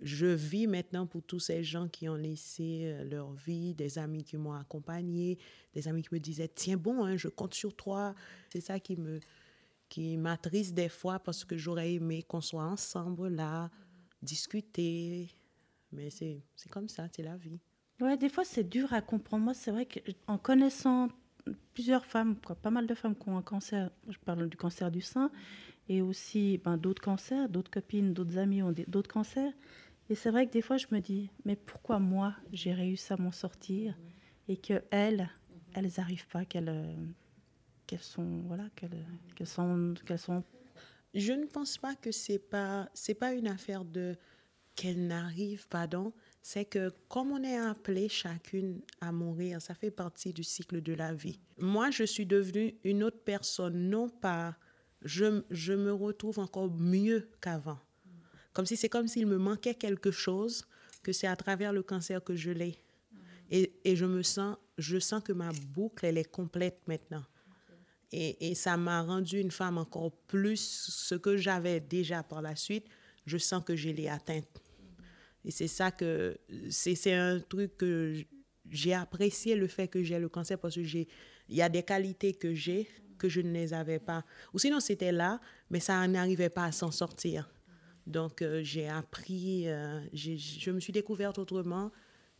Je 0.00 0.26
vis 0.26 0.66
maintenant 0.66 1.06
pour 1.06 1.22
tous 1.22 1.38
ces 1.38 1.62
gens 1.62 1.86
qui 1.88 2.08
ont 2.08 2.16
laissé 2.16 2.86
euh, 2.86 3.04
leur 3.04 3.32
vie, 3.34 3.72
des 3.74 3.98
amis 3.98 4.24
qui 4.24 4.36
m'ont 4.36 4.54
accompagné, 4.54 5.38
des 5.74 5.86
amis 5.86 6.02
qui 6.02 6.12
me 6.12 6.18
disaient, 6.18 6.48
tiens 6.48 6.76
bon, 6.76 7.04
hein, 7.04 7.16
je 7.16 7.28
compte 7.28 7.54
sur 7.54 7.76
toi. 7.76 8.14
C'est 8.50 8.60
ça 8.60 8.80
qui 8.80 8.96
me, 8.96 9.20
qui 9.88 10.16
m'attriste 10.16 10.74
des 10.74 10.88
fois 10.88 11.20
parce 11.20 11.44
que 11.44 11.56
j'aurais 11.56 11.92
aimé 11.92 12.24
qu'on 12.24 12.40
soit 12.40 12.64
ensemble 12.64 13.28
là, 13.28 13.70
discuter. 14.22 15.28
Mais 15.92 16.10
c'est 16.10 16.42
comme 16.70 16.88
ça, 16.88 17.06
c'est 17.14 17.22
la 17.22 17.36
vie. 17.36 17.60
Ouais, 18.00 18.16
des 18.16 18.28
fois 18.28 18.44
c'est 18.44 18.64
dur 18.64 18.92
à 18.92 19.02
comprendre. 19.02 19.44
Moi, 19.44 19.54
c'est 19.54 19.70
vrai 19.70 19.86
qu'en 19.86 20.38
connaissant 20.38 21.08
plusieurs 21.74 22.04
femmes, 22.04 22.36
pas 22.36 22.70
mal 22.70 22.86
de 22.86 22.94
femmes 22.94 23.16
qui 23.16 23.28
ont 23.28 23.36
un 23.36 23.42
cancer, 23.42 23.90
je 24.08 24.18
parle 24.18 24.48
du 24.48 24.56
cancer 24.56 24.90
du 24.90 25.00
sein, 25.00 25.30
et 25.88 26.02
aussi 26.02 26.58
ben, 26.58 26.76
d'autres 26.76 27.02
cancers, 27.02 27.48
d'autres 27.48 27.70
copines, 27.70 28.14
d'autres 28.14 28.38
amis 28.38 28.62
ont 28.62 28.74
d'autres 28.88 29.10
cancers. 29.10 29.52
Et 30.08 30.14
c'est 30.14 30.30
vrai 30.30 30.46
que 30.46 30.52
des 30.52 30.62
fois 30.62 30.76
je 30.76 30.86
me 30.90 31.00
dis, 31.00 31.30
mais 31.44 31.56
pourquoi 31.56 31.98
moi 31.98 32.34
j'ai 32.52 32.72
réussi 32.72 33.12
à 33.12 33.16
m'en 33.16 33.32
sortir 33.32 33.96
et 34.48 34.56
que 34.56 34.82
elles, 34.90 35.28
elles 35.74 35.90
n'arrivent 35.96 36.28
pas, 36.28 36.44
qu'elles 36.44 36.68
euh, 36.68 36.94
qu'elles 37.86 38.00
sont 38.00 38.42
voilà 38.46 38.64
qu'elles 38.76 39.46
sont 39.46 39.94
qu'elles 40.06 40.18
sont 40.18 40.44
je 41.14 41.32
ne 41.32 41.46
pense 41.46 41.78
pas 41.78 41.94
que 41.94 42.10
c'est 42.10 42.38
pas 42.38 42.88
pas 43.20 43.32
une 43.32 43.48
affaire 43.48 43.84
de 43.84 44.16
qu'elles 44.74 45.06
n'arrivent 45.06 45.68
pardon 45.68 46.12
c'est 46.42 46.64
que 46.64 46.92
comme 47.08 47.30
on 47.32 47.42
est 47.42 47.56
appelé 47.56 48.08
chacune 48.08 48.80
à 49.00 49.12
mourir 49.12 49.62
ça 49.62 49.74
fait 49.74 49.90
partie 49.90 50.32
du 50.32 50.42
cycle 50.42 50.82
de 50.82 50.92
la 50.92 51.14
vie 51.14 51.38
moi 51.58 51.90
je 51.90 52.04
suis 52.04 52.26
devenue 52.26 52.74
une 52.84 53.04
autre 53.04 53.20
personne 53.24 53.88
non 53.88 54.08
pas 54.08 54.56
je, 55.02 55.42
je 55.50 55.72
me 55.72 55.92
retrouve 55.92 56.38
encore 56.38 56.70
mieux 56.70 57.28
qu'avant 57.40 57.78
comme 58.52 58.66
si 58.66 58.76
c'est 58.76 58.88
comme 58.88 59.08
s'il 59.08 59.26
me 59.26 59.38
manquait 59.38 59.74
quelque 59.74 60.10
chose 60.10 60.64
que 61.02 61.12
c'est 61.12 61.26
à 61.26 61.36
travers 61.36 61.72
le 61.72 61.82
cancer 61.82 62.22
que 62.22 62.34
je 62.34 62.50
l'ai 62.50 62.76
et, 63.50 63.72
et 63.84 63.96
je 63.96 64.04
me 64.04 64.22
sens 64.22 64.56
je 64.78 64.98
sens 64.98 65.22
que 65.22 65.32
ma 65.32 65.52
boucle 65.74 66.06
elle 66.06 66.18
est 66.18 66.30
complète 66.30 66.80
maintenant 66.86 67.24
et, 68.12 68.54
ça 68.54 68.76
m'a 68.76 69.02
rendu 69.02 69.40
une 69.40 69.50
femme 69.50 69.78
encore 69.78 70.12
plus 70.28 70.60
ce 70.60 71.14
que 71.14 71.36
j'avais 71.36 71.80
déjà 71.80 72.22
par 72.22 72.42
la 72.42 72.54
suite. 72.54 72.86
Je 73.24 73.38
sens 73.38 73.64
que 73.64 73.74
je 73.74 73.88
l'ai 73.88 74.08
atteinte. 74.08 74.61
Et 75.44 75.50
c'est 75.50 75.68
ça 75.68 75.90
que 75.90 76.38
c'est 76.70 77.12
un 77.12 77.40
truc 77.40 77.76
que 77.76 78.14
j'ai 78.70 78.94
apprécié 78.94 79.56
le 79.56 79.66
fait 79.66 79.88
que 79.88 80.02
j'ai 80.02 80.18
le 80.18 80.28
cancer 80.28 80.58
parce 80.58 80.74
que 80.74 80.84
j'ai 80.84 81.08
il 81.48 81.56
y 81.56 81.62
a 81.62 81.68
des 81.68 81.82
qualités 81.82 82.32
que 82.32 82.54
j'ai 82.54 82.88
que 83.18 83.28
je 83.28 83.40
ne 83.40 83.52
les 83.52 83.74
avais 83.74 83.98
pas. 83.98 84.24
Ou 84.52 84.58
sinon 84.58 84.80
c'était 84.80 85.12
là, 85.12 85.40
mais 85.70 85.80
ça 85.80 86.06
n'arrivait 86.08 86.48
pas 86.48 86.64
à 86.64 86.72
s'en 86.72 86.90
sortir. 86.90 87.50
Donc 88.06 88.42
euh, 88.42 88.62
j'ai 88.62 88.88
appris, 88.88 89.68
euh, 89.68 90.00
je 90.12 90.70
me 90.70 90.80
suis 90.80 90.92
découverte 90.92 91.38
autrement 91.38 91.92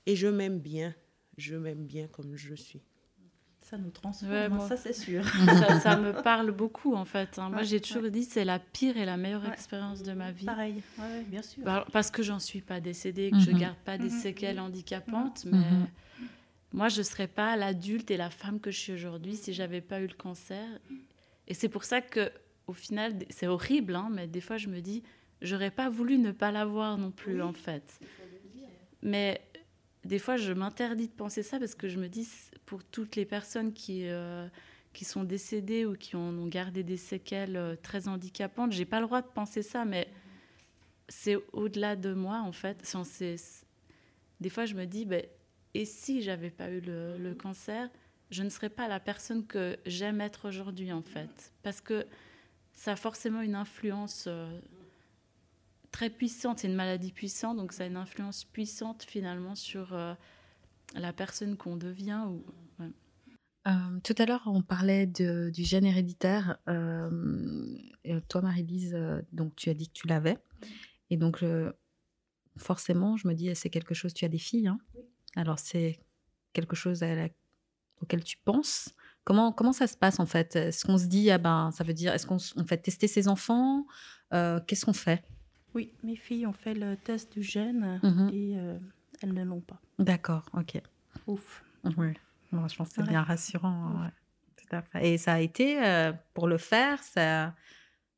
et 0.07 0.16
je 0.16 0.26
m'aime 0.28 0.59
bien. 0.59 0.94
Je 1.38 1.57
m'aime 1.57 1.86
bien 1.86 2.09
comme 2.09 2.36
je 2.36 2.55
suis 2.55 2.82
Ça 3.73 3.79
nous 3.79 3.89
transforme, 3.89 4.68
ça 4.68 4.77
c'est 4.77 4.93
sûr. 4.93 5.25
ça, 5.83 5.97
me 5.97 6.12
parle 6.23 6.51
beaucoup 6.51 6.95
en 6.95 7.07
fait. 7.07 7.39
Hein. 7.39 7.49
Moi 7.49 7.62
j'ai 7.62 7.81
toujours 7.81 8.11
dit 8.11 8.25
c'est 8.25 8.45
la 8.45 8.59
pire 8.59 8.99
et 8.99 9.07
la 9.07 9.16
meilleure 9.16 9.51
expérience 9.51 10.03
de 10.03 10.12
ma 10.12 10.31
vie. 10.31 10.45
Pareil, 10.45 10.83
bien 11.29 11.41
sûr. 11.41 11.64
Parce 11.91 12.11
que 12.11 12.23
j'en 12.23 12.39
suis 12.39 12.61
pas 12.61 12.81
décédée, 12.81 13.31
que 13.31 13.39
je 13.39 13.47
je 13.47 13.51
mhm. 13.53 13.59
garde 13.61 13.77
pas 13.83 13.97
des 13.97 14.11
mhm. 14.11 14.20
séquelles 14.20 14.61
handicapantes, 14.61 15.47
mais 15.47 15.57
mhm. 15.57 15.87
moi 16.75 16.91
je 16.91 17.01
serais 17.01 17.29
pas 17.29 17.57
l'adulte 17.57 18.11
et 18.11 18.18
la 18.18 18.29
femme 18.29 18.61
que 18.61 18.70
je 18.70 18.79
suis 18.79 18.93
aujourd'hui 18.93 19.37
si 19.37 19.55
j'avais 19.55 19.81
pas 19.81 20.01
eu 20.01 20.07
le 20.07 20.14
cancer. 20.14 20.68
Et 21.49 21.55
c'est 21.55 21.70
pour 21.70 21.85
ça 21.85 22.03
que 22.03 22.31
au 22.66 22.75
final, 22.75 23.14
c'est 23.31 23.47
horrible, 23.47 23.97
hein, 23.97 24.11
mais 24.12 24.27
des 24.27 24.43
fois 24.43 24.59
je 24.59 24.68
me 24.68 24.81
dis 24.81 25.03
j'aurais 25.41 25.70
pas 25.70 25.89
voulu 25.89 26.18
ne 26.18 26.33
pas 26.33 26.53
l'avoir 26.53 26.99
non 26.99 27.11
plus 27.11 27.41
en 27.41 27.55
fait. 27.55 28.01
Mais 29.01 29.41
des 30.05 30.18
fois, 30.18 30.36
je 30.36 30.53
m'interdis 30.53 31.09
de 31.09 31.12
penser 31.12 31.42
ça 31.42 31.59
parce 31.59 31.74
que 31.74 31.88
je 31.88 31.98
me 31.98 32.09
dis, 32.09 32.28
pour 32.66 32.82
toutes 32.82 33.16
les 33.16 33.24
personnes 33.24 33.72
qui, 33.72 34.09
euh, 34.09 34.48
qui 34.92 35.05
sont 35.05 35.24
décédées 35.24 35.86
ou 35.86 35.94
qui 35.94 36.16
ont, 36.16 36.46
gardé 36.46 36.82
des 36.82 36.96
séquelles 36.96 37.57
euh, 37.57 37.76
très 37.80 38.09
handicapantes, 38.09 38.72
j'ai 38.72 38.84
pas 38.84 39.00
le 39.00 39.07
droit 39.07 39.22
de 39.22 39.28
penser 39.28 39.62
ça, 39.62 39.84
mais 39.84 40.09
c'est 41.09 41.36
au-delà 41.53 41.94
de 41.94 42.14
moi, 42.14 42.40
en 42.40 42.53
fait. 42.53 42.82
Des 44.40 44.50
fois, 44.50 44.66
je 44.66 44.74
me 44.74 44.86
dis, 44.86 45.05
ben, 45.05 45.24
et 45.74 45.84
si 45.84 46.20
j'avais 46.20 46.50
pas 46.50 46.68
eu 46.70 46.80
le, 46.80 47.34
cancer, 47.34 47.88
je 48.30 48.42
ne 48.42 48.48
serais 48.48 48.70
pas 48.70 48.88
la 48.88 48.98
personne 48.98 49.46
que 49.46 49.78
j'aime 49.86 50.20
être 50.20 50.48
aujourd'hui, 50.48 50.92
en 50.92 51.03
fait. 51.03 51.53
Parce 51.62 51.80
que 51.80 52.07
ça 52.72 52.92
a 52.92 52.96
forcément 52.96 53.40
une 53.40 53.55
influence. 53.55 54.28
Très 55.93 56.09
puissante, 56.09 56.61
c'est 56.61 56.68
une 56.68 56.74
maladie 56.74 57.12
puissante, 57.12 57.59
donc 57.59 57.74
ça 57.74 57.84
a 57.84 57.86
une 57.86 57.99
influence 57.99 58.45
puissante 58.45 59.03
finalement 59.03 59.55
sur 59.55 59.93
euh, 59.93 60.14
la 60.95 61.12
personne 61.12 61.59
qu'on 61.59 61.76
devient. 61.76 62.24
Ou, 62.26 62.43
euh, 63.68 64.01
tout 64.03 64.14
à 64.16 64.24
l'heure, 64.24 64.43
on 64.47 64.62
parlait 64.62 65.07
de, 65.07 65.51
du 65.51 65.64
gène 65.64 65.84
héréditaire. 65.84 66.57
Euh, 66.66 67.78
toi, 68.28 68.40
Marie-Lise, 68.40 68.99
donc 69.32 69.55
tu 69.55 69.68
as 69.68 69.74
dit 69.74 69.88
que 69.88 69.93
tu 69.93 70.09
l'avais. 70.09 70.38
Et 71.11 71.18
donc, 71.18 71.45
forcément, 72.57 73.18
je 73.18 73.28
me 73.28 73.34
dis, 73.34 73.55
c'est 73.55 73.70
quelque 73.70 73.93
chose, 73.93 74.14
tu 74.14 74.24
as 74.24 74.28
des 74.28 74.38
filles. 74.38 74.68
Hein 74.68 74.78
Alors, 75.36 75.59
c'est 75.59 76.01
quelque 76.55 76.74
chose 76.74 77.05
auquel 78.01 78.24
tu 78.24 78.38
penses. 78.38 78.95
Comment, 79.24 79.53
comment 79.53 79.74
ça 79.74 79.86
se 79.86 79.97
passe 79.97 80.18
en 80.18 80.26
fait? 80.26 80.57
Est-ce 80.57 80.86
qu'on 80.86 80.97
se 80.97 81.05
dit, 81.05 81.30
ah 81.30 81.38
ben, 81.38 81.70
ça 81.70 81.84
veut 81.84 81.95
dire, 81.95 82.14
est-ce 82.14 82.26
qu'on 82.26 82.38
fait 82.38 82.78
tester 82.78 83.09
ses 83.09 83.28
enfants? 83.28 83.86
Qu'est-ce 84.30 84.86
qu'on 84.86 84.95
fait? 84.95 85.22
Oui, 85.75 85.93
mes 86.03 86.16
filles 86.16 86.47
ont 86.47 86.53
fait 86.53 86.75
le 86.75 86.97
test 86.97 87.33
du 87.33 87.43
gène 87.43 88.01
mhm. 88.03 88.31
et 88.33 88.55
euh, 88.57 88.79
elles 89.23 89.33
ne 89.33 89.45
l'ont 89.45 89.61
pas. 89.61 89.81
D'accord, 89.99 90.45
ok. 90.55 90.81
Ouf. 91.27 91.64
Oui, 91.97 92.12
je 92.53 92.77
pense 92.77 92.91
que 92.91 92.95
c'est 92.97 93.09
bien 93.09 93.23
rassurant. 93.23 94.11
Tout 94.57 94.77
à 94.77 94.83
fait. 94.83 95.09
Et 95.12 95.18
ça 95.18 95.35
a 95.35 95.41
été, 95.41 95.83
euh, 95.83 96.12
pour 96.35 96.47
le 96.47 96.59
faire, 96.59 97.03
ça, 97.03 97.55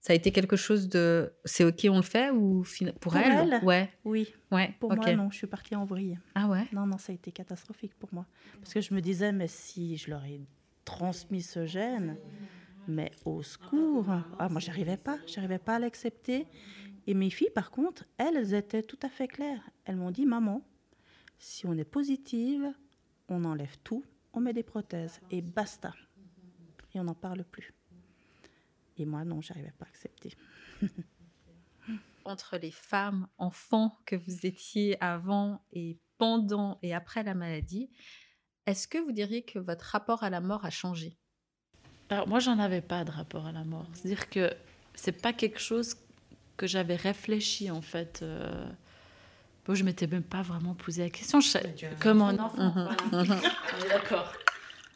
ça 0.00 0.12
a 0.12 0.16
été 0.16 0.32
quelque 0.32 0.56
chose 0.56 0.88
de. 0.88 1.32
C'est 1.44 1.64
ok, 1.64 1.86
on 1.88 1.96
le 1.96 2.02
fait 2.02 2.30
ou 2.30 2.62
pour, 2.62 3.12
pour 3.12 3.16
elle, 3.16 3.60
Ouais. 3.62 3.90
Oui. 4.04 4.28
Ouais. 4.50 4.74
Pour 4.80 4.94
moi, 4.94 5.12
non, 5.14 5.30
je 5.30 5.38
suis 5.38 5.46
partie 5.46 5.74
en 5.74 5.84
vrille. 5.84 6.18
Ah 6.34 6.48
ouais? 6.48 6.66
Non, 6.72 6.86
non, 6.86 6.98
ça 6.98 7.12
a 7.12 7.14
été 7.14 7.32
catastrophique 7.32 7.94
pour 7.98 8.12
moi. 8.12 8.26
Parce 8.60 8.74
que 8.74 8.80
je 8.80 8.92
me 8.92 9.00
disais, 9.00 9.32
mais 9.32 9.48
si 9.48 9.96
je 9.96 10.10
leur 10.10 10.24
ai 10.24 10.40
transmis 10.84 11.42
ce 11.42 11.64
gène, 11.64 12.18
mais 12.86 13.12
au 13.24 13.42
secours? 13.42 14.06
Ah, 14.38 14.48
moi, 14.48 14.60
j'arrivais 14.60 14.96
pas, 14.96 15.18
j'arrivais 15.26 15.58
pas 15.58 15.76
à 15.76 15.78
l'accepter. 15.78 16.46
Et 17.06 17.14
mes 17.14 17.30
filles, 17.30 17.50
par 17.54 17.70
contre, 17.70 18.04
elles 18.16 18.54
étaient 18.54 18.82
tout 18.82 18.98
à 19.02 19.08
fait 19.08 19.28
claires. 19.28 19.68
Elles 19.84 19.96
m'ont 19.96 20.10
dit, 20.10 20.26
maman, 20.26 20.66
si 21.38 21.66
on 21.66 21.76
est 21.76 21.84
positive, 21.84 22.72
on 23.28 23.44
enlève 23.44 23.76
tout, 23.84 24.04
on 24.32 24.40
met 24.40 24.52
des 24.52 24.62
prothèses 24.62 25.20
et 25.30 25.42
basta. 25.42 25.94
Et 26.94 27.00
on 27.00 27.04
n'en 27.04 27.14
parle 27.14 27.44
plus. 27.44 27.74
Et 28.96 29.04
moi, 29.04 29.24
non, 29.24 29.40
j'arrivais 29.40 29.72
pas 29.78 29.86
à 29.86 29.88
accepter. 29.88 30.34
Entre 32.24 32.56
les 32.56 32.70
femmes, 32.70 33.28
enfants 33.36 33.98
que 34.06 34.16
vous 34.16 34.46
étiez 34.46 35.02
avant 35.02 35.62
et 35.72 35.98
pendant 36.16 36.78
et 36.82 36.94
après 36.94 37.22
la 37.22 37.34
maladie, 37.34 37.90
est-ce 38.66 38.88
que 38.88 38.96
vous 38.96 39.12
diriez 39.12 39.42
que 39.44 39.58
votre 39.58 39.84
rapport 39.84 40.22
à 40.22 40.30
la 40.30 40.40
mort 40.40 40.64
a 40.64 40.70
changé? 40.70 41.18
Alors 42.08 42.28
moi, 42.28 42.38
j'en 42.38 42.58
avais 42.58 42.80
pas 42.80 43.04
de 43.04 43.10
rapport 43.10 43.46
à 43.46 43.52
la 43.52 43.64
mort. 43.64 43.86
C'est-à-dire 43.92 44.30
que 44.30 44.50
c'est 44.94 45.20
pas 45.20 45.32
quelque 45.32 45.58
chose 45.58 45.96
que 46.56 46.66
j'avais 46.66 46.96
réfléchi 46.96 47.70
en 47.70 47.82
fait. 47.82 48.20
Euh... 48.22 48.66
Bon, 49.66 49.74
je 49.74 49.82
m'étais 49.82 50.06
même 50.06 50.22
pas 50.22 50.42
vraiment 50.42 50.74
posé 50.74 51.02
la 51.02 51.10
question. 51.10 51.40
Je... 51.40 51.58
Comme 52.00 52.20
un 52.22 52.38
enfant. 52.38 52.88
Mhm. 53.12 53.40
D'accord. 53.88 54.32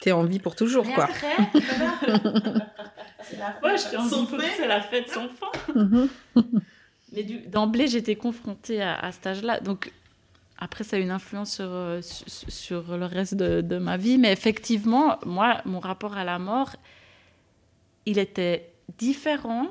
T'es 0.01 0.13
en 0.13 0.25
vie 0.25 0.39
pour 0.39 0.55
toujours, 0.55 0.87
quoi. 0.93 1.05
Après, 1.05 1.37
c'est 3.23 3.37
la 3.39 3.53
fête. 3.53 3.97
c'est 4.57 4.67
la 4.67 4.81
fête 4.83 5.09
sans 5.09 5.29
fin. 5.29 5.75
Mhm. 5.75 6.09
Mais 7.13 7.23
d'emblée, 7.23 7.89
j'étais 7.89 8.17
confrontée 8.17 8.83
à, 8.83 8.95
à 8.99 9.11
cet 9.11 9.27
âge-là. 9.27 9.61
Donc, 9.61 9.91
après, 10.59 10.85
ça 10.85 10.97
a 10.97 10.99
une 10.99 11.11
influence 11.11 11.55
sur, 11.55 11.69
euh, 11.69 12.01
sur, 12.03 12.97
le 12.97 13.07
reste 13.07 13.35
de, 13.35 13.63
de, 13.63 13.79
ma 13.79 13.97
vie. 13.97 14.19
Mais 14.19 14.33
effectivement, 14.33 15.19
moi, 15.25 15.63
mon 15.65 15.81
rapport 15.81 16.17
à 16.17 16.25
la 16.25 16.39
mort, 16.39 16.77
il 18.05 18.19
était 18.19 18.71
différent 18.99 19.69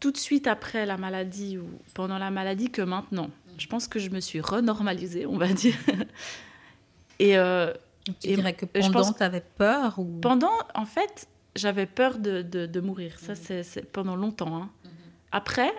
tout 0.00 0.10
de 0.10 0.16
suite 0.16 0.46
après 0.46 0.86
la 0.86 0.96
maladie 0.96 1.58
ou 1.58 1.68
pendant 1.94 2.18
la 2.18 2.30
maladie 2.30 2.70
que 2.70 2.82
maintenant. 2.82 3.30
Je 3.58 3.66
pense 3.66 3.88
que 3.88 3.98
je 3.98 4.10
me 4.10 4.20
suis 4.20 4.40
renormalisée, 4.40 5.26
on 5.26 5.36
va 5.36 5.48
dire. 5.48 5.74
et 7.18 7.36
euh, 7.36 7.72
tu 8.04 8.12
dirais 8.34 8.54
que 8.54 8.66
pendant, 8.66 9.12
tu 9.12 9.22
avais 9.22 9.42
peur 9.56 9.98
ou... 9.98 10.20
Pendant, 10.20 10.52
en 10.74 10.84
fait, 10.84 11.26
j'avais 11.56 11.86
peur 11.86 12.18
de, 12.18 12.42
de, 12.42 12.80
mourir. 12.80 13.18
Ça, 13.18 13.34
c'est 13.34 13.90
pendant 13.90 14.14
longtemps. 14.14 14.56
Hein. 14.56 14.70
Mhm. 14.84 14.90
Après, 15.32 15.72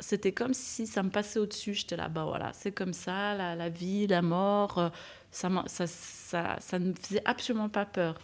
c'était 0.00 0.32
comme 0.32 0.52
si 0.52 0.86
ça 0.86 1.02
me 1.04 1.10
passait 1.10 1.38
au-dessus. 1.38 1.74
J'étais 1.74 1.96
là, 1.96 2.08
bas 2.08 2.24
voilà, 2.24 2.52
c'est 2.52 2.72
comme 2.72 2.92
ça, 2.92 3.34
la, 3.34 3.54
la, 3.54 3.68
vie, 3.68 4.08
la 4.08 4.22
mort. 4.22 4.78
Euh, 4.78 4.88
ça, 5.30 5.48
ça, 5.66 5.86
ça, 5.86 6.56
ça 6.58 6.78
ne 6.78 6.88
me 6.88 6.94
faisait 6.94 7.22
absolument 7.24 7.68
pas 7.68 7.86
peur. 7.86 8.18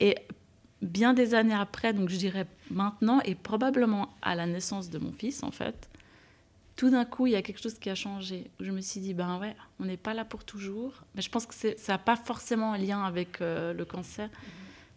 Et 0.00 0.16
bien 0.82 1.14
des 1.14 1.34
années 1.34 1.54
après, 1.54 1.92
donc 1.92 2.08
je 2.08 2.16
dirais 2.16 2.46
maintenant, 2.70 3.20
et 3.24 3.34
probablement 3.34 4.12
à 4.20 4.34
la 4.34 4.46
naissance 4.46 4.90
de 4.90 4.98
mon 4.98 5.12
fils, 5.12 5.42
en 5.42 5.50
fait, 5.50 5.88
tout 6.76 6.90
d'un 6.90 7.04
coup, 7.04 7.26
il 7.26 7.32
y 7.32 7.36
a 7.36 7.42
quelque 7.42 7.62
chose 7.62 7.78
qui 7.78 7.90
a 7.90 7.94
changé. 7.94 8.50
je 8.60 8.70
me 8.70 8.80
suis 8.80 9.00
dit, 9.00 9.14
ben 9.14 9.38
ouais, 9.38 9.54
on 9.78 9.84
n'est 9.84 9.96
pas 9.96 10.14
là 10.14 10.24
pour 10.24 10.44
toujours. 10.44 11.04
Mais 11.14 11.22
je 11.22 11.30
pense 11.30 11.46
que 11.46 11.54
ça 11.54 11.92
n'a 11.92 11.98
pas 11.98 12.16
forcément 12.16 12.72
un 12.72 12.78
lien 12.78 13.04
avec 13.04 13.40
euh, 13.40 13.72
le 13.72 13.84
cancer, 13.84 14.28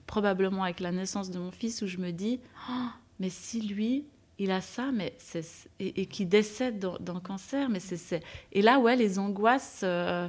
probablement 0.07 0.63
avec 0.63 0.79
la 0.79 0.91
naissance 0.91 1.29
de 1.29 1.37
mon 1.37 1.51
fils, 1.51 1.81
où 1.81 1.87
je 1.87 1.97
me 1.97 2.11
dis, 2.11 2.39
oh, 2.69 2.87
mais 3.19 3.29
si 3.29 3.61
lui, 3.61 4.05
il 4.39 4.51
a 4.51 4.61
ça, 4.61 4.91
mais 4.91 5.15
et, 5.79 6.01
et 6.01 6.05
qui 6.05 6.25
décède 6.25 6.79
d'un 6.79 7.19
cancer, 7.19 7.69
mais 7.69 7.79
c'est 7.79 8.21
et 8.51 8.61
là 8.61 8.79
ouais, 8.79 8.95
les 8.95 9.17
angoisses 9.19 9.81
euh, 9.83 10.27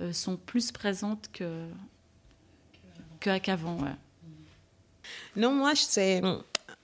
euh, 0.00 0.12
sont 0.12 0.36
plus 0.36 0.70
présentes 0.70 1.30
que 1.32 1.66
qu'avant. 3.20 3.78
Ouais. 3.78 3.90
Non, 5.36 5.52
moi, 5.52 5.72
c'est 5.74 6.20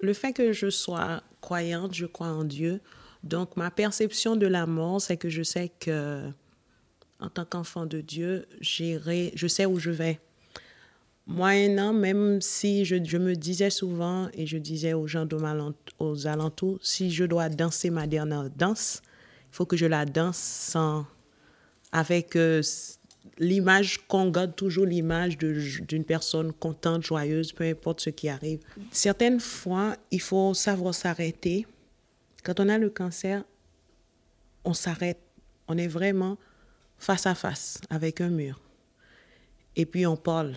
le 0.01 0.13
fait 0.13 0.33
que 0.33 0.53
je 0.53 0.71
sois 0.71 1.23
croyante, 1.41 1.95
je 1.95 2.07
crois 2.07 2.29
en 2.29 2.45
Dieu. 2.45 2.81
Donc, 3.23 3.57
ma 3.57 3.71
perception 3.71 4.37
de 4.37 4.47
la 4.47 4.67
mort, 4.67 5.01
c'est 5.01 5.17
que 5.17 5.29
je 5.29 5.43
sais 5.43 5.71
que, 5.81 6.23
en 7.21 7.29
tant 7.29 7.45
qu'enfant 7.45 7.87
de 7.87 8.01
Dieu, 8.01 8.47
j'irai, 8.61 9.33
je 9.35 9.47
sais 9.47 9.67
où 9.67 9.79
je 9.79 9.91
vais. 9.91 10.21
Moyennant, 11.27 11.93
même 11.93 12.41
si 12.41 12.85
je, 12.85 13.03
je, 13.03 13.17
me 13.17 13.35
disais 13.35 13.71
souvent, 13.71 14.29
et 14.33 14.47
je 14.47 14.59
disais 14.59 14.93
aux 14.93 15.09
gens 15.09 15.27
de 15.27 15.37
aux 15.99 16.27
alentours, 16.29 16.79
si 16.83 17.11
je 17.11 17.25
dois 17.25 17.49
danser 17.49 17.91
ma 17.91 18.07
dernière 18.07 18.49
danse, 18.51 19.03
il 19.51 19.57
faut 19.57 19.67
que 19.67 19.77
je 19.77 19.87
la 19.87 20.05
danse 20.05 20.37
sans, 20.37 21.05
avec 21.91 22.37
euh, 22.37 22.63
l'image 23.39 24.07
qu'on 24.09 24.31
garde 24.31 24.57
toujours 24.57 24.87
l'image 24.87 25.37
d'une 25.39 26.05
personne 26.05 26.53
contente, 26.53 27.05
joyeuse, 27.05 27.53
peu 27.53 27.65
importe 27.65 28.01
ce 28.01 28.11
qui 28.11 28.29
arrive. 28.29 28.61
Certaines 28.91 29.41
fois, 29.41 29.97
il 30.11 30.21
faut 30.21 30.55
savoir 30.55 30.95
s'arrêter. 30.95 31.67
Quand 32.43 32.61
on 32.61 32.69
a 32.69 32.79
le 32.79 32.91
cancer, 32.91 33.45
on 34.65 34.75
s'arrête. 34.75 35.21
On 35.69 35.77
est 35.77 35.89
vraiment 35.89 36.39
face 36.99 37.27
à 37.27 37.35
face 37.35 37.81
avec 37.91 38.21
un 38.21 38.31
mur. 38.31 38.61
Et 39.75 39.85
puis 39.85 40.07
on 40.07 40.17
parle 40.17 40.57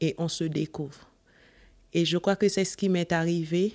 et 0.00 0.14
on 0.18 0.28
se 0.28 0.44
découvre. 0.44 1.08
Et 1.92 2.04
je 2.04 2.18
crois 2.18 2.36
que 2.36 2.48
c'est 2.48 2.64
ce 2.64 2.76
qui 2.76 2.88
m'est 2.88 3.12
arrivé. 3.12 3.74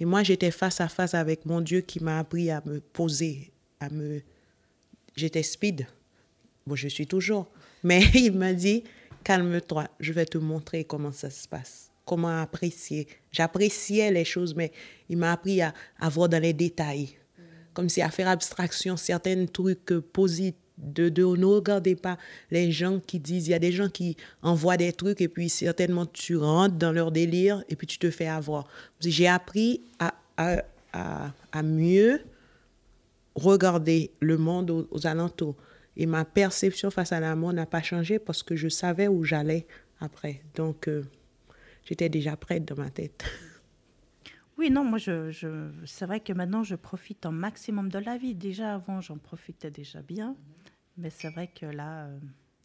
Et 0.00 0.04
moi, 0.04 0.22
j'étais 0.22 0.50
face 0.50 0.80
à 0.80 0.88
face 0.88 1.14
avec 1.14 1.46
mon 1.46 1.60
Dieu 1.60 1.80
qui 1.80 2.02
m'a 2.02 2.18
appris 2.18 2.50
à 2.50 2.62
me 2.64 2.80
poser, 2.80 3.52
à 3.78 3.88
me... 3.90 4.20
J'étais 5.14 5.42
speed. 5.42 5.86
Bon, 6.66 6.74
je 6.74 6.88
suis 6.88 7.06
toujours. 7.06 7.48
Mais 7.82 8.02
il 8.14 8.32
m'a 8.32 8.52
dit, 8.52 8.84
calme-toi, 9.24 9.88
je 10.00 10.12
vais 10.12 10.26
te 10.26 10.38
montrer 10.38 10.84
comment 10.84 11.12
ça 11.12 11.30
se 11.30 11.48
passe, 11.48 11.90
comment 12.04 12.40
apprécier. 12.40 13.06
J'appréciais 13.30 14.10
les 14.10 14.24
choses, 14.24 14.54
mais 14.54 14.72
il 15.08 15.18
m'a 15.18 15.32
appris 15.32 15.60
à, 15.62 15.74
à, 15.98 16.08
voir 16.08 16.28
dans 16.28 16.42
les 16.42 16.52
détails, 16.52 17.16
comme 17.74 17.88
si 17.88 18.02
à 18.02 18.10
faire 18.10 18.28
abstraction 18.28 18.96
certains 18.96 19.46
trucs 19.46 19.92
De, 20.78 21.08
de, 21.08 21.22
ne 21.22 21.44
regardez 21.44 21.94
pas 21.94 22.18
les 22.50 22.72
gens 22.72 22.98
qui 22.98 23.20
disent, 23.20 23.46
il 23.46 23.50
y 23.50 23.54
a 23.54 23.58
des 23.58 23.72
gens 23.72 23.88
qui 23.88 24.16
envoient 24.42 24.78
des 24.78 24.92
trucs 24.92 25.20
et 25.20 25.28
puis 25.28 25.48
certainement 25.48 26.06
tu 26.06 26.36
rentres 26.36 26.76
dans 26.76 26.92
leur 26.92 27.12
délire 27.12 27.62
et 27.68 27.76
puis 27.76 27.86
tu 27.86 27.98
te 27.98 28.10
fais 28.10 28.26
avoir. 28.26 28.66
J'ai 29.00 29.28
appris 29.28 29.82
à, 29.98 30.14
à, 30.36 30.62
à, 30.92 31.62
mieux 31.62 32.20
regarder 33.34 34.10
le 34.20 34.36
monde 34.38 34.86
aux, 34.90 35.06
alentours. 35.06 35.56
Et 35.96 36.06
ma 36.06 36.24
perception 36.24 36.90
face 36.90 37.12
à 37.12 37.20
l'amour 37.20 37.52
n'a 37.52 37.66
pas 37.66 37.82
changé 37.82 38.18
parce 38.18 38.42
que 38.42 38.56
je 38.56 38.68
savais 38.68 39.08
où 39.08 39.24
j'allais 39.24 39.66
après. 40.00 40.42
Donc, 40.54 40.88
euh, 40.88 41.04
j'étais 41.84 42.08
déjà 42.08 42.36
prête 42.36 42.64
dans 42.64 42.76
ma 42.76 42.90
tête. 42.90 43.24
Oui, 44.58 44.70
non, 44.70 44.84
moi, 44.84 44.98
je, 44.98 45.32
c'est 45.86 46.04
vrai 46.04 46.20
que 46.20 46.32
maintenant, 46.32 46.62
je 46.62 46.76
profite 46.76 47.24
un 47.26 47.32
maximum 47.32 47.88
de 47.88 47.98
la 47.98 48.18
vie. 48.18 48.34
Déjà, 48.34 48.74
avant, 48.74 49.00
j'en 49.00 49.16
profitais 49.16 49.70
déjà 49.70 50.02
bien. 50.02 50.36
Mais 50.98 51.10
c'est 51.10 51.30
vrai 51.30 51.48
que 51.48 51.66
là, 51.66 52.04
euh, 52.04 52.18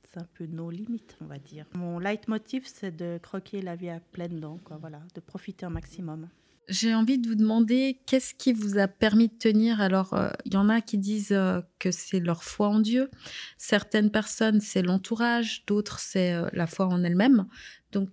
c'est 0.03 0.19
un 0.19 0.27
peu 0.33 0.45
nos 0.45 0.69
limites, 0.69 1.17
on 1.21 1.25
va 1.25 1.39
dire. 1.39 1.65
Mon 1.73 1.97
leitmotiv, 1.97 2.67
c'est 2.67 2.95
de 2.95 3.19
croquer 3.23 3.61
la 3.61 3.75
vie 3.75 3.89
à 3.89 3.99
pleines 3.99 4.39
dents, 4.39 4.59
quoi, 4.63 4.77
voilà, 4.77 5.01
de 5.15 5.21
profiter 5.21 5.65
un 5.65 5.69
maximum. 5.69 6.29
J'ai 6.69 6.93
envie 6.93 7.17
de 7.17 7.29
vous 7.29 7.35
demander 7.35 8.01
qu'est-ce 8.05 8.33
qui 8.33 8.51
vous 8.51 8.77
a 8.77 8.89
permis 8.89 9.29
de 9.29 9.33
tenir? 9.33 9.79
Alors, 9.79 10.09
il 10.45 10.51
euh, 10.51 10.55
y 10.55 10.57
en 10.57 10.67
a 10.67 10.81
qui 10.81 10.97
disent 10.97 11.31
euh, 11.31 11.61
que 11.79 11.91
c'est 11.91 12.19
leur 12.19 12.43
foi 12.43 12.67
en 12.67 12.79
Dieu. 12.79 13.09
Certaines 13.57 14.11
personnes, 14.11 14.59
c'est 14.59 14.81
l'entourage. 14.81 15.65
D'autres, 15.65 15.99
c'est 15.99 16.33
euh, 16.33 16.49
la 16.51 16.67
foi 16.67 16.87
en 16.87 17.03
elle-même. 17.05 17.47
Donc, 17.93 18.09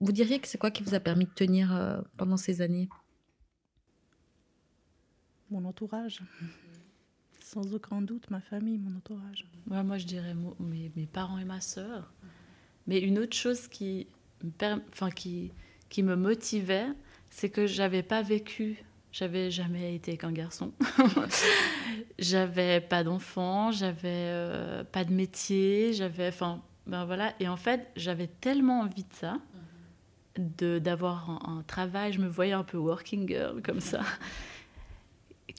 vous 0.00 0.12
diriez 0.12 0.38
que 0.38 0.48
c'est 0.48 0.58
quoi 0.58 0.70
qui 0.70 0.82
vous 0.82 0.94
a 0.94 1.00
permis 1.00 1.26
de 1.26 1.30
tenir 1.30 1.74
euh, 1.74 2.00
pendant 2.16 2.38
ces 2.38 2.62
années? 2.62 2.88
Mon 5.50 5.64
entourage. 5.64 6.22
Sans 7.42 7.74
aucun 7.74 8.00
doute, 8.00 8.30
ma 8.30 8.40
famille, 8.40 8.78
mon 8.78 8.96
entourage. 8.96 9.44
Ouais, 9.68 9.82
moi, 9.82 9.98
je 9.98 10.06
dirais 10.06 10.34
mes, 10.58 10.90
mes, 10.94 11.06
parents 11.06 11.38
et 11.38 11.44
ma 11.44 11.60
sœur. 11.60 12.12
Mais 12.86 13.00
une 13.00 13.18
autre 13.18 13.36
chose 13.36 13.68
qui 13.68 14.06
me, 14.42 14.52
enfin, 14.88 15.10
qui, 15.10 15.52
qui 15.88 16.02
me 16.02 16.16
motivait, 16.16 16.86
c'est 17.30 17.48
que 17.48 17.66
j'avais 17.66 18.02
pas 18.02 18.22
vécu, 18.22 18.84
j'avais 19.12 19.50
jamais 19.50 19.94
été 19.94 20.16
qu'un 20.16 20.32
garçon. 20.32 20.72
j'avais 22.18 22.80
pas 22.80 23.02
d'enfant, 23.02 23.72
j'avais 23.72 23.98
euh, 24.04 24.84
pas 24.84 25.04
de 25.04 25.12
métier, 25.12 25.92
j'avais, 25.92 26.28
enfin, 26.28 26.62
ben 26.86 27.04
voilà. 27.04 27.32
Et 27.40 27.48
en 27.48 27.56
fait, 27.56 27.90
j'avais 27.96 28.26
tellement 28.26 28.80
envie 28.80 29.04
de 29.04 29.12
ça, 29.12 29.38
de 30.36 30.78
d'avoir 30.78 31.30
un, 31.30 31.58
un, 31.58 31.62
travail, 31.62 32.12
je 32.12 32.20
me 32.20 32.28
voyais 32.28 32.52
un 32.52 32.64
peu 32.64 32.78
working 32.78 33.28
girl 33.28 33.62
comme 33.62 33.80
ça, 33.80 34.00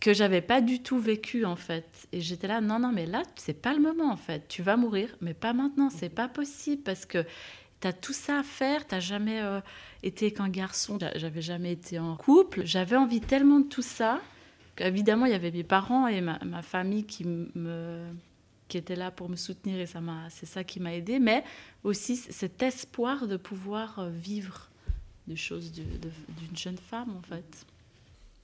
que 0.01 0.13
j'avais 0.13 0.41
pas 0.41 0.61
du 0.61 0.81
tout 0.81 0.99
vécu 0.99 1.45
en 1.45 1.55
fait. 1.55 2.07
Et 2.11 2.21
j'étais 2.21 2.47
là, 2.47 2.61
non, 2.61 2.79
non, 2.79 2.91
mais 2.91 3.05
là, 3.05 3.23
c'est 3.35 3.61
pas 3.61 3.73
le 3.73 3.79
moment 3.79 4.11
en 4.11 4.17
fait. 4.17 4.47
Tu 4.47 4.61
vas 4.61 4.77
mourir, 4.77 5.15
mais 5.21 5.33
pas 5.33 5.53
maintenant, 5.53 5.89
c'est 5.89 6.09
pas 6.09 6.27
possible 6.27 6.83
parce 6.83 7.05
que 7.05 7.25
tu 7.81 7.87
as 7.87 7.93
tout 7.93 8.13
ça 8.13 8.39
à 8.39 8.43
faire, 8.43 8.87
tu 8.87 8.99
jamais 9.01 9.41
euh, 9.41 9.59
été 10.03 10.31
qu'un 10.31 10.49
garçon, 10.49 10.97
j'avais 11.15 11.41
jamais 11.41 11.73
été 11.73 11.99
en 11.99 12.15
couple, 12.15 12.61
j'avais 12.65 12.95
envie 12.95 13.21
tellement 13.21 13.59
de 13.59 13.67
tout 13.67 13.81
ça, 13.81 14.21
qu'évidemment 14.75 15.25
il 15.25 15.31
y 15.31 15.35
avait 15.35 15.51
mes 15.51 15.63
parents 15.63 16.07
et 16.07 16.21
ma, 16.21 16.61
famille 16.61 17.05
qui 17.05 17.25
me 17.25 18.05
qui 18.67 18.77
étaient 18.77 18.95
là 18.95 19.11
pour 19.11 19.27
me 19.27 19.35
soutenir 19.35 19.81
et 19.81 19.85
c'est 20.29 20.45
ça 20.45 20.63
qui 20.63 20.79
m'a 20.79 20.93
aidé 20.93 21.19
mais 21.19 21.43
aussi 21.83 22.15
cet 22.15 22.63
espoir 22.63 23.27
de 23.27 23.35
pouvoir 23.35 23.99
euh, 23.99 24.09
vivre 24.09 24.69
des 25.27 25.35
choses 25.35 25.73
d'une 25.73 26.57
jeune 26.57 26.77
femme 26.77 27.13
en 27.17 27.21
fait. 27.21 27.65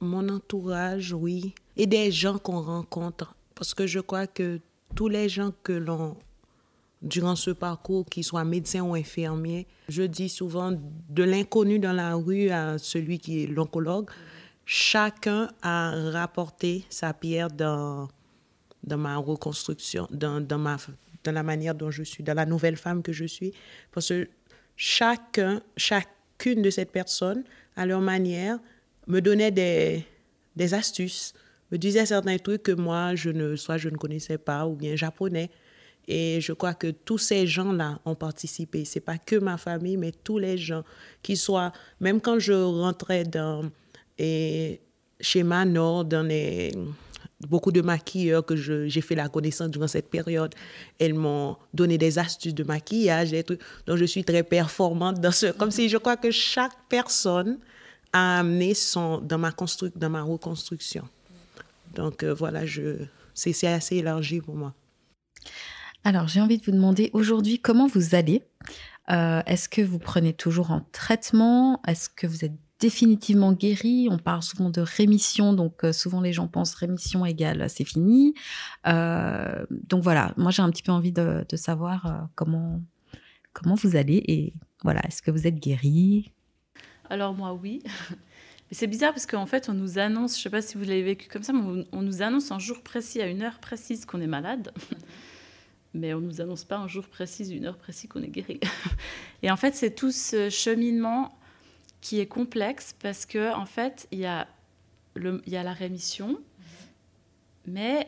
Mon 0.01 0.27
entourage 0.27 1.13
oui. 1.13 1.55
Et 1.77 1.87
des 1.87 2.11
gens 2.11 2.37
qu'on 2.37 2.61
rencontre. 2.61 3.35
Parce 3.55 3.73
que 3.73 3.87
je 3.87 3.99
crois 3.99 4.27
que 4.27 4.59
tous 4.95 5.07
les 5.07 5.29
gens 5.29 5.51
que 5.63 5.73
l'on 5.73 6.17
durant 7.01 7.35
ce 7.35 7.51
parcours, 7.51 8.05
qu'ils 8.05 8.23
soient 8.23 8.43
médecins 8.43 8.81
ou 8.81 8.95
infirmiers. 8.95 9.67
Je 9.89 10.03
dis 10.03 10.29
souvent 10.29 10.71
de 10.71 11.23
l'inconnu 11.23 11.79
dans 11.79 11.93
la 11.93 12.15
rue 12.15 12.49
à 12.49 12.77
celui 12.77 13.19
qui 13.19 13.43
est 13.43 13.47
l'oncologue, 13.47 14.09
chacun 14.65 15.49
a 15.61 15.91
rapporté 16.11 16.85
sa 16.89 17.13
pierre 17.13 17.49
dans, 17.49 18.07
dans 18.83 18.97
ma 18.97 19.17
reconstruction, 19.17 20.07
dans, 20.11 20.41
dans, 20.41 20.57
ma, 20.57 20.77
dans 21.23 21.31
la 21.31 21.43
manière 21.43 21.75
dont 21.75 21.91
je 21.91 22.03
suis, 22.03 22.23
dans 22.23 22.33
la 22.33 22.45
nouvelle 22.45 22.77
femme 22.77 23.03
que 23.03 23.13
je 23.13 23.25
suis. 23.25 23.53
Parce 23.91 24.09
que 24.09 24.27
chacun, 24.75 25.61
chacune 25.77 26.61
de 26.61 26.69
ces 26.69 26.85
personnes, 26.85 27.43
à 27.75 27.85
leur 27.85 28.01
manière, 28.01 28.59
me 29.07 29.21
donnait 29.21 29.51
des, 29.51 30.03
des 30.55 30.73
astuces, 30.73 31.33
me 31.71 31.77
disait 31.77 32.05
certains 32.05 32.37
trucs 32.37 32.63
que 32.63 32.71
moi, 32.71 33.15
je 33.15 33.29
ne, 33.29 33.55
soit 33.55 33.77
je 33.77 33.89
ne 33.89 33.97
connaissais 33.97 34.37
pas 34.37 34.67
ou 34.67 34.75
bien 34.75 34.95
japonais. 34.95 35.49
Et 36.07 36.39
je 36.39 36.53
crois 36.53 36.73
que 36.73 36.87
tous 36.91 37.17
ces 37.17 37.45
gens-là 37.45 37.99
ont 38.05 38.15
participé. 38.15 38.85
C'est 38.85 39.01
pas 39.01 39.17
que 39.17 39.35
ma 39.35 39.57
famille, 39.57 39.97
mais 39.97 40.11
tous 40.11 40.37
les 40.37 40.57
gens 40.57 40.83
qui 41.21 41.35
soient, 41.35 41.73
même 41.99 42.21
quand 42.21 42.39
je 42.39 42.53
rentrais 42.53 43.25
chez 44.17 45.43
Manor, 45.43 46.05
dans 46.05 46.27
beaucoup 47.41 47.71
de 47.71 47.81
maquilleurs 47.81 48.45
que 48.45 48.55
j'ai 48.55 49.01
fait 49.01 49.15
la 49.15 49.29
connaissance 49.29 49.69
durant 49.69 49.87
cette 49.87 50.09
période, 50.09 50.55
elles 50.97 51.13
m'ont 51.13 51.57
donné 51.73 51.97
des 51.97 52.17
astuces 52.17 52.55
de 52.55 52.63
maquillage, 52.63 53.31
dont 53.85 53.97
je 53.97 54.05
suis 54.05 54.23
très 54.23 54.43
performante 54.43 55.19
dans 55.19 55.31
ce, 55.31 55.47
comme 55.51 55.71
si 55.71 55.89
je 55.89 55.97
crois 55.97 56.17
que 56.17 56.31
chaque 56.31 56.73
personne 56.89 57.59
a 58.13 58.39
amené 58.39 58.73
son, 58.73 59.19
dans 59.19 59.37
ma 59.37 59.51
constru, 59.51 59.91
dans 59.95 60.09
ma 60.09 60.23
reconstruction. 60.23 61.07
Donc 61.93 62.23
euh, 62.23 62.33
voilà, 62.33 62.65
je, 62.65 62.95
c'est 63.33 63.67
assez 63.67 63.97
élargi 63.97 64.41
pour 64.41 64.55
moi. 64.55 64.73
Alors, 66.03 66.27
j'ai 66.27 66.41
envie 66.41 66.57
de 66.57 66.63
vous 66.65 66.71
demander 66.71 67.09
aujourd'hui 67.13 67.59
comment 67.59 67.87
vous 67.87 68.15
allez? 68.15 68.43
Euh, 69.09 69.41
Est-ce 69.45 69.69
que 69.69 69.81
vous 69.81 69.99
prenez 69.99 70.33
toujours 70.33 70.71
en 70.71 70.81
traitement? 70.91 71.81
Est-ce 71.85 72.09
que 72.09 72.27
vous 72.27 72.45
êtes 72.45 72.57
définitivement 72.79 73.53
guéri? 73.53 74.07
On 74.09 74.17
parle 74.17 74.43
souvent 74.43 74.69
de 74.69 74.81
rémission, 74.81 75.53
donc 75.53 75.83
euh, 75.83 75.93
souvent 75.93 76.21
les 76.21 76.33
gens 76.33 76.47
pensent 76.47 76.75
rémission 76.75 77.25
égale 77.25 77.69
c'est 77.69 77.83
fini. 77.83 78.33
Euh, 78.87 79.65
donc 79.69 80.03
voilà, 80.03 80.33
moi 80.37 80.51
j'ai 80.51 80.61
un 80.61 80.69
petit 80.69 80.83
peu 80.83 80.91
envie 80.91 81.11
de, 81.11 81.45
savoir 81.55 82.05
euh, 82.05 82.25
comment 82.35 82.81
comment 83.53 83.75
vous 83.75 83.95
allez 83.95 84.23
et 84.27 84.53
voilà, 84.83 85.01
est-ce 85.07 85.21
que 85.21 85.31
vous 85.31 85.47
êtes 85.47 85.55
guéri? 85.55 86.31
Alors 87.09 87.33
moi 87.33 87.53
oui. 87.53 87.81
C'est 88.69 88.87
bizarre 88.87 89.13
parce 89.13 89.25
qu'en 89.25 89.45
fait, 89.45 89.69
on 89.69 89.73
nous 89.73 89.97
annonce, 89.97 90.33
je 90.33 90.39
ne 90.39 90.43
sais 90.43 90.49
pas 90.49 90.61
si 90.61 90.75
vous 90.77 90.83
l'avez 90.83 91.01
vécu 91.01 91.29
comme 91.29 91.41
ça, 91.41 91.53
mais 91.53 91.61
on, 91.61 91.85
on 91.93 92.01
nous 92.01 92.21
annonce 92.21 92.51
un 92.51 92.59
jour 92.59 92.81
précis, 92.83 93.21
à 93.21 93.27
une 93.27 93.41
heure 93.41 93.59
précise 93.59 94.03
qu'on 94.05 94.19
est 94.19 94.27
malade 94.27 94.73
mais 95.97 96.13
on 96.13 96.21
ne 96.21 96.27
nous 96.27 96.41
annonce 96.41 96.63
pas 96.63 96.77
un 96.77 96.87
jour 96.87 97.07
précis, 97.07 97.49
une 97.55 97.65
heure 97.65 97.77
précise 97.77 98.09
qu'on 98.09 98.23
est 98.23 98.29
guéri. 98.29 98.59
Et 99.43 99.51
en 99.51 99.57
fait, 99.57 99.75
c'est 99.75 99.91
tout 99.91 100.11
ce 100.11 100.49
cheminement 100.49 101.37
qui 102.01 102.19
est 102.19 102.27
complexe 102.27 102.95
parce 102.99 103.25
que 103.25 103.53
en 103.53 103.65
fait, 103.65 104.07
il 104.11 104.19
y 104.19 104.25
a, 104.25 104.47
il 105.15 105.41
y 105.47 105.57
a 105.57 105.63
la 105.63 105.73
rémission, 105.73 106.39
mais 107.65 108.07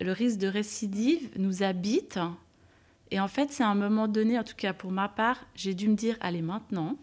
le 0.00 0.12
risque 0.12 0.38
de 0.38 0.48
récidive 0.48 1.30
nous 1.36 1.62
habite. 1.62 2.18
Et 3.10 3.20
en 3.20 3.28
fait, 3.28 3.50
c'est 3.50 3.62
à 3.62 3.68
un 3.68 3.74
moment 3.74 4.08
donné, 4.08 4.38
en 4.38 4.44
tout 4.44 4.56
cas 4.56 4.72
pour 4.72 4.90
ma 4.90 5.08
part, 5.08 5.46
j'ai 5.54 5.74
dû 5.74 5.88
me 5.88 5.94
dire, 5.94 6.16
allez, 6.20 6.42
maintenant, 6.42 6.96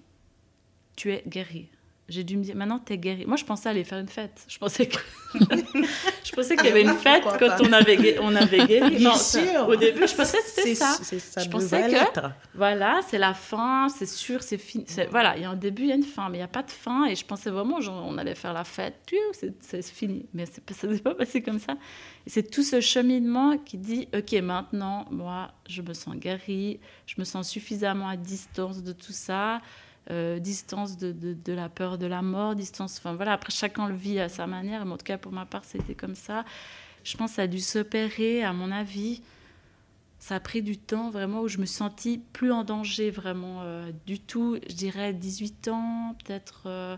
tu 0.96 1.12
es 1.12 1.24
guéri 1.28 1.70
j'ai 2.10 2.24
dû 2.24 2.38
me 2.38 2.44
dire, 2.44 2.56
maintenant, 2.56 2.80
t'es 2.80 2.98
guéri. 2.98 3.26
Moi, 3.26 3.38
je 3.38 3.46
pensais 3.46 3.70
aller 3.70 3.84
faire 3.84 4.00
une 4.00 4.08
fête. 4.08 4.44
Je 4.48 4.58
pensais 4.58 4.88
que... 4.88 4.98
je 5.34 6.32
pensais 6.32 6.56
qu'il 6.56 6.66
y 6.66 6.70
avait 6.70 6.82
une 6.82 6.96
fête 6.96 7.24
quand 7.24 7.62
on 7.62 7.72
avait, 7.72 8.18
on 8.20 8.36
avait 8.36 8.66
guéri. 8.66 9.04
Non, 9.04 9.16
sûr. 9.16 9.68
Au 9.68 9.76
début, 9.76 10.08
je 10.08 10.16
pensais 10.16 10.38
que 10.38 10.44
c'était 10.44 10.76
ça. 10.76 10.98
ça. 11.02 11.44
Je 11.44 11.50
pensais 11.50 11.82
que, 11.84 11.96
être. 11.96 12.32
voilà, 12.56 13.02
c'est 13.08 13.20
la 13.20 13.36
fin, 13.36 13.90
c'est 13.90 14.08
sûr, 14.08 14.42
c'est 14.42 14.58
fini. 14.58 14.86
Voilà, 15.12 15.38
il 15.38 15.44
y 15.44 15.46
a 15.46 15.52
un 15.52 15.56
début, 15.56 15.84
il 15.84 15.90
y 15.90 15.92
a 15.92 15.96
une 15.96 16.04
fin, 16.04 16.30
mais 16.30 16.38
il 16.38 16.42
n'y 16.42 16.46
a 16.46 16.48
pas 16.48 16.64
de 16.64 16.72
fin. 16.72 17.06
Et 17.06 17.16
je 17.16 17.26
pensais 17.26 17.52
vraiment, 17.52 17.80
genre, 17.80 18.04
on 18.08 18.18
allait 18.18 18.36
faire 18.36 18.54
la 18.54 18.64
fête, 18.64 18.96
c'est 19.60 19.86
fini. 19.86 20.26
Mais 20.34 20.46
ça 20.46 20.88
ne 20.88 20.96
s'est 20.96 21.04
pas 21.04 21.14
passé 21.14 21.44
comme 21.44 21.60
ça. 21.60 21.76
C'est 22.26 22.50
tout 22.50 22.64
ce 22.64 22.82
cheminement 22.82 23.58
qui 23.58 23.78
dit, 23.78 24.08
OK, 24.16 24.34
maintenant, 24.42 25.06
moi, 25.12 25.52
je 25.68 25.84
me 25.84 25.94
sens 25.94 26.16
guérie, 26.16 26.80
je 27.06 27.16
me 27.20 27.24
sens 27.24 27.50
suffisamment 27.50 28.08
à 28.10 28.18
distance 28.18 28.84
de 28.84 28.94
tout 28.94 29.14
ça. 29.14 29.62
Euh, 30.12 30.40
distance 30.40 30.98
de, 30.98 31.12
de, 31.12 31.34
de, 31.34 31.54
la 31.54 31.70
peur 31.70 32.00
de 32.00 32.08
la 32.08 32.24
mort, 32.24 32.56
distance. 32.56 32.98
Enfin 32.98 33.14
voilà, 33.14 33.34
après 33.34 33.52
chacun 33.52 33.88
le 33.88 33.94
vit 33.94 34.20
à 34.20 34.28
sa 34.28 34.48
manière, 34.48 34.84
mais 34.84 34.94
en 34.94 34.98
tout 34.98 35.04
cas 35.04 35.20
pour 35.20 35.32
ma 35.32 35.46
part 35.46 35.64
c'était 35.64 35.94
comme 35.94 36.16
ça. 36.16 36.46
Je 37.04 37.16
pense 37.16 37.32
que 37.32 37.36
ça 37.36 37.42
a 37.44 37.48
dû 37.48 37.60
s'opérer, 37.60 38.44
à 38.44 38.52
mon 38.52 38.72
avis. 38.72 39.22
Ça 40.18 40.36
a 40.36 40.40
pris 40.40 40.64
du 40.64 40.78
temps 40.78 41.12
vraiment 41.12 41.42
où 41.42 41.48
je 41.48 41.60
me 41.60 41.66
sentis 41.66 42.18
plus 42.34 42.52
en 42.52 42.64
danger 42.64 43.12
vraiment 43.12 43.62
euh, 43.62 43.92
du 44.08 44.20
tout. 44.20 44.58
Je 44.68 44.74
dirais 44.74 45.14
18 45.14 45.68
ans, 45.68 46.16
peut-être. 46.24 46.64
Euh, 46.66 46.98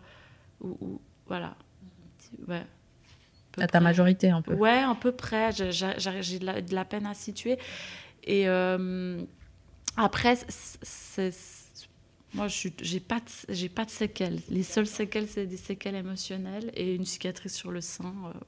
ou, 0.61 0.77
ou, 0.79 1.01
voilà. 1.27 1.55
Ouais. 2.47 2.65
À 3.57 3.67
ta 3.67 3.81
majorité 3.81 4.29
un 4.29 4.41
peu. 4.41 4.53
Ouais, 4.53 4.79
à 4.79 4.95
peu 4.95 5.11
près. 5.11 5.51
J'ai 5.51 5.65
de, 5.69 6.61
de, 6.61 6.75
la 6.75 6.85
peine 6.85 7.05
à 7.05 7.13
situer. 7.13 7.59
Et 8.23 8.47
après, 9.97 10.37
c'est 10.47 11.31
moi, 12.33 12.47
je 12.47 12.69
n'ai 12.69 12.99
pas, 12.99 13.19
de, 13.19 13.67
pas 13.67 13.85
de 13.85 13.89
séquelles. 13.89 14.39
Les 14.49 14.63
seules 14.63 14.87
séquelles, 14.87 15.27
c'est 15.27 15.45
des 15.45 15.57
séquelles 15.57 15.95
émotionnelles 15.95 16.71
et 16.75 16.95
une 16.95 17.05
cicatrice 17.05 17.55
sur 17.55 17.71
le 17.71 17.81
sein. 17.81 18.13
Euh, 18.25 18.39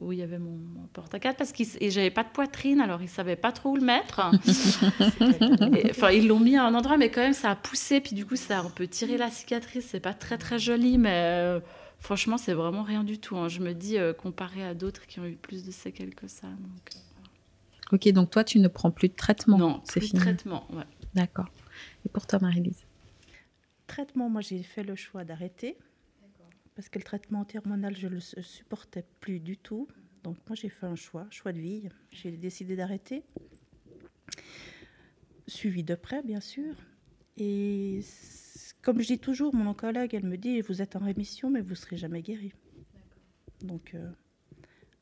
où 0.00 0.12
il 0.12 0.18
y 0.18 0.22
avait 0.22 0.38
mon, 0.38 0.58
porte-à-4 0.92 1.34
parce 1.36 1.52
que 1.52 1.64
j'avais 1.90 2.10
pas 2.10 2.22
de 2.22 2.28
poitrine, 2.28 2.80
alors 2.80 3.02
ils 3.02 3.08
savaient 3.08 3.36
pas 3.36 3.52
trop 3.52 3.70
où 3.70 3.76
le 3.76 3.84
mettre. 3.84 4.20
Enfin, 5.90 6.10
ils 6.10 6.28
l'ont 6.28 6.38
mis 6.38 6.56
à 6.56 6.64
un 6.64 6.74
endroit, 6.74 6.96
mais 6.96 7.10
quand 7.10 7.20
même 7.20 7.32
ça 7.32 7.50
a 7.50 7.56
poussé, 7.56 8.00
puis 8.00 8.14
du 8.14 8.24
coup 8.24 8.36
ça, 8.36 8.62
on 8.64 8.70
peut 8.70 8.86
tirer 8.86 9.16
la 9.16 9.30
cicatrice. 9.30 9.86
C'est 9.90 10.00
pas 10.00 10.14
très 10.14 10.38
très 10.38 10.58
joli, 10.58 10.98
mais 10.98 11.10
euh, 11.12 11.60
franchement 11.98 12.38
c'est 12.38 12.52
vraiment 12.52 12.84
rien 12.84 13.02
du 13.02 13.18
tout. 13.18 13.36
Hein. 13.36 13.48
Je 13.48 13.60
me 13.60 13.72
dis 13.74 13.98
euh, 13.98 14.12
comparé 14.12 14.62
à 14.62 14.74
d'autres 14.74 15.06
qui 15.06 15.18
ont 15.18 15.26
eu 15.26 15.34
plus 15.34 15.64
de 15.64 15.72
séquelles 15.72 16.14
que 16.14 16.28
ça. 16.28 16.46
Donc, 16.46 16.94
euh, 16.94 16.98
Ok, 17.90 18.08
donc 18.12 18.30
toi 18.30 18.44
tu 18.44 18.60
ne 18.60 18.68
prends 18.68 18.90
plus 18.90 19.08
de 19.08 19.14
traitement. 19.14 19.58
Non, 19.58 19.80
c'est 19.84 20.00
fini. 20.00 20.20
Traitement, 20.20 20.66
ouais. 20.72 20.84
D'accord. 21.14 21.46
Et 22.06 22.08
pour 22.08 22.26
toi, 22.26 22.38
Marie-Lise? 22.40 22.84
Traitement, 23.88 24.30
moi 24.30 24.40
j'ai 24.40 24.62
fait 24.62 24.84
le 24.84 24.94
choix 24.94 25.24
d'arrêter 25.24 25.76
parce 26.78 26.88
que 26.88 27.00
le 27.00 27.04
traitement 27.04 27.44
hormonal, 27.56 27.96
je 27.96 28.06
ne 28.06 28.14
le 28.14 28.20
supportais 28.20 29.04
plus 29.18 29.40
du 29.40 29.56
tout. 29.56 29.88
Donc 30.22 30.36
moi, 30.46 30.54
j'ai 30.54 30.68
fait 30.68 30.86
un 30.86 30.94
choix, 30.94 31.26
choix 31.28 31.52
de 31.52 31.58
vie. 31.58 31.88
J'ai 32.12 32.30
décidé 32.30 32.76
d'arrêter. 32.76 33.24
Suivi 35.48 35.82
de 35.82 35.96
près, 35.96 36.22
bien 36.22 36.38
sûr. 36.38 36.76
Et 37.36 37.98
comme 38.80 39.00
je 39.00 39.08
dis 39.08 39.18
toujours, 39.18 39.52
mon 39.56 39.70
oncologue, 39.70 40.14
elle 40.14 40.26
me 40.26 40.36
dit, 40.36 40.60
vous 40.60 40.80
êtes 40.80 40.94
en 40.94 41.00
rémission, 41.00 41.50
mais 41.50 41.62
vous 41.62 41.70
ne 41.70 41.74
serez 41.74 41.96
jamais 41.96 42.22
guéri. 42.22 42.52
Donc 43.62 43.94
euh, 43.94 44.08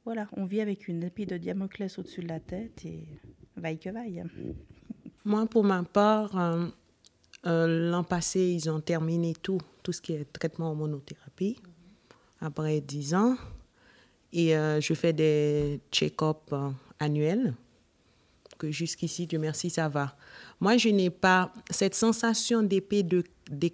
voilà, 0.07 0.29
on 0.33 0.47
vit 0.47 0.63
avec 0.63 0.89
une 0.89 1.03
épée 1.03 1.27
de 1.27 1.37
Diamoclès 1.37 1.99
au-dessus 1.99 2.23
de 2.23 2.29
la 2.29 2.41
tête 2.41 2.87
et 2.87 3.07
vaille 3.55 3.79
que 3.79 3.91
vaille. 3.91 4.25
Moi, 5.27 5.47
pour 5.47 5.63
ma 5.63 5.83
part, 5.83 6.41
euh, 6.41 6.69
euh, 7.47 7.90
l'an 7.90 8.02
passé, 8.02 8.40
ils 8.40 8.68
ont 8.68 8.81
terminé 8.81 9.35
tout, 9.40 9.60
tout 9.82 9.93
ce 9.93 10.01
qui 10.01 10.12
est 10.14 10.32
traitement 10.32 10.70
hormonothérapie, 10.70 11.56
après 12.40 12.81
10 12.81 13.14
ans. 13.14 13.36
Et 14.32 14.56
euh, 14.56 14.81
je 14.81 14.94
fais 14.94 15.12
des 15.12 15.81
check-up 15.93 16.39
euh, 16.52 16.70
annuels, 16.98 17.55
que 18.59 18.70
jusqu'ici, 18.70 19.27
Dieu 19.27 19.39
merci, 19.39 19.70
ça 19.70 19.89
va. 19.89 20.16
Moi, 20.59 20.77
je 20.77 20.89
n'ai 20.89 21.10
pas 21.10 21.52
cette 21.70 21.94
sensation 21.94 22.62
d'épée 22.62 23.02
de, 23.02 23.23
de, 23.51 23.70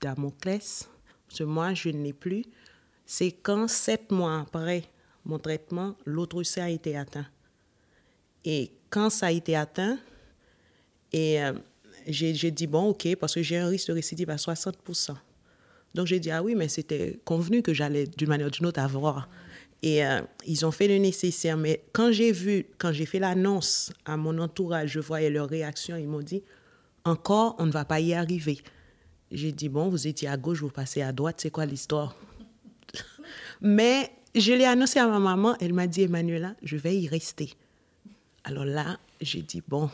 Damoclès, 0.00 0.88
parce 1.28 1.38
que 1.38 1.44
moi, 1.44 1.74
je 1.74 1.88
ne 1.88 2.02
l'ai 2.02 2.12
plus. 2.12 2.44
C'est 3.06 3.32
quand, 3.32 3.68
sept 3.68 4.10
mois 4.12 4.40
après 4.40 4.84
mon 5.24 5.38
traitement, 5.38 5.96
l'autre 6.04 6.42
sein 6.42 6.64
a 6.64 6.70
été 6.70 6.96
atteint. 6.96 7.26
Et 8.44 8.72
quand 8.90 9.10
ça 9.10 9.26
a 9.26 9.30
été 9.30 9.56
atteint, 9.56 9.98
et 11.12 11.38
j'ai 12.06 12.50
dit, 12.50 12.66
bon, 12.66 12.90
OK, 12.90 13.16
parce 13.16 13.34
que 13.34 13.42
j'ai 13.42 13.58
un 13.58 13.68
risque 13.68 13.88
de 13.88 13.94
récidive 13.94 14.30
à 14.30 14.36
60%. 14.36 15.14
Donc 15.94 16.06
j'ai 16.06 16.20
dit, 16.20 16.30
ah 16.30 16.42
oui, 16.42 16.54
mais 16.54 16.68
c'était 16.68 17.20
convenu 17.24 17.62
que 17.62 17.74
j'allais 17.74 18.06
d'une 18.06 18.28
manière 18.28 18.46
ou 18.46 18.50
d'une 18.50 18.66
autre 18.66 18.80
avoir. 18.80 19.28
Et 19.82 20.04
euh, 20.04 20.20
ils 20.46 20.64
ont 20.64 20.70
fait 20.70 20.88
le 20.88 20.96
nécessaire. 20.98 21.56
Mais 21.56 21.84
quand 21.92 22.12
j'ai 22.12 22.32
vu, 22.32 22.66
quand 22.78 22.92
j'ai 22.92 23.06
fait 23.06 23.18
l'annonce 23.18 23.92
à 24.04 24.16
mon 24.16 24.38
entourage, 24.38 24.92
je 24.92 25.00
voyais 25.00 25.28
leur 25.28 25.48
réaction, 25.48 25.96
ils 25.96 26.06
m'ont 26.06 26.22
dit, 26.22 26.42
encore, 27.04 27.56
on 27.58 27.66
ne 27.66 27.72
va 27.72 27.84
pas 27.84 28.00
y 28.00 28.14
arriver. 28.14 28.58
J'ai 29.30 29.52
dit, 29.52 29.68
bon, 29.68 29.88
vous 29.88 30.06
étiez 30.06 30.28
à 30.28 30.36
gauche, 30.36 30.60
vous 30.60 30.70
passez 30.70 31.02
à 31.02 31.12
droite, 31.12 31.40
c'est 31.40 31.50
quoi 31.50 31.66
l'histoire? 31.66 32.16
Mais 33.60 34.10
je 34.34 34.52
l'ai 34.52 34.64
annoncé 34.64 34.98
à 34.98 35.06
ma 35.06 35.18
maman, 35.18 35.56
elle 35.60 35.72
m'a 35.72 35.86
dit, 35.86 36.02
Emmanuela, 36.02 36.54
je 36.62 36.76
vais 36.76 36.96
y 36.96 37.08
rester. 37.08 37.52
Alors 38.44 38.64
là, 38.64 38.98
j'ai 39.20 39.42
dit, 39.42 39.62
bon, 39.66 39.90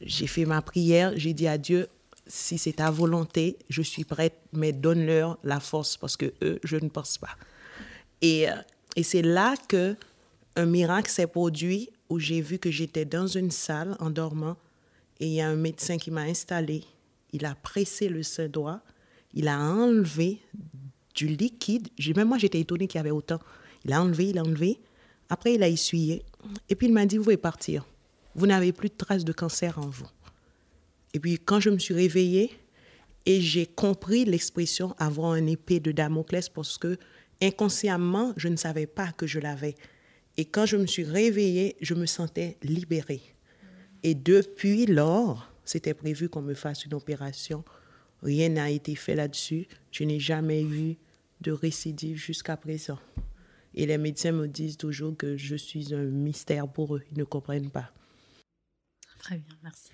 j'ai 0.00 0.26
fait 0.26 0.44
ma 0.44 0.62
prière, 0.62 1.12
j'ai 1.16 1.32
dit 1.32 1.48
à 1.48 1.58
Dieu, 1.58 1.88
si 2.26 2.58
c'est 2.58 2.74
ta 2.74 2.90
volonté, 2.90 3.58
je 3.68 3.82
suis 3.82 4.04
prête, 4.04 4.38
mais 4.52 4.72
donne-leur 4.72 5.38
la 5.42 5.60
force 5.60 5.96
parce 5.96 6.16
que 6.16 6.32
eux, 6.42 6.60
je 6.62 6.76
ne 6.76 6.88
pense 6.88 7.18
pas. 7.18 7.36
Et, 8.20 8.48
euh, 8.48 8.54
et 8.96 9.02
c'est 9.02 9.22
là 9.22 9.54
que 9.68 9.96
un 10.56 10.66
miracle 10.66 11.10
s'est 11.10 11.26
produit 11.26 11.88
où 12.10 12.18
j'ai 12.18 12.40
vu 12.40 12.58
que 12.58 12.70
j'étais 12.70 13.04
dans 13.04 13.26
une 13.26 13.50
salle 13.50 13.96
en 14.00 14.10
dormant 14.10 14.56
et 15.20 15.26
il 15.26 15.32
y 15.32 15.40
a 15.40 15.48
un 15.48 15.56
médecin 15.56 15.98
qui 15.98 16.10
m'a 16.10 16.22
installé. 16.22 16.84
Il 17.32 17.44
a 17.44 17.54
pressé 17.54 18.08
le 18.08 18.22
sein 18.22 18.48
droit, 18.48 18.80
il 19.34 19.48
a 19.48 19.58
enlevé 19.58 20.40
du 21.14 21.26
liquide. 21.26 21.88
Même 22.16 22.28
moi, 22.28 22.38
j'étais 22.38 22.60
étonnée 22.60 22.86
qu'il 22.86 22.98
y 22.98 23.00
avait 23.00 23.10
autant. 23.10 23.40
Il 23.84 23.92
a 23.92 24.02
enlevé, 24.02 24.28
il 24.28 24.38
a 24.38 24.42
enlevé. 24.42 24.80
Après, 25.28 25.54
il 25.54 25.62
a 25.62 25.68
essuyé. 25.68 26.22
Et 26.68 26.74
puis, 26.74 26.86
il 26.86 26.92
m'a 26.92 27.06
dit, 27.06 27.18
vous 27.18 27.24
pouvez 27.24 27.36
partir 27.36 27.84
vous 28.38 28.46
n'avez 28.46 28.72
plus 28.72 28.88
de 28.88 28.94
traces 28.94 29.24
de 29.24 29.32
cancer 29.32 29.78
en 29.80 29.88
vous. 29.88 30.06
Et 31.12 31.18
puis 31.18 31.38
quand 31.38 31.58
je 31.58 31.70
me 31.70 31.78
suis 31.78 31.94
réveillée 31.94 32.52
et 33.26 33.40
j'ai 33.40 33.66
compris 33.66 34.24
l'expression 34.24 34.94
avoir 34.98 35.32
un 35.32 35.44
épée 35.46 35.80
de 35.80 35.90
Damoclès 35.90 36.48
parce 36.48 36.78
que 36.78 36.98
inconsciemment, 37.42 38.32
je 38.36 38.46
ne 38.46 38.54
savais 38.54 38.86
pas 38.86 39.10
que 39.10 39.26
je 39.26 39.40
l'avais. 39.40 39.74
Et 40.36 40.44
quand 40.44 40.66
je 40.66 40.76
me 40.76 40.86
suis 40.86 41.02
réveillée, 41.02 41.76
je 41.80 41.94
me 41.94 42.06
sentais 42.06 42.58
libérée. 42.62 43.22
Et 44.04 44.14
depuis 44.14 44.86
lors, 44.86 45.50
c'était 45.64 45.94
prévu 45.94 46.28
qu'on 46.28 46.42
me 46.42 46.54
fasse 46.54 46.84
une 46.84 46.94
opération. 46.94 47.64
Rien 48.22 48.50
n'a 48.50 48.70
été 48.70 48.94
fait 48.94 49.16
là-dessus. 49.16 49.66
Je 49.90 50.04
n'ai 50.04 50.20
jamais 50.20 50.62
eu 50.62 50.96
de 51.40 51.50
récidive 51.50 52.16
jusqu'à 52.16 52.56
présent. 52.56 53.00
Et 53.74 53.84
les 53.84 53.98
médecins 53.98 54.32
me 54.32 54.46
disent 54.46 54.76
toujours 54.76 55.16
que 55.16 55.36
je 55.36 55.56
suis 55.56 55.92
un 55.92 56.04
mystère 56.04 56.68
pour 56.68 56.94
eux. 56.94 57.02
Ils 57.10 57.18
ne 57.18 57.24
comprennent 57.24 57.70
pas. 57.70 57.90
Très 59.18 59.38
bien, 59.38 59.56
merci. 59.62 59.92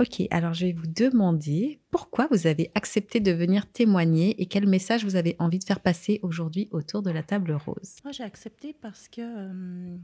Ok, 0.00 0.22
alors 0.30 0.54
je 0.54 0.64
vais 0.64 0.72
vous 0.72 0.86
demander 0.86 1.78
pourquoi 1.90 2.26
vous 2.30 2.46
avez 2.46 2.70
accepté 2.74 3.20
de 3.20 3.32
venir 3.32 3.70
témoigner 3.70 4.40
et 4.40 4.46
quel 4.46 4.66
message 4.66 5.04
vous 5.04 5.14
avez 5.14 5.36
envie 5.38 5.58
de 5.58 5.64
faire 5.64 5.80
passer 5.80 6.20
aujourd'hui 6.22 6.68
autour 6.70 7.02
de 7.02 7.10
la 7.10 7.22
table 7.22 7.52
rose? 7.52 7.96
Moi, 8.02 8.12
j'ai 8.12 8.24
accepté 8.24 8.72
parce 8.72 9.08
que 9.08 9.20
euh, 9.20 9.96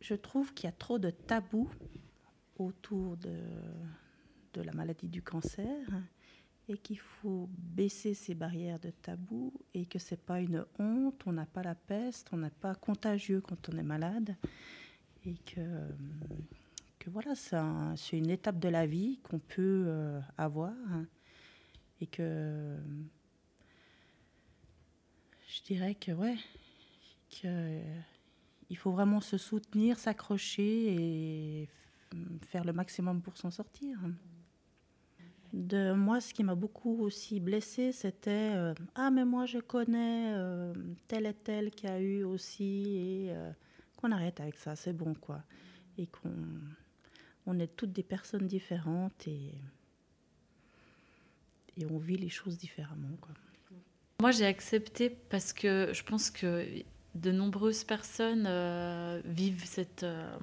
je 0.00 0.14
trouve 0.14 0.54
qu'il 0.54 0.64
y 0.64 0.68
a 0.68 0.72
trop 0.72 0.98
de 0.98 1.10
tabous 1.10 1.68
autour 2.56 3.18
de, 3.18 3.36
de 4.54 4.62
la 4.62 4.72
maladie 4.72 5.08
du 5.08 5.20
cancer 5.20 5.86
et 6.70 6.78
qu'il 6.78 6.98
faut 6.98 7.50
baisser 7.58 8.14
ces 8.14 8.34
barrières 8.34 8.78
de 8.78 8.90
tabous 8.90 9.52
et 9.74 9.84
que 9.84 9.98
c'est 9.98 10.20
pas 10.20 10.40
une 10.40 10.64
honte, 10.78 11.22
on 11.26 11.32
n'a 11.32 11.46
pas 11.46 11.62
la 11.62 11.74
peste, 11.74 12.28
on 12.32 12.38
n'est 12.38 12.48
pas 12.48 12.74
contagieux 12.74 13.42
quand 13.42 13.68
on 13.68 13.76
est 13.76 13.82
malade 13.82 14.36
et 15.26 15.34
que 15.34 15.60
voilà, 17.08 17.34
c'est 17.34 18.18
une 18.18 18.30
étape 18.30 18.58
de 18.58 18.68
la 18.68 18.86
vie 18.86 19.18
qu'on 19.22 19.38
peut 19.38 19.84
euh, 19.86 20.20
avoir 20.36 20.72
hein, 20.90 21.06
et 22.00 22.06
que 22.06 22.76
je 25.48 25.62
dirais 25.62 25.94
que 25.94 26.12
ouais, 26.12 26.36
que, 27.40 27.80
il 28.70 28.76
faut 28.76 28.90
vraiment 28.90 29.20
se 29.20 29.38
soutenir, 29.38 29.98
s'accrocher 29.98 30.94
et 30.94 31.68
faire 32.42 32.64
le 32.64 32.72
maximum 32.72 33.22
pour 33.22 33.36
s'en 33.36 33.50
sortir. 33.50 33.98
De 35.52 35.92
moi, 35.92 36.20
ce 36.20 36.34
qui 36.34 36.44
m'a 36.44 36.54
beaucoup 36.54 37.02
aussi 37.02 37.40
blessée, 37.40 37.92
c'était 37.92 38.52
euh, 38.54 38.74
ah 38.94 39.10
mais 39.10 39.24
moi 39.24 39.46
je 39.46 39.58
connais 39.58 40.34
euh, 40.34 40.74
tel 41.06 41.26
et 41.26 41.34
tel 41.34 41.70
qui 41.70 41.86
a 41.86 42.00
eu 42.00 42.22
aussi 42.22 42.96
et 42.96 43.34
qu'on 43.96 44.12
arrête 44.12 44.40
avec 44.40 44.58
ça, 44.58 44.76
c'est 44.76 44.92
bon 44.92 45.14
quoi, 45.14 45.42
et 45.96 46.06
qu'on 46.06 46.30
on 47.48 47.58
est 47.58 47.74
toutes 47.76 47.92
des 47.92 48.02
personnes 48.02 48.46
différentes 48.46 49.26
et, 49.26 49.54
et 51.78 51.86
on 51.86 51.96
vit 51.96 52.18
les 52.18 52.28
choses 52.28 52.58
différemment. 52.58 53.08
Moi, 54.20 54.32
j'ai 54.32 54.44
accepté 54.44 55.08
parce 55.08 55.54
que 55.54 55.90
je 55.94 56.02
pense 56.02 56.30
que 56.30 56.66
de 57.14 57.32
nombreuses 57.32 57.84
personnes 57.84 58.44
euh, 58.46 59.22
vivent 59.24 59.64
cette, 59.64 60.02
euh, 60.02 60.36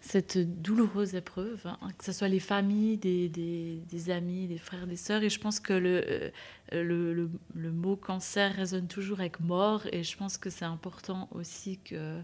cette 0.00 0.38
douloureuse 0.62 1.14
épreuve, 1.14 1.66
hein, 1.66 1.78
que 1.98 2.04
ce 2.04 2.12
soit 2.12 2.28
les 2.28 2.40
familles, 2.40 2.96
des, 2.96 3.28
des, 3.28 4.10
amis, 4.10 4.46
des 4.46 4.56
frères, 4.56 4.86
des 4.86 4.96
sœurs. 4.96 5.22
Et 5.22 5.28
je 5.28 5.40
pense 5.40 5.60
que 5.60 5.74
euh, 5.74 6.30
le, 6.72 7.12
le, 7.12 7.30
le, 7.54 7.70
mot 7.70 7.96
cancer 7.96 8.54
résonne 8.54 8.88
toujours 8.88 9.20
avec 9.20 9.40
mort. 9.40 9.82
Et 9.92 10.04
je 10.04 10.16
pense 10.16 10.38
que 10.38 10.48
c'est 10.48 10.64
important 10.64 11.28
aussi 11.32 11.78
que 11.80 12.22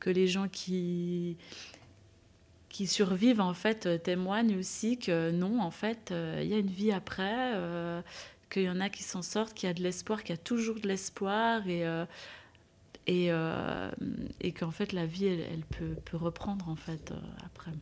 que 0.00 0.10
les 0.10 0.26
gens 0.26 0.48
qui, 0.48 1.36
qui 2.70 2.86
survivent 2.86 3.40
en 3.40 3.52
fait 3.52 3.84
euh, 3.84 3.98
témoignent 3.98 4.58
aussi 4.58 4.96
que 4.96 5.30
non, 5.30 5.60
en 5.60 5.70
fait, 5.70 6.12
euh, 6.12 6.40
il 6.42 6.48
y 6.48 6.54
a 6.54 6.58
une 6.58 6.70
vie 6.70 6.92
après, 6.92 7.52
euh, 7.54 8.00
qu'il 8.48 8.62
y 8.62 8.70
en 8.70 8.80
a 8.80 8.88
qui 8.88 9.02
s'en 9.02 9.22
sortent, 9.22 9.52
qu'il 9.52 9.68
y 9.68 9.70
a 9.70 9.74
de 9.74 9.82
l'espoir, 9.82 10.22
qu'il 10.22 10.30
y 10.30 10.38
a 10.38 10.42
toujours 10.42 10.80
de 10.80 10.88
l'espoir 10.88 11.68
et 11.68 11.84
et, 13.06 13.30
et 14.40 14.52
qu'en 14.52 14.70
fait 14.70 14.92
la 14.92 15.04
vie 15.04 15.26
elle, 15.26 15.62
peut, 15.62 15.96
peut, 16.04 16.16
reprendre 16.16 16.68
en 16.68 16.76
fait 16.76 17.12
après. 17.44 17.72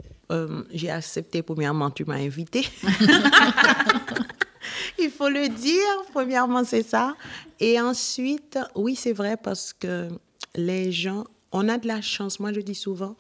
J'ai 0.73 0.91
accepté 0.91 1.43
premièrement, 1.43 1.91
tu 1.91 2.07
m'as 2.07 2.15
invité. 2.15 2.67
Il 4.99 5.11
faut 5.11 5.29
le 5.29 5.49
dire, 5.49 6.13
premièrement 6.13 6.65
c'est 6.65 6.83
ça. 6.83 7.15
Et 7.61 7.79
ensuite, 7.79 8.59
oui 8.75 8.95
c'est 8.95 9.13
vrai 9.13 9.37
parce 9.37 9.75
que 9.75 10.09
les 10.55 10.93
gens 10.93 11.25
on 11.53 11.69
a 11.69 11.79
de 11.79 11.87
la 11.87 12.01
chance. 12.01 12.41
Moi, 12.41 12.53
je 12.53 12.61
dis 12.61 12.75
souvent, 12.75 13.17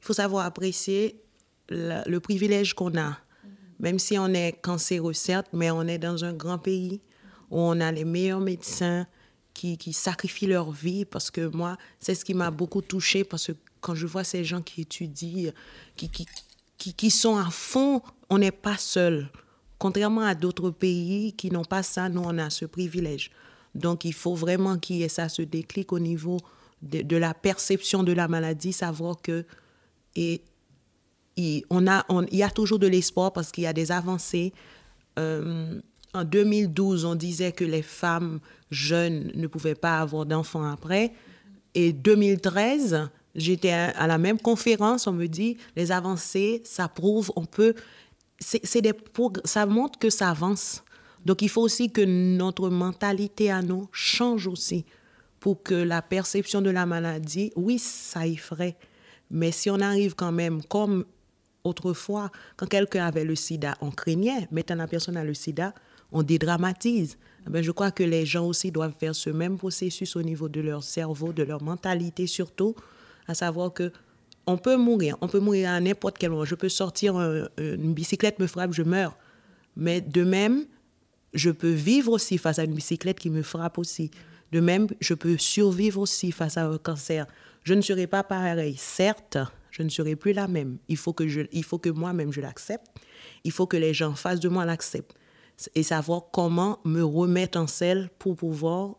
il 0.00 0.06
faut 0.06 0.12
savoir 0.12 0.46
apprécier 0.46 1.20
le, 1.68 2.18
privilège 2.18 2.74
qu'on 2.74 2.96
a. 2.98 3.18
Même 3.78 3.98
si 3.98 4.18
on 4.18 4.28
est 4.28 4.52
cancéreux, 4.60 5.14
certes, 5.14 5.48
mais 5.52 5.70
on 5.70 5.82
est 5.82 5.98
dans 5.98 6.24
un 6.24 6.32
grand 6.32 6.58
pays. 6.58 7.00
où 7.50 7.58
on 7.58 7.80
a 7.80 7.90
les 7.90 8.04
meilleurs 8.04 8.40
médecins 8.40 9.06
qui, 9.54 9.76
qui 9.76 9.92
sacrifient 9.92 10.46
leur 10.46 10.70
vie, 10.70 11.04
parce 11.04 11.30
que 11.30 11.48
moi, 11.48 11.76
c'est 11.98 12.14
ce 12.14 12.24
qui 12.24 12.34
m'a 12.34 12.50
beaucoup 12.50 12.82
touchée, 12.82 13.24
parce 13.24 13.48
que 13.48 13.52
quand 13.80 13.94
je 13.94 14.06
vois 14.06 14.24
ces 14.24 14.44
gens 14.44 14.62
qui 14.62 14.82
étudient, 14.82 15.52
qui, 15.96 16.08
qui, 16.08 16.26
qui, 16.78 16.94
qui 16.94 17.10
sont 17.10 17.36
à 17.36 17.50
fond, 17.50 18.02
on 18.28 18.38
n'est 18.38 18.52
pas 18.52 18.76
seul. 18.76 19.30
Contrairement 19.78 20.22
à 20.22 20.34
d'autres 20.34 20.70
pays 20.70 21.32
qui 21.32 21.50
n'ont 21.50 21.64
pas 21.64 21.82
ça, 21.82 22.08
nous, 22.08 22.22
on 22.22 22.38
a 22.38 22.50
ce 22.50 22.66
privilège. 22.66 23.30
Donc, 23.74 24.04
il 24.04 24.12
faut 24.12 24.34
vraiment 24.34 24.78
qu'il 24.78 24.96
y 24.96 25.02
ait 25.02 25.08
ça, 25.08 25.28
ce 25.28 25.42
déclic 25.42 25.92
au 25.92 25.98
niveau 25.98 26.38
de, 26.82 27.16
la 27.16 27.34
perception 27.34 28.02
de 28.02 28.12
la 28.12 28.28
maladie, 28.28 28.72
savoir 28.72 29.20
que 29.20 29.44
et, 30.16 30.42
on 31.70 31.86
a, 31.86 32.04
on, 32.08 32.24
il 32.26 32.36
y 32.36 32.42
a 32.42 32.50
toujours 32.50 32.78
de 32.78 32.86
l'espoir 32.86 33.32
parce 33.32 33.50
qu'il 33.50 33.64
y 33.64 33.66
a 33.66 33.72
des 33.72 33.92
avancées. 33.92 34.52
Euh, 35.18 35.80
en 36.12 36.24
2012, 36.24 37.04
on 37.04 37.14
disait 37.14 37.52
que 37.52 37.64
les 37.64 37.82
femmes 37.82 38.40
jeunes 38.70 39.30
ne 39.34 39.46
pouvaient 39.46 39.74
pas 39.74 40.00
avoir 40.00 40.26
d'enfants 40.26 40.64
après. 40.70 41.12
Et 41.74 41.92
2013, 41.92 43.08
j'étais 43.34 43.70
à, 43.70 44.06
la 44.06 44.18
même 44.18 44.38
conférence, 44.38 45.06
on 45.06 45.12
me 45.12 45.26
dit, 45.26 45.56
les 45.76 45.92
avancées, 45.92 46.62
ça 46.64 46.88
prouve, 46.88 47.32
on 47.36 47.44
peut... 47.46 47.74
C'est, 48.38 48.80
des, 48.80 48.94
ça 49.44 49.66
montre 49.66 49.98
que 49.98 50.10
ça 50.10 50.30
avance. 50.30 50.82
Donc, 51.24 51.42
il 51.42 51.48
faut 51.48 51.60
aussi 51.60 51.90
que 51.90 52.00
notre 52.00 52.70
mentalité 52.70 53.50
à 53.50 53.62
nous 53.62 53.88
change 53.92 54.46
aussi 54.46 54.84
pour 55.40 55.62
que 55.62 55.74
la 55.74 56.02
perception 56.02 56.60
de 56.62 56.70
la 56.70 56.86
maladie, 56.86 57.52
oui, 57.56 57.78
ça 57.78 58.26
effraie. 58.26 58.76
Mais 59.30 59.52
si 59.52 59.70
on 59.70 59.80
arrive 59.80 60.14
quand 60.14 60.32
même, 60.32 60.62
comme 60.64 61.04
autrefois, 61.64 62.30
quand 62.56 62.66
quelqu'un 62.66 63.06
avait 63.06 63.24
le 63.24 63.34
sida, 63.34 63.76
on 63.80 63.90
craignait. 63.90 64.48
Maintenant, 64.50 64.76
la 64.76 64.86
personne 64.86 65.16
a 65.16 65.24
le 65.24 65.34
sida, 65.34 65.74
on 66.12 66.22
dédramatise. 66.22 67.16
Ben, 67.46 67.62
je 67.62 67.70
crois 67.70 67.90
que 67.90 68.02
les 68.02 68.26
gens 68.26 68.46
aussi 68.46 68.70
doivent 68.70 68.94
faire 68.98 69.14
ce 69.14 69.30
même 69.30 69.56
processus 69.56 70.14
au 70.16 70.22
niveau 70.22 70.48
de 70.48 70.60
leur 70.60 70.82
cerveau, 70.82 71.32
de 71.32 71.42
leur 71.42 71.62
mentalité 71.62 72.26
surtout, 72.26 72.74
à 73.26 73.34
savoir 73.34 73.72
que 73.72 73.92
on 74.46 74.56
peut 74.58 74.76
mourir, 74.76 75.16
on 75.20 75.28
peut 75.28 75.38
mourir 75.38 75.70
à 75.70 75.80
n'importe 75.80 76.18
quel 76.18 76.30
moment. 76.30 76.44
Je 76.44 76.54
peux 76.54 76.68
sortir, 76.68 77.16
un- 77.16 77.46
une 77.58 77.94
bicyclette 77.94 78.38
me 78.40 78.46
frappe, 78.46 78.72
je 78.72 78.82
meurs. 78.82 79.16
Mais 79.76 80.00
de 80.00 80.24
même, 80.24 80.64
je 81.34 81.50
peux 81.50 81.70
vivre 81.70 82.12
aussi 82.12 82.36
face 82.38 82.58
à 82.58 82.64
une 82.64 82.74
bicyclette 82.74 83.20
qui 83.20 83.30
me 83.30 83.42
frappe 83.42 83.78
aussi. 83.78 84.10
De 84.52 84.60
même, 84.60 84.86
je 85.00 85.14
peux 85.14 85.38
survivre 85.38 86.00
aussi 86.00 86.32
face 86.32 86.56
à 86.56 86.66
un 86.66 86.78
cancer. 86.78 87.26
Je 87.62 87.74
ne 87.74 87.80
serai 87.80 88.06
pas 88.06 88.24
pareil. 88.24 88.76
Certes, 88.76 89.38
je 89.70 89.82
ne 89.82 89.88
serai 89.88 90.16
plus 90.16 90.32
la 90.32 90.48
même. 90.48 90.78
Il 90.88 90.96
faut 90.96 91.12
que, 91.12 91.28
je, 91.28 91.42
il 91.52 91.64
faut 91.64 91.78
que 91.78 91.90
moi-même 91.90 92.32
je 92.32 92.40
l'accepte. 92.40 92.86
Il 93.44 93.52
faut 93.52 93.66
que 93.66 93.76
les 93.76 93.94
gens 93.94 94.10
en 94.10 94.14
face 94.14 94.40
de 94.40 94.48
moi 94.48 94.64
l'acceptent. 94.64 95.14
Et 95.74 95.82
savoir 95.82 96.30
comment 96.32 96.80
me 96.84 97.02
remettre 97.02 97.58
en 97.58 97.66
selle 97.66 98.08
pour 98.18 98.34
pouvoir 98.34 98.96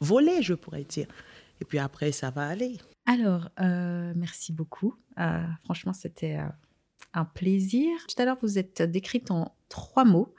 voler, 0.00 0.42
je 0.42 0.52
pourrais 0.52 0.84
dire. 0.84 1.06
Et 1.60 1.64
puis 1.64 1.78
après, 1.78 2.12
ça 2.12 2.30
va 2.30 2.48
aller. 2.48 2.78
Alors, 3.06 3.48
euh, 3.60 4.12
merci 4.14 4.52
beaucoup. 4.52 4.94
Euh, 5.18 5.42
franchement, 5.64 5.92
c'était 5.92 6.36
euh, 6.36 6.48
un 7.14 7.24
plaisir. 7.24 7.88
Tout 8.08 8.20
à 8.20 8.24
l'heure, 8.24 8.36
vous 8.42 8.58
êtes 8.58 8.82
décrite 8.82 9.30
en 9.30 9.54
trois 9.68 10.04
mots. 10.04 10.34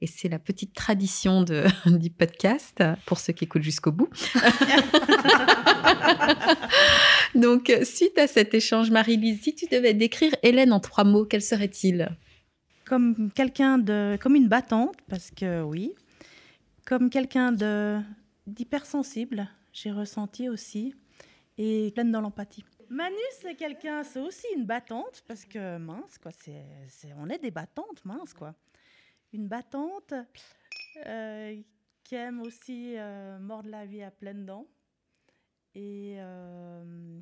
Et 0.00 0.06
c'est 0.06 0.28
la 0.28 0.38
petite 0.38 0.74
tradition 0.74 1.42
de, 1.42 1.64
du 1.98 2.10
podcast, 2.10 2.82
pour 3.06 3.18
ceux 3.18 3.32
qui 3.32 3.44
écoutent 3.44 3.62
jusqu'au 3.62 3.92
bout. 3.92 4.08
Donc, 7.34 7.70
euh, 7.70 7.84
suite 7.84 8.18
à 8.18 8.26
cet 8.26 8.54
échange, 8.54 8.90
Marie-Lise, 8.90 9.42
si 9.42 9.54
tu 9.54 9.66
devais 9.66 9.94
décrire 9.94 10.34
Hélène 10.42 10.72
en 10.72 10.80
trois 10.80 11.04
mots, 11.04 11.24
quel 11.24 11.42
serait-il? 11.42 12.08
Comme 12.84 13.30
quelqu'un 13.34 13.78
de. 13.78 14.18
comme 14.20 14.36
une 14.36 14.48
battante, 14.48 14.96
parce 15.08 15.30
que 15.30 15.62
oui. 15.62 15.92
Comme 16.84 17.10
quelqu'un 17.10 17.52
de 17.52 17.98
d'hypersensible, 18.46 19.48
j'ai 19.72 19.90
ressenti 19.90 20.48
aussi. 20.48 20.94
Et 21.56 21.92
pleine 21.92 22.10
dans 22.10 22.20
l'empathie. 22.20 22.64
Manu, 22.90 23.16
c'est 23.40 23.54
quelqu'un, 23.54 24.02
c'est 24.02 24.20
aussi 24.20 24.46
une 24.56 24.66
battante, 24.66 25.22
parce 25.26 25.44
que 25.44 25.78
mince, 25.78 26.18
quoi, 26.18 26.32
c'est, 26.32 27.12
on 27.16 27.28
est 27.28 27.38
des 27.38 27.50
battantes, 27.50 28.04
mince, 28.04 28.34
quoi. 28.34 28.54
Une 29.34 29.48
battante 29.48 30.14
euh, 31.04 31.60
qui 32.04 32.14
aime 32.14 32.40
aussi 32.40 32.96
euh, 32.96 33.36
mordre 33.40 33.68
la 33.68 33.84
vie 33.84 34.00
à 34.02 34.12
pleines 34.12 34.46
dents. 34.46 34.68
Et 35.74 36.14
euh, 36.18 37.20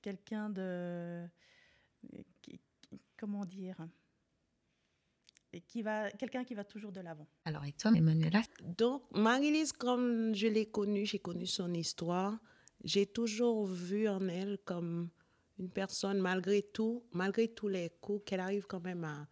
quelqu'un 0.00 0.48
de. 0.48 1.26
qui- 2.40 2.58
comment 3.18 3.44
dire 3.44 3.76
et 5.52 5.60
qui 5.60 5.82
va 5.82 6.10
quelqu'un 6.12 6.44
qui 6.44 6.54
va 6.54 6.64
toujours 6.64 6.92
de 6.92 7.00
l'avant. 7.00 7.26
Alors, 7.44 7.64
et 7.64 7.72
toi, 7.72 7.90
Emmanuela 7.94 8.40
Donc, 8.78 9.02
Marie-Lise, 9.12 9.72
comme 9.72 10.34
je 10.34 10.46
l'ai 10.46 10.70
connue, 10.70 11.04
j'ai 11.04 11.18
connu 11.18 11.44
son 11.44 11.74
histoire, 11.74 12.38
j'ai 12.84 13.04
toujours 13.04 13.66
vu 13.66 14.08
en 14.08 14.26
elle 14.28 14.58
comme 14.64 15.10
une 15.58 15.68
personne, 15.68 16.18
malgré 16.20 16.62
tout, 16.62 17.04
malgré 17.12 17.48
tous 17.48 17.68
les 17.68 17.90
coups, 18.00 18.22
qu'elle 18.24 18.40
arrive 18.40 18.66
quand 18.66 18.80
même 18.80 19.02
à, 19.04 19.26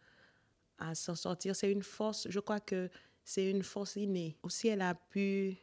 à 0.78 0.94
s'en 0.94 1.14
sortir. 1.14 1.54
C'est 1.56 1.70
une 1.70 1.82
force, 1.82 2.26
je 2.28 2.40
crois 2.40 2.60
que 2.60 2.88
c'est 3.24 3.50
une 3.50 3.62
force 3.62 3.96
innée. 3.96 4.36
Aussi, 4.42 4.68
elle 4.68 4.82
a 4.82 4.94
pu 4.94 5.56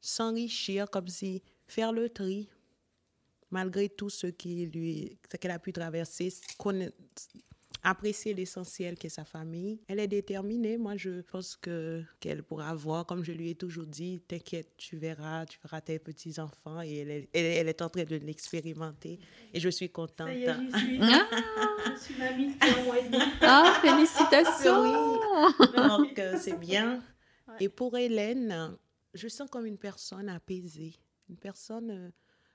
s'enrichir, 0.00 0.88
comme 0.90 1.08
si 1.08 1.42
faire 1.66 1.92
le 1.92 2.08
tri, 2.08 2.48
malgré 3.50 3.88
tout 3.88 4.10
ce 4.10 4.26
qu'elle 4.28 5.50
a 5.50 5.58
pu 5.58 5.72
traverser, 5.72 6.32
apprécier 7.90 8.34
l'essentiel 8.34 8.96
qui 8.96 9.06
est 9.06 9.10
sa 9.10 9.24
famille. 9.24 9.80
Elle 9.88 10.00
est 10.00 10.08
déterminée. 10.08 10.76
Moi, 10.78 10.96
je 10.96 11.20
pense 11.22 11.56
que 11.56 12.02
qu'elle 12.20 12.42
pourra 12.42 12.74
voir, 12.74 13.06
comme 13.06 13.24
je 13.24 13.32
lui 13.32 13.50
ai 13.50 13.54
toujours 13.54 13.86
dit, 13.86 14.20
t'inquiète, 14.28 14.74
tu 14.76 14.96
verras, 14.96 15.46
tu 15.46 15.58
verras 15.62 15.80
tes 15.80 15.98
petits 15.98 16.38
enfants. 16.40 16.80
Et 16.82 16.98
elle 16.98 17.10
est, 17.10 17.28
elle, 17.32 17.44
est- 17.44 17.54
elle 17.56 17.68
est 17.68 17.82
en 17.82 17.88
train 17.88 18.04
de 18.04 18.16
l'expérimenter. 18.16 19.18
Et 19.54 19.60
je 19.60 19.68
suis 19.68 19.90
contente. 19.90 20.28
suis. 20.28 21.00
je 21.00 22.00
suis 22.00 22.14
mamie 22.18 22.54
Ah, 23.40 23.78
félicitations 23.80 25.18
Donc, 25.76 26.18
euh, 26.18 26.36
c'est 26.40 26.58
bien. 26.58 27.02
Et 27.60 27.68
pour 27.68 27.96
Hélène, 27.96 28.76
je 29.14 29.28
sens 29.28 29.48
comme 29.50 29.66
une 29.66 29.78
personne 29.78 30.28
apaisée. 30.28 30.94
Une 31.28 31.36
personne, 31.36 31.90
euh, 31.90 32.10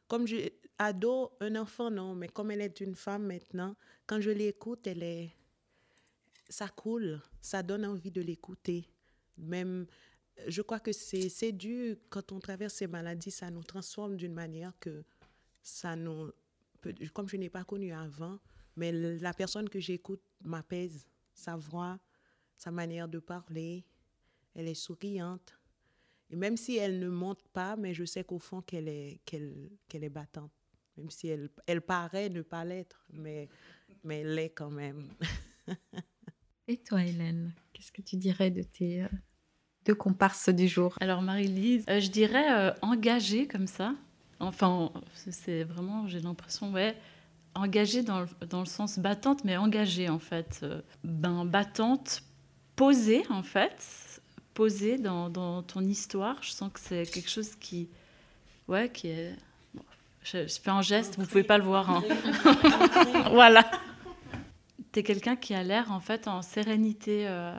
comme 0.07 0.27
je, 0.27 0.37
ado, 0.77 1.31
un 1.39 1.55
enfant, 1.55 1.91
non, 1.91 2.15
mais 2.15 2.27
comme 2.27 2.51
elle 2.51 2.61
est 2.61 2.81
une 2.81 2.95
femme 2.95 3.25
maintenant, 3.25 3.75
quand 4.05 4.19
je 4.19 4.31
l'écoute, 4.31 4.87
elle 4.87 5.03
est, 5.03 5.35
ça 6.49 6.67
coule, 6.67 7.21
ça 7.41 7.63
donne 7.63 7.85
envie 7.85 8.11
de 8.11 8.21
l'écouter. 8.21 8.89
Même, 9.37 9.85
je 10.47 10.61
crois 10.61 10.79
que 10.79 10.91
c'est 10.91 11.51
dû, 11.51 11.97
quand 12.09 12.31
on 12.31 12.39
traverse 12.39 12.75
ces 12.75 12.87
maladies, 12.87 13.31
ça 13.31 13.49
nous 13.49 13.63
transforme 13.63 14.17
d'une 14.17 14.33
manière 14.33 14.73
que 14.79 15.03
ça 15.61 15.95
nous, 15.95 16.31
comme 17.13 17.29
je 17.29 17.37
n'ai 17.37 17.49
pas 17.49 17.63
connu 17.63 17.93
avant, 17.93 18.39
mais 18.75 18.91
la 18.91 19.33
personne 19.33 19.69
que 19.69 19.79
j'écoute 19.79 20.21
m'apaise. 20.43 21.07
Sa 21.35 21.55
voix, 21.55 21.99
sa 22.57 22.69
manière 22.69 23.07
de 23.07 23.19
parler, 23.19 23.83
elle 24.53 24.67
est 24.67 24.75
souriante. 24.75 25.57
Et 26.29 26.35
même 26.35 26.57
si 26.57 26.77
elle 26.77 26.99
ne 26.99 27.09
monte 27.09 27.43
pas, 27.49 27.75
mais 27.75 27.93
je 27.93 28.05
sais 28.05 28.23
qu'au 28.23 28.39
fond 28.39 28.61
qu'elle 28.61 28.87
est, 28.87 29.19
qu'elle, 29.25 29.71
qu'elle 29.87 30.03
est 30.03 30.09
battante. 30.09 30.51
Même 30.97 31.09
si 31.09 31.27
elle, 31.27 31.49
elle 31.67 31.81
paraît 31.81 32.29
ne 32.29 32.41
pas 32.41 32.63
l'être, 32.65 33.05
mais, 33.11 33.49
mais 34.03 34.21
elle 34.21 34.35
l'est 34.35 34.49
quand 34.51 34.69
même. 34.69 35.09
Et 36.67 36.77
toi, 36.77 37.03
Hélène, 37.03 37.51
qu'est-ce 37.73 37.91
que 37.91 38.01
tu 38.01 38.15
dirais 38.15 38.49
de 38.51 38.63
tes 38.63 39.03
euh, 39.03 39.07
deux 39.85 39.95
comparses 39.95 40.49
du 40.49 40.67
jour? 40.67 40.95
Alors 41.01 41.21
Marie-Lise, 41.21 41.85
euh, 41.89 41.99
je 41.99 42.09
dirais 42.09 42.51
euh, 42.53 42.73
engagée 42.81 43.47
comme 43.47 43.67
ça. 43.67 43.95
Enfin, 44.39 44.91
c'est- 45.13 45.31
c'est 45.31 45.63
vraiment, 45.63 46.07
j'ai 46.07 46.19
l'impression, 46.21 46.71
ouais, 46.71 46.95
engagée 47.55 48.01
dans 48.03 48.21
le, 48.21 48.27
dans 48.47 48.59
le 48.61 48.65
sens 48.65 48.97
battante, 48.99 49.43
mais 49.43 49.57
engagée 49.57 50.09
en 50.09 50.19
fait. 50.19 50.61
Euh, 50.63 50.81
ben, 51.03 51.45
battante, 51.45 52.23
posée 52.75 53.23
en 53.29 53.43
fait, 53.43 54.21
posée 54.53 54.97
dans, 54.97 55.29
dans 55.29 55.63
ton 55.63 55.81
histoire. 55.81 56.41
Je 56.43 56.51
sens 56.51 56.71
que 56.71 56.79
c'est 56.79 57.05
quelque 57.11 57.29
chose 57.29 57.55
qui, 57.55 57.89
ouais, 58.67 58.89
qui 58.91 59.07
est... 59.09 59.35
je, 60.23 60.47
fais 60.47 60.71
un 60.71 60.81
geste, 60.81 61.17
vous 61.17 61.25
pouvez 61.25 61.43
pas 61.43 61.57
le 61.57 61.63
voir. 61.63 61.89
hein. 61.89 62.03
voilà. 63.31 63.69
Tu 64.91 64.99
es 64.99 65.03
quelqu'un 65.03 65.35
qui 65.35 65.53
a 65.53 65.63
l'air 65.63 65.91
en 65.91 65.99
fait 65.99 66.27
en 66.27 66.41
sérénité 66.41 67.25
euh, 67.27 67.53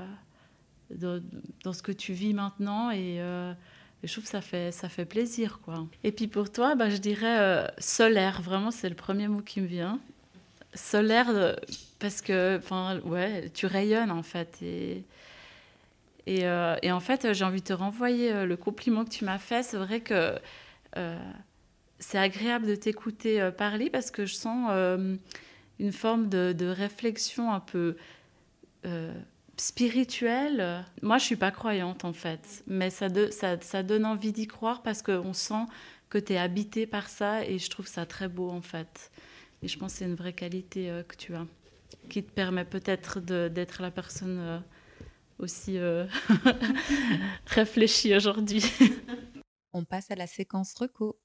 dans, 0.90 1.72
ce 1.72 1.82
que 1.82 1.92
tu 1.92 2.12
vis 2.12 2.32
maintenant 2.32 2.90
et, 2.90 3.20
euh, 3.20 3.52
et 4.02 4.06
je 4.06 4.12
trouve 4.12 4.24
que 4.24 4.30
ça 4.30 4.40
fait, 4.40 4.72
ça 4.72 4.88
fait 4.88 5.04
plaisir. 5.04 5.60
quoi. 5.62 5.86
Et 6.04 6.12
puis 6.12 6.26
pour 6.26 6.50
toi, 6.50 6.74
bah, 6.74 6.90
je 6.90 6.96
dirais 6.96 7.38
euh, 7.40 7.66
solaire, 7.78 8.40
vraiment 8.40 8.70
c'est 8.70 8.88
le 8.88 8.94
premier 8.94 9.28
mot 9.28 9.40
qui 9.40 9.60
me 9.60 9.66
vient. 9.66 10.00
Solaire 10.74 11.56
parce 12.00 12.20
que 12.20 12.60
ouais, 13.06 13.50
tu 13.54 13.66
rayonnes 13.66 14.10
en 14.10 14.24
fait. 14.24 14.58
Et, 14.60 15.04
et, 16.26 16.40
et 16.82 16.90
en 16.90 17.00
fait, 17.00 17.32
j'ai 17.32 17.44
envie 17.44 17.60
de 17.60 17.66
te 17.66 17.72
renvoyer 17.72 18.44
le 18.44 18.56
compliment 18.56 19.04
que 19.04 19.10
tu 19.10 19.24
m'as 19.24 19.38
fait. 19.38 19.62
C'est 19.62 19.76
vrai 19.76 20.00
que 20.00 20.36
c'est 22.05 22.18
agréable 22.18 22.66
de 22.66 22.74
t'écouter 22.74 23.40
euh, 23.40 23.51
parler 23.51 23.89
parce 23.89 24.10
que 24.10 24.26
je 24.26 24.35
sens 24.35 24.68
euh, 24.70 25.16
une 25.78 25.93
forme 25.93 26.28
de, 26.28 26.52
de 26.52 26.66
réflexion 26.66 27.51
un 27.51 27.60
peu 27.60 27.97
euh, 28.85 29.14
spirituel, 29.56 30.85
moi 31.01 31.16
je 31.16 31.24
suis 31.24 31.36
pas 31.36 31.51
croyante 31.51 32.05
en 32.05 32.12
fait, 32.12 32.62
mais 32.66 32.90
ça, 32.90 33.09
ça, 33.31 33.59
ça 33.60 33.82
donne 33.82 34.05
envie 34.05 34.32
d'y 34.32 34.47
croire 34.47 34.82
parce 34.82 35.01
qu'on 35.01 35.32
sent 35.32 35.64
que 36.10 36.18
tu 36.18 36.35
es 36.35 36.39
habité 36.39 36.86
par 36.86 37.09
ça 37.09 37.44
et 37.44 37.59
je 37.59 37.70
trouve 37.70 37.86
ça 37.86 38.05
très 38.05 38.28
beau 38.28 38.51
en 38.51 38.60
fait. 38.60 39.10
Et 39.62 39.68
je 39.68 39.78
pense 39.78 39.93
que 39.93 39.98
c'est 40.01 40.05
une 40.05 40.16
vraie 40.16 40.35
qualité 40.35 41.02
que 41.09 41.16
tu 41.16 41.35
as, 41.35 41.47
qui 42.10 42.22
te 42.22 42.31
permet 42.31 42.66
peut-être 42.66 43.20
d'être 43.20 43.81
la 43.81 43.90
personne 43.90 44.62
aussi 45.39 45.78
réfléchie 47.47 48.14
aujourd'hui. 48.14 48.62
On 49.72 49.85
passe 49.85 50.10
à 50.10 50.16
la 50.16 50.26
séquence 50.26 50.74
reco. 50.74 51.16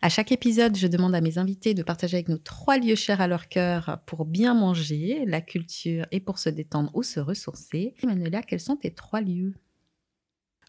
À 0.00 0.08
chaque 0.08 0.30
épisode, 0.30 0.76
je 0.76 0.86
demande 0.86 1.16
à 1.16 1.20
mes 1.20 1.38
invités 1.38 1.74
de 1.74 1.82
partager 1.82 2.18
avec 2.18 2.28
nous 2.28 2.38
trois 2.38 2.78
lieux 2.78 2.94
chers 2.94 3.20
à 3.20 3.26
leur 3.26 3.48
cœur 3.48 3.98
pour 4.06 4.26
bien 4.26 4.54
manger, 4.54 5.24
la 5.26 5.40
culture 5.40 6.06
et 6.12 6.20
pour 6.20 6.38
se 6.38 6.48
détendre 6.48 6.92
ou 6.94 7.02
se 7.02 7.18
ressourcer. 7.18 7.94
Manuela, 8.04 8.42
quels 8.42 8.60
sont 8.60 8.76
tes 8.76 8.92
trois 8.92 9.20
lieux? 9.20 9.54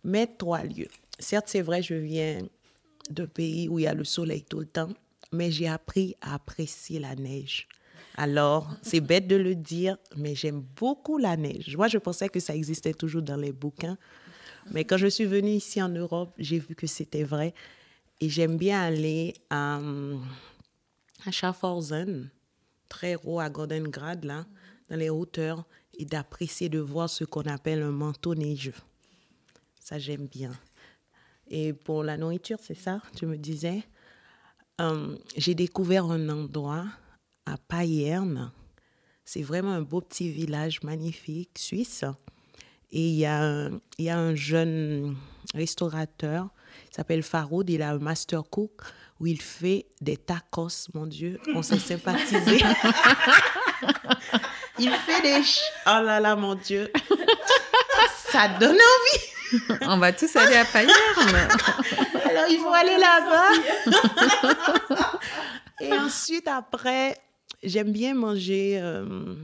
Mes 0.04 0.26
trois 0.26 0.64
lieux. 0.64 0.88
Certes, 1.20 1.48
c'est 1.48 1.62
vrai, 1.62 1.84
je 1.84 1.94
viens 1.94 2.40
d'un 3.12 3.28
pays 3.28 3.70
où 3.70 3.78
il 3.78 3.84
y 3.84 3.88
a 3.88 3.94
le 3.94 4.04
soleil 4.04 4.44
tout 4.50 4.62
le 4.62 4.66
temps, 4.66 4.90
mais 5.32 5.52
j'ai 5.52 5.68
appris 5.68 6.16
à 6.22 6.34
apprécier 6.34 7.00
la 7.00 7.16
neige. 7.16 7.68
Alors, 8.16 8.76
c'est 8.82 9.00
bête 9.00 9.28
de 9.28 9.36
le 9.36 9.54
dire, 9.54 9.98
mais 10.16 10.34
j'aime 10.34 10.62
beaucoup 10.76 11.20
la 11.20 11.38
neige. 11.38 11.78
Moi, 11.78 11.88
je 11.88 12.00
pensais 12.00 12.30
que 12.30 12.40
ça 12.40 12.56
existait 12.56 12.94
toujours 12.94 13.22
dans 13.22 13.38
les 13.38 13.52
bouquins, 13.52 13.98
mais 14.72 14.86
quand 14.86 14.98
je 14.98 15.08
suis 15.08 15.26
venue 15.26 15.52
ici 15.52 15.82
en 15.84 15.90
Europe, 15.90 16.34
j'ai 16.40 16.58
vu 16.58 16.74
que 16.74 16.88
c'était 16.88 17.24
vrai. 17.24 17.54
Et 18.22 18.30
j'aime 18.30 18.58
bien 18.58 18.82
aller 18.82 19.36
à, 19.50 19.80
à 21.26 21.32
Schaffhausen, 21.32 22.30
très 22.90 23.16
haut 23.24 23.40
à 23.40 23.50
Goldengrad, 23.50 24.26
là, 24.26 24.46
dans 24.90 24.98
les 24.98 25.10
hauteurs, 25.10 25.66
et 25.98 26.06
d'apprécier 26.06 26.70
de 26.70 26.80
voir 26.80 27.10
ce 27.10 27.24
qu'on 27.24 27.44
appelle 27.44 27.82
un 27.82 27.92
manteau 27.92 28.36
neigeux. 28.36 28.74
Ça, 29.80 30.00
j'aime 30.00 30.28
bien. 30.28 30.52
Et 31.48 31.74
pour 31.74 32.04
la 32.04 32.18
nourriture, 32.18 32.60
c'est 32.62 32.78
ça, 32.78 33.02
tu 33.16 33.26
me 33.26 33.38
disais? 33.38 33.84
Euh, 34.82 35.18
j'ai 35.36 35.56
découvert 35.56 36.06
un 36.06 36.30
endroit 36.30 36.86
à 37.46 37.58
Payerne. 37.58 38.52
C'est 39.26 39.42
vraiment 39.42 39.74
un 39.74 39.82
beau 39.82 40.02
petit 40.02 40.30
village 40.30 40.82
magnifique, 40.84 41.58
suisse. 41.58 42.06
Et 42.92 43.10
il 43.10 43.16
y 43.16 43.26
a 43.26 44.18
un 44.18 44.36
jeune 44.36 45.16
restaurateur 45.54 46.50
il 46.92 46.96
s'appelle 46.96 47.24
Faroud, 47.24 47.70
il 47.70 47.82
a 47.82 47.92
un 47.92 48.00
master 48.00 48.44
cook 48.50 48.82
où 49.20 49.28
il 49.28 49.42
fait 49.42 49.86
des 50.02 50.18
tacos, 50.18 50.88
mon 50.94 51.06
Dieu, 51.06 51.40
on 51.54 51.62
s'est 51.62 51.80
sympathisé. 51.80 52.60
il 54.80 54.92
fait 54.92 55.22
des... 55.22 55.42
Oh 55.88 56.02
là 56.04 56.20
là, 56.20 56.36
mon 56.36 56.56
Dieu. 56.56 56.92
Ça 58.32 58.48
donne 58.60 58.78
envie. 58.78 59.80
On 59.82 59.98
va 59.98 60.14
tous 60.14 60.34
aller 60.36 60.56
à 60.56 60.66
Payerne. 60.66 61.50
Alors, 62.30 62.46
il 62.50 62.60
faut 62.60 62.74
aller 62.74 62.98
là-bas. 62.98 63.52
Et 65.82 65.92
ensuite, 65.94 66.48
après, 66.48 67.18
j'aime 67.64 67.92
bien 67.92 68.14
manger... 68.14 68.80
Euh, 68.82 69.36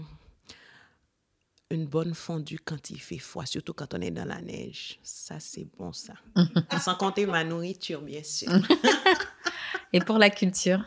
une 1.71 1.85
bonne 1.85 2.13
fondue 2.13 2.59
quand 2.63 2.89
il 2.91 2.99
fait 2.99 3.17
froid, 3.17 3.45
surtout 3.45 3.73
quand 3.73 3.93
on 3.93 4.01
est 4.01 4.11
dans 4.11 4.25
la 4.25 4.41
neige. 4.41 4.99
Ça, 5.03 5.39
c'est 5.39 5.67
bon, 5.77 5.91
ça. 5.91 6.13
Sans 6.79 6.95
compter 6.95 7.25
ma 7.25 7.43
nourriture, 7.43 8.01
bien 8.01 8.23
sûr. 8.23 8.49
Et 9.93 9.99
pour 9.99 10.17
la 10.17 10.29
culture? 10.29 10.85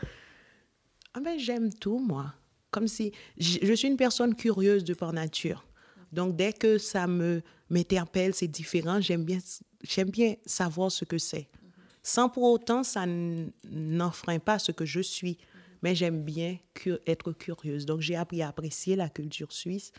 Ah 1.13 1.19
ben, 1.19 1.37
J'aime 1.37 1.73
tout, 1.73 1.99
moi. 1.99 2.33
Comme 2.71 2.87
si... 2.87 3.11
Je, 3.37 3.73
suis 3.73 3.87
une 3.87 3.97
personne 3.97 4.35
curieuse 4.35 4.83
de 4.83 4.93
par 4.93 5.11
nature. 5.11 5.65
Donc, 6.11 6.35
dès 6.35 6.53
que 6.53 6.77
ça 6.77 7.07
me 7.07 7.41
m'interpelle, 7.69 8.33
c'est 8.33 8.47
différent, 8.47 8.99
j'aime 8.99 9.25
bien, 9.25 9.37
j'aime 9.83 10.09
bien 10.09 10.35
savoir 10.45 10.91
ce 10.91 11.05
que 11.05 11.17
c'est. 11.17 11.49
Sans 12.01 12.29
pour 12.29 12.43
autant, 12.43 12.83
ça 12.83 13.05
n'enfreint 13.69 14.39
pas 14.39 14.57
ce 14.57 14.71
que 14.71 14.85
je 14.85 15.01
suis. 15.01 15.37
Mais 15.81 15.95
j'aime 15.95 16.23
bien 16.23 16.57
être 17.07 17.31
curieuse. 17.31 17.85
Donc, 17.85 18.01
j'ai 18.01 18.15
appris 18.15 18.41
à 18.41 18.49
apprécier 18.49 18.95
la 18.95 19.09
culture 19.09 19.51
suisse. 19.51 19.91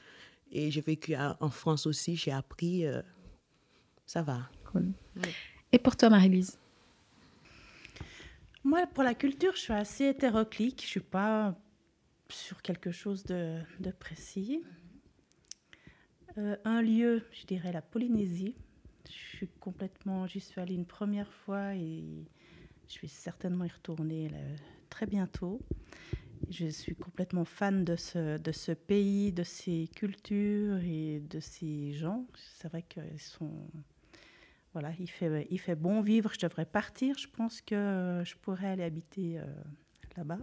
Et 0.52 0.70
j'ai 0.70 0.81
vécu 0.81 1.14
en 1.16 1.51
France 1.51 1.86
aussi, 1.86 2.16
j'ai 2.16 2.32
appris. 2.32 2.86
Euh, 2.86 3.02
ça 4.06 4.22
va. 4.22 4.51
Et 5.72 5.78
pour 5.78 5.97
toi, 5.97 6.10
Marie-Lise? 6.10 6.59
Moi, 8.64 8.86
pour 8.89 9.05
la 9.05 9.14
culture, 9.14 9.52
je 9.55 9.60
suis 9.60 9.72
assez 9.72 10.06
hétéroclite. 10.06 10.81
Je 10.81 10.86
ne 10.86 10.90
suis 10.90 11.01
pas 11.01 11.56
sur 12.28 12.62
quelque 12.62 12.90
chose 12.90 13.24
de, 13.24 13.59
de 13.78 13.90
précis. 13.90 14.62
Euh, 16.39 16.56
un 16.64 16.82
lieu, 16.82 17.22
je 17.32 17.47
dirais 17.47 17.72
la 17.72 17.82
Polynésie. 17.82 18.56
Je 19.06 19.36
suis 19.36 19.48
complètement. 19.60 20.27
J'y 20.27 20.40
suis 20.40 20.60
allée 20.60 20.74
une 20.74 20.86
première 20.86 21.32
fois 21.32 21.74
et 21.74 22.05
je 22.89 23.01
vais 23.01 23.09
certainement 23.09 23.64
y 23.64 23.68
retourner 23.68 24.31
très 24.89 25.06
bientôt. 25.06 25.60
Je 26.48 26.66
suis 26.66 26.94
complètement 26.94 27.44
fan 27.44 27.84
de 27.84 27.96
ce, 27.96 28.38
de 28.38 28.52
ce 28.52 28.72
pays, 28.72 29.32
de 29.32 29.42
ses 29.42 29.88
cultures 29.94 30.78
et 30.78 31.20
de 31.20 31.40
ses 31.40 31.92
gens. 31.92 32.26
C'est 32.58 32.68
vrai 32.68 32.82
qu'ils 32.82 33.20
sont. 33.20 33.68
Voilà, 34.72 34.92
il 34.98 35.10
fait, 35.10 35.46
il 35.50 35.58
fait 35.58 35.74
bon 35.74 36.00
vivre. 36.00 36.32
Je 36.32 36.38
devrais 36.46 36.64
partir. 36.64 37.18
Je 37.18 37.28
pense 37.28 37.60
que 37.60 38.22
je 38.24 38.34
pourrais 38.36 38.68
aller 38.68 38.84
habiter 38.84 39.38
euh, 39.38 39.44
là-bas. 40.16 40.38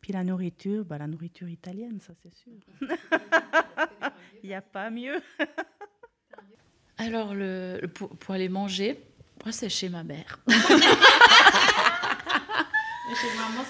Puis 0.00 0.12
la 0.12 0.22
nourriture, 0.22 0.84
bah, 0.84 0.98
la 0.98 1.06
nourriture 1.06 1.48
italienne, 1.48 1.98
ça 1.98 2.12
c'est 2.22 2.34
sûr. 2.34 2.52
il 4.42 4.48
n'y 4.48 4.54
a 4.54 4.60
pas 4.62 4.90
mieux. 4.90 5.20
Alors, 6.98 7.34
le, 7.34 7.80
pour, 7.92 8.10
pour 8.10 8.34
aller 8.34 8.48
manger, 8.48 9.00
moi, 9.44 9.52
c'est 9.52 9.68
chez 9.68 9.88
ma 9.88 10.04
mère. 10.04 10.38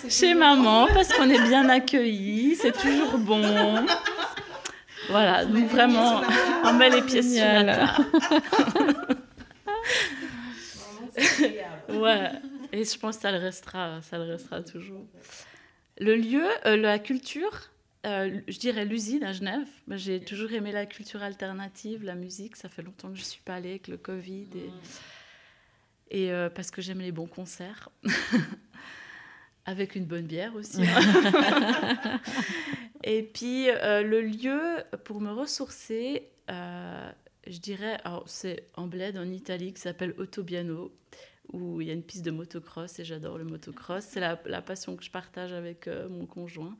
chez 0.09 0.35
maman, 0.35 0.87
parce 0.93 1.13
qu'on 1.13 1.29
est 1.29 1.43
bien 1.43 1.69
accueillis, 1.69 2.57
c'est 2.57 2.73
toujours 2.73 3.19
bon. 3.19 3.85
Voilà, 5.09 5.45
donc 5.45 5.69
vraiment, 5.69 6.23
on 6.65 6.73
met 6.75 6.91
les 6.91 7.03
pieds 7.03 7.23
sur 7.23 7.45
la 7.45 7.89
table. 7.89 8.05
ouais, 11.89 12.31
et 12.73 12.85
je 12.85 12.99
pense 12.99 13.17
que 13.17 13.23
ça 13.23 13.33
le 13.33 13.39
restera, 13.39 14.03
ça 14.03 14.19
le 14.19 14.25
restera 14.25 14.63
toujours. 14.63 15.07
Le 15.99 16.17
lieu, 16.17 16.47
euh, 16.67 16.77
la 16.77 16.99
culture, 16.99 17.71
euh, 18.05 18.41
je 18.49 18.59
dirais 18.59 18.85
l'usine 18.85 19.23
à 19.23 19.33
Genève. 19.33 19.69
J'ai 19.91 20.21
toujours 20.21 20.53
aimé 20.53 20.73
la 20.73 20.87
culture 20.87 21.23
alternative, 21.23 22.03
la 22.03 22.15
musique. 22.15 22.57
Ça 22.57 22.69
fait 22.69 22.83
longtemps 22.83 23.11
que 23.11 23.15
je 23.15 23.21
ne 23.21 23.27
suis 23.27 23.43
pas 23.43 23.55
allée 23.55 23.71
avec 23.71 23.89
le 23.89 23.97
Covid. 23.97 24.49
Et, 26.11 26.25
et 26.25 26.33
euh, 26.33 26.51
parce 26.51 26.71
que 26.71 26.83
j'aime 26.83 27.01
les 27.01 27.13
bons 27.13 27.27
concerts. 27.27 27.91
Avec 29.67 29.95
une 29.95 30.05
bonne 30.05 30.27
bière 30.27 30.55
aussi. 30.55 30.83
Hein. 30.87 32.21
et 33.03 33.23
puis, 33.23 33.69
euh, 33.71 34.03
le 34.03 34.21
lieu 34.21 34.61
pour 35.05 35.21
me 35.21 35.33
ressourcer, 35.33 36.29
euh, 36.51 37.11
je 37.47 37.59
dirais, 37.59 37.99
c'est 38.27 38.69
en 38.75 38.87
bled 38.87 39.17
en 39.17 39.31
Italie 39.31 39.73
qui 39.73 39.81
s'appelle 39.81 40.15
Ottobiano, 40.19 40.93
où 41.53 41.81
il 41.81 41.89
y 41.89 41.91
a 41.91 41.95
une 41.95 42.03
piste 42.03 42.25
de 42.25 42.31
motocross 42.31 42.99
et 42.99 43.05
j'adore 43.05 43.39
le 43.39 43.45
motocross. 43.45 44.05
C'est 44.05 44.21
la, 44.21 44.41
la, 44.47 44.63
passion 44.63 44.97
que 44.97 45.05
je 45.05 45.11
partage 45.11 45.53
avec 45.53 45.89
euh, 45.89 46.09
mon 46.09 46.27
conjoint. 46.27 46.77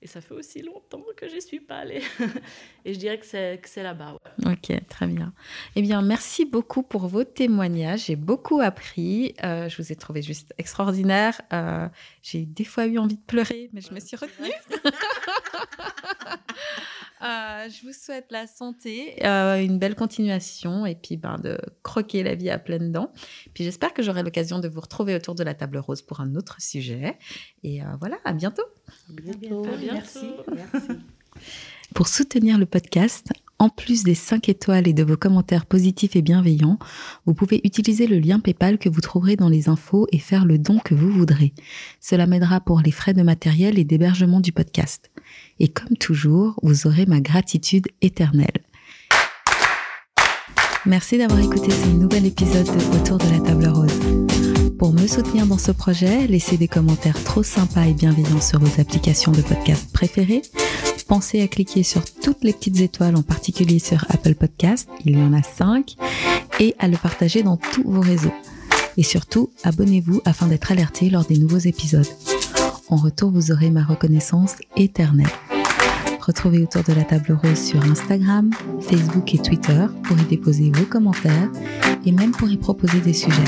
Et 0.00 0.06
ça 0.06 0.20
fait 0.20 0.34
aussi 0.34 0.62
longtemps 0.62 1.02
que 1.16 1.28
je 1.28 1.40
suis 1.40 1.58
pas 1.58 1.78
allée. 1.78 2.02
et 2.84 2.94
je 2.94 2.98
dirais 2.98 3.18
que 3.18 3.26
c'est 3.26 3.82
là-bas. 3.82 4.16
Ok, 4.46 4.72
très 4.88 5.06
bien. 5.08 5.32
Eh 5.74 5.82
bien, 5.82 6.02
merci 6.02 6.44
beaucoup 6.44 6.84
pour 6.84 7.08
vos 7.08 7.24
témoignages. 7.24 8.04
J'ai 8.06 8.14
beaucoup 8.14 8.60
appris. 8.60 9.34
Euh, 9.42 9.68
je 9.68 9.82
vous 9.82 9.90
ai 9.90 9.96
trouvé 9.96 10.22
juste 10.22 10.54
extraordinaire. 10.56 11.40
Euh, 11.52 11.88
j'ai 12.22 12.46
des 12.46 12.64
fois 12.64 12.86
eu 12.86 12.98
envie 12.98 13.16
de 13.16 13.22
pleurer, 13.22 13.70
mais 13.72 13.80
je 13.80 13.92
me 13.92 13.98
suis 13.98 14.16
retenue. 14.16 14.52
Euh, 17.22 17.68
je 17.68 17.86
vous 17.86 17.92
souhaite 17.92 18.26
la 18.30 18.46
santé, 18.46 19.24
euh, 19.24 19.60
une 19.60 19.78
belle 19.78 19.94
continuation 19.94 20.86
et 20.86 20.94
puis 20.94 21.16
ben, 21.16 21.36
de 21.38 21.58
croquer 21.82 22.22
la 22.22 22.34
vie 22.34 22.50
à 22.50 22.58
pleines 22.58 22.92
dents. 22.92 23.12
Puis 23.54 23.64
j'espère 23.64 23.92
que 23.92 24.02
j'aurai 24.02 24.22
l'occasion 24.22 24.60
de 24.60 24.68
vous 24.68 24.80
retrouver 24.80 25.14
autour 25.14 25.34
de 25.34 25.42
la 25.42 25.54
table 25.54 25.78
rose 25.78 26.02
pour 26.02 26.20
un 26.20 26.34
autre 26.36 26.60
sujet. 26.60 27.18
Et 27.64 27.82
euh, 27.82 27.86
voilà, 28.00 28.18
à 28.24 28.32
bientôt. 28.32 28.64
bientôt. 29.08 29.66
Merci. 29.92 30.30
Merci. 30.54 30.88
Pour 31.94 32.06
soutenir 32.06 32.58
le 32.58 32.66
podcast, 32.66 33.28
en 33.58 33.68
plus 33.70 34.04
des 34.04 34.14
5 34.14 34.48
étoiles 34.48 34.86
et 34.86 34.92
de 34.92 35.02
vos 35.02 35.16
commentaires 35.16 35.66
positifs 35.66 36.16
et 36.16 36.22
bienveillants, 36.22 36.78
vous 37.26 37.34
pouvez 37.34 37.60
utiliser 37.64 38.06
le 38.06 38.18
lien 38.18 38.38
PayPal 38.40 38.78
que 38.78 38.88
vous 38.88 39.00
trouverez 39.00 39.36
dans 39.36 39.48
les 39.48 39.68
infos 39.68 40.06
et 40.12 40.18
faire 40.18 40.44
le 40.44 40.58
don 40.58 40.78
que 40.78 40.94
vous 40.94 41.10
voudrez. 41.10 41.54
Cela 42.00 42.26
m'aidera 42.26 42.60
pour 42.60 42.80
les 42.80 42.92
frais 42.92 43.14
de 43.14 43.22
matériel 43.22 43.78
et 43.78 43.84
d'hébergement 43.84 44.40
du 44.40 44.52
podcast. 44.52 45.10
Et 45.60 45.68
comme 45.68 45.96
toujours, 45.96 46.58
vous 46.62 46.86
aurez 46.86 47.06
ma 47.06 47.20
gratitude 47.20 47.88
éternelle. 48.00 48.62
Merci 50.86 51.18
d'avoir 51.18 51.40
écouté 51.40 51.70
ce 51.70 51.88
nouvel 51.88 52.26
épisode 52.26 52.66
de 52.66 52.96
Autour 52.96 53.18
de 53.18 53.30
la 53.30 53.40
table 53.40 53.66
rose. 53.66 53.92
Pour 54.78 54.92
me 54.92 55.06
soutenir 55.06 55.46
dans 55.46 55.58
ce 55.58 55.72
projet, 55.72 56.26
laissez 56.28 56.56
des 56.56 56.68
commentaires 56.68 57.22
trop 57.24 57.42
sympas 57.42 57.86
et 57.86 57.94
bienveillants 57.94 58.40
sur 58.40 58.60
vos 58.60 58.80
applications 58.80 59.32
de 59.32 59.42
podcast 59.42 59.92
préférées 59.92 60.42
Pensez 61.08 61.40
à 61.40 61.48
cliquer 61.48 61.82
sur 61.82 62.04
toutes 62.04 62.44
les 62.44 62.52
petites 62.52 62.80
étoiles, 62.80 63.16
en 63.16 63.22
particulier 63.22 63.78
sur 63.78 64.04
Apple 64.10 64.34
Podcast, 64.34 64.90
il 65.06 65.18
y 65.18 65.22
en 65.22 65.32
a 65.32 65.42
5, 65.42 65.96
et 66.60 66.74
à 66.78 66.86
le 66.86 66.98
partager 66.98 67.42
dans 67.42 67.56
tous 67.56 67.82
vos 67.82 68.02
réseaux. 68.02 68.34
Et 68.98 69.02
surtout, 69.02 69.50
abonnez-vous 69.64 70.20
afin 70.26 70.48
d'être 70.48 70.70
alerté 70.70 71.08
lors 71.08 71.24
des 71.24 71.38
nouveaux 71.38 71.56
épisodes. 71.56 72.06
En 72.90 72.96
retour, 72.96 73.30
vous 73.30 73.52
aurez 73.52 73.70
ma 73.70 73.84
reconnaissance 73.84 74.56
éternelle. 74.76 75.26
Retrouvez 76.20 76.62
autour 76.62 76.82
de 76.84 76.92
la 76.92 77.04
table 77.04 77.38
rose 77.42 77.58
sur 77.58 77.82
Instagram, 77.84 78.50
Facebook 78.80 79.34
et 79.34 79.38
Twitter 79.38 79.86
pour 80.04 80.18
y 80.18 80.24
déposer 80.24 80.70
vos 80.70 80.84
commentaires 80.84 81.50
et 82.06 82.12
même 82.12 82.32
pour 82.32 82.48
y 82.48 82.56
proposer 82.56 83.00
des 83.00 83.12
sujets. 83.12 83.44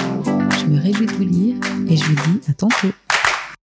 Je 0.59 0.67
me 0.67 0.79
réjouis 0.81 1.07
de 1.07 1.13
vous 1.13 1.25
lire 1.25 1.57
et 1.89 1.97
je 1.97 2.05
vous 2.05 2.15
dis 2.15 2.41
à 2.49 2.55
tantôt. 2.55 2.89